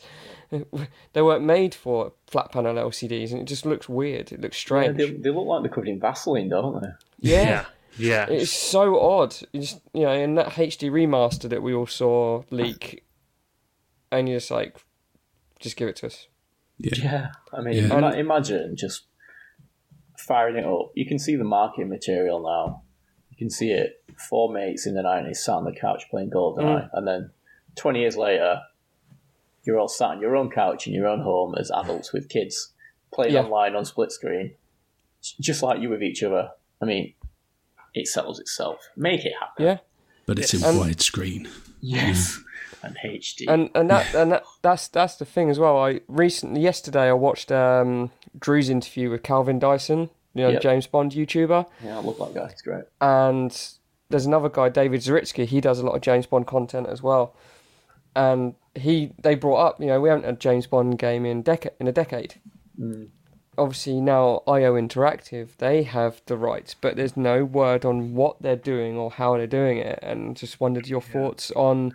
they 1.13 1.23
weren't 1.23 1.45
made 1.45 1.75
for 1.75 2.13
flat 2.29 2.53
panel 2.53 2.75
LCDs, 2.77 3.33
and 3.33 3.41
it 3.41 3.45
just 3.47 3.67
looks 3.67 3.89
weird. 3.89 4.31
It 4.33 4.41
looks 4.41 4.57
Yeah, 4.57 4.61
strange. 4.61 4.97
they, 4.97 5.11
they 5.11 5.31
look 5.31 5.47
like 5.47 5.63
they're 5.63 5.71
covered 5.73 5.89
in 5.89 6.01
Vaseline, 6.01 6.49
don't 6.49 6.81
they? 6.81 6.89
yeah. 7.21 7.65
Yeah. 7.99 8.27
It's 8.29 8.51
so 8.53 9.01
odd. 9.01 9.35
You 9.53 9.61
just 9.63 9.81
you 9.95 10.03
know, 10.03 10.13
in 10.13 10.35
that 10.35 10.49
HD 10.51 10.91
remaster 10.91 11.49
that 11.49 11.63
we 11.63 11.73
all 11.75 11.87
saw 11.87 12.43
leak, 12.51 13.05
and 14.13 14.29
you're 14.29 14.37
just 14.39 14.51
like, 14.51 14.77
just 15.61 15.77
give 15.77 15.89
it 15.89 15.97
to 15.97 16.07
us. 16.07 16.29
yeah. 16.79 16.93
Yeah, 17.03 17.27
I 17.55 17.61
mean, 17.63 17.75
Yeah. 17.75 17.97
ima- 17.99 18.13
imagine 18.17 18.77
just 18.77 19.07
firing 20.27 20.57
it 20.57 20.65
up. 20.65 20.93
You 20.95 21.07
can 21.07 21.19
see 21.19 21.37
the 21.37 21.45
marketing 21.45 21.89
material 21.89 22.41
now. 22.43 22.83
you 23.31 23.37
can 23.37 23.51
see 23.51 23.71
it. 23.71 24.03
Four 24.29 24.51
mates 24.53 24.87
in 24.87 24.95
the 24.95 25.03
nineties 25.03 25.45
sat 25.45 25.53
on 25.55 25.65
the 25.65 25.73
couch 25.73 26.05
playing 26.11 26.31
GoldenEye, 26.31 26.89
and 26.95 27.07
then 27.07 27.31
twenty 27.75 28.01
years 28.01 28.17
later, 28.17 28.61
you're 29.65 29.79
all 29.79 29.89
sat 29.89 30.11
on 30.11 30.21
your 30.21 30.37
own 30.37 30.51
couch 30.51 30.87
in 30.87 30.95
your 30.95 31.07
own 31.07 31.21
home 31.21 31.55
as 31.59 31.71
adults 31.71 32.13
with 32.13 32.29
kids 32.29 32.73
playing 33.13 33.35
Yeah. 33.35 33.43
online 33.43 33.77
on 33.77 33.85
split 33.85 34.11
screen, 34.13 34.53
just 35.41 35.63
like 35.63 35.81
you 35.81 35.91
with 35.91 36.03
each 36.03 36.23
other. 36.23 36.51
I 36.81 36.87
mean, 36.87 37.13
it 37.95 38.07
settles 38.09 38.39
itself. 38.41 38.79
Make 38.97 39.25
it 39.27 39.33
happen. 39.39 39.65
Yeah. 39.67 39.79
But 40.25 40.39
it's 40.39 40.55
in 40.55 40.65
And- 40.65 40.79
widescreen. 40.79 41.49
Yes. 41.81 42.41
And 42.83 42.97
HD. 43.05 43.47
and 43.49 43.69
and 43.75 43.91
that 43.91 44.15
and 44.15 44.33
that, 44.33 44.45
that's 44.63 44.89
that's 44.89 45.17
the 45.17 45.25
thing 45.25 45.51
as 45.51 45.59
well. 45.59 45.77
I 45.79 46.01
recently 46.09 46.61
yesterday 46.61 47.09
I 47.09 47.13
watched 47.13 47.51
um, 47.53 48.11
Drew's 48.39 48.69
interview 48.71 49.11
with 49.11 49.23
Calvin 49.23 49.59
Dyson, 49.59 50.09
you 50.37 50.43
know, 50.45 50.51
Yep. 50.51 50.63
James 50.63 50.87
Bond 50.87 51.13
YouTuber, 51.13 51.67
yeah, 51.85 51.99
I 51.99 52.01
love 52.01 52.19
that 52.19 52.35
guy. 52.35 52.47
It's 52.47 52.63
great. 52.63 52.85
and 53.01 53.51
there's 54.09 54.27
another 54.27 54.49
guy, 54.49 54.69
David 54.69 55.01
Zaritsky. 55.01 55.47
He 55.47 55.61
does 55.61 55.81
a 55.81 55.85
lot 55.87 55.95
of 55.97 56.01
James 56.03 56.27
Bond 56.27 56.47
content 56.47 56.87
as 56.89 57.03
well, 57.03 57.35
and 58.15 58.55
he 58.75 59.13
they 59.21 59.35
brought 59.35 59.67
up, 59.67 59.81
you 59.81 59.87
know, 59.87 60.01
we 60.01 60.09
haven't 60.09 60.25
had 60.25 60.35
a 60.35 60.39
James 60.39 60.67
Bond 60.67 60.99
game 60.99 61.25
in 61.27 61.43
decade 61.43 61.73
in 61.81 61.89
a 61.89 61.93
decade. 61.93 62.35
Mm. 62.81 63.09
Obviously 63.59 64.03
now 64.03 64.43
IO 64.47 64.75
Interactive 64.75 65.57
they 65.57 65.83
have 65.83 66.21
the 66.27 66.37
rights, 66.37 66.75
but 66.75 66.95
there's 66.97 67.17
no 67.17 67.43
word 67.43 67.87
on 67.87 68.15
what 68.15 68.41
they're 68.43 68.55
doing 68.55 68.97
or 68.99 69.11
how 69.11 69.37
they're 69.39 69.47
doing 69.47 69.79
it, 69.79 69.99
and 70.03 70.37
just 70.37 70.61
wondered 70.61 70.87
your 70.89 71.01
thoughts 71.01 71.51
on 71.53 71.95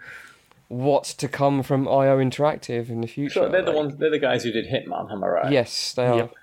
what's 0.70 1.14
to 1.14 1.28
come 1.28 1.62
from 1.62 1.88
IO 1.88 2.18
Interactive 2.18 2.90
in 2.90 3.02
the 3.02 3.08
future. 3.08 3.42
So 3.42 3.50
they're 3.50 3.62
the 3.62 3.74
ones. 3.74 3.96
They're 3.98 4.10
the 4.10 4.18
guys 4.20 4.44
who 4.44 4.52
did 4.52 4.66
Hitman. 4.66 5.12
Am 5.12 5.24
I 5.24 5.28
right? 5.28 5.52
Yes, 5.52 5.94
they 5.94 6.08
are. 6.08 6.18
Yep. 6.18 6.34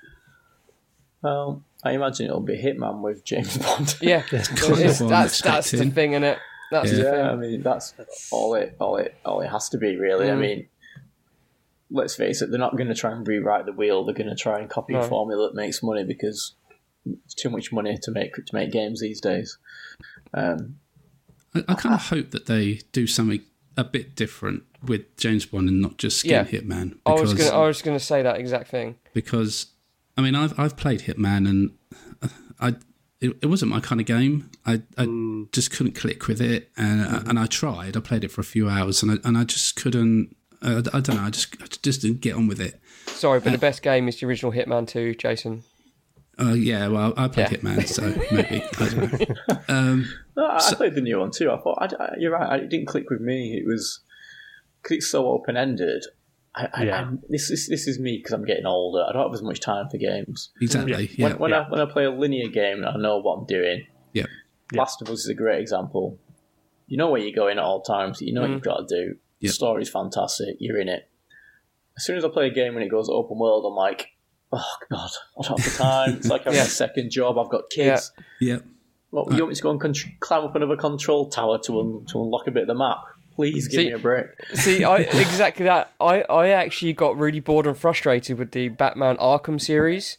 Well, 1.23 1.65
I 1.85 1.93
imagine 1.93 2.27
it'll 2.27 2.41
be 2.41 2.57
Hitman 2.61 3.01
with 3.03 3.25
James 3.25 3.57
Bond. 3.65 3.97
Yeah, 4.01 4.23
kind 4.23 4.43
It's- 4.81 4.99
that's 4.99 5.41
that's 5.41 5.41
the 5.71 5.77
expecting. 5.79 5.91
thing, 5.93 6.13
in 6.15 6.25
it. 6.25 6.39
That's 6.71 6.91
the 6.91 7.03
Yeah, 7.03 7.31
I 7.31 7.37
mean 7.37 7.63
that's 7.63 7.95
all 8.31 8.55
it 8.55 8.77
all 8.79 8.97
it 8.97 9.15
all 9.25 9.41
it 9.41 9.49
has 9.49 9.69
to 9.71 9.79
be 9.79 9.97
really. 9.97 10.27
I 10.31 10.35
Mm. 10.35 10.41
mean, 10.41 10.69
let's 11.91 12.15
face 12.17 12.43
it, 12.43 12.51
they're 12.51 12.59
not 12.59 12.77
going 12.77 12.89
to 12.89 12.95
try 12.95 13.13
and 13.13 13.27
rewrite 13.27 13.65
the 13.67 13.73
wheel. 13.73 14.05
They're 14.05 14.15
going 14.15 14.29
to 14.29 14.35
try 14.37 14.59
and 14.59 14.69
copy 14.69 14.93
No. 14.93 15.01
a 15.01 15.09
formula 15.09 15.49
that 15.49 15.55
makes 15.55 15.83
money 15.83 16.05
because 16.05 16.55
it's 17.25 17.35
too 17.35 17.49
much 17.49 17.73
money 17.73 17.97
to 18.03 18.11
make 18.11 18.35
to 18.35 18.55
make 18.55 18.71
games 18.71 19.01
these 19.01 19.21
days. 19.21 19.57
Um, 20.35 20.77
I, 21.55 21.65
I 21.69 21.75
kind 21.75 21.95
of 21.95 22.03
hope 22.09 22.33
that 22.33 22.47
they 22.47 22.81
do 22.93 23.07
something 23.07 23.41
a 23.77 23.85
bit 23.85 24.15
different 24.17 24.65
with 24.85 25.17
James 25.17 25.47
Bond 25.47 25.69
and 25.69 25.81
not 25.81 25.97
just 25.97 26.19
skin 26.19 26.33
Yeah. 26.33 26.45
Hitman. 26.45 26.99
I 27.07 27.13
was 27.13 27.33
because- 27.33 27.51
gonna 27.51 27.63
I 27.63 27.67
was 27.67 27.81
gonna 27.83 28.01
say 28.01 28.23
that 28.23 28.39
exact 28.39 28.69
thing. 28.69 28.97
because 29.15 29.67
I 30.19 30.21
mean 30.21 30.35
I've 30.35 30.59
I've 30.61 30.77
played 30.77 31.01
Hitman 31.03 31.49
and 31.49 31.71
I 32.61 32.75
it, 33.21 33.37
it 33.43 33.47
wasn't 33.47 33.71
my 33.73 33.81
kind 33.81 34.01
of 34.01 34.07
game. 34.07 34.49
I, 34.65 34.83
I 34.97 35.07
just 35.53 35.73
couldn't 35.73 35.95
click 35.97 36.29
with 36.29 36.41
it, 36.41 36.71
and 36.77 37.27
and 37.29 37.39
I 37.39 37.47
tried. 37.47 37.97
I 37.97 38.01
played 38.01 38.23
it 38.25 38.31
for 38.31 38.41
a 38.41 38.45
few 38.45 38.69
hours, 38.69 39.03
and 39.03 39.11
I 39.13 39.17
and 39.27 39.37
I 39.37 39.43
just 39.45 39.75
couldn't. 39.77 40.37
Uh, 40.63 40.83
I 40.93 41.01
don't 41.01 41.17
know. 41.17 41.23
I 41.23 41.31
just 41.31 41.57
I 41.61 41.67
just 41.83 42.03
didn't 42.03 42.21
get 42.21 42.35
on 42.37 42.47
with 42.47 42.61
it. 42.61 42.81
Sorry, 43.07 43.41
but 43.41 43.51
the 43.53 43.59
best 43.59 43.83
game 43.83 44.07
is 44.09 44.21
the 44.21 44.27
original 44.27 44.53
Hitman 44.53 44.87
2, 44.87 45.15
Jason. 45.17 45.65
Uh, 46.39 46.53
yeah, 46.53 46.87
well, 46.87 47.13
I 47.17 47.27
played 47.27 47.51
Yeah. 47.51 47.57
Hitman, 47.59 47.89
so 47.89 48.03
maybe 48.33 48.63
I 48.79 48.89
don't 48.89 49.29
know. 49.31 49.57
Um, 49.69 50.09
no, 50.37 50.45
I, 50.47 50.59
I 50.71 50.75
played 50.75 50.95
the 50.95 51.01
new 51.01 51.19
one 51.19 51.33
too. 51.33 51.51
I 51.51 51.59
thought 51.59 51.79
I, 51.99 52.05
I- 52.05 52.15
you're 52.19 52.31
right. 52.33 52.63
It 52.63 52.69
didn't 52.69 52.87
click 52.87 53.11
with 53.11 53.21
me. 53.21 53.57
It 53.57 53.67
was 53.67 54.01
because 54.83 54.99
it's 54.99 55.11
so 55.11 55.27
open 55.27 55.57
ended. 55.57 56.05
I, 56.59 56.69
I, 56.75 56.83
Yeah. 56.85 56.97
I'm- 56.97 57.23
this 57.29 57.51
is 57.51 57.69
this 57.69 57.87
is 57.87 57.99
me 58.01 58.17
because 58.19 58.33
I'm 58.33 58.45
getting 58.45 58.67
older. 58.67 59.05
I 59.09 59.13
don't 59.13 59.23
have 59.23 59.35
as 59.35 59.43
much 59.43 59.61
time 59.61 59.89
for 59.89 59.97
games. 59.97 60.51
exactly. 60.61 61.11
Yeah. 61.17 61.29
When, 61.29 61.39
when 61.39 61.51
Yeah. 61.53 61.61
I 61.61 61.71
when 61.71 61.81
I 61.81 61.85
play 61.87 62.05
a 62.05 62.11
linear 62.11 62.49
game, 62.49 62.85
I 62.85 62.97
know 62.97 63.19
what 63.19 63.35
I'm 63.39 63.47
doing. 63.47 63.87
Yeah. 64.13 64.27
Yeah. 64.73 64.81
Last 64.81 65.01
of 65.01 65.09
Us 65.09 65.21
is 65.21 65.29
a 65.29 65.35
great 65.35 65.61
example. 65.61 66.19
You 66.89 66.97
know 66.97 67.11
where 67.11 67.21
you're 67.21 67.37
going 67.37 67.59
at 67.59 67.65
all 67.65 67.83
times. 67.83 68.21
You 68.21 68.33
know 68.33 68.41
what 68.43 68.51
mm. 68.51 68.55
you've 68.55 68.63
got 68.63 68.89
to 68.89 68.95
do. 68.95 69.17
Yeah. 69.41 69.49
The 69.49 69.55
story's 69.55 69.89
fantastic. 69.91 70.57
You're 70.59 70.81
in 70.81 70.89
it. 70.89 71.09
As 71.97 72.05
soon 72.05 72.17
as 72.17 72.25
I 72.25 72.29
play 72.29 72.47
a 72.47 72.51
game 72.51 72.75
and 72.75 72.85
it 72.85 72.91
goes 72.91 73.09
open 73.09 73.39
world, 73.39 73.65
I'm 73.67 73.75
like, 73.77 74.09
oh 74.53 74.65
god, 74.91 75.11
I 75.39 75.43
don't 75.49 75.61
have 75.61 75.73
the 75.73 75.79
time. 75.83 76.17
It's 76.17 76.29
like 76.29 76.45
having 76.45 76.57
Yeah. 76.59 76.65
a 76.65 76.69
second 76.69 77.11
job. 77.11 77.39
I've 77.39 77.51
got 77.51 77.71
kids. 77.71 78.13
yeah. 78.41 78.59
What, 79.11 79.29
you 79.31 79.37
uh, 79.37 79.39
want 79.41 79.49
me 79.51 79.55
to 79.55 79.63
go 79.63 79.71
and 79.71 79.81
con- 79.81 79.95
climb 80.21 80.45
up 80.45 80.55
another 80.55 80.77
control 80.77 81.31
tower 81.31 81.59
to 81.65 81.81
un- 81.81 82.05
to 82.11 82.21
unlock 82.23 82.47
a 82.47 82.51
bit 82.51 82.63
of 82.63 82.69
the 82.69 82.75
map? 82.75 82.99
Please 83.39 83.69
give 83.69 83.79
See- 83.79 83.87
me 83.87 83.93
a 83.93 83.99
break. 83.99 84.27
See, 84.55 84.83
I 84.83 84.97
exactly 84.97 85.65
that. 85.65 85.93
I, 86.01 86.23
I 86.23 86.49
actually 86.49 86.93
got 86.93 87.17
really 87.17 87.39
bored 87.39 87.69
and 87.69 87.79
frustrated 87.79 88.37
with 88.37 88.51
the 88.51 88.69
Batman 88.69 89.17
Arkham 89.19 89.61
series 89.61 90.19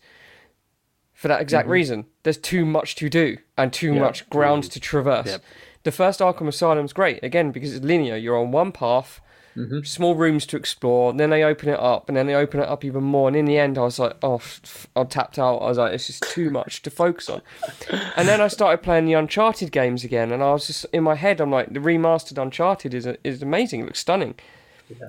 for 1.11 1.27
that 1.27 1.41
exact 1.41 1.65
mm-hmm. 1.65 1.73
reason. 1.73 2.05
There's 2.23 2.37
too 2.37 2.63
much 2.63 2.95
to 2.95 3.09
do 3.09 3.37
and 3.57 3.73
too 3.73 3.93
Yeah. 3.93 3.99
much 3.99 4.29
ground 4.29 4.63
mm. 4.63 4.71
to 4.71 4.79
traverse. 4.79 5.27
Yep. 5.27 5.43
The 5.83 5.91
first 5.91 6.21
Arkham 6.21 6.47
Asylum's 6.47 6.93
great 6.93 7.21
again 7.21 7.51
because 7.51 7.75
it's 7.75 7.83
linear. 7.83 8.15
You're 8.15 8.37
on 8.37 8.51
one 8.51 8.71
path, 8.71 9.19
Mm-hmm. 9.57 9.81
small 9.83 10.15
rooms 10.15 10.45
to 10.47 10.57
explore. 10.57 11.09
And 11.11 11.19
Then 11.19 11.29
they 11.31 11.43
open 11.43 11.69
it 11.69 11.79
up, 11.79 12.07
and 12.07 12.15
then 12.15 12.27
they 12.27 12.35
open 12.35 12.59
it 12.61 12.69
up 12.69 12.85
even 12.85 13.03
more. 13.03 13.27
And 13.27 13.35
in 13.35 13.45
the 13.45 13.57
end, 13.57 13.77
I 13.77 13.81
was 13.81 13.99
like, 13.99 14.15
oh, 14.23 14.35
f- 14.35 14.87
I 14.95 15.03
tapped 15.03 15.37
out. 15.39 15.57
I 15.57 15.67
was 15.67 15.77
like, 15.77 15.93
it's 15.93 16.07
just 16.07 16.23
too 16.23 16.49
much 16.49 16.81
to 16.83 16.89
focus 16.89 17.29
on. 17.29 17.41
and 18.15 18.27
then 18.27 18.39
I 18.41 18.47
started 18.47 18.83
playing 18.83 19.05
the 19.05 19.13
Uncharted 19.13 19.71
games 19.71 20.03
again, 20.03 20.31
and 20.31 20.41
I 20.43 20.51
was 20.53 20.67
just 20.67 20.85
in 20.93 21.03
my 21.03 21.15
head. 21.15 21.41
I'm 21.41 21.51
like, 21.51 21.73
the 21.73 21.79
remastered 21.79 22.41
Uncharted 22.41 22.93
is 22.93 23.07
is 23.23 23.41
amazing. 23.41 23.81
It 23.81 23.85
looks 23.85 23.99
stunning. 23.99 24.35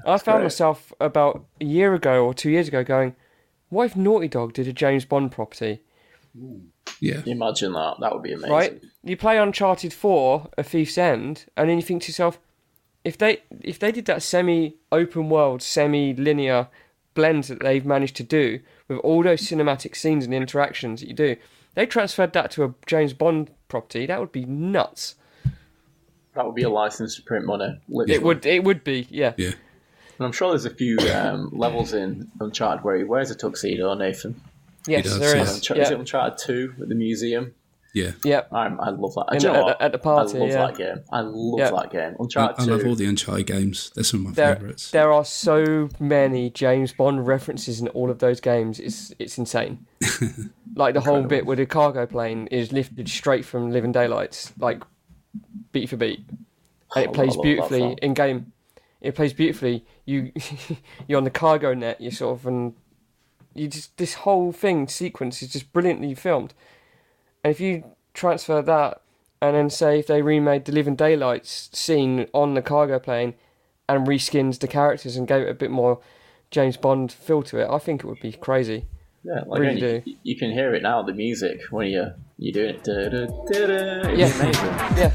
I 0.06 0.18
found 0.18 0.38
great. 0.38 0.42
myself 0.44 0.92
about 1.00 1.44
a 1.60 1.64
year 1.64 1.94
ago 1.94 2.24
or 2.26 2.34
two 2.34 2.50
years 2.50 2.68
ago 2.68 2.84
going, 2.84 3.14
what 3.70 3.84
if 3.84 3.96
Naughty 3.96 4.28
Dog 4.28 4.52
did 4.52 4.68
a 4.68 4.72
James 4.72 5.04
Bond 5.04 5.32
property? 5.32 5.80
Yeah. 7.00 7.22
Imagine 7.26 7.72
that. 7.72 7.96
That 8.00 8.12
would 8.12 8.22
be 8.22 8.32
amazing. 8.32 8.50
right? 8.50 8.82
You 9.02 9.16
play 9.16 9.38
Uncharted 9.38 9.92
Four, 9.92 10.48
A 10.58 10.62
Thief's 10.62 10.98
End, 10.98 11.46
and 11.56 11.68
then 11.68 11.76
you 11.76 11.82
think 11.82 12.02
to 12.02 12.08
yourself, 12.08 12.38
if 13.04 13.16
they 13.18 13.42
if 13.60 13.78
they 13.78 13.92
did 13.92 14.04
that 14.06 14.22
semi 14.22 14.76
open 14.92 15.28
world, 15.28 15.62
semi 15.62 16.14
linear 16.14 16.68
blend 17.14 17.44
that 17.44 17.60
they've 17.60 17.84
managed 17.84 18.16
to 18.16 18.22
do 18.22 18.60
with 18.88 18.98
all 18.98 19.22
those 19.22 19.42
cinematic 19.42 19.96
scenes 19.96 20.24
and 20.24 20.34
interactions 20.34 21.00
that 21.00 21.08
you 21.08 21.14
do, 21.14 21.36
they 21.74 21.86
transferred 21.86 22.32
that 22.34 22.50
to 22.52 22.64
a 22.64 22.74
James 22.86 23.12
Bond 23.12 23.50
property, 23.68 24.06
that 24.06 24.20
would 24.20 24.32
be 24.32 24.44
nuts. 24.44 25.14
That 26.34 26.46
would 26.46 26.54
be 26.54 26.62
a 26.62 26.70
license 26.70 27.16
to 27.16 27.22
print 27.22 27.44
money. 27.44 27.80
literally. 27.88 28.14
It 28.14 28.22
would 28.22 28.46
it 28.46 28.64
would 28.64 28.84
be, 28.84 29.06
yeah. 29.10 29.34
Yeah. 29.36 29.52
And 30.18 30.26
I'm 30.26 30.32
sure 30.32 30.50
there's 30.50 30.66
a 30.66 30.70
few 30.74 30.98
um, 31.14 31.48
levels 31.52 31.94
in 31.94 32.30
Uncharted 32.40 32.84
where 32.84 32.96
he 32.96 33.04
wears 33.04 33.30
a 33.30 33.34
tuxedo, 33.34 33.94
Nathan. 33.94 34.40
Yes, 34.86 35.04
does, 35.04 35.18
there 35.18 35.36
yeah. 35.36 35.42
is. 35.42 35.48
Unchar- 35.60 35.78
Is 35.78 35.88
it 35.88 35.92
Yeah. 35.94 35.98
Uncharted 35.98 36.38
2 36.38 36.74
at 36.82 36.88
the 36.88 36.94
musium? 36.94 37.54
Yeah. 37.92 38.12
yeah. 38.24 38.42
I'm, 38.52 38.80
I 38.80 38.90
love 38.90 39.14
that. 39.14 39.26
In- 39.34 39.40
you 39.42 39.48
know 39.48 39.68
at 39.70 39.78
the- 39.78 39.82
at 39.84 39.92
the 39.92 39.98
party, 39.98 40.36
I 40.36 40.40
love 40.40 40.48
yeah. 40.50 40.66
that 40.66 40.76
game. 40.76 41.04
I 41.10 41.20
love 41.20 41.58
Yeah. 41.58 41.70
that 41.70 41.90
game. 41.90 42.12
I, 42.18 42.22
Uncharted 42.22 42.60
I 42.60 42.64
2. 42.66 42.70
love 42.70 42.86
all 42.86 42.94
the 42.94 43.06
Uncharted 43.06 43.46
games. 43.46 43.90
They're 43.94 44.04
some 44.04 44.20
of 44.20 44.26
my 44.26 44.32
There, 44.32 44.54
favourites. 44.56 44.90
there 44.92 45.12
are 45.12 45.24
so 45.24 45.88
many 45.98 46.50
James 46.50 46.92
Bond 46.92 47.26
references 47.26 47.80
in 47.80 47.88
all 47.88 48.10
of 48.10 48.18
those 48.20 48.40
games. 48.40 48.78
It's 48.78 49.12
it's 49.18 49.38
insane. 49.38 49.86
like 50.76 50.94
the 50.94 51.00
whole 51.00 51.22
bit 51.24 51.46
where 51.46 51.56
the 51.56 51.66
cargo 51.66 52.06
plane 52.06 52.46
is 52.48 52.72
lifted 52.72 53.08
straight 53.08 53.44
from 53.44 53.70
Living 53.70 53.92
Daylights, 53.92 54.52
like 54.58 54.82
beat 55.72 55.88
for 55.88 55.96
beat, 55.96 56.20
and 56.28 56.38
I 56.94 57.00
it 57.02 57.12
plays 57.12 57.34
love 57.36 57.42
beautifully 57.42 57.80
film. 57.80 57.96
in 58.02 58.14
game. 58.14 58.52
It 59.00 59.14
plays 59.14 59.32
beautifully. 59.32 59.84
You 60.04 60.30
you're 61.08 61.18
on 61.18 61.24
the 61.24 61.30
cargo 61.30 61.74
net. 61.74 62.00
You're 62.00 62.12
sort 62.12 62.38
of 62.38 62.46
and 62.46 62.74
you 63.54 63.66
just 63.66 63.96
this 63.96 64.14
whole 64.14 64.52
thing 64.52 64.86
sequence 64.86 65.42
is 65.42 65.52
just 65.52 65.72
brilliantly 65.72 66.14
filmed. 66.14 66.54
And 67.44 67.50
if 67.50 67.60
you 67.60 67.84
transfer 68.14 68.60
that 68.62 69.00
and 69.42 69.56
then 69.56 69.70
say 69.70 69.98
if 69.98 70.06
they 70.06 70.22
remade 70.22 70.64
the 70.66 70.72
Living 70.72 70.96
Daylights 70.96 71.70
scene 71.72 72.26
on 72.34 72.54
the 72.54 72.62
cargo 72.62 72.98
plane 72.98 73.34
and 73.88 74.06
reskins 74.06 74.58
the 74.60 74.68
characters 74.68 75.16
and 75.16 75.26
gave 75.26 75.42
it 75.42 75.48
a 75.50 75.54
bit 75.54 75.70
more 75.70 76.00
James 76.50 76.76
Bond 76.76 77.10
feel 77.12 77.42
to 77.44 77.58
it, 77.58 77.68
I 77.70 77.78
think 77.78 78.02
it 78.04 78.06
would 78.06 78.20
be 78.20 78.32
crazy. 78.32 78.86
Yeah, 79.22 79.42
like 79.46 79.60
Really 79.60 79.80
do. 79.80 80.02
you, 80.04 80.16
you 80.22 80.36
can 80.36 80.50
hear 80.50 80.74
it 80.74 80.82
now, 80.82 81.02
the 81.02 81.12
music, 81.12 81.60
when 81.70 81.88
you're, 81.88 82.14
you're 82.38 82.52
doing 82.52 82.74
it. 82.76 82.84
Da-da, 82.84 83.26
da-da. 83.26 84.08
It's 84.10 84.18
Yeah. 84.18 84.42
amazing. 84.42 84.98
Yeah. 84.98 85.12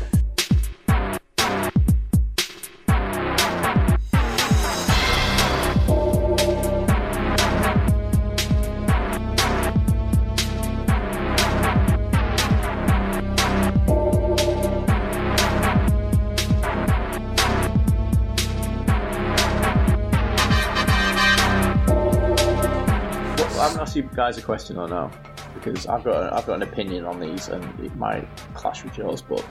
Guys 24.16 24.38
a 24.38 24.42
question 24.42 24.78
or 24.78 24.88
no, 24.88 25.12
because 25.54 25.86
I've 25.88 26.04
got, 26.04 26.34
I've 26.34 26.46
got 26.46 26.56
an 26.56 26.64
opinion 26.64 27.06
on 27.06 27.20
these 27.20 27.48
and 27.50 27.64
it 27.86 27.96
might 27.96 28.28
clash 28.54 28.84
with 28.84 28.98
yours, 28.98 29.22
but 29.22 29.42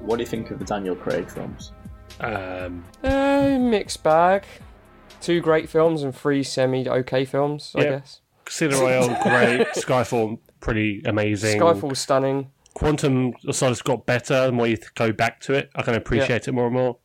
what 0.00 0.16
do 0.16 0.22
you 0.22 0.26
think 0.26 0.50
of 0.50 0.58
the 0.58 0.64
Daniel 0.64 0.94
Craig 0.96 1.28
films? 1.30 1.72
Um, 2.20 2.84
Uh, 3.02 3.58
mixed 3.60 4.02
bag. 4.02 4.44
Two 5.20 5.40
great 5.40 5.68
films 5.68 6.02
and 6.02 6.14
three 6.14 6.42
semi 6.42 6.88
okay 6.88 7.24
films, 7.24 7.72
I 7.76 7.82
guess. 7.84 8.20
Casino 8.44 8.80
Royale, 8.80 9.08
great. 9.22 9.66
Skyfall, 9.74 10.38
pretty 10.60 11.02
amazing. 11.04 11.60
Skyfall's 11.60 11.98
stunning. 11.98 12.50
Quantum 12.74 13.32
of 13.46 13.56
Solace 13.56 13.82
got 13.82 14.06
better 14.06 14.46
the 14.46 14.52
more 14.52 14.66
you 14.68 14.78
go 14.94 15.12
back 15.12 15.40
to 15.40 15.54
it. 15.54 15.70
I 15.74 15.82
can 15.82 15.94
appreciate 15.94 16.46
it 16.46 16.52
more 16.52 16.66
and 16.66 16.74
more. 16.74 16.98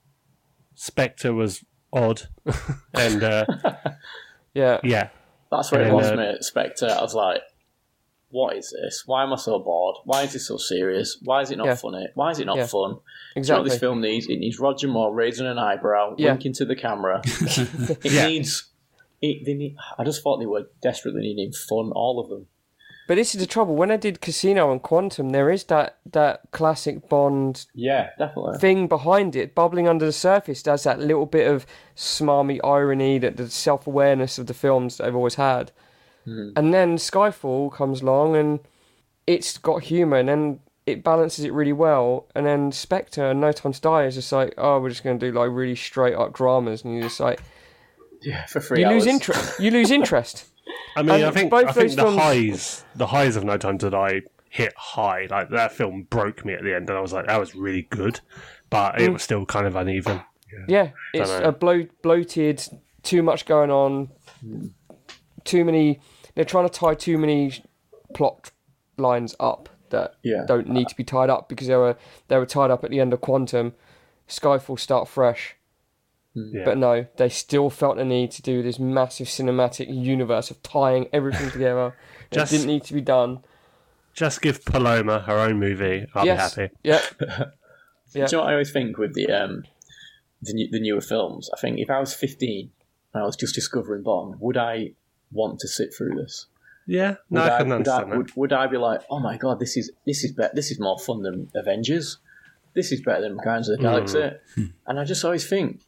Spectre 0.76 1.34
was 1.34 1.64
odd, 1.92 2.22
and 2.94 3.24
uh, 3.24 3.46
Yeah. 4.54 4.80
yeah, 4.84 5.10
That's 5.58 5.72
where 5.72 5.82
And 5.82 5.90
it 5.90 5.92
then, 5.92 6.02
lost 6.04 6.14
uh, 6.14 6.18
me 6.18 6.28
at 6.28 6.44
Spectre. 6.44 6.88
I 6.88 7.02
was 7.02 7.14
like, 7.16 7.42
what 8.30 8.56
is 8.58 8.72
this? 8.72 9.04
Why 9.06 9.24
am 9.24 9.32
I 9.34 9.36
so 9.36 9.60
bored? 9.60 9.98
Why 10.06 10.24
is 10.24 10.34
this 10.34 10.48
so 10.48 10.58
serious? 10.58 11.20
Why 11.24 11.42
is 11.42 11.52
it 11.52 11.58
not 11.58 11.68
Yeah. 11.68 11.76
funny? 11.76 12.08
Why 12.16 12.32
is 12.32 12.40
it 12.40 12.46
not 12.46 12.58
Yeah. 12.58 12.66
fun? 12.66 12.92
Do 12.92 12.96
you 12.96 12.96
know 12.96 13.00
what 13.36 13.38
Exactly. 13.38 13.70
this 13.70 13.80
film 13.80 14.02
needs? 14.02 14.28
It 14.28 14.38
needs 14.38 14.60
Roger 14.60 14.88
Moore 14.88 15.14
raising 15.14 15.46
an 15.46 15.60
eyebrow, 15.60 16.16
Yeah. 16.18 16.32
winking 16.32 16.54
to 16.54 16.66
the 16.66 16.76
camera. 16.76 17.22
it 17.26 18.12
Yeah. 18.12 18.28
needs. 18.28 18.66
It, 19.22 19.46
they 19.46 19.54
need, 19.54 19.78
I 19.98 20.04
just 20.04 20.22
thought 20.24 20.38
they 20.40 20.46
were 20.46 20.68
desperately 20.82 21.22
needing 21.22 21.52
fun, 21.54 21.92
all 21.94 22.20
of 22.20 22.30
them. 22.30 22.48
But 23.14 23.18
this 23.18 23.36
is 23.36 23.42
the 23.42 23.46
trouble. 23.46 23.76
When 23.76 23.92
I 23.92 23.98
did 23.98 24.22
Casino 24.22 24.72
and 24.72 24.82
Quantum, 24.82 25.30
there 25.30 25.52
is 25.52 25.66
that 25.66 25.98
that 26.14 26.42
classic 26.50 27.08
Bond 27.10 27.68
Yeah, 27.76 28.10
definitely. 28.18 28.58
thing 28.58 28.88
behind 28.88 29.36
it, 29.36 29.54
bubbling 29.54 29.88
under 29.88 30.04
the 30.08 30.12
surface. 30.12 30.64
Does 30.64 30.82
that 30.86 31.00
little 31.00 31.28
bit 31.28 31.48
of 31.48 31.68
smarmy 31.96 32.60
irony, 32.64 33.20
that 33.20 33.38
the 33.38 33.52
self 33.52 33.86
awareness 33.86 34.40
of 34.40 34.48
the 34.48 34.56
films 34.56 34.98
that 34.98 35.04
they've 35.04 35.16
always 35.16 35.36
had. 35.36 35.72
Hmm. 36.26 36.54
And 36.56 36.74
then 36.74 36.98
Skyfall 36.98 37.72
comes 37.72 38.02
along 38.02 38.36
and 38.36 38.60
it's 39.28 39.60
got 39.60 39.84
humour, 39.84 40.18
and 40.18 40.28
then 40.30 40.60
it 40.88 41.04
balances 41.04 41.46
it 41.46 41.54
really 41.54 41.72
well. 41.72 42.26
And 42.34 42.48
then 42.48 42.72
Spectre 42.72 43.30
and 43.30 43.40
No 43.40 43.52
Time 43.52 43.74
to 43.74 43.80
Die 43.82 44.06
is 44.06 44.16
just 44.16 44.32
like, 44.32 44.56
oh, 44.58 44.80
we're 44.80 44.90
just 44.90 45.04
going 45.04 45.20
to 45.20 45.32
do 45.32 45.38
like 45.38 45.52
really 45.52 45.76
straight 45.76 46.16
up 46.16 46.34
dramas, 46.34 46.84
and 46.84 46.96
you're 46.96 47.04
just 47.04 47.20
like 47.20 47.40
Yeah, 48.24 48.48
for 48.48 48.60
free. 48.60 48.80
you 48.80 48.88
hours. 48.88 49.04
lose 49.04 49.06
interest. 49.06 49.60
You 49.60 49.70
lose 49.70 49.92
interest. 50.00 50.46
I 50.96 51.02
mean, 51.02 51.16
And 51.16 51.24
I 51.26 51.32
think 51.32 51.50
both 51.52 51.66
I 51.68 51.72
think 51.72 51.88
those 51.90 51.96
the 51.96 52.02
films- 52.04 52.18
highs, 52.22 52.86
the 52.96 53.08
highs 53.08 53.36
of 53.36 53.44
No 53.44 53.58
Time 53.58 53.78
to 53.80 53.90
Die 53.90 54.22
hit 54.50 54.74
high. 54.78 55.28
Like 55.30 55.50
that 55.50 55.72
film 55.74 56.04
broke 56.10 56.46
me 56.46 56.54
at 56.54 56.64
the 56.64 56.76
end, 56.76 56.90
and 56.90 56.98
I 56.98 57.02
was 57.02 57.12
like, 57.14 57.28
that 57.28 57.40
was 57.40 57.56
really 57.56 57.84
good, 57.84 58.20
but 58.70 58.96
Mm. 58.96 59.00
it 59.02 59.10
was 59.14 59.24
still 59.24 59.46
kind 59.46 59.66
of 59.68 59.76
uneven. 59.76 60.22
Yeah, 60.68 60.90
it's 61.14 61.30
Dunno. 61.32 61.48
a 61.48 61.52
blo- 61.52 61.88
bloated, 62.04 62.64
too 63.02 63.24
much 63.24 63.46
going 63.48 63.72
on, 63.72 64.10
too 65.44 65.66
many. 65.66 66.00
They're 66.36 66.46
trying 66.46 66.68
to 66.70 66.74
tie 66.80 66.94
too 66.96 67.18
many 67.18 67.64
plot 68.14 68.52
lines 68.98 69.36
up 69.40 69.70
that 69.90 70.16
Yeah. 70.24 70.46
don't 70.48 70.68
need 70.70 70.88
to 70.90 70.96
be 70.96 71.04
tied 71.04 71.30
up 71.30 71.50
because 71.50 71.68
they 71.68 71.76
were 71.76 71.96
they 72.28 72.38
were 72.38 72.46
tied 72.46 72.72
up 72.72 72.84
at 72.84 72.90
the 72.92 73.00
end 73.00 73.14
of 73.14 73.22
Quantum. 73.22 73.74
Skyfall 74.28 74.80
start 74.80 75.08
fresh, 75.08 75.56
Yeah. 76.36 76.64
but 76.66 76.78
no, 76.78 77.06
they 77.18 77.30
still 77.30 77.70
felt 77.70 77.98
the 77.98 78.06
need 78.06 78.32
to 78.32 78.42
do 78.42 78.64
this 78.64 78.80
massive 78.80 79.28
cinematic 79.28 79.94
universe 79.94 80.50
of 80.50 80.64
tying 80.64 81.08
everything 81.14 81.52
together. 81.52 81.96
Just- 82.32 82.52
it 82.52 82.58
didn't 82.58 82.68
need 82.68 82.84
to 82.86 82.94
be 82.94 83.02
done. 83.02 83.40
Just 84.16 84.42
give 84.42 84.64
Paloma 84.64 85.22
her 85.22 85.40
own 85.40 85.60
movie. 85.60 86.06
I'll 86.14 86.26
yes, 86.26 86.56
be 86.56 86.62
happy. 86.62 86.76
yeah, 86.84 87.02
Do 87.20 87.46
you 88.20 88.28
know 88.32 88.40
what 88.42 88.50
I 88.50 88.52
always 88.54 88.72
think 88.72 88.98
with 89.00 89.16
the 89.16 89.28
um, 89.32 89.64
the, 90.42 90.54
new, 90.54 90.70
the 90.70 90.80
newer 90.80 91.02
films? 91.02 91.50
I 91.52 91.60
think 91.60 91.80
if 91.80 91.90
I 91.90 92.00
was 92.00 92.14
15 92.14 92.70
and 93.14 93.24
I 93.24 93.26
was 93.26 93.36
just 93.36 93.56
discovering 93.56 94.04
Bond, 94.04 94.36
would 94.40 94.56
I 94.58 94.92
want 95.32 95.60
to 95.62 95.68
sit 95.68 95.96
through 95.96 96.16
this? 96.16 96.46
Yeah, 96.86 97.16
no, 97.30 97.42
Would 97.42 97.52
I 97.52 97.56
I, 97.56 97.58
can 97.58 97.68
would, 97.70 97.74
I, 97.74 97.76
understand 97.78 98.12
that. 98.12 98.18
would, 98.18 98.36
would 98.36 98.54
I 98.54 98.68
be 98.68 98.78
like, 98.78 99.02
oh 99.10 99.20
my 99.20 99.38
god, 99.38 99.60
this 99.60 99.78
is 99.78 99.92
this 100.06 100.24
is 100.24 100.32
better, 100.34 100.54
this 100.54 100.70
is 100.70 100.80
more 100.80 101.00
fun 101.00 101.24
than 101.24 101.50
Avengers, 101.56 102.18
this 102.76 102.92
is 102.92 103.02
better 103.02 103.22
than 103.22 103.38
Guardians 103.38 103.70
of 103.70 103.78
the 103.78 103.84
Galaxy, 103.84 104.32
and 104.86 105.00
I 105.00 105.06
just 105.06 105.24
always 105.26 105.48
think 105.48 105.82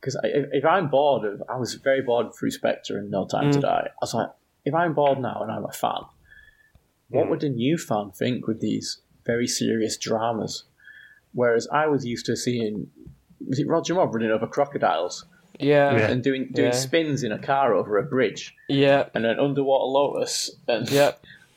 because 0.00 0.16
if, 0.22 0.46
if 0.52 0.64
I'm 0.64 0.88
bored 0.88 1.24
of, 1.24 1.42
I 1.48 1.56
was 1.56 1.74
very 1.74 2.02
bored 2.02 2.34
through 2.34 2.50
Spectre 2.50 2.98
and 2.98 3.10
No 3.10 3.26
Time 3.26 3.50
to 3.52 3.58
mm. 3.58 3.62
Die. 3.62 3.88
I 3.88 3.98
was 4.00 4.14
like, 4.14 4.30
if 4.64 4.74
I'm 4.74 4.94
bored 4.94 5.18
now 5.18 5.40
and 5.42 5.50
I'm 5.50 5.64
a 5.64 5.72
fan, 5.72 6.02
what 7.08 7.26
mm. 7.26 7.30
would 7.30 7.44
a 7.44 7.48
new 7.48 7.76
fan 7.78 8.10
think 8.10 8.46
with 8.46 8.60
these 8.60 9.00
very 9.26 9.46
serious 9.46 9.96
dramas? 9.96 10.64
Whereas 11.32 11.68
I 11.72 11.86
was 11.86 12.04
used 12.06 12.26
to 12.26 12.36
seeing, 12.36 12.88
was 13.46 13.58
it 13.58 13.66
Roger 13.68 13.94
Moore 13.94 14.08
running 14.08 14.30
over 14.30 14.46
crocodiles 14.46 15.24
yeah, 15.58 15.96
Yeah. 15.96 16.10
and 16.10 16.22
doing 16.22 16.50
doing 16.52 16.68
Yeah. 16.68 16.76
spins 16.76 17.22
in 17.22 17.32
a 17.32 17.38
car 17.38 17.74
over 17.74 17.98
a 17.98 18.02
bridge 18.02 18.54
yeah. 18.68 19.08
and 19.14 19.26
an 19.26 19.38
underwater 19.38 19.84
lotus 19.84 20.50
and 20.68 20.88
Yeah. 20.90 21.12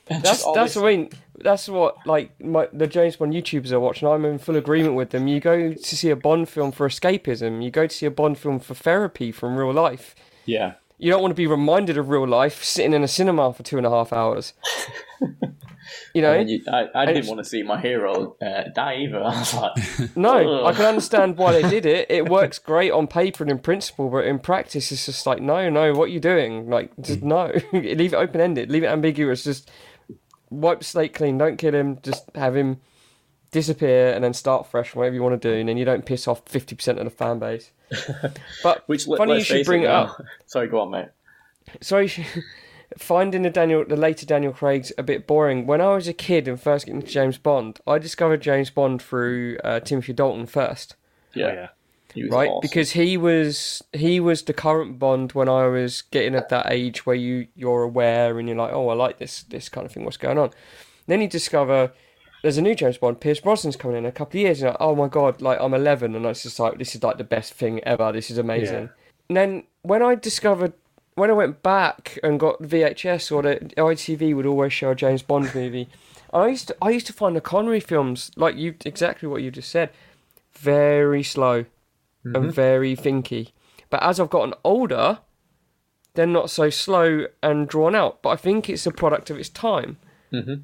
That's 0.08 0.43
that's 0.54 0.76
what 0.76 0.86
I 0.86 0.95
mean. 0.95 1.10
That's 1.39 1.68
what 1.68 2.06
like 2.06 2.39
my, 2.41 2.68
the 2.74 2.88
James 2.88 3.16
Bond 3.16 3.34
YouTubers 3.34 3.72
are 3.72 3.80
watching. 3.80 4.08
I'm 4.08 4.26
in 4.26 4.38
full 4.38 4.56
agreement 4.58 4.95
with 4.95 5.12
them. 5.12 5.28
You 5.28 5.39
go 5.39 5.74
to 5.74 5.95
see 5.95 6.10
a 6.10 6.16
Bond 6.16 6.49
film 6.49 6.72
for 6.72 6.88
escapism. 6.88 7.64
You 7.64 7.72
go 7.72 7.88
to 7.88 7.95
see 7.95 8.06
a 8.06 8.12
Bond 8.12 8.38
film 8.38 8.60
for 8.60 8.74
therapy 8.76 9.32
from 9.32 9.56
real 9.56 9.74
life. 9.74 10.16
yeah. 10.45 10.74
You 10.97 11.10
don't 11.10 11.24
want 11.24 11.32
to 11.32 11.36
be 11.36 11.47
reminded 11.47 11.97
of 11.97 12.10
real 12.10 12.28
life 12.28 12.64
sitting 12.64 12.93
in 12.93 13.04
a 13.04 13.08
cinema 13.08 13.52
for 13.54 13.64
two 13.64 13.78
and 13.78 13.88
a 13.88 13.89
half 13.89 14.14
hours. 14.14 14.54
you 16.14 16.22
know, 16.22 16.34
And 16.34 16.47
you, 16.47 16.62
I, 16.72 16.89
I 16.93 17.06
didn't 17.08 17.28
want 17.28 17.39
to 17.39 17.43
see 17.43 17.64
my 17.64 17.82
hero 17.82 18.36
uh, 18.41 18.70
die 18.74 18.97
either. 18.97 19.18
I 19.24 19.39
was 19.39 19.54
like, 19.54 20.16
no, 20.16 20.66
I 20.66 20.74
can 20.74 20.86
understand 20.86 21.38
why 21.38 21.54
they 21.54 21.68
did 21.68 21.88
it. 21.88 22.06
It 22.10 22.30
works 22.30 22.60
great 22.60 22.91
on 22.91 23.08
paper 23.08 23.43
and 23.43 23.49
in 23.49 23.58
principle, 23.58 24.10
but 24.10 24.26
in 24.26 24.38
practice, 24.39 24.91
it's 24.91 25.08
just 25.08 25.26
like, 25.26 25.41
no, 25.41 25.70
no, 25.70 25.93
what 25.93 26.06
are 26.06 26.12
you 26.12 26.20
doing? 26.20 26.70
Like, 26.70 26.91
just 27.02 27.24
no, 27.24 27.52
leave 27.74 28.14
it 28.14 28.18
open 28.18 28.39
ended, 28.39 28.70
leave 28.70 28.84
it 28.84 28.88
ambiguous. 28.88 29.43
Just 29.43 29.72
wipe 30.52 30.80
the 30.80 30.86
slate 30.86 31.14
clean. 31.16 31.38
Don't 31.39 31.58
kill 31.58 31.74
him. 31.74 31.97
Just 32.04 32.30
have 32.36 32.56
him 32.56 32.80
disappear 33.52 34.14
and 34.14 34.24
then 34.24 34.34
start 34.34 34.68
fresh, 34.68 34.93
whatever 34.95 35.16
you 35.16 35.24
want 35.24 35.41
to 35.41 35.52
do, 35.52 35.60
and 35.60 35.68
then 35.68 35.78
you 35.78 35.86
don't 35.86 36.06
piss 36.06 36.28
off 36.28 36.41
fifty 36.45 36.76
percent 36.76 36.99
of 36.99 37.06
the 37.06 37.10
fan 37.12 37.39
base. 37.39 37.72
But 38.64 38.84
which 38.88 39.08
let- 39.08 39.18
funny 39.18 39.39
you 39.39 39.43
should 39.43 39.66
bring 39.66 39.82
it 39.84 39.88
now- 39.88 40.04
up. 40.04 40.22
Sorry, 40.45 40.68
go 40.68 40.82
on, 40.82 40.91
mate. 40.91 41.10
Sorry, 41.82 42.12
finding 42.97 43.41
the 43.43 43.49
Daniel, 43.49 43.86
the 43.86 43.95
later 43.95 44.26
Daniel 44.26 44.54
Craig's 44.54 44.91
a 44.97 45.04
bit 45.04 45.28
boring. 45.28 45.66
When 45.68 45.82
I 45.82 45.93
was 45.95 46.08
a 46.08 46.14
kid 46.14 46.47
and 46.47 46.60
first 46.60 46.86
getting 46.86 47.02
into 47.02 47.12
James 47.12 47.38
Bond, 47.38 47.80
I 47.88 47.97
discovered 47.97 48.41
James 48.41 48.70
Bond 48.70 49.02
through 49.02 49.58
uh, 49.64 49.80
Timothy 49.82 50.14
Dalton 50.14 50.45
first. 50.45 50.95
Yeah, 51.34 51.45
Oh, 51.47 51.54
yeah. 51.54 51.68
Right? 52.16 52.49
awesome. 52.49 52.59
because 52.62 52.91
he 52.91 53.18
was 53.18 53.82
he 53.93 54.20
was 54.20 54.43
the 54.43 54.53
current 54.53 54.99
bond 54.99 55.32
when 55.34 55.47
i 55.49 55.68
was 55.68 56.01
getting 56.03 56.36
at 56.36 56.49
that 56.49 56.72
age 56.72 57.05
where 57.05 57.16
you 57.16 57.47
you're 57.55 57.84
aware 57.84 58.38
and 58.38 58.47
you're 58.47 58.57
like 58.57 58.74
oh 58.74 58.89
i 58.89 58.93
like 58.93 59.20
this 59.20 59.43
this 59.43 59.70
kind 59.70 59.86
of 59.86 59.91
thing 59.91 60.03
what's 60.03 60.18
going 60.18 60.38
on? 60.38 60.51
Then 61.07 61.22
you 61.22 61.28
discover 61.28 61.91
there's 62.41 62.57
a 62.57 62.62
new 62.62 62.76
james 62.76 62.97
bond 62.97 63.20
pierce 63.20 63.39
brosnan's 63.39 63.76
coming 63.76 63.97
in 63.97 64.05
a 64.05 64.12
couple 64.12 64.39
of 64.39 64.43
years 64.43 64.59
and 64.59 64.64
you're 64.64 64.72
like, 64.72 64.82
oh 64.82 64.95
my 64.95 65.07
god 65.07 65.41
like 65.41 65.59
i'm 65.62 65.74
11 65.74 66.16
and 66.16 66.26
it's 66.26 66.43
just 66.43 66.59
like 66.59 66.78
this 66.78 66.95
is 66.95 67.03
like 67.03 67.18
the 67.18 67.24
best 67.24 67.53
thing 67.53 67.84
ever. 67.84 68.12
This 68.12 68.30
is 68.32 68.38
amazing. 68.38 68.89
And 69.30 69.38
then 69.38 69.64
when 69.84 70.01
i 70.01 70.16
discovered 70.16 70.74
when 71.16 71.30
i 71.30 71.34
went 71.34 71.62
back 71.64 72.18
and 72.24 72.39
got 72.39 72.62
vhs 72.62 73.32
or 73.32 73.41
the 73.41 73.55
itv 73.78 74.36
would 74.36 74.45
always 74.45 74.74
show 74.74 74.91
a 74.91 74.95
james 74.95 75.22
bond 75.22 75.53
movie 75.53 75.89
i 76.34 76.47
used 76.47 76.68
to 76.70 76.76
i 76.82 76.89
used 76.89 77.07
to 77.07 77.14
find 77.14 77.36
the 77.36 77.41
connery 77.41 77.80
films 77.80 78.32
like 78.36 78.55
you 78.55 78.76
exactly 78.86 79.28
what 79.28 79.41
you 79.41 79.51
just 79.51 79.70
said 79.70 79.89
very 80.53 81.24
slow 81.24 81.66
mm-hmm. 82.26 82.36
and 82.36 82.53
very 82.53 82.95
thinky. 82.95 83.51
But 83.89 84.03
as 84.03 84.19
I've 84.19 84.30
gotten 84.30 84.53
older, 84.63 85.19
they're 86.13 86.26
not 86.26 86.49
so 86.49 86.69
slow 86.69 87.28
and 87.41 87.67
drawn 87.67 87.95
out. 87.95 88.22
But 88.22 88.30
I 88.30 88.36
think 88.36 88.69
it's 88.69 88.86
a 88.86 88.91
product 88.91 89.30
of 89.30 89.38
its 89.38 89.49
time 89.49 89.97
mm-hmm. 90.32 90.63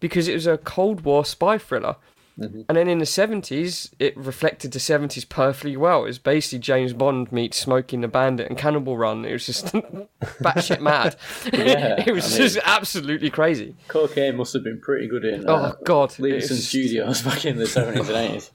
because 0.00 0.28
it 0.28 0.34
was 0.34 0.46
a 0.46 0.58
Cold 0.58 1.02
War 1.02 1.24
spy 1.24 1.58
thriller. 1.58 1.96
Mm-hmm. 2.38 2.62
And 2.68 2.76
then 2.76 2.88
in 2.88 2.98
the 2.98 3.04
70s, 3.04 3.92
it 4.00 4.16
reflected 4.16 4.72
the 4.72 4.80
70s 4.80 5.28
perfectly 5.28 5.76
well. 5.76 6.02
It 6.02 6.08
was 6.08 6.18
basically 6.18 6.58
James 6.58 6.92
Bond 6.92 7.30
meets 7.30 7.58
Smokey 7.58 7.96
and 7.96 8.02
the 8.02 8.08
Bandit 8.08 8.48
and 8.48 8.58
Cannonball 8.58 8.96
Run. 8.96 9.24
It 9.24 9.32
was 9.32 9.46
just 9.46 9.66
batshit 10.42 10.80
mad. 10.80 11.16
It 11.46 12.12
was 12.12 12.26
I 12.26 12.28
mean, 12.30 12.48
just 12.48 12.58
absolutely 12.64 13.30
crazy. 13.30 13.76
Cocaine 13.86 14.36
must 14.36 14.52
have 14.52 14.64
been 14.64 14.80
pretty 14.80 15.06
good 15.06 15.24
in 15.24 15.48
oh, 15.48 15.54
uh, 15.54 15.72
Oh, 15.74 15.82
God. 15.84 16.18
Leaving 16.18 16.40
some 16.40 16.56
studios 16.56 17.22
back 17.22 17.44
in 17.44 17.56
the 17.56 17.64
70s 17.64 17.98
and 18.00 18.08
80s. 18.08 18.50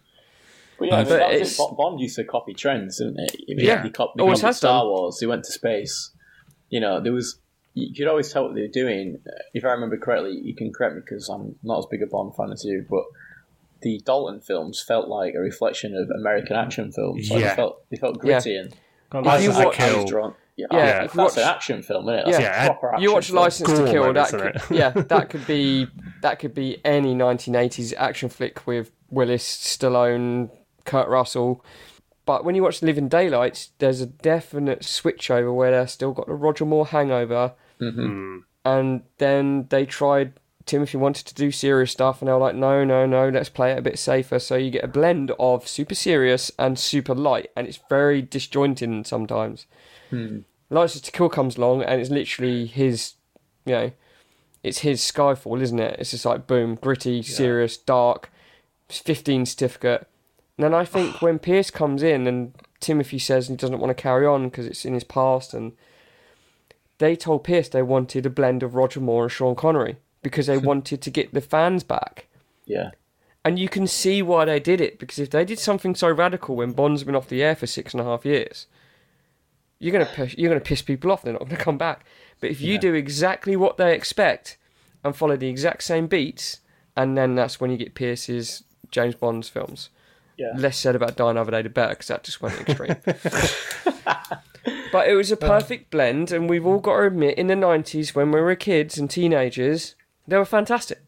Yeah, 0.82 1.00
um, 1.00 1.08
but 1.08 1.34
it's, 1.34 1.58
just, 1.58 1.78
Bond 1.78 2.00
used 2.00 2.16
to 2.16 2.24
copy 2.24 2.54
trends, 2.54 2.98
didn't 2.98 3.20
it? 3.20 3.36
I 3.50 3.54
mean, 3.56 3.66
yeah, 3.66 3.84
he 3.84 3.90
copied, 3.90 4.22
always 4.22 4.42
has 4.42 4.58
Star 4.58 4.82
done. 4.82 4.88
Wars. 4.88 5.20
He 5.20 5.26
went 5.26 5.44
to 5.46 5.52
space. 5.52 6.12
You 6.70 6.80
know, 6.80 7.02
there 7.02 7.14
was 7.14 7.40
you 7.74 7.94
could 7.94 8.08
always 8.08 8.32
tell 8.32 8.46
what 8.46 8.56
they 8.56 8.62
were 8.62 8.68
doing. 8.68 9.20
Uh, 9.28 9.42
if 9.54 9.66
I 9.66 9.70
remember 9.70 9.98
correctly, 9.98 10.40
you 10.44 10.56
can 10.56 10.72
correct 10.72 10.96
me 10.96 11.02
because 11.02 11.30
I'm 11.30 11.56
not 11.64 11.80
as 11.80 11.86
big 11.86 12.02
a 12.02 12.08
Bond 12.08 12.36
fan 12.36 12.52
as 12.52 12.64
you, 12.64 12.86
but 12.90 13.04
the 13.82 14.02
Dalton 14.06 14.42
films 14.42 14.82
felt 14.82 15.08
like 15.08 15.34
a 15.36 15.40
reflection 15.40 15.96
of 15.96 16.10
American 16.20 16.56
action 16.56 16.92
films. 16.92 17.30
Like 17.30 17.42
yeah. 17.42 17.50
they 17.50 17.56
felt 17.56 17.90
they 17.90 17.98
felt 17.98 18.20
gritty 18.20 18.52
yeah. 18.52 18.62
and. 18.62 18.76
God, 19.12 19.26
license 19.26 19.58
to 19.58 19.72
kill. 19.72 20.06
Drawn, 20.06 20.36
yeah, 20.60 20.68
yeah. 20.72 21.00
That's 21.02 21.16
watch, 21.16 21.38
an 21.38 21.44
action 21.44 21.82
film, 21.82 22.10
isn't 22.10 22.20
it? 22.20 22.26
That's 22.26 22.40
yeah, 22.40 23.00
you 23.00 23.14
watch 23.14 23.32
License 23.32 23.70
to 23.70 23.86
Kill. 23.86 24.12
That 24.14 24.30
could, 24.30 24.62
yeah, 24.78 24.90
that 24.90 25.30
could 25.30 25.48
be 25.48 25.88
that 26.22 26.40
could 26.40 26.54
be 26.54 26.82
any 26.84 27.16
1980s 27.16 27.94
action 27.98 28.28
flick 28.28 28.68
with 28.68 28.92
Willis, 29.10 29.44
Stallone, 29.46 30.50
Kurt 30.90 31.08
Russell. 31.08 31.64
But 32.26 32.44
when 32.44 32.56
you 32.56 32.64
watch 32.64 32.82
Living 32.82 33.08
Daylights, 33.08 33.72
there's 33.80 34.02
a 34.02 34.06
definite 34.06 34.84
switch 34.84 35.32
over 35.32 35.54
where 35.54 35.72
they've 35.72 35.90
still 35.90 36.12
got 36.12 36.28
the 36.28 36.34
Roger 36.34 36.66
Moore 36.66 36.88
hangover, 36.88 37.54
mm-hmm. 37.80 38.06
hmm. 38.06 38.38
and 38.66 39.04
then 39.18 39.68
they 39.70 39.86
tried. 39.86 40.34
Timothy 40.66 40.98
wanted 40.98 41.26
to 41.26 41.34
do 41.34 41.50
serious 41.50 41.92
stuff, 41.92 42.22
and 42.22 42.28
they 42.28 42.34
were 42.34 42.40
like, 42.40 42.56
"No, 42.56 42.84
no, 42.84 43.08
no, 43.08 43.30
let's 43.30 43.50
play 43.50 43.72
it 43.72 43.80
a 43.80 43.82
bit 43.82 43.98
safer." 43.98 44.38
So 44.38 44.56
you 44.56 44.70
get 44.70 44.84
a 44.84 44.88
blend 44.88 45.32
of 45.40 45.68
super 45.68 45.96
serious 45.96 46.52
and 46.60 46.78
super 46.78 47.16
light, 47.16 47.50
and 47.56 47.68
it's 47.68 47.80
very 47.90 48.22
disjointing 48.22 49.04
sometimes. 49.06 49.66
License 50.70 51.02
to 51.06 51.12
Kill 51.12 51.30
comes 51.30 51.58
along, 51.58 51.82
and 51.82 52.00
it's 52.00 52.12
literally 52.12 52.68
his, 52.68 53.14
you 53.66 53.74
know, 53.74 53.92
it's 54.62 54.80
his 54.80 55.02
Skyfall, 55.02 55.62
isn't 55.62 55.80
it? 55.80 56.00
It's 56.00 56.12
just 56.12 56.26
like 56.26 56.46
boom, 56.46 56.76
gritty, 56.76 57.24
serious, 57.24 57.76
dark, 57.76 58.32
15 58.90 59.48
certificate. 59.48 60.08
And 60.60 60.66
then 60.66 60.74
I 60.74 60.84
think 60.84 61.22
when 61.22 61.40
Pierce 61.40 61.72
comes 61.72 62.04
in 62.04 62.28
and 62.28 62.54
Timothy 62.82 63.18
says 63.18 63.48
he 63.48 63.56
doesn't 63.56 63.80
want 63.80 63.92
to 63.96 64.04
carry 64.04 64.26
on 64.26 64.50
because 64.50 64.66
it's 64.66 64.84
in 64.84 64.94
his 64.94 65.06
past, 65.06 65.54
and 65.54 65.72
they 66.98 67.16
told 67.16 67.46
Pierce 67.46 67.70
they 67.70 67.82
wanted 67.82 68.26
a 68.26 68.30
blend 68.30 68.62
of 68.62 68.76
Roger 68.76 69.00
Moore 69.00 69.24
and 69.24 69.32
Sean 69.32 69.56
Connery 69.56 69.96
because 70.22 70.48
they 70.48 70.58
wanted 70.72 71.02
to 71.02 71.10
get 71.10 71.34
the 71.34 71.40
fans 71.40 71.86
back. 71.86 72.28
Yeah. 72.66 72.92
And 73.46 73.58
you 73.58 73.70
can 73.70 73.88
see 73.88 74.22
why 74.22 74.44
they 74.44 74.60
did 74.60 74.82
it 74.82 75.00
because 75.00 75.18
if 75.18 75.30
they 75.30 75.46
did 75.46 75.60
something 75.60 75.96
so 75.96 76.12
radical 76.12 76.58
when 76.58 76.74
Bond's 76.74 77.06
been 77.06 77.16
off 77.16 77.30
the 77.30 77.42
air 77.42 77.56
for 77.56 77.66
six 77.66 77.94
and 77.94 78.02
a 78.02 78.04
half 78.04 78.26
years, 78.26 78.68
you're 79.80 79.94
gonna 79.94 80.12
piss, 80.14 80.36
you're 80.38 80.50
gonna 80.50 80.60
piss 80.60 80.82
people 80.82 81.10
off. 81.10 81.22
They're 81.22 81.32
not 81.32 81.46
gonna 81.46 81.56
come 81.56 81.78
back. 81.78 82.04
But 82.42 82.50
if 82.50 82.60
you 82.60 82.78
do 82.78 82.94
exactly 82.94 83.56
what 83.56 83.78
they 83.78 83.96
expect 83.96 84.58
and 85.06 85.16
follow 85.16 85.38
the 85.38 85.48
exact 85.48 85.84
same 85.84 86.08
beats, 86.08 86.60
and 86.98 87.18
then 87.18 87.36
that's 87.36 87.62
when 87.62 87.72
you 87.72 87.78
get 87.78 87.96
Pierce's 87.96 88.66
James 88.92 89.16
Bond's 89.16 89.48
films. 89.48 89.90
Yeah. 90.40 90.54
Less 90.56 90.78
said 90.78 90.96
about 90.96 91.18
Die 91.18 91.30
Another 91.30 91.52
Day, 91.52 91.62
the 91.62 91.70
better, 91.70 91.90
because 91.90 92.08
that 92.08 92.24
just 92.24 92.42
went 92.42 92.60
extreme. 92.62 92.96
but 94.92 95.08
it 95.08 95.14
was 95.16 95.32
a 95.32 95.36
uh. 95.36 95.48
perfect 95.48 95.92
blend, 95.92 96.32
and 96.32 96.50
we've 96.50 96.66
all 96.66 96.80
got 96.80 96.98
to 96.98 97.04
admit, 97.08 97.38
in 97.38 97.48
the 97.48 97.56
'90s 97.56 98.16
when 98.16 98.32
we 98.32 98.40
were 98.40 98.56
kids 98.56 98.98
and 98.98 99.10
teenagers, 99.10 99.96
they 100.28 100.38
were 100.38 100.46
fantastic 100.46 101.02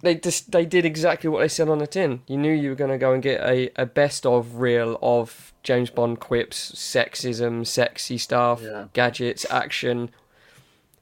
they 0.00 0.14
just 0.14 0.52
they 0.52 0.64
did 0.64 0.84
exactly 0.84 1.28
what 1.28 1.40
they 1.40 1.48
said 1.48 1.68
on 1.68 1.78
the 1.78 1.86
tin. 1.86 2.22
You 2.26 2.36
knew 2.36 2.52
you 2.52 2.70
were 2.70 2.76
going 2.76 2.90
to 2.90 2.98
go 2.98 3.12
and 3.12 3.22
get 3.22 3.40
a, 3.40 3.70
a 3.76 3.86
best 3.86 4.24
of 4.24 4.56
reel 4.56 4.98
of 5.02 5.52
James 5.62 5.90
Bond 5.90 6.20
quips, 6.20 6.72
sexism, 6.72 7.66
sexy 7.66 8.18
stuff, 8.18 8.62
Yeah. 8.62 8.86
gadgets, 8.92 9.44
action. 9.50 10.10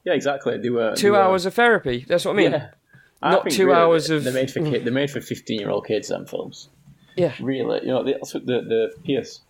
Yeah, 0.03 0.13
exactly. 0.13 0.57
They 0.57 0.69
were 0.69 0.95
Two 0.95 1.07
they 1.07 1.11
were- 1.11 1.17
hours 1.17 1.45
of 1.45 1.53
therapy. 1.53 2.05
That's 2.07 2.25
what 2.25 2.31
I 2.31 2.35
mean. 2.35 2.51
Yeah. 2.53 2.69
I 3.21 3.31
Not 3.31 3.49
two 3.49 3.67
really 3.67 3.77
hours 3.77 4.09
of- 4.09 4.23
They're 4.23 4.33
made 4.33 4.51
for 4.51 4.61
kid. 4.61 4.85
They're 4.85 4.93
made 4.93 5.11
for 5.11 5.21
fifteen-year-old 5.21 5.85
kids. 5.85 6.07
Them 6.07 6.25
films. 6.25 6.69
Yeah. 7.17 7.33
Really, 7.41 7.81
you 7.81 7.87
know, 7.87 8.03
the 8.03 8.15
also 8.17 8.39
the 8.39 8.61
the 8.61 8.93
Pierce. 9.03 9.41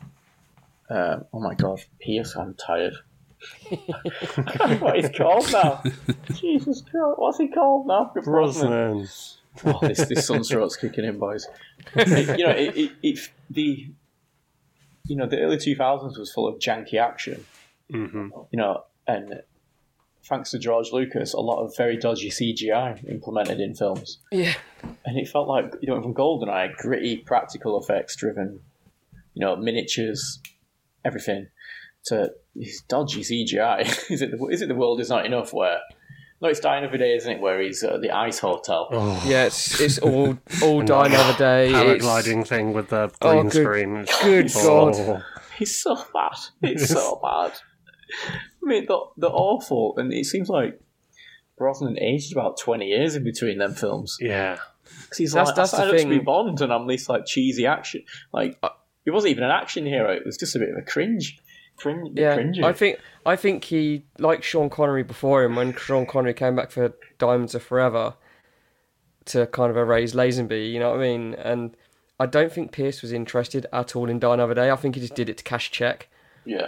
Uh, 0.89 1.19
oh 1.34 1.39
my 1.39 1.53
god, 1.53 1.81
Pierce! 1.99 2.35
I'm 2.35 2.53
tired. 2.53 2.94
I 3.72 3.76
can't 3.76 4.60
remember 4.60 4.85
what 4.85 4.95
he's 4.95 5.10
called 5.10 5.52
now. 5.52 5.84
Jesus 6.34 6.81
Christ, 6.81 7.18
what's 7.18 7.38
he 7.38 7.49
called 7.49 7.88
now? 7.88 8.11
Brosnan. 8.14 8.69
Brosnan. 8.72 9.07
Oh, 9.65 9.80
this 9.88 10.06
this 10.07 10.27
sunstroke's 10.27 10.76
kicking 10.77 11.03
in, 11.06 11.19
boys. 11.19 11.48
It- 11.95 12.39
you 12.39 12.45
know, 12.45 12.52
it, 12.52 12.77
it, 12.77 12.91
it 13.03 13.19
the 13.49 13.88
you 15.06 15.15
know 15.15 15.27
the 15.27 15.39
early 15.41 15.57
two 15.57 15.76
thousands 15.76 16.18
was 16.18 16.31
full 16.31 16.48
of 16.48 16.60
janky 16.60 16.95
action. 16.95 17.45
Mm-hmm. 17.91 18.30
You 18.52 18.57
know, 18.57 18.84
and 19.07 19.41
thanks 20.28 20.52
to 20.52 20.60
George 20.60 20.91
Lucas, 20.91 21.34
a 21.34 21.40
lot 21.40 21.64
of 21.64 21.76
very 21.78 21.98
dodgy 21.98 22.30
CGI 22.30 23.10
implemented 23.10 23.60
in 23.60 23.74
films, 23.76 24.20
Yeah. 24.32 24.54
and 25.06 25.18
it 25.18 25.28
felt 25.28 25.48
like 25.48 25.74
you 25.82 25.88
know 25.94 26.02
from 26.02 26.14
Goldeneye, 26.14 26.76
gritty 26.76 27.18
practical 27.18 27.80
effects 27.80 28.16
driven, 28.16 28.60
you 29.34 29.45
know, 29.45 29.56
miniatures, 29.56 30.40
everything, 31.06 31.48
to 32.06 32.32
dodgy 32.88 33.22
CGI. 33.22 33.82
is 34.12 34.22
it 34.22 34.32
the, 34.32 34.45
is 34.48 34.62
it 34.62 34.68
the 34.68 34.76
world 34.76 34.99
is 34.99 35.10
not 35.10 35.26
enough? 35.26 35.54
Where 35.54 35.80
no, 36.40 36.49
it's 36.49 36.60
Die 36.60 36.78
Another 36.78 36.98
Day, 36.98 37.16
isn't 37.16 37.32
it? 37.32 37.40
Where 37.41 37.60
he's 37.60 37.84
at 37.84 37.99
the 38.02 38.12
ice 38.12 38.38
hotel. 38.40 38.90
Oh, 38.91 39.24
Yeah, 39.26 39.45
it's 39.45 39.80
it's 39.82 39.98
all 39.99 40.38
all 40.62 40.82
die 40.95 41.08
another 41.08 41.38
day. 41.38 41.70
It's- 41.70 41.84
paragliding 42.04 42.45
thing 42.48 42.74
with 42.74 42.90
the 42.90 43.12
Oh, 43.22 43.32
green 43.32 43.49
good- 43.49 43.64
screen. 43.64 44.06
good 44.24 44.52
Oh. 44.56 44.91
God. 44.94 45.24
It's 45.60 45.82
so 45.82 45.95
bad. 46.14 46.38
It's 46.62 46.90
so 46.90 47.20
bad. 47.24 47.54
I 48.68 48.69
mean, 48.69 48.85
they're, 48.88 48.98
they're 49.18 49.30
awful, 49.31 49.95
and 49.98 50.11
it 50.14 50.26
seems 50.26 50.49
like 50.49 50.80
Brosnan 51.57 51.98
aged 51.99 52.34
about 52.34 52.57
twenty 52.60 52.88
years 52.88 53.15
in 53.15 53.23
between 53.23 53.57
them 53.57 53.73
films. 53.73 54.18
Yeah. 54.19 54.57
'Cause 55.10 55.18
he's 55.18 55.34
That's- 55.34 55.48
like, 55.48 55.56
that's 55.56 55.73
I 55.73 55.85
the 55.85 55.91
up 55.95 56.02
to 56.02 56.07
be. 56.10 56.19
Bond, 56.19 56.61
and 56.61 56.72
I'm 56.72 56.88
this 56.88 57.10
like 57.10 57.26
cheesy 57.26 57.65
action. 57.65 58.03
Like 58.31 58.57
it 59.06 59.11
wasn't 59.11 59.31
even 59.31 59.44
an 59.44 59.52
action 59.52 59.85
hero; 59.85 60.11
it 60.14 60.26
was 60.26 60.38
just 60.38 60.56
a 60.56 60.60
bit 60.60 60.69
of 60.69 60.77
a 60.77 60.81
cringe, 60.81 61.39
cringe, 61.77 62.18
Yeah, 62.18 62.38
cringy. 62.38 62.64
I 62.64 62.72
think 62.73 62.99
I 63.26 63.35
think 63.35 63.65
he 63.65 64.06
like 64.18 64.44
Sean 64.44 64.69
Connery 64.69 65.03
before 65.03 65.44
him 65.44 65.56
when 65.56 65.73
Sean 65.76 66.06
Connery 66.06 66.34
came 66.34 66.56
back 66.56 66.72
for 66.72 66.94
Diamonds 67.18 67.53
Are 67.56 67.60
Forever 67.60 68.15
to 69.26 69.45
kind 69.48 69.69
of 69.69 69.76
erase 69.77 70.14
Lazenby, 70.14 70.72
you 70.72 70.80
know 70.80 70.91
what 70.91 70.99
I 70.99 71.03
mean? 71.03 71.34
And 71.35 71.76
I 72.18 72.26
don't 72.27 72.52
think 72.52 72.72
Pierce 72.72 73.02
was 73.02 73.11
interested 73.11 73.65
at 73.73 73.94
all 73.94 74.10
in 74.10 74.19
Die 74.19 74.34
Another 74.34 74.53
Day. 74.53 74.72
I 74.72 74.76
think 74.77 74.95
he 74.95 75.02
just 75.02 75.15
did 75.15 75.27
it 75.27 75.38
to 75.39 75.44
cash 75.44 75.69
check 75.69 76.07
yeah, 76.45 76.68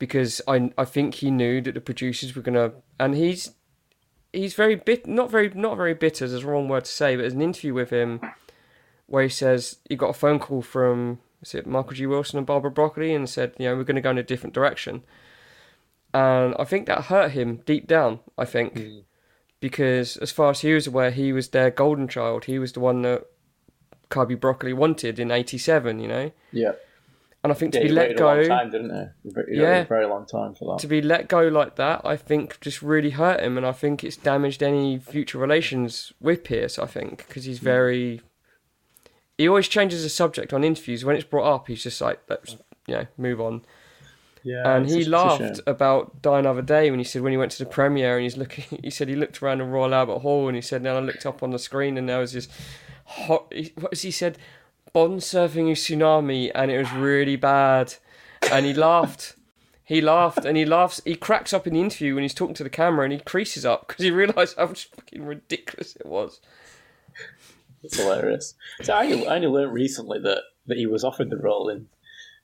because 0.00 0.40
I 0.48 0.72
I 0.76 0.84
think 0.84 1.16
he 1.16 1.30
knew 1.30 1.60
that 1.60 1.74
the 1.74 1.80
producers 1.80 2.34
were 2.34 2.42
gonna 2.42 2.72
and 2.98 3.14
he's 3.14 3.52
he's 4.32 4.54
very 4.54 4.74
bit 4.74 5.06
not 5.06 5.30
very 5.30 5.50
not 5.50 5.76
very 5.76 5.94
bitter 5.94 6.24
is 6.24 6.32
the 6.32 6.44
wrong 6.44 6.66
word 6.66 6.86
to 6.86 6.90
say, 6.90 7.14
but 7.14 7.22
there's 7.22 7.34
an 7.34 7.42
interview 7.42 7.74
with 7.74 7.90
him 7.90 8.20
where 9.06 9.22
he 9.22 9.28
says 9.28 9.76
he 9.88 9.94
got 9.94 10.10
a 10.10 10.14
phone 10.14 10.40
call 10.40 10.62
from 10.62 11.20
is 11.42 11.54
it 11.54 11.66
Michael 11.66 11.92
G. 11.92 12.06
Wilson 12.06 12.38
and 12.38 12.46
Barbara 12.46 12.70
Broccoli 12.70 13.14
and 13.14 13.28
said, 13.28 13.54
you 13.58 13.66
know, 13.66 13.76
we're 13.76 13.84
gonna 13.84 14.00
go 14.00 14.10
in 14.10 14.18
a 14.18 14.24
different 14.24 14.54
direction. 14.54 15.04
And 16.12 16.56
I 16.58 16.64
think 16.64 16.86
that 16.86 17.04
hurt 17.04 17.32
him 17.32 17.60
deep 17.66 17.86
down, 17.86 18.18
I 18.36 18.44
think. 18.44 18.76
Hmm. 18.76 18.98
Because 19.60 20.16
as 20.16 20.32
far 20.32 20.50
as 20.50 20.60
he 20.62 20.72
was 20.72 20.86
aware, 20.86 21.10
he 21.10 21.34
was 21.34 21.48
their 21.48 21.70
golden 21.70 22.08
child. 22.08 22.46
He 22.46 22.58
was 22.58 22.72
the 22.72 22.80
one 22.80 23.02
that 23.02 23.26
Cubby 24.08 24.34
Broccoli 24.34 24.72
wanted 24.72 25.18
in 25.18 25.30
eighty 25.30 25.58
seven, 25.58 26.00
you 26.00 26.08
know? 26.08 26.32
yeah. 26.50 26.72
And 27.42 27.50
I 27.50 27.54
think 27.54 27.74
yeah 27.74 27.80
to 27.80 27.86
be 27.88 27.92
let 27.92 28.16
go 28.16 28.26
a 28.26 28.36
long 28.36 28.48
time, 28.48 28.70
didn't 28.70 28.90
he? 28.90 29.30
Very- 29.30 29.58
Yeah. 29.58 29.84
very 29.84 30.06
long 30.06 30.26
time 30.26 30.54
for 30.54 30.72
that. 30.72 30.80
to 30.80 30.86
be 30.86 31.00
let 31.00 31.26
go 31.26 31.48
like 31.48 31.76
that, 31.76 32.02
I 32.04 32.16
think 32.16 32.60
just 32.60 32.82
really 32.82 33.10
hurt 33.10 33.40
him, 33.40 33.56
and 33.56 33.66
I 33.66 33.72
think 33.72 34.04
it's 34.04 34.16
damaged 34.16 34.62
any 34.62 34.98
future 34.98 35.38
relations 35.38 36.12
with 36.20 36.44
Pierce. 36.44 36.78
I 36.78 36.86
think 36.86 37.26
because 37.26 37.44
he's 37.44 37.60
hmm. 37.60 37.64
very, 37.64 38.20
he 39.38 39.48
always 39.48 39.68
changes 39.68 40.02
the 40.02 40.10
subject 40.10 40.52
on 40.52 40.64
interviews. 40.64 41.04
When 41.04 41.16
it's 41.16 41.24
brought 41.24 41.50
up, 41.54 41.68
he's 41.68 41.82
just 41.82 42.00
like, 42.00 42.20
let's 42.28 42.56
you 42.86 42.94
know 42.94 43.06
move 43.16 43.40
on. 43.40 43.62
Yeah, 44.42 44.76
And 44.76 44.86
he 44.86 44.94
a- 44.94 44.98
it's 44.98 45.06
a 45.06 45.10
shame. 45.10 45.12
laughed 45.12 45.60
about 45.66 46.22
Die 46.22 46.38
Another 46.38 46.62
Day 46.62 46.90
when 46.90 47.00
he 47.00 47.04
said 47.04 47.22
when 47.22 47.32
he 47.32 47.38
went 47.38 47.52
to 47.52 47.58
the 47.58 47.70
premiere 47.70 48.16
and 48.16 48.24
he's 48.24 48.36
looking. 48.36 48.64
He 48.82 48.90
said 48.90 49.08
he 49.08 49.16
looked 49.16 49.42
around 49.42 49.58
the 49.58 49.64
Royal 49.64 49.94
Albert 49.94 50.20
Hall 50.20 50.46
and 50.48 50.56
he 50.56 50.62
said 50.62 50.82
then 50.82 50.96
I 50.96 51.00
looked 51.00 51.26
up 51.26 51.42
on 51.42 51.50
the 51.50 51.58
screen 51.58 51.96
and 51.96 52.08
there 52.08 52.18
was 52.18 52.32
this 52.32 52.48
hot. 53.04 53.52
What 53.76 53.96
he 53.96 54.10
said? 54.10 54.38
Bond 54.92 55.20
surfing 55.20 55.68
a 55.68 55.74
tsunami 55.74 56.50
and 56.54 56.70
it 56.70 56.78
was 56.78 56.92
really 56.92 57.36
bad, 57.36 57.94
and 58.50 58.66
he 58.66 58.74
laughed. 58.74 59.36
He 59.84 60.00
laughed 60.00 60.44
and 60.44 60.56
he 60.56 60.64
laughs. 60.64 61.00
He 61.04 61.16
cracks 61.16 61.52
up 61.52 61.66
in 61.66 61.74
the 61.74 61.80
interview 61.80 62.14
when 62.14 62.22
he's 62.22 62.34
talking 62.34 62.54
to 62.54 62.62
the 62.62 62.70
camera 62.70 63.04
and 63.04 63.12
he 63.12 63.18
creases 63.18 63.64
up 63.66 63.88
because 63.88 64.04
he 64.04 64.10
realised 64.12 64.56
how 64.56 64.68
fucking 64.68 65.24
ridiculous 65.24 65.96
it 65.96 66.06
was. 66.06 66.40
It's 67.82 67.96
hilarious. 67.98 68.54
So 68.82 68.92
I 68.94 69.04
only, 69.10 69.26
I 69.26 69.36
only 69.36 69.48
learned 69.48 69.72
recently 69.72 70.20
that, 70.20 70.42
that 70.66 70.76
he 70.78 70.86
was 70.86 71.02
offered 71.02 71.30
the 71.30 71.38
role 71.38 71.68
in 71.68 71.86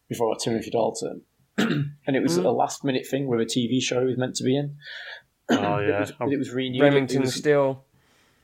before 0.08 0.34
Timothy 0.36 0.70
Dalton, 0.70 1.22
and 1.58 2.16
it 2.16 2.22
was 2.22 2.38
Mm. 2.38 2.46
a 2.46 2.50
last 2.50 2.84
minute 2.84 3.06
thing 3.06 3.26
with 3.28 3.40
a 3.40 3.44
TV 3.44 3.80
show 3.82 4.00
he 4.00 4.06
was 4.06 4.16
meant 4.18 4.34
to 4.36 4.44
be 4.44 4.56
in. 4.56 4.76
Oh, 5.50 5.76
It 5.78 5.88
yeah. 5.88 6.00
was, 6.00 6.12
but 6.18 6.32
it 6.32 6.38
was 6.38 6.50
renewed. 6.50 6.80
It 6.80 6.84
Remington 6.84 7.22
was- 7.22 7.34
Steele. 7.34 7.84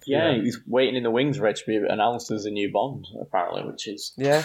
Yeah, 0.07 0.31
Yeah. 0.31 0.35
he 0.37 0.41
was 0.43 0.59
waiting 0.67 0.97
in 0.97 1.03
the 1.03 1.11
wings 1.11 1.37
for 1.39 1.47
it 1.47 1.57
to 1.57 1.67
be 1.67 1.77
announced 1.77 2.31
as 2.31 2.45
a 2.47 2.51
new 2.51 2.71
Bond, 2.71 3.07
apparently, 3.21 3.65
which 3.65 3.87
is 3.89 4.13
Yeah, 4.17 4.45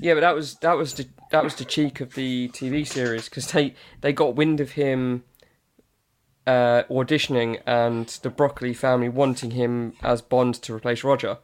yeah, 0.00 0.14
but 0.14 0.20
that 0.20 0.34
was 0.34 0.54
that 0.56 0.74
was 0.76 0.94
the 0.94 1.06
that 1.30 1.44
was 1.44 1.54
the 1.54 1.64
cheek 1.64 2.00
of 2.00 2.14
the 2.14 2.48
TV 2.48 2.86
series 2.86 3.28
because 3.28 3.50
they 3.52 3.74
they 4.00 4.12
got 4.12 4.34
wind 4.36 4.60
of 4.60 4.72
him 4.72 5.24
uh, 6.46 6.82
auditioning 6.90 7.60
and 7.66 8.08
the 8.22 8.30
Broccoli 8.30 8.74
family 8.74 9.08
wanting 9.08 9.52
him 9.52 9.94
as 10.02 10.20
Bond 10.20 10.54
to 10.62 10.74
replace 10.74 11.02
Roger. 11.04 11.38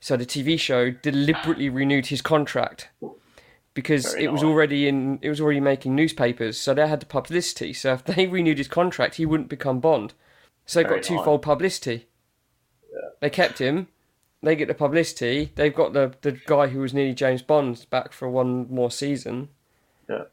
So 0.00 0.16
the 0.16 0.26
TV 0.26 0.58
show 0.58 0.90
deliberately 0.90 1.68
renewed 1.68 2.06
his 2.06 2.20
contract 2.22 2.88
because 3.72 4.12
Very 4.12 4.24
it 4.24 4.32
was 4.32 4.42
nice. 4.42 4.48
already 4.48 4.86
in 4.88 5.18
it 5.22 5.28
was 5.28 5.40
already 5.40 5.60
making 5.60 5.94
newspapers, 5.94 6.58
so 6.58 6.74
they 6.74 6.86
had 6.86 7.00
the 7.00 7.06
publicity. 7.06 7.72
So 7.72 7.94
if 7.94 8.04
they 8.04 8.26
renewed 8.38 8.58
his 8.58 8.68
contract, 8.68 9.16
he 9.16 9.26
wouldn't 9.26 9.48
become 9.48 9.80
Bond. 9.80 10.14
So 10.66 10.78
they 10.80 10.88
Very 10.88 11.00
got 11.00 11.04
twofold 11.06 11.42
publicity. 11.42 12.06
They 13.20 13.30
kept 13.30 13.58
him. 13.60 13.88
They 14.42 14.56
get 14.56 14.68
the 14.68 14.74
publicity. 14.74 15.52
They've 15.54 15.74
got 15.74 15.92
the 15.94 16.14
the 16.20 16.32
guy 16.32 16.66
who 16.68 16.80
was 16.80 16.92
nearly 16.92 17.14
James 17.14 17.42
Bond 17.42 17.86
back 17.90 18.12
for 18.12 18.28
one 18.28 18.66
more 18.70 18.90
season. 18.90 19.48
Yeah. 20.08 20.24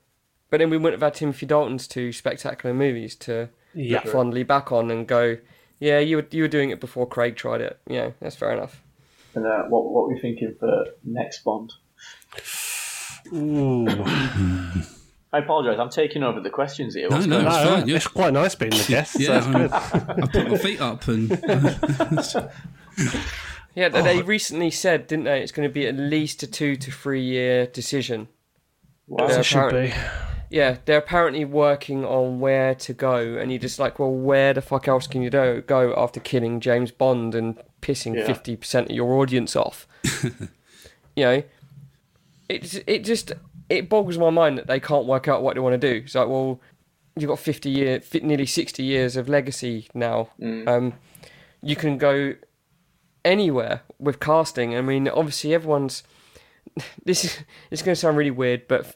But 0.49 0.59
then 0.59 0.69
we 0.69 0.77
wouldn't 0.77 1.01
have 1.01 1.07
had 1.13 1.17
Timothy 1.17 1.45
Dalton's 1.45 1.87
two 1.87 2.11
spectacular 2.11 2.73
movies 2.75 3.15
to 3.17 3.49
Yeah. 3.73 3.99
look 4.03 4.07
fondly 4.11 4.43
back 4.43 4.71
on 4.71 4.91
and 4.91 5.07
go, 5.07 5.37
yeah, 5.79 5.99
you 5.99 6.17
were 6.17 6.27
you 6.29 6.43
were 6.43 6.49
doing 6.49 6.71
it 6.71 6.81
before 6.81 7.07
Craig 7.07 7.35
tried 7.37 7.61
it. 7.61 7.79
Yeah, 7.87 8.11
that's 8.19 8.35
fair 8.35 8.51
enough. 8.51 8.81
And 9.33 9.45
uh, 9.45 9.63
what 9.69 9.85
what 9.91 10.07
were 10.07 10.13
you 10.15 10.21
thinking 10.21 10.55
for 10.59 10.85
next 11.05 11.43
Bond? 11.45 11.71
Ooh. 13.33 13.87
I 15.33 15.39
apologise. 15.39 15.79
I'm 15.79 15.89
taking 15.89 16.23
over 16.23 16.39
the 16.41 16.49
questions 16.49 16.93
here. 16.93 17.09
No, 17.09 17.15
What's 17.15 17.27
no, 17.27 17.41
going 17.41 17.47
it's 17.47 17.55
fine. 17.69 17.87
Yeah, 17.87 17.95
It's 17.95 18.07
quite 18.07 18.33
nice 18.33 18.53
being 18.55 18.71
the 18.71 18.85
guest. 18.87 19.17
yeah. 19.19 19.39
so 19.41 19.49
I'm- 19.51 20.23
I 20.23 20.27
put 20.27 20.49
my 20.49 20.57
feet 20.57 20.81
up 20.81 21.07
and 21.07 21.31
Yeah, 23.73 23.87
they 23.87 24.01
they 24.01 24.21
recently 24.21 24.69
said, 24.69 25.07
didn't 25.07 25.25
they? 25.25 25.41
It's 25.41 25.53
going 25.53 25.67
to 25.67 25.73
be 25.73 25.87
at 25.87 25.95
least 25.95 26.43
a 26.43 26.47
two 26.47 26.75
to 26.75 26.91
three 26.91 27.21
year 27.23 27.67
decision. 27.67 28.27
Wow. 29.07 29.25
As 29.27 29.31
Yeah, 29.31 29.39
it 29.39 29.43
should 29.43 29.71
be. 29.71 29.93
yeah, 30.49 30.77
they're 30.83 30.97
apparently 30.97 31.45
working 31.45 32.03
on 32.03 32.41
where 32.41 32.75
to 32.75 32.91
go, 32.93 33.15
and 33.37 33.49
you're 33.51 33.59
just 33.61 33.79
like, 33.79 33.97
well, 33.99 34.11
where 34.11 34.53
the 34.53 34.61
fuck 34.61 34.89
else 34.89 35.07
can 35.07 35.21
you 35.21 35.29
do, 35.29 35.63
go 35.65 35.93
after 35.95 36.19
killing 36.19 36.59
James 36.59 36.91
Bond 36.91 37.33
and 37.33 37.57
pissing 37.81 38.15
Yeah. 38.17 38.25
fifty 38.27 38.57
percent 38.57 38.89
of 38.89 38.95
your 38.95 39.13
audience 39.13 39.55
off? 39.55 39.87
you 41.15 41.23
know, 41.23 41.43
it 42.49 42.83
it 42.87 43.05
just 43.05 43.31
it 43.71 43.89
boggles 43.89 44.17
my 44.17 44.29
mind 44.29 44.57
that 44.57 44.67
they 44.67 44.79
can't 44.79 45.05
work 45.05 45.27
out 45.27 45.41
what 45.41 45.55
they 45.55 45.61
want 45.61 45.79
to 45.79 45.93
do. 45.93 46.01
It's 46.03 46.15
like, 46.15 46.27
well, 46.27 46.59
you've 47.15 47.29
got 47.29 47.39
fifty 47.39 47.69
year, 47.69 48.01
nearly 48.21 48.45
sixty 48.45 48.83
years 48.83 49.15
of 49.15 49.29
legacy 49.29 49.87
now. 49.93 50.29
Um, 50.67 50.93
you 51.61 51.75
can 51.75 51.97
go 51.97 52.35
anywhere 53.23 53.81
with 53.97 54.19
casting. 54.19 54.75
I 54.75 54.81
mean, 54.81 55.07
obviously, 55.07 55.53
everyone's. 55.53 56.03
This 57.03 57.25
is 57.25 57.39
it's 57.69 57.81
going 57.81 57.95
to 57.95 57.99
sound 57.99 58.17
really 58.17 58.31
weird, 58.31 58.67
but 58.67 58.95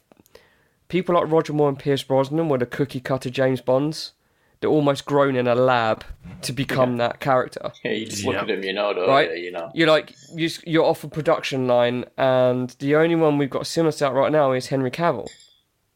people 0.88 1.14
like 1.14 1.30
Roger 1.30 1.52
Moore 1.52 1.68
and 1.68 1.78
Pierce 1.78 2.02
Brosnan 2.02 2.48
were 2.48 2.58
the 2.58 2.64
cookie 2.64 3.00
cutter 3.00 3.28
James 3.28 3.60
Bonds. 3.60 4.12
They're 4.60 4.70
almost 4.70 5.04
grown 5.04 5.36
in 5.36 5.46
a 5.46 5.54
lab 5.54 6.02
to 6.42 6.52
become 6.52 6.96
that 6.96 7.20
character, 7.20 7.72
Yeah, 7.84 7.92
you 7.92 8.06
just 8.06 8.24
look 8.24 8.34
Yeah. 8.34 8.42
at 8.42 8.50
him, 8.50 8.64
you 8.64 8.72
know, 8.72 8.92
don't 8.94 9.08
right? 9.08 9.30
you? 9.36 9.44
You 9.44 9.50
know. 9.52 9.70
You're 9.74 9.88
like 9.88 10.14
you, 10.34 10.48
you're 10.66 10.84
off 10.84 11.04
a 11.04 11.08
production 11.08 11.66
line, 11.66 12.04
and 12.16 12.70
the 12.78 12.96
only 12.96 13.16
one 13.16 13.36
we've 13.38 13.50
got 13.50 13.66
similar 13.66 13.92
to 13.92 13.98
that 14.00 14.12
right 14.14 14.32
now 14.32 14.52
is 14.52 14.68
Henry 14.68 14.90
Cavill, 14.90 15.28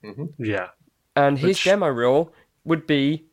mm-hmm. 0.05 0.25
Yeah. 0.45 0.69
and 1.17 1.39
his 1.39 1.49
Which- 1.49 1.65
demo 1.65 1.89
reel 1.89 2.33
would 2.65 2.87
be 2.87 3.25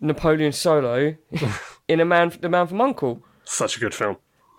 Napoleon 0.00 0.52
Solo 0.52 1.14
in 1.88 2.00
a 2.00 2.04
man, 2.04 2.32
the 2.40 2.48
Man 2.48 2.66
from 2.66 2.80
Uncle. 2.80 3.22
Such 3.44 3.76
a 3.76 3.80
good 3.80 3.94
film. 3.94 4.16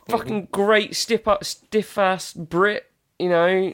fucking 0.10 0.50
great 0.52 0.96
stiff 0.96 1.28
up 1.28 1.44
stiff 1.44 1.98
ass 1.98 2.34
Brit, 2.34 2.92
you 3.18 3.30
know, 3.30 3.74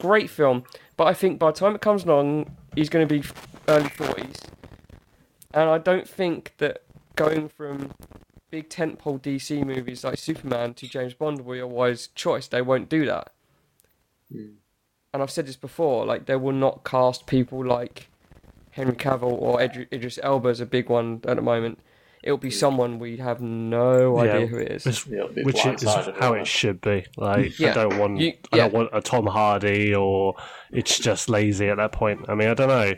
great 0.00 0.30
film. 0.30 0.64
But 0.96 1.04
I 1.08 1.14
think 1.14 1.38
by 1.38 1.50
the 1.50 1.58
time 1.58 1.74
it 1.74 1.80
comes 1.80 2.04
along, 2.04 2.56
he's 2.76 2.88
going 2.88 3.06
to 3.06 3.12
be 3.20 3.26
early 3.68 3.88
forties, 3.88 4.36
and 5.54 5.68
I 5.68 5.78
don't 5.78 6.08
think 6.08 6.54
that 6.58 6.82
going 7.16 7.48
from 7.48 7.92
big 8.50 8.68
tentpole 8.68 9.20
DC 9.20 9.64
movies 9.64 10.04
like 10.04 10.18
Superman 10.18 10.74
to 10.74 10.86
James 10.86 11.14
Bond 11.14 11.40
will 11.40 11.54
be 11.54 11.60
a 11.60 11.66
wise 11.66 12.08
choice. 12.14 12.46
They 12.46 12.62
won't 12.62 12.88
do 12.88 13.06
that. 13.06 13.32
Hmm. 14.30 14.46
And 15.12 15.22
I've 15.22 15.30
said 15.30 15.46
this 15.46 15.56
before, 15.56 16.06
like 16.06 16.26
they 16.26 16.36
will 16.36 16.52
not 16.52 16.84
cast 16.84 17.26
people 17.26 17.64
like 17.64 18.08
Henry 18.70 18.94
Cavill 18.94 19.32
or 19.32 19.58
Idri- 19.58 19.92
Idris 19.92 20.18
Elba 20.22 20.48
is 20.48 20.60
a 20.60 20.66
big 20.66 20.88
one 20.88 21.20
at 21.26 21.36
the 21.36 21.42
moment. 21.42 21.78
It'll 22.22 22.38
be 22.38 22.50
hmm. 22.50 22.54
someone 22.54 22.98
we 22.98 23.16
have 23.16 23.40
no 23.40 24.18
idea 24.18 24.46
who 24.46 24.58
it 24.58 24.70
is. 24.70 24.84
Which, 24.84 25.06
Yeah, 25.06 25.16
it'll 25.18 25.28
be 25.30 25.42
which 25.42 25.66
is 25.66 25.82
how 25.82 26.34
it 26.34 26.42
it? 26.42 26.46
should 26.46 26.80
be. 26.80 27.06
Like 27.16 27.58
Yeah. 27.58 27.70
I 27.70 27.74
don't 27.74 27.98
want 27.98 28.18
You- 28.18 28.34
I 28.52 28.58
don't 28.58 28.72
want 28.72 28.90
a 28.92 29.00
Tom 29.00 29.26
Hardy 29.26 29.94
or 29.94 30.34
it's 30.70 30.98
just 30.98 31.28
lazy 31.28 31.68
at 31.68 31.78
that 31.78 31.92
point. 31.92 32.26
I 32.28 32.34
mean, 32.34 32.48
I 32.48 32.54
don't 32.54 32.68
know. 32.68 32.94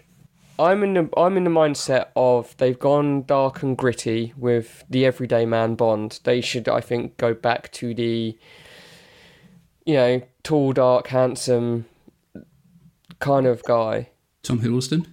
I'm 0.59 0.83
in 0.85 0.95
the 0.95 1.09
I'm 1.17 1.37
in 1.37 1.45
the 1.45 1.51
mindset 1.51 2.09
of 2.15 2.57
they've 2.59 2.79
gone 2.79 3.23
dark 3.23 3.63
and 3.63 3.77
gritty 3.77 4.33
with 4.37 4.85
the 4.89 5.05
everyday 5.05 5.47
man 5.47 5.75
Bond. 5.75 6.21
They 6.25 6.41
should, 6.41 6.69
I 6.69 6.81
think, 6.81 7.17
go 7.17 7.35
back 7.35 7.73
to 7.73 7.95
the 7.95 8.39
you 9.85 9.95
know 9.95 10.23
tall, 10.43 10.73
dark, 10.73 11.09
handsome 11.09 11.87
kind 13.19 13.47
of 13.47 13.63
guy. 13.65 14.11
Tom 14.43 14.61
Hiddleston. 14.61 15.07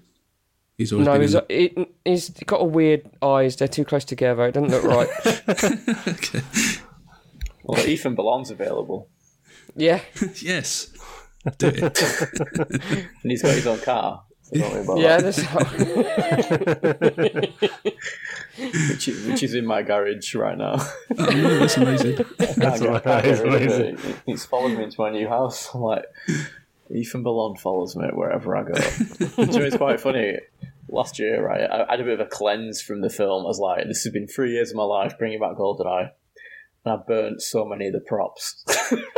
He's 0.78 0.92
always 0.92 1.06
No, 1.06 1.14
been 1.14 1.22
he's, 1.22 1.36
in 1.36 1.42
it, 1.50 1.96
he's 2.06 2.30
got 2.30 2.62
a 2.62 2.66
weird 2.66 3.10
eyes. 3.22 3.56
They're 3.56 3.68
too 3.68 3.86
close 3.86 4.04
together. 4.06 4.46
It 4.48 4.54
doesn't 4.54 4.70
look 4.70 4.84
right. 4.84 5.10
okay. 6.08 6.42
Well, 7.64 7.80
Ethan 7.88 8.16
Ballon's 8.16 8.50
available, 8.50 9.08
yeah, 9.76 10.02
yes. 10.42 10.92
Do 11.58 11.68
it. 11.68 12.02
and 13.24 13.32
he's 13.32 13.42
got 13.42 13.56
his 13.56 13.68
own 13.68 13.80
car. 13.80 14.24
So 14.54 14.60
don't 14.60 14.72
worry 14.72 14.84
about 14.84 15.00
yeah. 15.00 15.18
that. 15.22 15.36
That's 15.36 16.52
Which 18.90 19.08
is, 19.08 19.28
which 19.28 19.44
is 19.44 19.54
in 19.56 19.66
my 19.66 19.82
garage 19.82 20.36
right 20.36 20.58
now. 20.58 20.76
Oh, 21.18 21.26
no, 21.26 21.60
that's 21.60 21.78
amazing. 21.78 22.18
That's 22.38 22.82
I 22.82 22.90
what- 22.92 23.04
that 23.06 23.26
is 23.26 23.40
get 23.40 23.48
rid 23.48 23.62
of 23.68 23.80
amazing. 23.80 24.12
it. 24.12 24.16
He's 24.26 24.46
followed 24.46 24.78
me 24.78 24.84
into 24.84 25.00
my 25.00 25.10
new 25.10 25.28
house. 25.28 25.70
I'm 25.74 25.82
like, 25.82 26.04
Ethan 26.94 27.24
Ballon 27.24 27.56
follows 27.56 27.96
me 27.96 28.08
wherever 28.14 28.56
I 28.56 28.64
go. 28.64 28.74
Do 28.74 29.60
you 29.60 29.66
it's 29.66 29.78
quite 29.78 30.00
funny. 30.02 30.38
Last 30.90 31.18
year, 31.20 31.44
right, 31.46 31.62
I 31.62 31.84
I 31.88 31.92
had 31.92 32.02
a 32.02 32.04
bit 32.04 32.20
of 32.20 32.28
a 32.28 32.30
cleanse 32.30 32.82
from 32.82 33.02
the 33.02 33.10
film. 33.10 33.46
I 33.46 33.48
was 33.48 33.60
like, 33.60 33.86
this 33.88 34.04
has 34.04 34.12
been 34.12 34.28
three 34.28 34.52
years 34.52 34.72
of 34.72 34.76
my 34.76 34.84
life 34.84 35.18
bringing 35.18 35.40
back 35.40 35.56
GoldenEye. 35.56 36.12
And 36.84 36.94
I 36.94 36.98
burnt 36.98 37.42
so 37.42 37.64
many 37.64 37.88
of 37.88 37.94
the 37.94 38.02
props. 38.02 38.66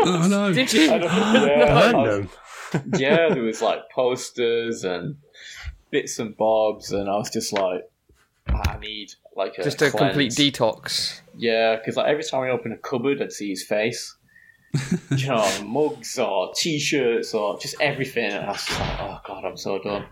Oh 0.01 0.27
no. 0.30 0.53
did 0.53 0.72
you? 0.73 0.81
yeah, 0.81 0.95
I 0.95 1.91
Burn 1.91 1.97
was- 1.97 2.27
them. 2.72 2.91
yeah, 2.97 3.30
there 3.34 3.41
was 3.43 3.61
like 3.61 3.80
posters 3.93 4.84
and 4.84 5.15
bits 5.94 6.20
and 6.20 6.36
bobs, 6.36 6.91
and 6.91 7.07
I 7.07 7.15
was 7.15 7.30
just 7.30 7.53
like, 7.53 7.84
I 8.48 8.78
need 8.80 9.14
like 9.38 9.57
a 9.60 9.64
Just 9.64 9.82
a 9.82 9.91
complete 9.91 10.32
detox. 10.34 11.22
Yeah, 11.38 11.78
because 11.78 11.95
like 11.95 12.07
every 12.07 12.24
time 12.24 12.41
I 12.41 12.49
open 12.49 12.74
a 12.74 12.78
cupboard, 12.78 13.22
I'd 13.22 13.32
see 13.32 13.49
his 13.49 13.64
face. 13.64 14.18
you 15.15 15.28
know, 15.28 15.48
mugs 15.64 16.18
or 16.18 16.52
t-shirts 16.56 17.34
or 17.36 17.60
just 17.60 17.76
everything, 17.80 18.32
and 18.32 18.44
I 18.45 18.52
was 18.52 18.65
just 18.65 18.80
like, 18.80 18.99
oh 19.02 19.20
god, 19.26 19.45
I'm 19.45 19.56
so 19.56 19.80
done. 19.80 20.06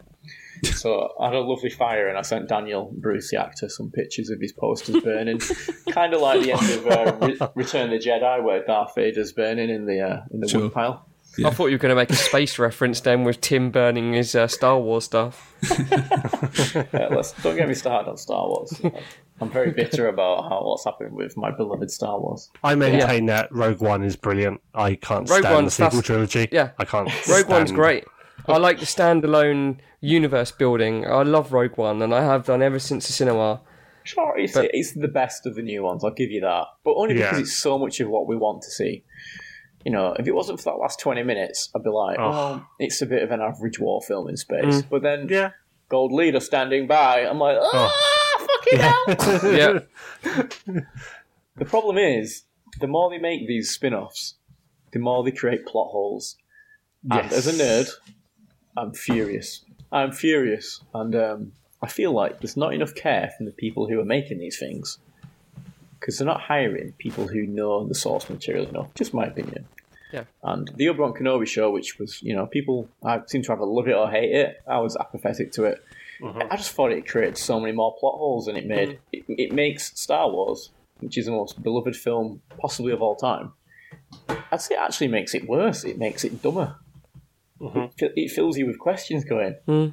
So 0.64 1.10
I 1.20 1.26
had 1.26 1.34
a 1.36 1.40
lovely 1.40 1.72
fire, 1.72 2.08
and 2.08 2.16
I 2.16 2.22
sent 2.22 2.48
Daniel 2.48 2.94
Bruce, 2.96 3.32
the 3.32 3.42
actor, 3.42 3.68
some 3.68 3.90
pictures 3.90 4.30
of 4.30 4.40
his 4.40 4.54
posters 4.54 5.02
burning, 5.02 5.40
kind 5.90 6.14
of 6.14 6.22
like 6.22 6.44
the 6.44 6.52
end 6.52 6.70
of 6.70 6.86
uh, 6.86 7.18
Re- 7.26 7.50
Return 7.56 7.92
of 7.92 8.00
the 8.00 8.08
Jedi, 8.08 8.44
where 8.44 8.64
Darth 8.64 8.94
Vader's 8.94 9.32
burning 9.34 9.72
in 9.72 9.88
the 9.88 10.00
uh, 10.00 10.22
in 10.32 10.40
the 10.42 10.48
Sure. 10.48 10.62
wood 10.62 10.74
pile. 10.74 11.08
I 11.46 11.50
thought 11.50 11.68
you 11.68 11.76
were 11.76 11.78
going 11.80 11.92
to 11.92 11.96
make 11.96 12.10
a 12.10 12.16
space 12.16 12.60
reference 12.60 13.00
then 13.02 13.24
with 13.24 13.40
Tim 13.42 13.72
burning 13.72 14.14
his 14.14 14.36
uh, 14.36 14.48
Star 14.48 14.80
Wars 14.80 15.06
stuff. 15.06 15.56
Let's 16.94 17.32
don't 17.44 17.56
get 17.56 17.68
me 17.68 17.74
started 17.74 18.10
on 18.10 18.18
Star 18.18 18.48
Wars. 18.48 18.82
I'm 19.40 19.50
very 19.50 19.72
bitter 19.72 20.08
about 20.08 20.44
how 20.50 20.62
what's 20.64 20.86
happened 20.86 21.14
with 21.16 21.36
my 21.38 21.52
beloved 21.52 21.90
Star 21.90 22.20
Wars. 22.20 22.50
I 22.64 22.76
maintain 22.76 23.26
that 23.28 23.52
Rogue 23.52 23.82
One 23.82 24.04
is 24.04 24.16
brilliant. 24.16 24.62
I 24.76 24.96
can't 24.96 25.30
Rogue 25.30 25.40
stand 25.42 25.56
One's 25.56 25.78
the 25.78 25.86
sequel 25.86 26.02
trilogy. 26.02 26.48
yeah. 26.52 26.72
I 26.78 26.86
can't. 26.86 27.10
Rogue 27.28 27.48
One's 27.50 27.72
great. 27.72 28.06
I 28.48 28.58
like 28.58 28.80
the 28.80 28.86
standalone 28.86 29.78
universe 30.00 30.52
building. 30.52 31.06
I 31.06 31.24
love 31.24 31.54
Rogue 31.54 31.78
One, 31.78 32.02
and 32.02 32.14
I 32.14 32.24
have 32.24 32.46
done 32.46 32.62
ever 32.62 32.80
since 32.80 33.08
the 33.08 33.14
cinema. 33.14 33.62
Sure, 34.04 34.36
it's, 34.38 34.54
But- 34.54 34.72
it's 34.74 34.94
the 34.94 35.08
best 35.08 35.46
of 35.46 35.56
the 35.56 35.62
new 35.62 35.84
ones. 35.84 36.04
I'll 36.04 36.10
give 36.12 36.32
you 36.32 36.42
that, 36.42 36.66
but 36.84 36.94
only 36.96 37.14
because 37.14 37.34
Yeah. 37.38 37.42
it's 37.42 37.56
so 37.56 37.78
much 37.78 38.00
of 38.00 38.10
what 38.10 38.28
we 38.28 38.36
want 38.36 38.64
to 38.64 38.72
see. 38.72 39.04
You 39.86 39.92
know, 39.92 40.14
if 40.20 40.28
it 40.28 40.34
wasn't 40.36 40.60
for 40.60 40.66
that 40.72 40.78
last 40.80 41.00
twenty 41.00 41.24
minutes, 41.24 41.70
I'd 41.76 41.84
be 41.84 41.90
like, 41.90 42.18
Oh. 42.20 42.32
"Oh, 42.32 42.66
it's 42.80 43.02
a 43.02 43.06
bit 43.06 43.24
of 43.24 43.32
an 43.32 43.42
average 43.42 43.80
war 43.80 44.02
film 44.02 44.28
in 44.30 44.38
space." 44.38 44.82
But 44.84 45.02
then, 45.02 45.28
Yeah. 45.30 45.52
Gold 45.90 46.12
Leader 46.12 46.40
standing 46.40 46.88
by, 46.88 47.22
I'm 47.26 47.40
like, 47.40 47.58
"Ah, 47.60 48.48
fucking 48.48 48.80
hell!" 48.80 49.52
Yeah, 49.54 49.80
The 51.58 51.66
problem 51.66 51.98
is, 51.98 52.44
the 52.80 52.88
more 52.88 53.10
they 53.10 53.18
make 53.18 53.48
these 53.48 53.70
spin-offs, 53.72 54.36
the 54.94 55.00
more 55.00 55.24
they 55.24 55.32
create 55.32 55.66
plot 55.66 55.90
holes. 55.92 56.38
And 57.10 57.24
Yes. 57.32 57.34
as 57.34 57.48
a 57.48 57.52
nerd, 57.64 57.90
I'm 58.78 58.94
furious. 58.94 59.66
I'm 59.92 60.12
furious, 60.14 60.82
and 60.94 61.14
um, 61.16 61.52
I 61.82 61.88
feel 61.88 62.14
like 62.14 62.40
there's 62.40 62.56
not 62.56 62.74
enough 62.74 62.96
care 62.96 63.32
from 63.36 63.46
the 63.48 63.52
people 63.52 63.88
who 63.90 64.00
are 64.00 64.06
making 64.06 64.38
these 64.40 64.58
things 64.60 65.00
because 66.02 66.18
they're 66.18 66.28
not 66.28 66.42
hiring 66.42 66.94
people 66.98 67.28
who 67.28 67.44
know 67.46 67.88
the 67.88 67.96
source 67.96 68.30
material 68.30 68.68
enough. 68.68 68.94
Just 68.96 69.14
my 69.14 69.26
opinion. 69.26 69.66
Yeah. 70.12 70.24
And 70.44 70.70
the 70.76 70.90
Obi 70.90 71.00
Wan 71.00 71.14
Kenobi 71.14 71.48
show, 71.48 71.72
which 71.72 71.98
was, 72.00 72.22
you 72.22 72.36
know, 72.36 72.48
people 72.48 72.90
I 73.04 73.22
seem 73.28 73.44
to 73.44 73.54
either 73.54 73.64
love 73.64 73.88
it 73.88 73.96
or 73.96 74.10
hate 74.10 74.34
it. 74.34 74.62
I 74.68 74.80
was 74.80 74.98
apathetic 74.98 75.54
to 75.54 75.66
it. 75.66 75.82
Mm-hmm. 76.20 76.42
I 76.52 76.58
just 76.58 76.72
thought 76.72 76.92
it 76.92 77.08
created 77.08 77.38
so 77.38 77.60
many 77.60 77.72
more 77.72 77.96
plot 77.98 78.16
holes, 78.16 78.48
and 78.48 78.58
it 78.58 78.66
made 78.66 78.90
mm-hmm. 78.90 79.32
it, 79.32 79.42
it 79.44 79.54
makes 79.54 79.98
Star 80.00 80.30
Wars, 80.30 80.72
which 81.00 81.18
is 81.18 81.28
the 81.28 81.32
most 81.32 81.62
beloved 81.64 81.96
film 81.96 82.42
possibly 82.60 82.92
of 82.92 83.02
all 83.02 83.16
time. 83.16 83.54
I'd 84.52 84.62
say 84.62 84.76
it 84.76 84.82
actually 84.82 85.08
makes 85.08 85.34
it 85.34 85.48
worse. 85.48 85.86
It 85.86 85.98
makes 85.98 86.24
it 86.24 86.42
dumber. 86.42 86.76
Mm-hmm. 87.62 87.80
It, 87.80 87.94
fi- 87.98 88.22
it 88.22 88.32
fills 88.32 88.58
you 88.58 88.66
with 88.66 88.80
questions 88.80 89.24
going, 89.24 89.56
hmm. 89.66 89.88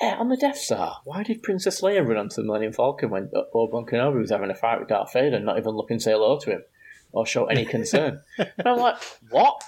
Eh, 0.00 0.14
on 0.14 0.28
the 0.28 0.36
Death 0.36 0.58
Star, 0.58 0.98
why 1.04 1.22
did 1.22 1.42
Princess 1.42 1.80
Leia 1.80 2.06
run 2.06 2.16
onto 2.16 2.36
the 2.36 2.44
Millennium 2.44 2.72
Falcon 2.72 3.10
when 3.10 3.30
Obi-Wan 3.54 3.86
Kenobi 3.86 4.20
was 4.20 4.30
having 4.30 4.50
a 4.50 4.54
fight 4.54 4.80
with 4.80 4.88
Darth 4.88 5.12
Vader 5.12 5.36
and 5.36 5.44
not 5.44 5.58
even 5.58 5.72
looking 5.72 5.98
to 5.98 6.02
say 6.04 6.12
hello 6.12 6.38
to 6.40 6.50
him 6.50 6.64
or 7.12 7.26
show 7.26 7.46
any 7.46 7.64
concern? 7.64 8.20
and 8.38 8.48
I'm 8.66 8.78
like, 8.78 8.96
what? 9.30 9.62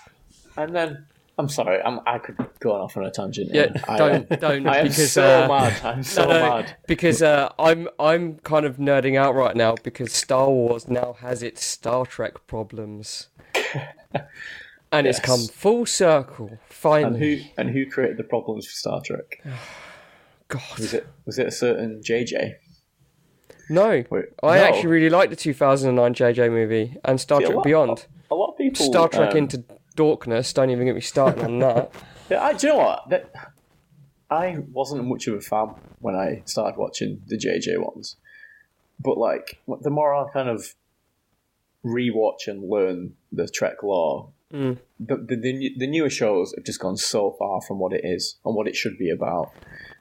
And 0.57 0.74
then, 0.74 1.07
I'm 1.39 1.48
sorry, 1.48 1.81
I'm, 1.82 2.01
I 2.07 2.19
could 2.19 2.36
go 2.61 2.73
off 2.73 2.97
on 2.97 3.05
a 3.05 3.11
tangent. 3.11 3.51
yeah. 3.53 3.66
I, 3.86 3.98
Don't 3.98 4.32
am- 4.32 4.39
don't 4.39 4.66
I 4.69 4.78
am 4.78 4.85
because 4.89 5.12
so 5.12 5.44
uh, 5.44 5.48
mad. 5.48 5.81
I'm 5.85 6.03
so 6.03 6.23
no, 6.23 6.28
no, 6.28 6.48
mad. 6.57 6.77
because 6.89 7.23
uh, 7.23 7.53
I'm 7.59 7.89
I'm 7.98 8.36
kind 8.39 8.65
of 8.65 8.78
nerding 8.78 9.16
out 9.19 9.35
right 9.35 9.55
now 9.55 9.74
because 9.82 10.12
Star 10.12 10.48
Wars 10.48 10.89
now 10.89 11.15
has 11.20 11.43
its 11.43 11.62
Star 11.62 12.07
Trek 12.07 12.47
problems, 12.47 13.28
and 14.90 15.07
it's 15.07 15.20
come 15.20 15.40
full 15.47 15.85
circle 15.85 16.59
finally. 16.70 17.05
And 17.35 17.43
who 17.43 17.48
and 17.59 17.70
who 17.70 17.90
created 17.90 18.16
the 18.16 18.24
problems 18.24 18.66
for 18.66 18.73
Star 18.73 19.03
Trek? 19.05 19.44
God, 20.48 20.62
Was 20.78 20.94
it 20.94 21.06
was 21.24 21.39
it 21.39 21.47
a 21.47 21.51
certain 21.51 22.01
JJ? 22.02 22.55
no. 23.68 24.05
Wait, 24.10 24.24
I 24.43 24.59
no. 24.59 24.64
actually 24.64 24.86
really 24.89 25.10
liked 25.10 25.31
the 25.31 25.36
2009 25.36 26.14
JJ 26.14 26.51
movie 26.51 26.97
and 27.05 27.20
Star 27.20 27.39
See, 27.40 27.44
a 27.44 27.47
Trek 27.48 27.56
lot- 27.56 27.64
Beyond. 27.64 28.06
A 28.31 28.35
lot 28.35 28.52
of 28.52 28.59
people. 28.59 28.85
Star 28.86 29.09
Trek 29.09 29.32
um, 29.32 29.36
into 29.39 29.64
Darkness. 29.97 30.52
Don't 30.52 30.70
even 30.70 30.85
get 30.86 30.94
me 30.94 31.01
started 31.01 31.43
on 31.44 31.59
that. 31.60 31.93
Yeah, 32.28 32.43
I, 32.43 32.55
do 32.55 32.66
you 32.66 32.73
know 32.73 32.78
what? 32.81 33.09
That, 33.10 33.31
I 34.28 34.56
wasn't 34.73 35.05
much 35.06 35.28
of 35.28 35.35
a 35.35 35.40
fan 35.40 35.77
when 36.01 36.16
I 36.16 36.43
started 36.44 36.77
watching 36.77 37.23
the 37.28 37.36
JJ 37.39 37.78
ones, 37.78 38.16
but 38.98 39.16
like 39.16 39.60
the 39.81 39.90
more 39.90 40.12
I 40.12 40.28
kind 40.32 40.48
of 40.48 40.74
rewatch 41.85 42.48
and 42.48 42.68
learn 42.68 43.14
the 43.32 43.47
Trek 43.48 43.82
lore, 43.82 44.31
Mm. 44.52 44.78
the, 45.01 45.16
the 45.16 45.36
the 45.36 45.74
the 45.77 45.86
newer 45.89 46.09
shows 46.10 46.52
have 46.56 46.64
just 46.64 46.78
gone 46.81 46.97
so 46.97 47.35
far 47.36 47.60
from 47.60 47.81
what 47.81 47.93
it 47.93 48.02
is 48.05 48.39
and 48.44 48.55
what 48.55 48.68
it 48.68 48.77
should 48.77 48.97
be 48.98 49.10
about. 49.10 49.51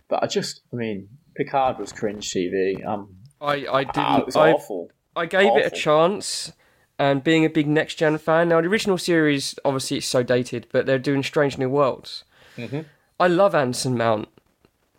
But 0.08 0.24
I 0.24 0.28
just, 0.28 0.62
I 0.72 0.76
mean, 0.76 1.10
Picard 1.36 1.80
was 1.80 1.92
cringe 1.92 2.30
TV. 2.32 2.86
Um, 2.86 3.16
I 3.42 3.66
I 3.72 3.84
didn't. 3.84 3.98
ah, 3.98 4.20
it 4.20 4.26
was 4.26 4.36
I 4.36 4.52
awful. 4.54 4.90
I 5.16 5.26
gave 5.26 5.56
it 5.58 5.66
a 5.66 5.70
chance, 5.76 6.52
and 7.00 7.24
being 7.24 7.46
a 7.46 7.50
big 7.50 7.68
next 7.68 7.96
gen 7.96 8.18
fan. 8.18 8.50
Now 8.50 8.62
the 8.62 8.68
original 8.68 8.98
series, 8.98 9.58
obviously, 9.66 9.98
it's 9.98 10.08
so 10.08 10.24
dated, 10.24 10.68
but 10.72 10.86
they're 10.86 11.00
doing 11.00 11.24
Strange 11.24 11.58
New 11.58 11.70
Worlds. 11.70 12.24
Mm-hmm. 12.58 12.82
I 13.20 13.28
love 13.28 13.56
Anson 13.56 13.98
Mount 13.98 14.30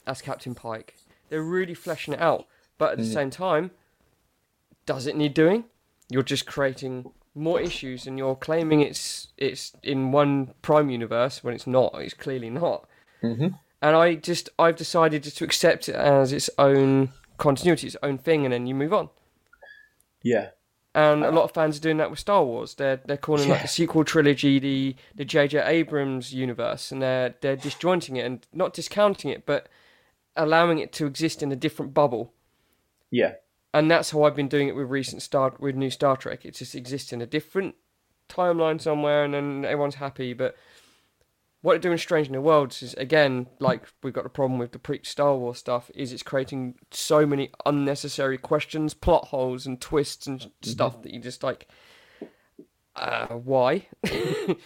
as 0.07 0.23
Captain 0.23 0.55
Pike. 0.55 0.97
They're 1.29 1.43
really 1.43 1.75
fleshing 1.75 2.15
it 2.15 2.21
out, 2.21 2.47
but 2.79 2.93
at 2.93 2.99
the 2.99 3.05
Mm. 3.05 3.13
same 3.13 3.31
time, 3.31 3.71
does 4.87 5.07
it 5.07 5.17
need 5.17 5.35
doing? 5.35 5.65
You're 6.09 6.23
just 6.23 6.47
creating 6.47 7.11
more 7.35 7.61
issues, 7.61 8.07
and 8.07 8.17
you're 8.19 8.37
claiming 8.37 8.81
it's 8.81 9.29
it's 9.37 9.73
in 9.83 10.13
one 10.13 10.55
Prime 10.63 10.89
universe 10.91 11.43
when 11.45 11.55
it's 11.55 11.67
not. 11.67 11.95
It's 11.97 12.15
clearly 12.15 12.51
not. 12.51 12.89
Mm-hmm. 13.23 13.49
And 13.83 13.95
I 13.97 14.15
just 14.15 14.49
I've 14.59 14.77
decided 14.77 15.23
to 15.23 15.45
accept 15.45 15.89
it 15.89 15.95
as 15.95 16.33
its 16.33 16.49
own 16.59 17.11
continuity, 17.39 17.87
its 17.89 17.97
own 18.03 18.19
thing, 18.19 18.45
and 18.45 18.53
then 18.53 18.67
you 18.67 18.75
move 18.75 18.93
on. 18.93 19.11
Yeah, 20.23 20.49
And 20.95 21.25
a 21.25 21.31
lot 21.31 21.45
of 21.45 21.53
fans 21.53 21.77
are 21.77 21.81
doing 21.81 21.99
that 21.99 22.11
with 22.11 22.19
Star 22.19 22.43
Wars. 22.45 22.75
They're 22.75 23.01
they're 23.05 23.17
calling 23.17 23.49
like 23.49 23.59
Yeah. 23.59 23.63
the 23.63 23.69
sequel 23.69 24.05
trilogy 24.05 24.59
the 24.59 24.97
the 25.15 25.25
J.J. 25.25 25.61
Abrams 25.63 26.33
universe, 26.35 26.91
and 26.91 27.01
they're 27.01 27.35
they're 27.41 27.57
disjointing 27.57 28.17
it 28.17 28.23
and 28.27 28.47
not 28.53 28.73
discounting 28.75 29.31
it, 29.31 29.47
but 29.47 29.69
allowing 30.35 30.79
it 30.79 30.93
to 30.95 31.07
exist 31.07 31.43
in 31.43 31.53
a 31.53 31.57
different 31.57 31.95
bubble. 31.95 32.33
yeah, 33.11 33.35
And 33.73 33.91
that's 33.91 34.11
how 34.11 34.25
I've 34.25 34.35
been 34.37 34.49
doing 34.49 34.69
it 34.69 34.75
with 34.75 34.91
recent 34.91 35.23
Star 35.23 35.55
with 35.61 35.77
new 35.77 35.91
Star 35.91 36.17
Trek. 36.17 36.45
It 36.45 36.55
just 36.57 36.75
exists 36.75 37.13
in 37.13 37.23
a 37.23 37.27
different 37.27 37.75
timeline 38.29 38.81
somewhere, 38.81 39.25
and 39.25 39.33
then 39.35 39.65
everyone's 39.65 39.95
happy. 39.97 40.33
But 40.33 40.57
what 41.67 41.73
they're 41.73 41.81
doing 41.81 41.95
in 41.95 41.99
Strange 41.99 42.31
New 42.31 42.41
Worlds 42.41 42.81
is 42.81 42.95
again 42.95 43.49
like 43.59 43.83
we've 44.01 44.13
got 44.13 44.23
the 44.23 44.31
problem 44.31 44.57
with 44.57 44.71
the 44.71 44.79
pre 44.79 45.01
Star 45.03 45.35
Wars 45.37 45.59
stuff. 45.59 45.91
Is 45.97 46.13
it's 46.13 46.23
creating 46.23 46.77
so 46.93 47.27
many 47.27 47.51
unnecessary 47.67 48.39
questions, 48.39 48.95
plot 48.95 49.27
holes, 49.27 49.67
and 49.67 49.81
twists 49.81 50.29
and 50.29 50.49
stuff 50.63 51.03
that 51.03 51.13
you 51.13 51.19
just 51.21 51.43
like. 51.43 51.67
Uh, 52.95 53.27
why? 53.35 53.89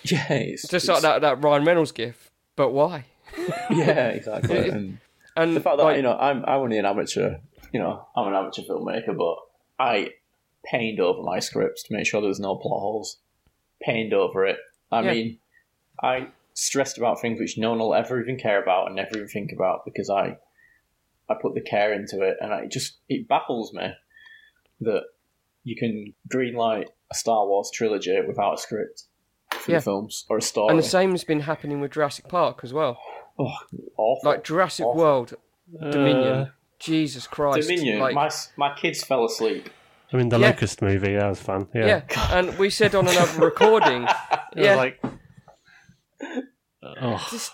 yeah. 0.04 0.28
It's 0.30 0.68
Just 0.68 0.88
like 0.88 1.00
that 1.00 1.22
that 1.22 1.42
Ryan 1.42 1.64
Reynolds 1.64 1.90
gif. 1.90 2.30
But 2.54 2.70
why? 2.72 3.06
Yeah, 3.70 4.08
exactly. 4.08 4.68
and 4.68 4.98
And 5.36 5.56
the 5.56 5.60
fact 5.60 5.78
that 5.78 5.84
like, 5.84 5.96
you 5.96 6.02
know, 6.02 6.16
I'm 6.18 6.44
I'm 6.44 6.60
only 6.60 6.76
an 6.76 6.84
amateur. 6.84 7.38
You 7.72 7.80
know, 7.80 8.06
I'm 8.14 8.28
an 8.28 8.34
amateur 8.34 8.60
filmmaker, 8.62 9.16
but 9.16 9.36
I 9.82 10.10
pained 10.66 11.00
over 11.00 11.22
my 11.22 11.38
scripts 11.40 11.82
to 11.84 11.94
make 11.94 12.04
sure 12.06 12.20
there 12.20 12.28
was 12.28 12.40
no 12.40 12.56
plot 12.56 12.78
holes. 12.80 13.16
Pained 13.80 14.12
over 14.12 14.44
it. 14.44 14.58
I 14.92 15.00
Yeah. 15.02 15.12
mean, 15.12 15.38
I 16.02 16.28
stressed 16.60 16.98
about 16.98 17.20
things 17.20 17.40
which 17.40 17.56
no 17.56 17.70
one 17.70 17.78
will 17.78 17.94
ever 17.94 18.20
even 18.20 18.38
care 18.38 18.62
about 18.62 18.86
and 18.86 18.96
never 18.96 19.16
even 19.16 19.28
think 19.28 19.50
about 19.52 19.84
because 19.84 20.10
I 20.10 20.36
I 21.28 21.34
put 21.40 21.54
the 21.54 21.60
care 21.60 21.92
into 21.92 22.22
it, 22.22 22.36
and 22.40 22.52
it 22.64 22.70
just 22.70 22.98
it 23.08 23.28
baffles 23.28 23.72
me 23.72 23.92
that 24.80 25.02
you 25.64 25.76
can 25.76 26.14
greenlight 26.32 26.86
a 27.10 27.14
Star 27.14 27.46
Wars 27.46 27.70
trilogy 27.72 28.18
without 28.26 28.54
a 28.54 28.58
script 28.58 29.04
for 29.52 29.70
Yeah. 29.70 29.78
the 29.78 29.82
films 29.82 30.26
or 30.28 30.38
a 30.38 30.42
story. 30.42 30.70
and 30.70 30.78
the 30.78 30.82
same 30.82 31.10
has 31.12 31.24
been 31.24 31.40
happening 31.40 31.80
with 31.80 31.92
Jurassic 31.92 32.28
Park 32.28 32.60
as 32.62 32.72
well. 32.72 32.98
oh, 33.38 33.52
awful. 33.96 34.30
Like 34.30 34.44
Jurassic 34.44 34.84
Awful. 34.86 35.00
World, 35.00 35.34
Dominion. 35.80 36.32
Uh, 36.32 36.50
Jesus 36.78 37.26
Christ. 37.26 37.68
Dominion. 37.68 38.00
Like, 38.00 38.14
my 38.14 38.30
my 38.56 38.74
kids 38.74 39.02
fell 39.04 39.24
asleep. 39.24 39.68
I 40.12 40.16
mean, 40.16 40.28
the 40.30 40.38
Yeah. 40.40 40.48
Locust 40.48 40.82
movie, 40.82 41.14
that 41.14 41.28
was 41.28 41.40
fun. 41.40 41.68
Yeah. 41.74 41.86
yeah. 42.10 42.38
and 42.38 42.58
we 42.58 42.68
said 42.70 42.94
on 42.96 43.06
another 43.06 43.40
recording, 43.40 44.08
yeah, 44.56 44.74
like. 44.74 45.00
Oh, 46.82 47.26
just 47.30 47.52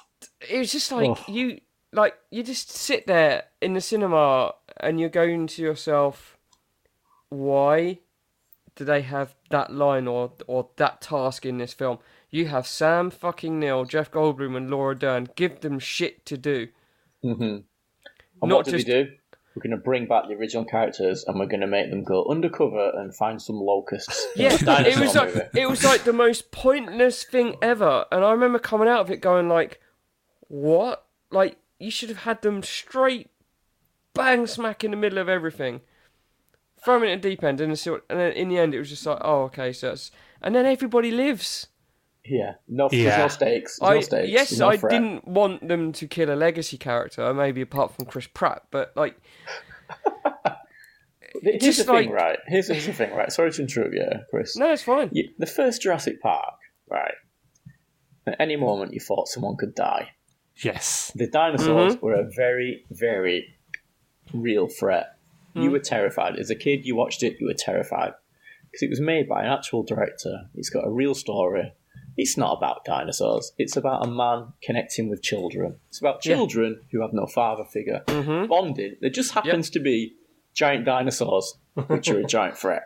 it 0.49 0.59
was 0.59 0.71
just 0.73 0.93
like 0.93 1.11
Oh. 1.11 1.25
you 1.33 1.61
like 1.93 2.15
you 2.31 2.43
just 2.43 2.71
sit 2.71 3.07
there 3.07 3.45
in 3.61 3.73
the 3.75 3.81
cinema 3.81 4.55
and 4.79 5.01
you're 5.01 5.09
going 5.09 5.47
to 5.49 5.63
yourself, 5.63 6.37
why 7.29 7.99
do 8.75 8.85
they 8.85 9.03
have 9.03 9.35
that 9.51 9.73
line 9.73 10.07
or 10.07 10.33
or 10.47 10.69
that 10.77 11.01
task 11.01 11.45
in 11.47 11.59
this 11.59 11.73
film? 11.73 11.99
You 12.31 12.47
have 12.49 12.67
Sam 12.67 13.11
fucking 13.11 13.59
Neill, 13.59 13.85
Jeff 13.85 14.11
Goldblum, 14.11 14.57
and 14.57 14.71
Laura 14.71 14.95
Dern. 14.99 15.29
Give 15.37 15.61
them 15.61 15.79
shit 15.79 16.27
to 16.27 16.37
do. 16.37 16.69
Mm-hmm. 17.25 17.43
And 17.43 17.65
Not 18.43 18.57
what 18.57 18.65
did 18.67 18.73
just- 18.73 18.87
we 18.87 18.93
do? 19.05 19.11
We're 19.57 19.63
going 19.63 19.71
to 19.71 19.83
bring 19.83 20.07
back 20.07 20.29
the 20.29 20.35
original 20.35 20.67
characters 20.67 21.25
and 21.27 21.41
we're 21.41 21.47
going 21.47 21.63
to 21.63 21.67
make 21.67 21.89
them 21.91 22.05
go 22.05 22.27
undercover 22.27 22.91
and 22.95 23.17
find 23.17 23.41
some 23.41 23.57
locusts. 23.57 24.27
Yeah, 24.37 24.53
It's 24.53 24.63
a 24.63 24.67
dinosaur 24.67 24.93
it 24.93 25.01
was 25.01 25.15
like 25.15 25.35
movie. 25.35 25.61
it 25.61 25.69
was 25.71 25.83
like 25.83 26.05
the 26.05 26.13
most 26.13 26.51
pointless 26.53 27.25
thing 27.25 27.57
ever, 27.63 28.05
and 28.13 28.23
I 28.23 28.33
remember 28.33 28.59
coming 28.59 28.87
out 28.87 29.01
of 29.01 29.11
it 29.11 29.23
going 29.23 29.49
like, 29.49 29.81
"What? 30.49 31.07
Like 31.31 31.57
you 31.79 31.91
should 31.91 32.11
have 32.11 32.19
had 32.19 32.43
them 32.43 32.63
straight, 32.63 33.31
bang 34.15 34.47
smack 34.47 34.85
in 34.85 34.91
the 34.91 34.97
middle 34.97 35.19
of 35.19 35.29
everything, 35.29 35.81
throw 36.85 37.01
them 37.01 37.09
in 37.09 37.19
the 37.21 37.29
deep 37.31 37.43
end, 37.43 37.61
and 37.61 37.71
then 37.71 37.77
see 37.77 37.91
what, 37.91 38.05
and 38.11 38.21
then 38.21 38.33
in 38.33 38.49
the 38.51 38.59
end 38.59 38.75
it 38.75 38.79
was 38.79 38.91
just 38.91 39.07
like, 39.07 39.19
oh 39.23 39.45
okay, 39.45 39.73
so 39.73 39.93
it's, 39.93 40.11
and 40.43 40.55
then 40.55 40.67
everybody 40.67 41.11
lives. 41.11 41.69
Yeah, 42.29 42.55
no, 42.69 42.89
there's 42.89 43.03
Yeah. 43.05 43.17
no 43.19 43.29
stakes. 43.29 43.79
There's 43.79 43.91
I 43.91 43.95
no 43.95 44.01
stakes. 44.01 44.29
yes, 44.31 44.59
no 44.59 44.69
I 44.69 44.77
threat. 44.77 44.91
didn't 44.93 45.29
want 45.29 45.67
them 45.69 45.93
to 45.93 46.07
kill 46.09 46.31
a 46.33 46.35
legacy 46.37 46.77
character, 46.79 47.33
maybe 47.35 47.61
apart 47.61 47.95
from 47.95 48.07
Chris 48.07 48.27
Pratt, 48.27 48.65
but 48.71 48.93
like, 48.97 49.17
Here's 51.43 51.63
just 51.63 51.79
the 51.79 51.85
thing, 51.85 52.11
like- 52.11 52.23
right? 52.23 52.39
Here's, 52.47 52.69
here's 52.69 52.87
the 52.87 52.93
thing, 52.93 53.15
right? 53.15 53.31
Sorry 53.31 53.51
to 53.53 53.63
interrupt 53.63 53.95
you, 53.95 54.07
Chris. 54.31 54.57
no, 54.57 54.73
it's 54.73 54.83
fine. 54.83 55.11
You- 55.13 55.31
the 55.39 55.47
first 55.47 55.83
Jurassic 55.83 56.21
Park, 56.21 56.55
right? 56.91 57.15
At 58.27 58.37
any 58.41 58.57
moment, 58.57 58.93
you 58.95 59.01
thought 59.01 59.29
someone 59.29 59.57
could 59.57 59.75
die. 59.75 60.11
yes. 60.63 61.13
The 61.15 61.27
dinosaurs 61.29 61.97
Mm-hmm. 61.97 62.05
were 62.07 62.15
a 62.15 62.29
very, 62.35 62.85
very 62.91 63.55
real 64.33 64.67
threat. 64.69 65.17
Hmm. 65.55 65.63
You 65.63 65.71
were 65.71 65.79
terrified. 65.79 66.37
As 66.39 66.51
a 66.51 66.55
kid, 66.57 66.87
you 66.87 66.97
watched 66.97 67.23
it, 67.23 67.37
you 67.39 67.47
were 67.47 67.55
terrified. 67.55 68.15
Because 68.71 68.83
it 68.83 68.91
was 68.91 69.01
made 69.01 69.29
by 69.29 69.45
an 69.45 69.53
actual 69.53 69.83
director. 69.83 70.49
It's 70.55 70.71
got 70.71 70.87
a 70.87 70.91
real 70.91 71.15
story. 71.15 71.73
It's 72.17 72.37
not 72.37 72.57
about 72.57 72.85
dinosaurs. 72.85 73.53
It's 73.59 73.77
about 73.77 74.07
a 74.07 74.11
man 74.11 74.53
connecting 74.63 75.09
with 75.11 75.23
children. 75.23 75.79
It's 75.89 76.01
about 76.01 76.25
Yeah. 76.25 76.37
children 76.37 76.81
who 76.91 77.03
have 77.03 77.13
no 77.13 77.27
father 77.27 77.65
figure. 77.65 78.03
Mhm. 78.07 78.49
Bonding. 78.49 78.97
There 79.01 79.11
just 79.11 79.33
happens 79.33 79.69
to 79.71 79.81
be 79.81 80.15
giant 80.55 80.85
dinosaurs, 80.87 81.59
which 81.75 82.09
are 82.09 82.19
a 82.19 82.25
giant 82.25 82.57
threat. 82.63 82.85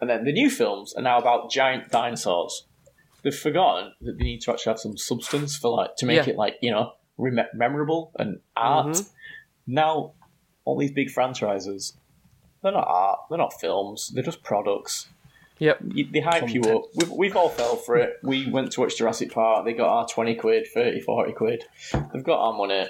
And 0.00 0.08
then 0.10 0.24
the 0.24 0.32
new 0.32 0.50
films 0.50 0.94
are 0.94 1.02
now 1.02 1.18
about 1.18 1.50
giant 1.50 1.90
dinosaurs. 1.90 2.66
They've 3.22 3.34
forgotten 3.34 3.94
that 4.02 4.18
they 4.18 4.24
need 4.24 4.42
to 4.42 4.52
actually 4.52 4.70
have 4.72 4.78
some 4.80 4.96
substance 4.96 5.56
for 5.56 5.70
like 5.70 5.96
to 5.96 6.06
make 6.06 6.26
Yeah. 6.26 6.32
it 6.34 6.36
like 6.36 6.56
you 6.60 6.70
know 6.70 6.92
rem- 7.16 7.48
memorable 7.54 8.12
and 8.18 8.40
art. 8.56 8.88
Mhm. 8.88 9.10
Now, 9.66 10.12
all 10.64 10.76
these 10.78 10.92
big 10.92 11.10
franchises, 11.10 11.96
they're 12.62 12.72
not 12.72 12.86
art. 12.86 13.20
They're 13.28 13.38
not 13.38 13.54
films. 13.60 14.10
They're 14.14 14.22
just 14.22 14.42
products. 14.42 15.08
Yep. 15.58 15.78
You, 15.92 16.08
they 16.12 16.20
hype 16.20 16.48
you 16.52 16.62
up. 16.62 16.82
We've, 16.94 17.10
we've 17.10 17.36
all 17.36 17.48
fell 17.48 17.76
for 17.76 17.96
it. 17.96 18.14
We 18.22 18.48
went 18.50 18.72
to 18.72 18.80
watch 18.80 18.96
Jurassic 18.98 19.32
Park. 19.32 19.64
They 19.64 19.72
got 19.72 19.88
our 19.88 20.06
20 20.06 20.34
quid, 20.36 20.66
30, 20.72 21.00
40 21.00 21.32
quid. 21.32 21.64
They've 22.12 22.22
got 22.24 22.38
our 22.40 22.52
money, 22.52 22.86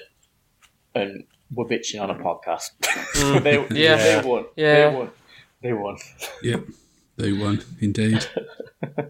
and 0.94 1.24
we're 1.54 1.64
bitching 1.66 2.00
on 2.02 2.10
a 2.10 2.14
podcast. 2.14 2.70
they, 3.42 3.56
Mm. 3.58 3.76
Yeah. 3.76 3.96
they 4.20 4.28
won. 4.28 4.44
Yeah. 4.56 4.90
They 4.90 4.96
won. 4.96 5.10
They 5.62 5.72
won. 5.72 5.96
Yep, 6.42 6.64
they 7.16 7.32
won 7.32 7.62
indeed. 7.80 8.24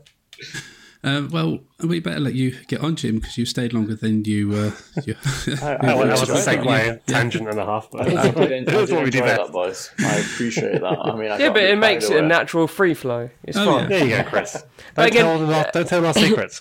Uh, 1.04 1.28
well, 1.30 1.60
we 1.84 2.00
better 2.00 2.18
let 2.18 2.34
you 2.34 2.56
get 2.66 2.80
on, 2.80 2.96
Jim, 2.96 3.20
because 3.20 3.38
you 3.38 3.46
stayed 3.46 3.72
longer 3.72 3.94
than 3.94 4.24
you. 4.24 4.52
Uh, 4.52 4.70
you 5.06 5.14
I, 5.62 5.78
That 5.80 5.96
was, 5.96 6.20
that 6.20 6.28
was 6.28 6.46
a 6.46 6.52
enjoyed 6.52 6.66
segue, 6.66 7.04
tangent 7.06 7.48
and 7.48 7.58
a 7.60 7.64
half. 7.64 7.88
But 7.92 8.00
I 8.18 8.30
did, 8.32 8.52
en- 8.52 8.68
I 8.68 8.72
That's 8.72 8.90
what 8.90 9.04
we 9.04 9.10
do 9.10 9.20
best. 9.20 9.42
that, 9.42 9.52
boys. 9.52 9.90
I 10.00 10.16
appreciate 10.16 10.80
that. 10.80 10.84
I 10.84 11.14
mean, 11.16 11.30
I 11.30 11.38
Yeah, 11.38 11.50
but 11.50 11.62
it 11.62 11.78
makes 11.78 12.08
carried 12.08 12.18
it 12.22 12.24
a 12.24 12.26
natural 12.26 12.66
free 12.66 12.94
flow. 12.94 13.30
It's 13.44 13.56
Oh, 13.56 13.64
fine. 13.64 13.82
yeah. 13.82 13.98
There 13.98 14.06
you 14.08 14.16
go, 14.24 14.28
Chris. 14.28 14.64
Don't, 14.96 15.06
again- 15.06 15.24
tell, 15.24 15.38
them 15.38 15.50
our, 15.50 15.70
don't 15.72 15.88
tell 15.88 16.00
them 16.02 16.06
our 16.08 16.14
secrets. 16.14 16.60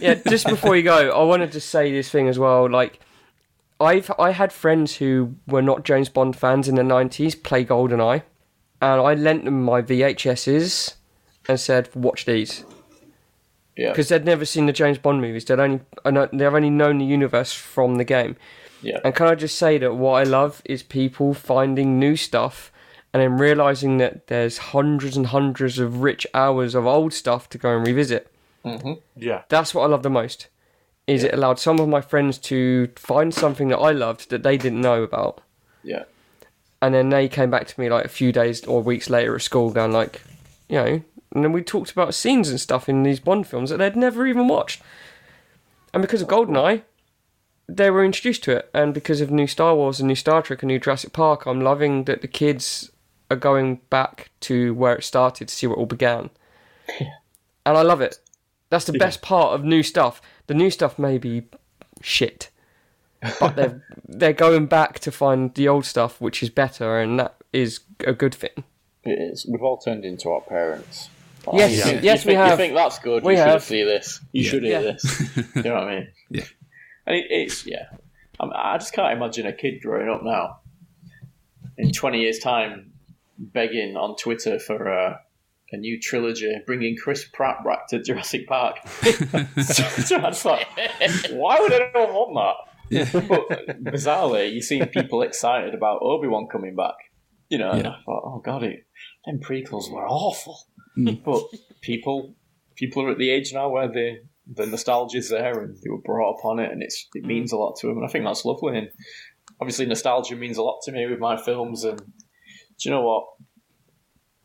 Yeah, 0.00 0.14
just 0.26 0.46
before 0.46 0.74
you 0.74 0.82
go, 0.82 1.10
I 1.10 1.22
wanted 1.24 1.52
to 1.52 1.60
say 1.60 1.92
this 1.92 2.08
thing 2.10 2.28
as 2.28 2.38
well. 2.38 2.70
Like, 2.70 2.98
I've 3.78 4.10
I 4.18 4.30
had 4.30 4.54
friends 4.54 4.96
who 4.96 5.34
were 5.46 5.60
not 5.60 5.84
James 5.84 6.08
Bond 6.08 6.34
fans 6.34 6.66
in 6.66 6.76
the 6.76 6.82
nineties 6.82 7.34
play 7.34 7.62
GoldenEye, 7.62 8.22
and 8.80 9.00
I 9.02 9.12
lent 9.12 9.44
them 9.44 9.62
my 9.62 9.82
VHSs 9.82 10.94
and 11.46 11.60
said, 11.60 11.90
"Watch 11.94 12.24
these," 12.24 12.64
Yeah. 13.76 13.90
because 13.90 14.08
they'd 14.08 14.24
never 14.24 14.44
seen 14.44 14.66
the 14.66 14.72
James 14.72 14.98
Bond 14.98 15.20
movies. 15.20 15.44
They'd 15.44 15.60
only 15.60 15.80
uh, 16.04 16.26
they've 16.32 16.54
only 16.54 16.70
known 16.70 16.98
the 16.98 17.04
universe 17.04 17.52
from 17.52 17.96
the 17.96 18.04
game. 18.04 18.36
Yeah. 18.82 19.00
And 19.04 19.14
can 19.14 19.26
I 19.26 19.34
just 19.34 19.56
say 19.58 19.78
that 19.78 19.94
what 19.94 20.12
I 20.12 20.22
love 20.22 20.62
is 20.64 20.82
people 20.82 21.34
finding 21.34 21.98
new 21.98 22.16
stuff 22.16 22.72
and 23.12 23.22
then 23.22 23.36
realizing 23.38 23.98
that 23.98 24.26
there's 24.28 24.58
hundreds 24.58 25.16
and 25.16 25.26
hundreds 25.26 25.78
of 25.78 26.00
rich 26.02 26.26
hours 26.34 26.74
of 26.74 26.86
old 26.86 27.12
stuff 27.14 27.48
to 27.50 27.58
go 27.58 27.76
and 27.76 27.86
revisit. 27.86 28.30
Mm-hmm. 28.64 28.94
Yeah. 29.16 29.42
That's 29.48 29.74
what 29.74 29.82
I 29.84 29.86
love 29.86 30.02
the 30.02 30.10
most. 30.10 30.48
is 31.06 31.22
it 31.24 31.32
allowed 31.32 31.58
some 31.58 31.78
of 31.78 31.88
my 31.88 32.00
friends 32.00 32.36
to 32.36 32.88
find 32.96 33.32
something 33.32 33.68
that 33.68 33.78
I 33.78 33.92
loved 33.92 34.30
that 34.30 34.42
they 34.42 34.56
didn't 34.56 34.80
know 34.80 35.02
about. 35.02 35.40
Yeah. 35.82 36.04
And 36.82 36.94
then 36.94 37.08
they 37.10 37.28
came 37.28 37.50
back 37.50 37.66
to 37.68 37.80
me 37.80 37.88
like 37.88 38.04
a 38.04 38.08
few 38.08 38.32
days 38.32 38.64
or 38.64 38.82
weeks 38.82 39.08
later 39.08 39.34
at 39.34 39.42
school 39.42 39.70
going 39.70 39.92
like, 39.92 40.20
you 40.68 40.76
know, 40.76 41.02
and 41.32 41.44
then 41.44 41.52
we 41.52 41.62
talked 41.62 41.90
about 41.92 42.14
scenes 42.14 42.48
and 42.48 42.60
stuff 42.60 42.88
in 42.88 43.02
these 43.02 43.20
Bond 43.20 43.46
films 43.46 43.70
that 43.70 43.78
they'd 43.78 43.96
never 43.96 44.26
even 44.26 44.48
watched. 44.48 44.82
And 45.92 46.02
because 46.02 46.22
of 46.22 46.28
GoldenEye, 46.28 46.82
they 47.68 47.90
were 47.90 48.04
introduced 48.04 48.44
to 48.44 48.52
it. 48.52 48.70
And 48.72 48.94
because 48.94 49.20
of 49.20 49.30
new 49.30 49.46
Star 49.46 49.74
Wars 49.74 50.00
and 50.00 50.08
new 50.08 50.14
Star 50.14 50.42
Trek 50.42 50.62
and 50.62 50.68
new 50.68 50.78
Jurassic 50.78 51.12
Park, 51.12 51.46
I'm 51.46 51.60
loving 51.60 52.04
that 52.04 52.22
the 52.22 52.28
kids 52.28 52.90
are 53.30 53.36
going 53.36 53.80
back 53.90 54.30
to 54.40 54.74
where 54.74 54.96
it 54.96 55.04
started 55.04 55.48
to 55.48 55.54
see 55.54 55.66
where 55.66 55.76
it 55.76 55.80
all 55.80 55.86
began. 55.86 56.30
And 56.98 57.76
I 57.76 57.82
love 57.82 58.00
it. 58.00 58.20
That's 58.70 58.84
the 58.84 58.92
best 58.98 59.22
part 59.22 59.54
of 59.54 59.64
new 59.64 59.82
stuff. 59.82 60.20
The 60.46 60.54
new 60.54 60.70
stuff 60.70 60.98
may 60.98 61.18
be 61.18 61.44
shit, 62.02 62.50
but 63.40 63.56
they're 63.56 63.82
they're 64.08 64.32
going 64.32 64.66
back 64.66 64.98
to 65.00 65.12
find 65.12 65.54
the 65.54 65.68
old 65.68 65.84
stuff, 65.84 66.20
which 66.20 66.42
is 66.42 66.50
better, 66.50 67.00
and 67.00 67.18
that 67.18 67.36
is 67.52 67.80
a 68.00 68.12
good 68.12 68.34
thing. 68.34 68.64
It 69.04 69.18
is. 69.18 69.46
We've 69.48 69.62
all 69.62 69.78
turned 69.78 70.04
into 70.04 70.30
our 70.30 70.40
parents. 70.40 71.10
Yes, 71.54 71.76
You 71.76 71.82
think- 71.82 72.02
yes, 72.02 72.24
you 72.24 72.30
we 72.30 72.36
think, 72.36 72.50
You 72.50 72.56
think 72.56 72.74
that's 72.74 72.98
good? 72.98 73.22
We 73.24 73.32
you 73.32 73.38
should 73.38 73.46
have. 73.48 73.62
see 73.62 73.84
this. 73.84 74.20
You 74.32 74.42
Yeah. 74.42 74.50
should 74.50 74.62
hear 74.64 74.80
Yeah. 74.80 74.92
this. 74.92 75.36
you 75.56 75.62
know 75.62 75.74
what 75.74 75.84
I 75.84 75.94
mean? 75.94 76.08
Yeah. 76.30 76.44
And 77.06 77.16
it, 77.16 77.26
it's 77.30 77.66
yeah. 77.66 77.86
I, 78.40 78.74
I 78.74 78.78
just 78.78 78.92
can't 78.92 79.12
imagine 79.16 79.46
a 79.46 79.52
kid 79.52 79.80
growing 79.82 80.08
up 80.08 80.22
now 80.22 80.60
in 81.78 81.92
twenty 81.92 82.20
years' 82.20 82.38
time 82.38 82.92
begging 83.38 83.96
on 83.96 84.16
Twitter 84.16 84.58
for 84.58 84.90
uh, 84.92 85.16
a 85.72 85.76
new 85.76 86.00
trilogy, 86.00 86.52
bringing 86.66 86.96
Chris 86.96 87.24
Pratt 87.32 87.64
back 87.64 87.88
to 87.88 88.02
Jurassic 88.02 88.46
Park. 88.46 88.76
so, 89.02 89.82
so 89.82 90.16
I 90.16 90.28
was 90.28 90.44
like, 90.44 90.66
why 91.32 91.58
would 91.60 91.72
anyone 91.72 92.14
want 92.14 92.56
that? 92.90 93.12
But 93.28 93.82
bizarrely, 93.84 94.52
you 94.52 94.62
see 94.62 94.84
people 94.86 95.22
excited 95.22 95.74
about 95.74 96.02
Obi 96.02 96.28
Wan 96.28 96.46
coming 96.46 96.76
back. 96.76 96.94
You 97.48 97.58
know, 97.58 97.70
and 97.72 97.84
Yeah. 97.84 97.90
I 97.90 98.02
thought, 98.04 98.22
oh 98.24 98.40
god, 98.44 98.62
it, 98.64 98.85
them 99.26 99.40
prequels 99.40 99.90
were 99.90 100.06
awful. 100.06 100.58
But 101.26 101.42
people, 101.82 102.34
people 102.74 103.02
are 103.02 103.10
at 103.10 103.18
the 103.18 103.28
age 103.28 103.52
now 103.52 103.68
where 103.68 103.86
the 103.86 104.22
the 104.54 104.66
nostalgia's 104.66 105.28
there 105.28 105.60
and 105.60 105.76
they 105.76 105.90
were 105.90 106.00
brought 106.00 106.38
up 106.38 106.44
on 106.44 106.58
it, 106.58 106.70
and 106.70 106.82
it's 106.82 107.08
it 107.14 107.24
means 107.24 107.52
a 107.52 107.56
lot 107.56 107.76
to 107.80 107.88
them, 107.88 107.98
and 107.98 108.06
I 108.06 108.08
think 108.08 108.24
that's 108.24 108.44
lovely. 108.44 108.78
And 108.78 108.88
obviously, 109.60 109.86
nostalgia 109.86 110.36
means 110.36 110.56
a 110.56 110.62
lot 110.62 110.80
to 110.84 110.92
me 110.92 111.06
with 111.06 111.18
my 111.18 111.36
films. 111.36 111.84
And 111.84 111.98
do 111.98 112.04
you 112.80 112.90
know 112.90 113.02
what? 113.02 113.26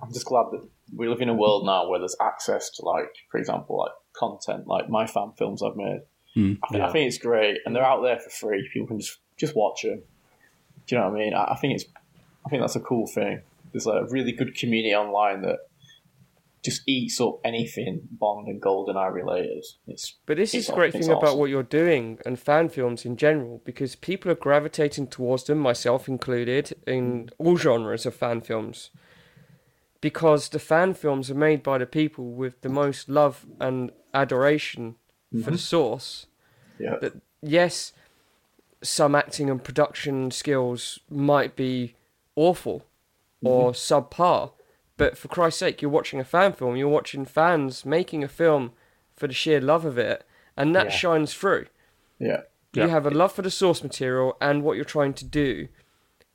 I'm 0.01 0.11
just 0.11 0.25
glad 0.25 0.47
that 0.51 0.67
we 0.95 1.07
live 1.07 1.21
in 1.21 1.29
a 1.29 1.33
world 1.33 1.65
now 1.65 1.87
where 1.87 1.99
there's 1.99 2.15
access 2.19 2.69
to, 2.71 2.85
like, 2.85 3.13
for 3.29 3.37
example, 3.37 3.77
like 3.77 3.91
content, 4.13 4.67
like 4.67 4.89
my 4.89 5.05
fan 5.05 5.31
films 5.37 5.61
I've 5.61 5.75
made. 5.75 6.01
Mm. 6.35 6.57
I, 6.63 6.67
think, 6.67 6.83
I 6.83 6.91
think 6.91 7.07
it's 7.07 7.17
great, 7.17 7.59
and 7.65 7.75
they're 7.75 7.85
out 7.85 8.01
there 8.01 8.19
for 8.19 8.29
free. 8.29 8.67
People 8.73 8.87
can 8.87 8.99
just 8.99 9.19
just 9.37 9.55
watch 9.55 9.83
them. 9.83 10.01
Do 10.87 10.95
you 10.95 11.01
know 11.01 11.09
what 11.09 11.15
I 11.15 11.23
mean? 11.23 11.33
I, 11.33 11.43
I 11.51 11.55
think 11.57 11.75
it's, 11.75 11.85
I 12.45 12.49
think 12.49 12.61
that's 12.61 12.75
a 12.75 12.81
cool 12.81 13.05
thing. 13.05 13.41
There's 13.71 13.87
a 13.87 14.05
really 14.09 14.31
good 14.31 14.55
community 14.55 14.93
online 14.93 15.41
that 15.41 15.59
just 16.63 16.81
eats 16.85 17.19
up 17.19 17.39
anything 17.43 18.01
Bond 18.11 18.47
and 18.47 18.61
GoldenEye 18.61 19.13
related. 19.13 19.63
It's 19.87 20.15
But 20.25 20.37
this 20.37 20.53
is 20.53 20.69
a 20.69 20.73
great 20.73 20.93
thing 20.93 21.09
about 21.09 21.37
what 21.37 21.49
you're 21.49 21.63
doing 21.63 22.19
and 22.25 22.39
fan 22.39 22.69
films 22.69 23.03
in 23.03 23.17
general, 23.17 23.61
because 23.65 23.95
people 23.95 24.31
are 24.31 24.35
gravitating 24.35 25.07
towards 25.07 25.45
them, 25.45 25.57
myself 25.57 26.07
included, 26.07 26.73
in 26.85 27.29
all 27.39 27.57
genres 27.57 28.05
of 28.05 28.15
fan 28.15 28.41
films. 28.41 28.91
Because 30.01 30.49
the 30.49 30.59
fan 30.59 30.93
films 30.93 31.31
are 31.31 31.35
made 31.35 31.63
by 31.63 31.77
the 31.77 31.85
people 31.85 32.31
with 32.31 32.61
the 32.61 32.69
most 32.69 33.09
love 33.09 33.45
and 33.59 33.91
adoration 34.13 34.95
for 35.31 35.37
the 35.37 35.51
mm-hmm. 35.51 35.55
source. 35.55 36.27
Yeah. 36.79 36.97
That 37.01 37.13
yes, 37.41 37.93
some 38.83 39.15
acting 39.15 39.49
and 39.49 39.63
production 39.63 40.31
skills 40.31 40.99
might 41.09 41.55
be 41.55 41.95
awful 42.35 42.85
or 43.43 43.71
mm-hmm. 43.71 43.93
subpar, 44.21 44.51
but 44.97 45.17
for 45.17 45.27
Christ's 45.27 45.59
sake, 45.59 45.81
you're 45.81 45.91
watching 45.91 46.19
a 46.19 46.23
fan 46.23 46.53
film. 46.53 46.75
You're 46.75 46.87
watching 46.87 47.25
fans 47.25 47.85
making 47.85 48.23
a 48.23 48.27
film 48.27 48.71
for 49.15 49.27
the 49.27 49.33
sheer 49.33 49.59
love 49.61 49.85
of 49.85 49.97
it, 49.97 50.23
and 50.57 50.75
that 50.75 50.85
Yeah. 50.87 50.91
shines 50.91 51.33
through. 51.33 51.67
Yeah. 52.19 52.41
You 52.73 52.83
Yeah. 52.83 52.87
have 52.87 53.05
a 53.05 53.11
love 53.11 53.31
for 53.33 53.41
the 53.41 53.51
source 53.51 53.83
material 53.83 54.37
and 54.39 54.63
what 54.63 54.75
you're 54.75 54.85
trying 54.85 55.13
to 55.15 55.25
do, 55.25 55.67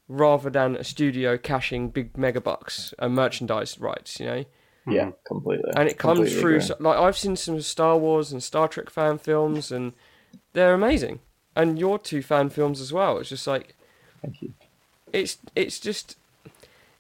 rather 0.09 0.51
than 0.51 0.77
a 0.77 0.85
studio 0.85 1.37
cashing 1.39 1.89
big 1.91 2.17
mega 2.17 2.41
bucks 2.41 2.93
and 2.99 3.15
merchandise 3.15 3.79
rights. 3.79 4.21
You 4.21 4.27
know, 4.27 4.45
Yeah, 4.89 5.11
completely. 5.25 5.71
and 5.77 5.89
it 5.89 5.99
comes 5.99 6.19
Completely 6.19 6.41
through. 6.41 6.61
So, 6.61 6.77
like 6.79 6.99
I've 6.99 7.17
seen 7.19 7.37
some 7.37 7.61
Star 7.61 7.97
Wars 7.99 8.31
and 8.33 8.43
Star 8.43 8.69
Trek 8.69 8.91
fan 8.91 9.19
films, 9.19 9.73
and 9.73 9.95
they're 10.53 10.75
amazing. 10.75 11.21
And 11.57 11.79
your 11.79 11.99
two 11.99 12.23
fan 12.23 12.51
films 12.51 12.81
as 12.81 12.93
well. 12.93 13.19
It's 13.19 13.31
just 13.31 13.47
like 13.47 13.75
Thank 14.23 14.43
you. 14.43 14.53
it's 15.13 15.39
it's 15.57 15.81
just 15.81 16.17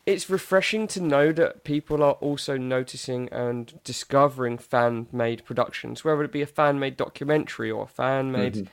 it's 0.06 0.30
refreshing 0.30 0.86
to 0.88 1.00
know 1.02 1.32
that 1.32 1.64
people 1.64 2.02
are 2.02 2.12
also 2.14 2.56
noticing 2.56 3.28
and 3.30 3.78
discovering 3.82 4.56
fan 4.56 5.08
made 5.12 5.44
productions, 5.44 6.04
whether 6.04 6.22
it 6.22 6.32
be 6.32 6.42
a 6.42 6.46
fan 6.46 6.78
made 6.78 6.96
documentary 6.96 7.70
or 7.70 7.84
a 7.84 7.88
fan 7.88 8.30
made 8.32 8.54
Mm-hmm. 8.54 8.66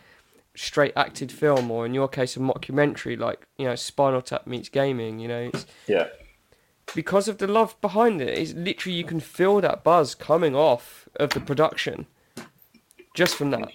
straight 0.56 0.94
acted 0.96 1.32
film, 1.32 1.72
or 1.72 1.86
in 1.86 1.94
your 1.96 2.08
case 2.08 2.38
a 2.38 2.40
mockumentary 2.40 3.18
like 3.18 3.48
you 3.58 3.66
know 3.66 3.76
Spinal 3.76 4.22
Tap 4.22 4.46
meets 4.46 4.70
gaming. 4.70 5.18
You 5.20 5.28
know, 5.28 5.50
it's 5.54 5.66
Yeah. 5.88 6.08
because 6.94 7.28
of 7.28 7.40
the 7.40 7.48
love 7.48 7.80
behind 7.82 8.22
it. 8.22 8.38
It's 8.38 8.54
literally 8.54 8.96
you 8.96 9.04
can 9.04 9.20
feel 9.20 9.60
that 9.62 9.84
buzz 9.84 10.14
coming 10.14 10.56
off 10.56 11.10
of 11.16 11.32
the 11.32 11.40
production 11.40 12.06
just 13.16 13.36
from 13.36 13.50
that. 13.52 13.72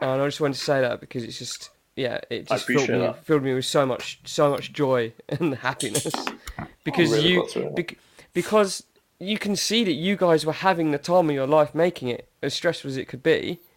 And 0.00 0.22
I 0.22 0.26
just 0.26 0.40
wanted 0.40 0.54
to 0.54 0.60
say 0.64 0.80
that 0.80 1.00
because 1.00 1.24
it's 1.24 1.38
just 1.38 1.70
yeah, 1.96 2.20
it 2.30 2.46
just 2.46 2.64
filled 2.66 2.88
me 2.88 2.98
that. 2.98 3.24
filled 3.24 3.42
me 3.42 3.52
with 3.54 3.64
so 3.64 3.84
much 3.84 4.20
so 4.24 4.48
much 4.50 4.72
joy 4.72 5.12
and 5.28 5.56
happiness 5.56 6.06
because 6.84 7.10
really 7.10 7.28
you 7.28 7.40
glad 7.40 7.48
to 7.50 7.58
hear 7.60 7.68
that. 7.70 7.76
bec- 7.76 7.98
because 8.32 8.84
you 9.20 9.38
can 9.38 9.56
see 9.56 9.84
that 9.84 9.92
you 9.92 10.16
guys 10.16 10.46
were 10.46 10.52
having 10.52 10.90
the 10.92 10.98
time 10.98 11.28
of 11.28 11.34
your 11.34 11.46
life 11.46 11.74
making 11.74 12.08
it 12.08 12.28
as 12.42 12.54
stressful 12.54 12.88
as 12.90 12.96
it 12.96 13.06
could 13.08 13.22
be. 13.22 13.60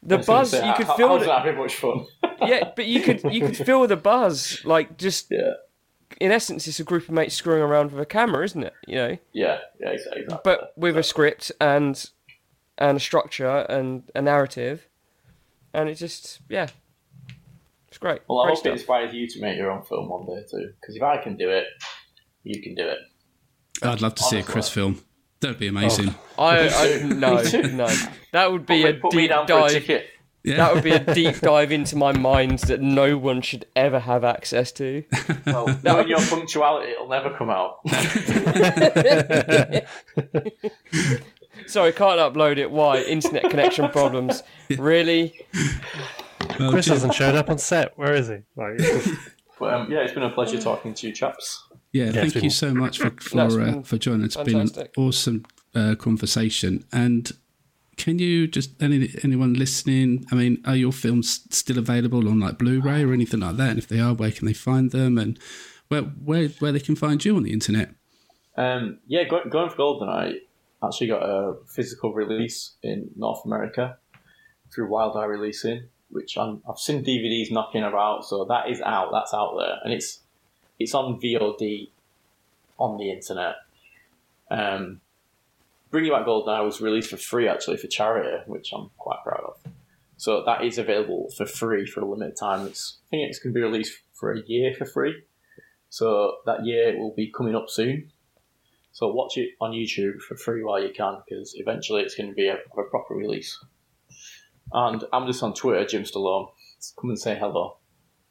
The 0.00 0.14
I 0.14 0.18
was 0.18 0.26
gonna 0.26 0.38
buzz 0.40 0.50
say, 0.52 0.66
you 0.68 0.74
could 0.74 0.86
I, 0.86 0.96
feel 0.96 1.08
wasn't 1.08 1.30
that, 1.30 1.38
having 1.44 1.56
much 1.58 1.74
fun. 1.74 2.06
yeah, 2.46 2.70
but 2.76 2.86
you 2.86 3.00
could 3.02 3.20
you 3.32 3.40
could 3.44 3.56
feel 3.66 3.84
the 3.88 3.96
buzz 3.96 4.62
like 4.64 4.96
just 4.96 5.26
yeah. 5.28 5.54
in 6.20 6.30
essence 6.30 6.68
it's 6.68 6.78
a 6.78 6.84
group 6.84 7.02
of 7.02 7.10
mates 7.10 7.34
screwing 7.34 7.62
around 7.62 7.90
with 7.90 8.00
a 8.00 8.06
camera, 8.06 8.44
isn't 8.44 8.62
it? 8.62 8.74
You 8.86 8.94
know, 8.94 9.18
Yeah. 9.32 9.58
Yeah. 9.80 9.88
Exactly. 9.90 10.22
exactly. 10.22 10.40
but 10.44 10.72
with 10.76 10.96
a 10.96 11.02
script 11.02 11.50
and 11.60 12.08
and 12.78 12.96
a 12.96 13.00
structure 13.00 13.66
and 13.68 14.04
a 14.14 14.22
narrative, 14.22 14.86
and 15.74 15.88
it 15.88 15.96
just 15.96 16.38
yeah, 16.48 16.68
it's 17.98 18.00
great. 18.00 18.20
well, 18.28 18.40
I 18.40 18.46
great 18.46 18.58
hope 18.58 18.66
it 18.66 18.72
inspires 18.72 19.12
you 19.12 19.26
to 19.26 19.40
make 19.40 19.56
your 19.58 19.70
own 19.72 19.82
film 19.82 20.08
one 20.08 20.24
day 20.26 20.42
too. 20.48 20.72
Because 20.80 20.94
if 20.96 21.02
I 21.02 21.16
can 21.18 21.36
do 21.36 21.50
it, 21.50 21.66
you 22.44 22.62
can 22.62 22.74
do 22.74 22.86
it. 22.86 22.98
I'd 23.82 24.00
love 24.00 24.14
to 24.16 24.22
see 24.22 24.38
a 24.38 24.42
Chris 24.42 24.68
film. 24.68 25.02
That'd 25.40 25.58
be 25.58 25.68
amazing. 25.68 26.14
Oh, 26.36 26.44
I, 26.44 26.68
I 26.68 27.02
Me 27.02 27.10
too. 27.50 27.62
no 27.62 27.86
no 27.86 27.94
that 28.32 28.50
would 28.52 28.66
be 28.66 28.82
Put 29.00 29.12
a 29.12 29.16
me, 29.16 29.22
deep 29.22 29.30
down 29.30 29.46
for 29.46 29.52
a 29.66 29.80
dive. 29.80 30.02
Yeah. 30.44 30.56
That 30.56 30.74
would 30.74 30.84
be 30.84 30.92
a 30.92 31.14
deep 31.14 31.40
dive 31.40 31.72
into 31.72 31.96
my 31.96 32.12
mind 32.12 32.60
that 32.60 32.80
no 32.80 33.18
one 33.18 33.42
should 33.42 33.66
ever 33.76 33.98
have 33.98 34.22
access 34.24 34.70
to. 34.72 35.04
Well, 35.44 35.78
knowing 35.82 36.08
your 36.08 36.20
punctuality, 36.20 36.92
it'll 36.92 37.08
never 37.08 37.30
come 37.36 37.50
out. 37.50 37.80
Sorry, 41.66 41.92
can't 41.92 42.18
upload 42.20 42.56
it. 42.58 42.70
Why? 42.70 42.98
Internet 43.02 43.50
connection 43.50 43.90
problems. 43.90 44.42
Really? 44.78 45.44
Well, 46.58 46.70
Chris 46.70 46.86
hasn't 46.86 47.14
showed 47.14 47.34
up 47.34 47.50
on 47.50 47.58
set. 47.58 47.96
Where 47.98 48.14
is 48.14 48.28
he? 48.28 48.38
Like, 48.56 48.80
But 49.58 49.74
um, 49.74 49.90
yeah, 49.90 50.00
it's 50.00 50.12
been 50.12 50.22
a 50.22 50.30
pleasure 50.30 50.60
talking 50.60 50.94
to 50.94 51.08
you, 51.08 51.12
chaps. 51.12 51.64
Yeah, 51.92 52.12
thank 52.12 52.36
it's 52.36 52.44
you 52.44 52.50
so 52.50 52.72
much 52.72 52.98
for 52.98 53.10
for, 53.20 53.36
No, 53.36 53.46
uh, 53.46 53.82
for 53.82 53.98
joining. 53.98 54.26
It's 54.26 54.36
been 54.36 54.60
an 54.60 54.70
awesome 54.96 55.44
uh, 55.74 55.94
conversation. 55.98 56.84
And 56.92 57.32
can 57.96 58.18
you 58.18 58.46
just 58.46 58.80
any 58.80 59.10
anyone 59.24 59.54
listening? 59.54 60.26
I 60.30 60.36
mean, 60.36 60.62
are 60.64 60.76
your 60.76 60.92
films 60.92 61.40
still 61.50 61.78
available 61.78 62.28
on 62.28 62.38
like 62.38 62.58
Blu-ray 62.58 63.02
or 63.02 63.12
anything 63.12 63.40
like 63.40 63.56
that? 63.56 63.70
And 63.70 63.78
if 63.78 63.88
they 63.88 63.98
are, 63.98 64.14
where 64.14 64.30
can 64.30 64.46
they 64.46 64.52
find 64.52 64.90
them? 64.92 65.18
And 65.18 65.38
where 65.88 66.02
where 66.02 66.48
where 66.60 66.72
they 66.72 66.80
can 66.80 66.94
find 66.94 67.24
you 67.24 67.36
on 67.36 67.42
the 67.42 67.52
internet? 67.52 67.94
Um, 68.56 68.98
yeah, 69.06 69.24
go, 69.24 69.44
going 69.48 69.70
for 69.70 69.76
Goldeneye 69.76 70.40
actually 70.84 71.08
got 71.08 71.22
a 71.22 71.54
physical 71.66 72.12
release 72.12 72.76
in 72.82 73.10
North 73.16 73.44
America 73.44 73.98
through 74.72 74.88
Wild 74.88 75.16
Eye 75.16 75.24
Releasing, 75.24 75.88
which 76.10 76.36
I'm, 76.36 76.62
I've 76.68 76.78
seen 76.78 77.04
DVDs 77.04 77.50
knocking 77.50 77.84
about, 77.84 78.24
so 78.24 78.44
that 78.46 78.70
is 78.70 78.80
out. 78.80 79.10
That's 79.12 79.34
out 79.34 79.56
there, 79.58 79.78
and 79.84 79.92
it's 79.92 80.20
it's 80.78 80.94
on 80.94 81.20
VOD 81.20 81.90
on 82.78 82.98
the 82.98 83.10
internet. 83.10 83.56
Um, 84.50 85.00
Bringing 85.90 86.12
Back 86.12 86.26
Goldeneye 86.26 86.64
was 86.64 86.80
released 86.80 87.10
for 87.10 87.16
free 87.16 87.48
actually 87.48 87.78
for 87.78 87.86
charity, 87.86 88.42
which 88.46 88.72
I'm 88.72 88.90
quite 88.98 89.18
proud 89.24 89.40
of. 89.40 89.72
So 90.18 90.42
that 90.44 90.64
is 90.64 90.78
available 90.78 91.30
for 91.36 91.46
free 91.46 91.86
for 91.86 92.00
a 92.00 92.04
limited 92.04 92.36
time. 92.36 92.66
It's, 92.66 92.98
I 93.06 93.10
think 93.10 93.28
it's 93.28 93.38
going 93.38 93.54
to 93.54 93.58
be 93.58 93.62
released 93.62 93.98
for 94.12 94.32
a 94.32 94.42
year 94.46 94.74
for 94.74 94.84
free. 94.84 95.22
So 95.88 96.38
that 96.44 96.66
year 96.66 96.98
will 96.98 97.14
be 97.14 97.32
coming 97.34 97.54
up 97.54 97.70
soon. 97.70 98.10
So 98.92 99.12
watch 99.12 99.38
it 99.38 99.50
on 99.60 99.70
YouTube 99.70 100.20
for 100.20 100.36
free 100.36 100.62
while 100.62 100.82
you 100.82 100.92
can, 100.92 101.18
because 101.24 101.54
eventually 101.54 102.02
it's 102.02 102.16
going 102.16 102.28
to 102.28 102.34
be 102.34 102.48
a, 102.48 102.56
a 102.56 102.82
proper 102.90 103.14
release. 103.14 103.58
And 104.72 105.04
I'm 105.12 105.26
just 105.26 105.42
on 105.42 105.54
Twitter, 105.54 105.84
Jim 105.84 106.02
Stallone. 106.02 106.50
Come 107.00 107.10
and 107.10 107.18
say 107.18 107.36
hello. 107.36 107.78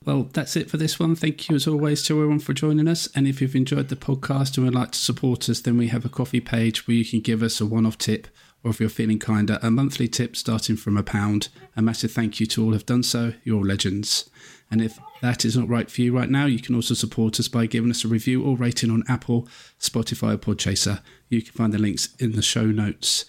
Well, 0.06 0.30
that's 0.32 0.56
it 0.56 0.70
for 0.70 0.78
this 0.78 1.00
one. 1.00 1.16
Thank 1.16 1.50
you 1.50 1.56
as 1.56 1.68
always 1.68 2.04
to 2.04 2.14
everyone 2.14 2.40
for 2.40 2.54
joining 2.54 2.88
us. 2.88 3.10
And 3.14 3.28
if 3.28 3.42
you've 3.42 3.56
enjoyed 3.56 3.90
the 3.90 3.96
podcast 3.96 4.56
and 4.56 4.66
would 4.66 4.76
like 4.76 4.92
to 4.92 5.00
support 5.00 5.50
us, 5.50 5.60
then 5.60 5.78
we 5.78 5.88
have 5.88 6.06
a 6.06 6.10
Ko-fi 6.10 6.40
page 6.40 6.88
where 6.88 6.96
you 6.96 7.04
can 7.04 7.20
give 7.20 7.44
us 7.44 7.60
a 7.60 7.66
one 7.66 7.86
off 7.86 7.98
tip, 7.98 8.28
or 8.64 8.72
if 8.72 8.80
you're 8.80 8.90
feeling 8.90 9.20
kinder, 9.20 9.60
a 9.62 9.70
monthly 9.70 10.08
tip 10.08 10.38
starting 10.38 10.78
from 10.78 10.96
a 10.96 11.04
pound. 11.04 11.50
A 11.76 11.82
massive 11.82 12.12
thank 12.12 12.40
you 12.40 12.46
to 12.46 12.62
all 12.62 12.68
who 12.68 12.74
have 12.74 12.86
done 12.86 13.04
so. 13.04 13.34
You're 13.44 13.58
all 13.58 13.66
legends. 13.66 14.30
And 14.72 14.82
if 14.82 14.98
that 15.22 15.44
is 15.44 15.58
not 15.58 15.68
right 15.68 15.90
for 15.90 16.02
you 16.02 16.16
right 16.16 16.30
now, 16.30 16.46
you 16.46 16.60
can 16.60 16.76
also 16.76 16.94
support 16.94 17.40
us 17.40 17.48
by 17.48 17.66
giving 17.66 17.90
us 17.90 18.06
a 18.06 18.08
review 18.08 18.44
or 18.44 18.56
rating 18.56 18.92
on 18.92 19.04
Apple, 19.10 19.48
Spotify, 19.80 20.36
or 20.36 20.38
Podchaser. 20.38 21.02
You 21.28 21.42
can 21.42 21.54
find 21.54 21.74
the 21.74 21.80
links 21.80 22.16
in 22.20 22.34
the 22.34 22.42
show 22.42 22.66
notes. 22.66 23.26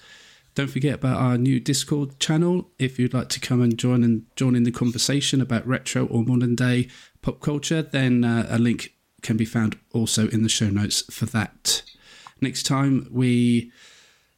Don't 0.59 0.67
forget 0.67 0.97
about 0.97 1.19
our 1.19 1.39
new 1.39 1.61
Discord 1.61 2.19
channel. 2.19 2.69
If 2.81 2.99
you'd 2.99 3.15
like 3.15 3.29
to 3.29 3.39
come 3.39 3.63
and 3.63 3.79
join 3.79 4.03
and 4.03 4.27
join 4.35 4.57
in 4.57 4.65
the 4.65 4.73
conversation 4.73 5.41
about 5.41 5.65
retro 5.65 6.05
or 6.07 6.25
modern 6.25 6.57
day 6.57 6.89
pop 7.23 7.39
culture, 7.39 7.81
then 7.81 8.25
uh, 8.25 8.45
a 8.51 8.59
link 8.59 8.93
can 9.23 9.37
be 9.37 9.45
found 9.45 9.79
also 9.93 10.27
in 10.31 10.43
the 10.43 10.49
show 10.49 10.69
notes 10.69 11.03
for 11.15 11.27
that. 11.27 11.83
Next 12.41 12.65
time 12.65 13.07
we 13.09 13.71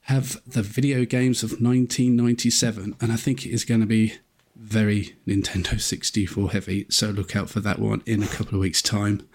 have 0.03 0.43
the 0.47 0.61
video 0.61 1.07
games 1.07 1.43
of 1.43 1.53
1997, 1.53 2.97
and 3.01 3.11
I 3.11 3.17
think 3.17 3.47
it 3.47 3.53
is 3.53 3.65
going 3.65 3.81
to 3.81 3.87
be 3.87 4.13
very 4.55 5.17
Nintendo 5.27 5.81
64 5.81 6.51
heavy. 6.51 6.85
So 6.91 7.09
look 7.09 7.35
out 7.35 7.49
for 7.49 7.61
that 7.61 7.79
one 7.79 8.03
in 8.05 8.23
a 8.23 8.27
couple 8.27 8.57
of 8.57 8.61
weeks' 8.61 8.83
time. 8.83 9.27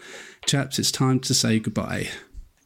Chaps, 0.46 0.78
it's 0.78 0.92
time 0.92 1.20
to 1.22 1.34
say 1.34 1.58
goodbye. 1.58 2.10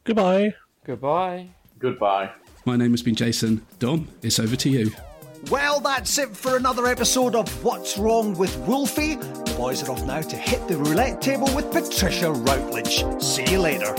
Goodbye. 0.04 0.56
Goodbye. 0.84 1.52
Goodbye. 1.80 2.32
My 2.70 2.76
name 2.76 2.92
has 2.92 3.02
been 3.02 3.16
Jason. 3.16 3.66
Dom, 3.80 4.08
it's 4.22 4.40
over 4.40 4.56
to 4.56 4.70
you. 4.70 4.92
Well, 5.50 5.80
that's 5.80 6.20
it 6.20 6.38
for 6.38 6.56
another 6.56 6.86
episode 6.86 7.34
of 7.34 7.50
What's 7.64 7.98
Wrong 7.98 8.38
with 8.38 8.56
Wolfie. 8.60 9.16
The 9.16 9.56
boys 9.58 9.82
are 9.82 9.90
off 9.90 10.06
now 10.06 10.22
to 10.22 10.36
hit 10.36 10.68
the 10.68 10.78
roulette 10.78 11.20
table 11.20 11.50
with 11.56 11.72
Patricia 11.72 12.32
Routledge. 12.32 13.04
See 13.24 13.52
you 13.52 13.60
later. 13.60 13.96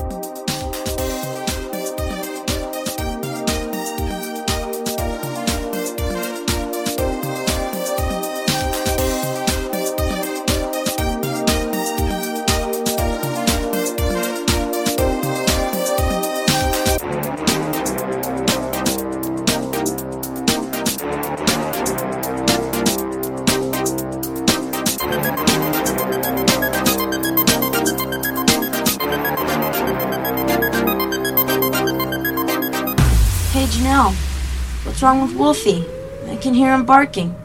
Wrong 35.10 35.22
with 35.22 35.36
Wolfie? 35.36 35.84
I 36.28 36.36
can 36.36 36.54
hear 36.54 36.72
him 36.72 36.84
barking. 36.84 37.39